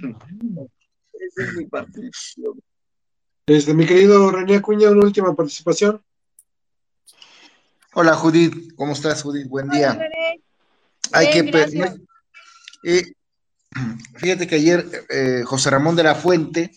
Esa 1.12 1.44
es 1.44 1.54
mi 1.54 1.66
participación. 1.66 2.60
Este, 3.46 3.74
mi 3.74 3.84
querido 3.84 4.30
René 4.30 4.56
Acuña, 4.56 4.90
una 4.90 5.04
última 5.04 5.34
participación. 5.34 6.02
Hola 7.92 8.14
Judith, 8.14 8.74
¿cómo 8.74 8.94
estás 8.94 9.22
Judith? 9.22 9.48
Buen 9.48 9.68
día. 9.68 10.00
Hay 11.12 11.30
que 11.30 11.40
eh, 12.84 13.04
fíjate 14.16 14.46
que 14.46 14.54
ayer 14.54 14.86
eh, 15.10 15.42
José 15.44 15.68
Ramón 15.68 15.94
de 15.94 16.04
la 16.04 16.14
Fuente 16.14 16.72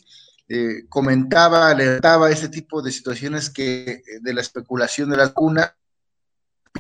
eh, 0.50 0.84
comentaba, 0.90 1.70
alertaba 1.70 2.32
ese 2.32 2.50
tipo 2.50 2.82
de 2.82 2.92
situaciones 2.92 3.50
que 3.50 4.02
de 4.20 4.34
la 4.34 4.42
especulación 4.42 5.10
de 5.10 5.16
la 5.16 5.28
vacuna, 5.28 5.74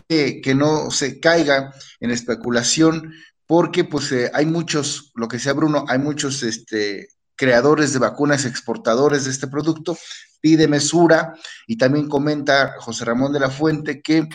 que, 0.09 0.41
que 0.41 0.53
no 0.53 0.91
se 0.91 1.22
caiga 1.22 1.73
en 2.01 2.11
especulación, 2.11 3.14
porque 3.45 3.85
pues 3.85 4.14
hay 4.34 4.45
muchos, 4.45 5.14
lo 5.15 5.30
que 5.30 5.39
sea 5.39 5.53
Bruno, 5.53 5.85
hay 5.88 5.99
muchos 5.99 6.43
este, 6.43 7.07
creadores 7.38 7.93
de 7.93 7.99
vacunas, 7.99 8.43
exportadores 8.43 9.23
de 9.23 9.31
este 9.31 9.47
producto, 9.47 9.97
pide 10.41 10.68
mesura 10.68 11.35
y 11.65 11.77
también 11.77 12.09
comenta 12.09 12.76
José 12.80 13.05
Ramón 13.05 13.31
de 13.31 13.39
la 13.39 13.49
Fuente 13.49 14.01
que 14.01 14.27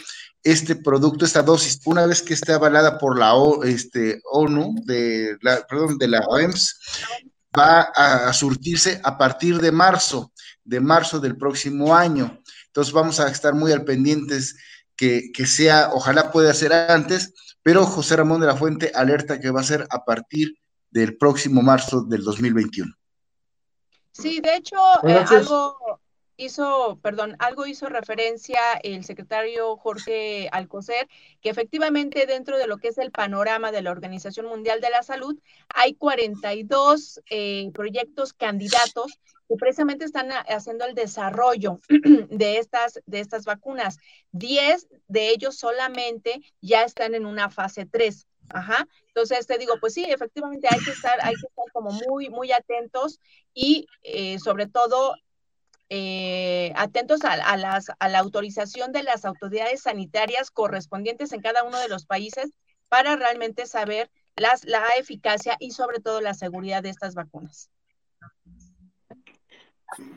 este 0.43 0.77
producto, 0.77 1.24
esta 1.24 1.43
dosis, 1.43 1.81
una 1.85 2.07
vez 2.07 2.23
que 2.23 2.35
esté 2.35 2.53
avalada 2.53 2.99
por 2.99 3.19
la 3.19 3.35
este, 3.65 4.20
ONU, 4.31 4.74
de 4.85 5.37
la, 5.41 5.65
perdón, 5.66 5.99
de 5.99 6.09
la 6.09 6.20
OMS, 6.20 6.79
va 7.57 7.83
a, 7.83 8.33
surtirse 8.33 9.01
a 9.05 9.19
partir 9.19 9.61
de 9.61 9.70
marzo, 9.70 10.33
de 10.65 10.81
marzo 10.81 11.20
del 11.20 11.37
próximo 11.37 11.95
año. 11.95 12.41
Entonces 12.66 12.93
vamos 12.93 13.20
a 13.20 13.29
estar 13.29 13.55
muy 13.55 13.73
al 13.73 13.85
pendientes 13.85 14.57
que, 14.97 15.33
sea, 15.47 15.91
ojalá 15.93 16.31
pueda 16.31 16.55
ser 16.55 16.73
antes, 16.73 17.35
pero 17.62 17.85
José 17.87 18.16
Ramón 18.16 18.41
de 18.41 18.47
la 18.47 18.57
Fuente 18.57 18.93
alerta 18.95 19.41
que 19.41 19.51
va 19.51 19.61
a 19.61 19.65
ser 19.65 19.87
a 19.91 20.05
partir 20.05 20.55
del 20.93 21.16
próximo 21.16 21.62
marzo 21.62 22.02
del 22.02 22.23
2021. 22.23 22.93
Sí, 24.12 24.40
de 24.40 24.56
hecho, 24.56 24.77
eh, 25.05 25.24
algo 25.27 26.01
hizo, 26.36 26.98
perdón, 27.02 27.36
algo 27.39 27.66
hizo 27.66 27.89
referencia 27.89 28.60
el 28.82 29.05
secretario 29.05 29.77
Jorge 29.77 30.48
Alcocer, 30.52 31.09
que 31.40 31.51
efectivamente 31.51 32.27
dentro 32.27 32.59
de 32.59 32.66
lo 32.66 32.78
que 32.78 32.89
es 32.89 32.98
el 32.98 33.10
panorama 33.10 33.73
de 33.73 33.82
la 33.82 33.90
Organización 33.90 34.47
Mundial 34.47 34.81
de 34.81 34.90
la 34.90 35.02
Salud, 35.02 35.39
hay 35.69 35.94
42 35.94 37.20
eh, 37.31 37.70
proyectos 37.73 38.32
candidatos 38.32 39.19
que 39.48 39.56
precisamente 39.56 40.05
están 40.05 40.31
haciendo 40.48 40.85
el 40.85 40.94
desarrollo 40.94 41.81
de 42.31 42.59
estas, 42.59 43.01
de 43.06 43.20
estas 43.20 43.44
vacunas. 43.44 43.98
10 44.32 44.89
de 45.09 45.31
ellos 45.31 45.56
solamente 45.56 46.40
ya 46.60 46.82
están 46.85 47.14
en 47.14 47.27
una 47.27 47.51
fase 47.51 47.86
3. 47.86 48.27
Ajá. 48.55 48.87
Entonces 49.09 49.47
te 49.47 49.59
digo, 49.59 49.74
pues 49.81 49.95
sí, 49.95 50.05
efectivamente 50.05 50.69
hay 50.70 50.81
que 50.81 50.91
estar, 50.91 51.19
hay 51.23 51.35
que 51.35 51.47
estar 51.47 51.65
como 51.73 51.91
muy, 51.91 52.29
muy 52.29 52.53
atentos 52.53 53.20
y 53.55 53.87
eh, 54.03 54.39
sobre 54.39 54.66
todo 54.66 55.15
eh, 55.89 56.73
atentos 56.77 57.20
a, 57.24 57.57
las, 57.57 57.87
a 57.99 58.09
la 58.09 58.19
autorización 58.19 58.93
de 58.93 59.03
las 59.03 59.24
autoridades 59.24 59.83
sanitarias 59.83 60.51
correspondientes 60.51 61.33
en 61.33 61.43
cada 61.43 61.65
uno 61.65 61.79
de 61.79 61.89
los 61.89 62.07
países 62.07 62.51
para 62.89 63.16
realmente 63.16 63.66
saber 63.66 64.11
las, 64.37 64.65
la 64.65 64.87
eficacia 64.99 65.57
y 65.59 65.73
sobre 65.73 66.01
todo 66.01 66.20
la 66.20 66.35
seguridad 66.35 66.83
de 66.83 66.91
estas 66.91 67.15
vacunas. 67.15 67.70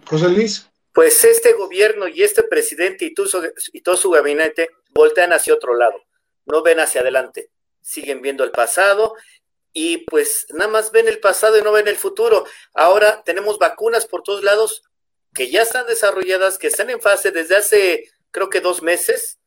José 0.05 0.29
Luis. 0.29 0.69
Pues 0.93 1.25
este 1.25 1.51
gobierno 1.51 2.07
y 2.07 2.23
este 2.23 2.41
presidente 2.43 3.03
y, 3.03 3.13
y 3.73 3.81
todo 3.81 3.97
su 3.97 4.09
gabinete 4.09 4.69
voltean 4.91 5.33
hacia 5.33 5.53
otro 5.53 5.75
lado, 5.75 6.01
no 6.45 6.63
ven 6.63 6.79
hacia 6.79 7.01
adelante 7.01 7.49
siguen 7.85 8.21
viendo 8.21 8.43
el 8.43 8.51
pasado 8.51 9.15
y 9.71 9.99
pues 10.05 10.47
nada 10.49 10.71
más 10.71 10.91
ven 10.91 11.07
el 11.07 11.19
pasado 11.19 11.57
y 11.57 11.61
no 11.61 11.71
ven 11.71 11.87
el 11.87 11.97
futuro. 11.97 12.45
Ahora 12.73 13.21
tenemos 13.23 13.59
vacunas 13.59 14.07
por 14.07 14.23
todos 14.23 14.43
lados 14.43 14.83
que 15.33 15.51
ya 15.51 15.61
están 15.61 15.85
desarrolladas, 15.85 16.57
que 16.57 16.67
están 16.67 16.89
en 16.89 17.01
fase 17.01 17.31
desde 17.31 17.55
hace 17.55 18.09
creo 18.31 18.49
que 18.49 18.59
dos 18.59 18.81
meses 18.81 19.39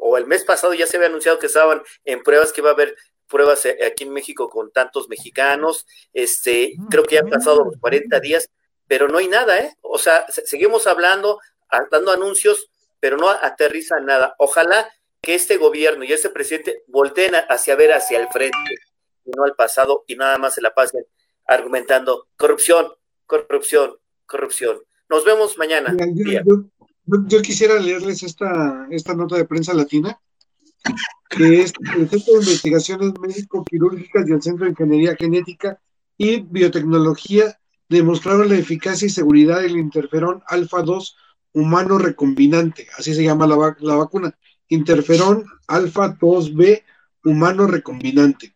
o 0.00 0.16
el 0.16 0.26
mes 0.26 0.44
pasado 0.44 0.72
ya 0.72 0.86
se 0.86 0.96
había 0.96 1.08
anunciado 1.08 1.38
que 1.38 1.46
estaban 1.46 1.82
en 2.04 2.22
pruebas, 2.22 2.52
que 2.52 2.60
iba 2.60 2.70
a 2.70 2.74
haber 2.74 2.96
pruebas 3.28 3.66
eh, 3.66 3.78
aquí 3.84 4.04
en 4.04 4.12
México 4.12 4.48
con 4.48 4.70
tantos 4.70 5.08
mexicanos, 5.08 5.86
este, 6.12 6.74
creo 6.90 7.02
que 7.04 7.16
ya 7.16 7.20
han 7.20 7.28
pasado 7.28 7.64
los 7.64 7.76
40 7.78 8.20
días, 8.20 8.50
pero 8.86 9.08
no 9.08 9.18
hay 9.18 9.28
nada, 9.28 9.58
¿eh? 9.58 9.76
O 9.80 9.98
sea, 9.98 10.26
seguimos 10.28 10.86
hablando, 10.86 11.40
dando 11.90 12.12
anuncios, 12.12 12.68
pero 13.00 13.16
no 13.16 13.28
aterriza 13.28 14.00
nada. 14.00 14.34
Ojalá 14.38 14.88
que 15.22 15.36
este 15.36 15.56
gobierno 15.56 16.04
y 16.04 16.12
este 16.12 16.30
presidente 16.30 16.82
volteen 16.88 17.34
hacia 17.48 17.76
ver 17.76 17.92
hacia 17.92 18.20
el 18.20 18.28
frente 18.28 18.74
y 19.24 19.30
no 19.36 19.44
al 19.44 19.54
pasado 19.54 20.04
y 20.08 20.16
nada 20.16 20.36
más 20.36 20.54
se 20.54 20.60
la 20.60 20.74
pasen 20.74 21.04
argumentando 21.46 22.26
corrupción, 22.36 22.88
corrupción, 23.24 23.92
corrupción. 24.26 24.78
Nos 25.08 25.24
vemos 25.24 25.56
mañana. 25.58 25.94
Yo, 27.28 27.42
quisiera 27.42 27.78
leerles 27.78 28.22
esta, 28.22 28.86
esta 28.90 29.14
nota 29.14 29.36
de 29.36 29.44
prensa 29.44 29.74
latina, 29.74 30.18
que 31.28 31.62
es 31.62 31.72
el 31.96 32.08
Centro 32.08 32.34
de 32.34 32.40
Investigaciones 32.40 33.12
Médico-Quirúrgicas 33.20 34.28
y 34.28 34.32
el 34.32 34.42
Centro 34.42 34.64
de 34.64 34.70
Ingeniería 34.70 35.16
Genética 35.16 35.80
y 36.16 36.40
Biotecnología 36.40 37.58
demostraron 37.88 38.48
la 38.48 38.56
eficacia 38.56 39.06
y 39.06 39.10
seguridad 39.10 39.60
del 39.60 39.76
interferón 39.76 40.42
alfa-2 40.46 41.14
humano 41.52 41.98
recombinante, 41.98 42.88
así 42.96 43.14
se 43.14 43.22
llama 43.22 43.46
la, 43.46 43.76
la 43.80 43.96
vacuna 43.96 44.34
interferón 44.74 45.44
alfa 45.66 46.16
2B 46.18 46.82
humano 47.24 47.66
recombinante, 47.66 48.54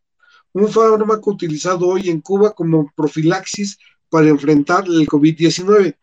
un 0.53 0.69
fármaco 0.69 1.31
utilizado 1.31 1.87
hoy 1.87 2.09
en 2.09 2.21
Cuba 2.21 2.55
como 2.55 2.91
profilaxis 2.97 3.79
para 4.09 4.29
enfrentar 4.29 4.87
el 4.87 5.07
COVID-19. 5.07 5.95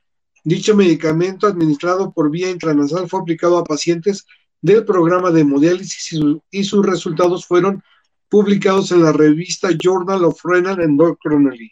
Dicho 0.44 0.76
medicamento, 0.76 1.48
administrado 1.48 2.14
por 2.14 2.30
vía 2.30 2.52
intranasal, 2.52 3.10
fue 3.10 3.22
aplicado 3.22 3.58
a 3.58 3.64
pacientes 3.64 4.26
del 4.62 4.86
programa 4.86 5.32
de 5.32 5.42
hemodiálisis 5.42 6.20
y, 6.52 6.64
sus 6.64 6.86
resultados 6.86 7.46
fueron 7.48 7.84
publicados 8.30 8.92
en 8.92 9.04
la 9.04 9.12
revista 9.12 9.70
Journal 9.72 10.24
of 10.26 10.40
Renal 10.44 10.82
Endocrinology. 10.82 11.72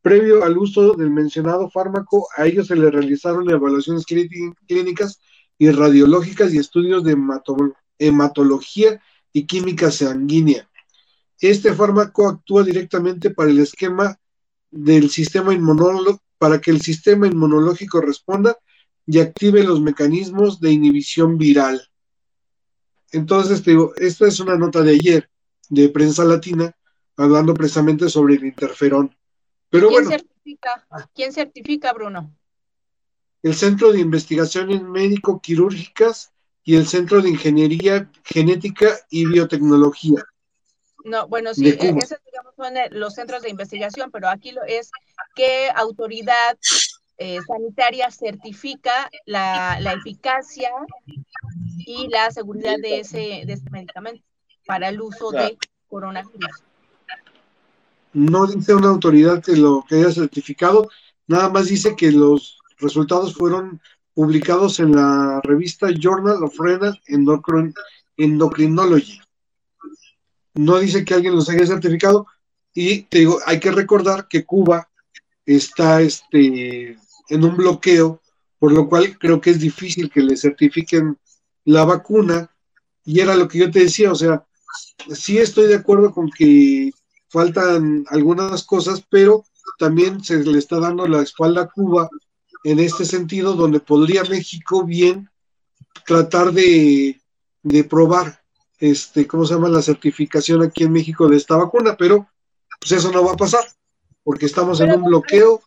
Previo 0.00 0.42
al 0.42 0.56
uso 0.56 0.94
del 0.94 1.10
mencionado 1.10 1.68
fármaco, 1.70 2.28
a 2.36 2.46
ellos 2.46 2.68
se 2.68 2.76
le 2.76 2.90
realizaron 2.90 3.50
evaluaciones 3.50 4.06
clínicas 4.06 5.20
y 5.58 5.70
radiológicas 5.70 6.54
y 6.54 6.58
estudios 6.58 7.04
de 7.04 7.16
hematología 7.98 9.02
y 9.32 9.46
química 9.46 9.90
sanguínea. 9.90 10.68
Este 11.40 11.74
fármaco 11.74 12.28
actúa 12.28 12.62
directamente 12.62 13.30
para 13.30 13.50
el 13.50 13.58
esquema 13.60 14.18
del 14.70 15.10
sistema 15.10 15.52
inmunológico, 15.52 16.22
para 16.38 16.60
que 16.60 16.70
el 16.70 16.80
sistema 16.80 17.26
inmunológico 17.26 18.00
responda 18.00 18.56
y 19.06 19.18
active 19.18 19.64
los 19.64 19.80
mecanismos 19.80 20.60
de 20.60 20.72
inhibición 20.72 21.38
viral. 21.38 21.88
Entonces, 23.10 23.62
te 23.62 23.72
digo, 23.72 23.92
esta 23.96 24.28
es 24.28 24.38
una 24.38 24.56
nota 24.56 24.82
de 24.82 24.92
ayer 24.92 25.30
de 25.70 25.88
prensa 25.88 26.24
latina 26.24 26.74
hablando 27.16 27.54
precisamente 27.54 28.08
sobre 28.08 28.34
el 28.34 28.44
interferón. 28.44 29.16
Pero 29.70 29.88
¿Quién 29.88 30.04
bueno. 30.04 30.10
Certifica? 30.10 30.86
¿Quién 31.14 31.32
certifica, 31.32 31.92
Bruno? 31.92 32.37
El 33.42 33.54
Centro 33.54 33.92
de 33.92 34.00
Investigaciones 34.00 34.82
Médico-Quirúrgicas 34.82 36.32
y 36.64 36.76
el 36.76 36.86
Centro 36.86 37.22
de 37.22 37.30
Ingeniería 37.30 38.10
Genética 38.24 38.98
y 39.10 39.26
Biotecnología. 39.26 40.24
No, 41.04 41.28
bueno, 41.28 41.54
sí, 41.54 41.68
e-, 41.68 41.72
esos 41.72 42.18
digamos 42.24 42.54
son 42.56 42.76
eh, 42.76 42.88
los 42.90 43.14
centros 43.14 43.42
de 43.42 43.50
investigación, 43.50 44.10
pero 44.10 44.28
aquí 44.28 44.52
lo 44.52 44.62
es 44.64 44.90
qué 45.34 45.68
autoridad 45.74 46.58
eh, 47.16 47.38
sanitaria 47.46 48.10
certifica 48.10 49.10
la, 49.24 49.78
eficacia 49.92 50.70
y 51.78 52.08
la 52.08 52.30
seguridad 52.30 52.76
de 52.80 53.00
ese, 53.00 53.42
de 53.46 53.52
este 53.52 53.70
medicamento 53.70 54.22
para 54.66 54.90
el 54.90 55.00
uso 55.00 55.30
de 55.30 55.56
coronavirus. 55.88 56.62
No 58.12 58.46
dice 58.46 58.74
una 58.74 58.88
autoridad 58.88 59.42
que 59.42 59.56
lo 59.56 59.84
que 59.88 59.96
haya 59.96 60.12
certificado, 60.12 60.88
nada 61.26 61.48
más 61.48 61.66
dice 61.66 61.96
que 61.96 62.12
los 62.12 62.57
resultados 62.78 63.34
fueron 63.34 63.80
publicados 64.14 64.80
en 64.80 64.96
la 64.96 65.40
revista 65.42 65.88
Journal 65.90 66.42
of 66.42 66.58
Renal 66.58 67.00
Endocrinology. 68.16 69.20
No 70.54 70.78
dice 70.78 71.04
que 71.04 71.14
alguien 71.14 71.36
los 71.36 71.48
haya 71.48 71.66
certificado 71.66 72.26
y 72.74 73.02
te 73.02 73.18
digo, 73.20 73.38
hay 73.46 73.60
que 73.60 73.70
recordar 73.70 74.26
que 74.28 74.44
Cuba 74.44 74.88
está 75.46 76.00
este, 76.02 76.98
en 77.28 77.44
un 77.44 77.56
bloqueo, 77.56 78.20
por 78.58 78.72
lo 78.72 78.88
cual 78.88 79.18
creo 79.18 79.40
que 79.40 79.50
es 79.50 79.60
difícil 79.60 80.10
que 80.10 80.20
le 80.20 80.36
certifiquen 80.36 81.16
la 81.64 81.84
vacuna. 81.84 82.50
Y 83.04 83.20
era 83.20 83.36
lo 83.36 83.48
que 83.48 83.58
yo 83.58 83.70
te 83.70 83.80
decía, 83.80 84.12
o 84.12 84.14
sea, 84.14 84.44
sí 85.14 85.38
estoy 85.38 85.66
de 85.68 85.76
acuerdo 85.76 86.12
con 86.12 86.30
que 86.30 86.90
faltan 87.28 88.04
algunas 88.10 88.64
cosas, 88.64 89.04
pero 89.08 89.44
también 89.78 90.22
se 90.22 90.42
le 90.44 90.58
está 90.58 90.80
dando 90.80 91.06
la 91.06 91.22
espalda 91.22 91.62
a 91.62 91.68
Cuba 91.68 92.08
en 92.64 92.78
este 92.78 93.04
sentido, 93.04 93.54
donde 93.54 93.80
podría 93.80 94.24
México 94.24 94.84
bien 94.84 95.30
tratar 96.06 96.52
de, 96.52 97.20
probar, 97.88 98.42
este, 98.78 99.26
¿cómo 99.26 99.44
se 99.44 99.54
llama? 99.54 99.68
La 99.68 99.82
certificación 99.82 100.62
aquí 100.62 100.84
en 100.84 100.92
México 100.92 101.28
de 101.28 101.36
esta 101.36 101.56
vacuna, 101.56 101.96
pero 101.96 102.28
pues 102.80 102.92
eso 102.92 103.10
no 103.10 103.24
va 103.24 103.32
a 103.32 103.36
pasar, 103.36 103.64
porque 104.22 104.46
estamos 104.46 104.80
en 104.80 104.92
un 104.92 105.04
bloqueo. 105.04 105.60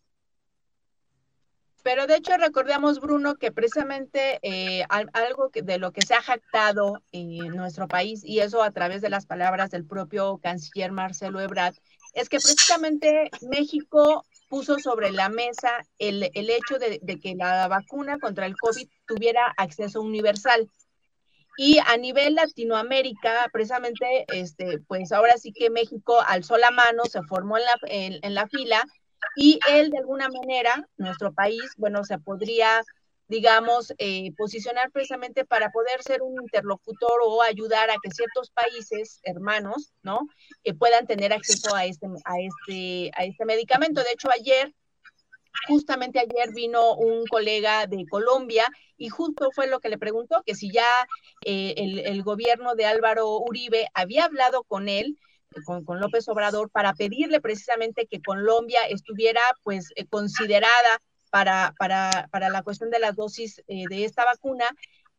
Pero 1.84 2.06
de 2.06 2.18
hecho 2.18 2.38
recordamos, 2.38 3.00
Bruno, 3.00 3.36
que 3.36 3.52
precisamente 3.52 4.40
eh, 4.44 4.84
algo 4.90 5.50
que, 5.50 5.64
de 5.64 5.80
lo 5.80 5.92
que 5.92 6.06
se 6.06 6.14
ha 6.14 6.22
jactado 6.22 7.02
en 7.12 7.48
nuestro 7.56 7.88
país, 7.88 8.24
y 8.24 8.40
eso 8.40 8.62
a 8.62 8.72
través 8.72 9.02
de 9.02 9.10
las 9.10 9.26
palabras 9.26 9.72
del 9.72 9.86
propio 9.86 10.38
canciller 10.38 10.92
Marcelo 10.92 11.42
Ebrard, 11.42 11.76
es 12.14 12.30
que 12.30 12.38
precisamente 12.38 13.32
México 13.50 14.26
puso 14.52 14.80
sobre 14.80 15.14
la 15.14 15.30
mesa 15.30 15.88
el, 15.98 16.24
hecho 16.34 16.78
de, 16.78 17.00
que 17.24 17.36
la 17.36 17.70
vacuna 17.70 18.20
contra 18.20 18.46
el 18.46 18.58
COVID 18.58 18.86
tuviera 19.08 19.54
acceso 19.56 20.02
universal. 20.02 20.70
Y 21.58 21.80
a 21.80 21.96
nivel 21.96 22.36
Latinoamérica, 22.36 23.48
precisamente, 23.54 24.26
este, 24.28 24.80
pues 24.90 25.14
ahora 25.14 25.38
sí 25.38 25.54
que 25.54 25.70
México 25.70 26.20
alzó 26.28 26.58
la 26.58 26.70
mano, 26.70 27.06
se 27.06 27.24
formó 27.24 27.58
en 27.58 27.64
la, 27.64 28.20
en 28.22 28.34
la 28.34 28.48
fila 28.50 28.84
y 29.38 29.60
él 29.70 29.90
de 29.90 30.00
alguna 30.00 30.28
manera, 30.28 30.86
nuestro 30.98 31.32
país, 31.32 31.64
bueno, 31.78 32.04
se 32.04 32.18
podría 32.20 32.84
digamos, 33.32 33.94
eh, 33.98 34.34
posicionar 34.36 34.92
precisamente 34.92 35.46
para 35.46 35.72
poder 35.72 36.04
ser 36.04 36.22
un 36.22 36.42
interlocutor 36.42 37.14
o 37.24 37.42
ayudar 37.42 37.90
a 37.90 37.96
que 38.04 38.12
ciertos 38.12 38.52
países 38.52 39.22
hermanos, 39.24 39.94
¿no? 40.04 40.28
Eh, 40.66 40.74
puedan 40.74 41.08
tener 41.08 41.32
acceso 41.32 41.74
a 41.74 41.86
este, 41.86 42.08
a, 42.26 42.34
este, 42.42 43.10
a 43.16 43.24
este 43.24 43.46
medicamento. 43.46 44.02
De 44.04 44.12
hecho, 44.12 44.30
ayer, 44.30 44.74
justamente 45.70 46.20
ayer 46.20 46.54
vino 46.54 46.96
un 46.96 47.26
colega 47.26 47.88
de 47.88 48.06
Colombia 48.10 48.68
y 48.98 49.08
justo 49.08 49.50
fue 49.56 49.68
lo 49.68 49.80
que 49.80 49.88
le 49.88 49.98
preguntó, 49.98 50.44
que 50.46 50.54
si 50.54 50.70
ya 50.70 51.08
eh, 51.46 51.76
el, 51.78 52.24
gobierno 52.24 52.76
de 52.76 52.86
Álvaro 52.86 53.38
Uribe 53.38 53.88
había 53.94 54.26
hablado 54.26 54.66
con 54.66 54.90
él. 54.90 55.18
Con, 55.66 55.84
con 55.84 56.00
López 56.00 56.30
Obrador 56.30 56.70
para 56.70 56.94
pedirle 56.94 57.42
precisamente 57.42 58.08
que 58.10 58.22
Colombia 58.22 58.80
estuviera 58.90 59.42
pues 59.64 59.90
considerada 60.10 61.02
para, 61.32 61.74
para, 61.80 62.28
para 62.32 62.50
la 62.50 62.62
cuestión 62.62 62.92
de 62.92 63.00
las 63.00 63.16
dosis 63.16 63.64
eh, 63.68 63.86
de 63.90 64.06
esta 64.06 64.24
vacuna. 64.26 64.66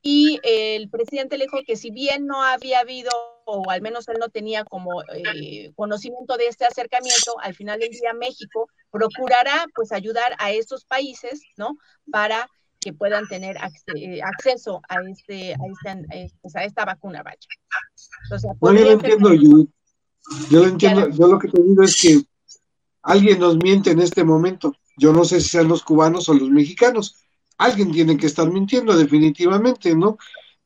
Y 0.05 0.41
el 0.43 0.91
presidente 0.91 1.39
le 1.39 1.45
dijo 1.45 1.59
que 1.67 1.77
si 1.77 1.91
bien 1.91 2.27
no 2.27 2.43
había 2.43 2.81
habido, 2.81 3.11
o 3.45 3.71
al 3.71 3.83
menos 3.83 4.09
él 4.09 4.17
no 4.21 4.29
tenía 4.29 4.65
como 4.65 5.03
eh, 5.15 5.73
conocimiento 5.77 6.37
de 6.37 6.49
este 6.49 6.65
acercamiento, 6.65 7.39
al 7.41 7.55
final 7.55 7.81
del 7.81 7.91
día 7.91 8.13
México 8.13 8.69
procurará 8.91 9.65
pues 9.75 9.93
ayudar 9.93 10.35
a 10.39 10.51
estos 10.51 10.85
países, 10.85 11.43
¿no? 11.57 11.79
Para 12.11 12.49
que 12.81 12.93
puedan 12.93 13.29
tener 13.29 13.57
eh, 13.95 14.21
acceso 14.23 14.83
a 14.89 14.97
este, 15.09 15.55
a, 15.55 15.57
este, 15.57 16.35
pues, 16.43 16.57
a 16.57 16.65
esta 16.65 16.85
vacuna, 16.85 17.23
vaya. 17.23 17.39
no, 18.61 18.75
yo 18.75 18.85
lo 18.85 18.91
entiendo, 18.91 19.35
yo, 19.35 19.67
yo 20.51 20.61
lo 20.61 20.67
entiendo, 20.67 21.09
yo 21.11 21.29
lo 21.29 21.39
que 21.39 21.49
te 21.49 21.63
digo 21.63 21.85
es 21.85 22.01
que 22.03 22.23
alguien 23.03 23.39
nos 23.39 23.57
miente 23.57 23.93
en 23.93 24.01
este 24.01 24.25
momento. 24.25 24.75
Yo 24.97 25.13
no 25.13 25.25
sé 25.25 25.41
si 25.41 25.49
sean 25.49 25.69
los 25.69 25.83
cubanos 25.83 26.29
o 26.29 26.35
los 26.35 26.51
mexicanos. 26.51 27.17
Alguien 27.59 27.93
tiene 27.93 28.17
que 28.17 28.27
estar 28.27 28.51
mintiendo 28.51 28.97
definitivamente, 28.97 29.95
¿no? 29.95 30.19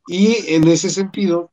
Y 0.06 0.54
en 0.54 0.68
ese 0.68 0.90
sentido, 0.90 1.52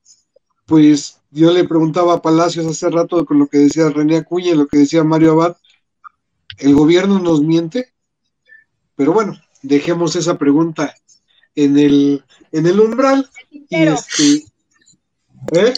pues 0.66 1.20
yo 1.32 1.52
le 1.52 1.68
preguntaba 1.68 2.14
a 2.14 2.22
Palacios 2.22 2.66
hace 2.68 2.90
rato 2.90 3.26
con 3.26 3.40
lo 3.40 3.48
que 3.48 3.58
decía 3.58 3.90
René 3.90 4.18
Acuña 4.18 4.52
y 4.52 4.56
lo 4.56 4.68
que 4.68 4.78
decía 4.78 5.04
Mario 5.04 5.32
Abad, 5.32 5.58
¿el 6.60 6.76
gobierno 6.76 7.20
nos 7.20 7.42
miente? 7.42 7.94
Pero 8.96 9.14
bueno, 9.14 9.34
dejemos 9.64 10.16
esa 10.16 10.38
pregunta 10.38 10.94
en 11.56 11.78
el, 11.78 12.24
en 12.52 12.68
el 12.68 12.80
umbral. 12.80 13.30
y 13.50 13.66
este, 13.70 14.46
¿eh? 15.54 15.74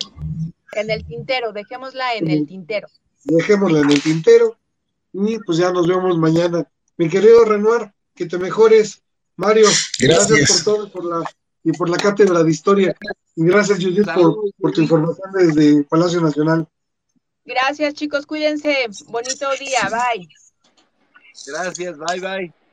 En 0.74 0.90
el 0.92 1.06
tintero, 1.06 1.54
dejémosla 1.54 2.16
en 2.16 2.30
el 2.30 2.46
tintero. 2.46 2.88
Dejémosla 3.24 3.80
en 3.80 3.92
el 3.92 4.04
tintero 4.04 4.58
y 5.14 5.40
pues 5.40 5.58
ya 5.58 5.72
nos 5.72 5.88
vemos 5.88 6.18
mañana. 6.18 6.70
Mi 6.98 7.10
querido 7.10 7.44
Renoir, 7.46 7.92
que 8.14 8.26
te 8.26 8.38
mejores. 8.38 9.02
Mario, 9.38 9.68
gracias, 10.00 10.64
por 10.64 10.90
todo 10.90 11.24
y 11.64 11.72
por 11.74 11.90
la 11.90 11.98
cátedra 11.98 12.44
de 12.44 12.52
historia. 12.52 12.96
Y 13.36 13.46
gracias, 13.46 13.80
Judith, 13.80 14.08
por, 14.14 14.72
tu 14.72 14.82
información 14.82 15.32
desde 15.34 15.84
Palacio 15.84 16.22
Nacional. 16.22 16.68
Gracias, 17.44 17.94
chicos. 17.96 18.26
Cuídense. 18.26 18.88
Bonito 19.08 19.48
día. 19.60 19.90
Bye. 19.90 20.28
Gracias. 21.46 21.98
Bye, 21.98 22.20
bye. 22.20 22.65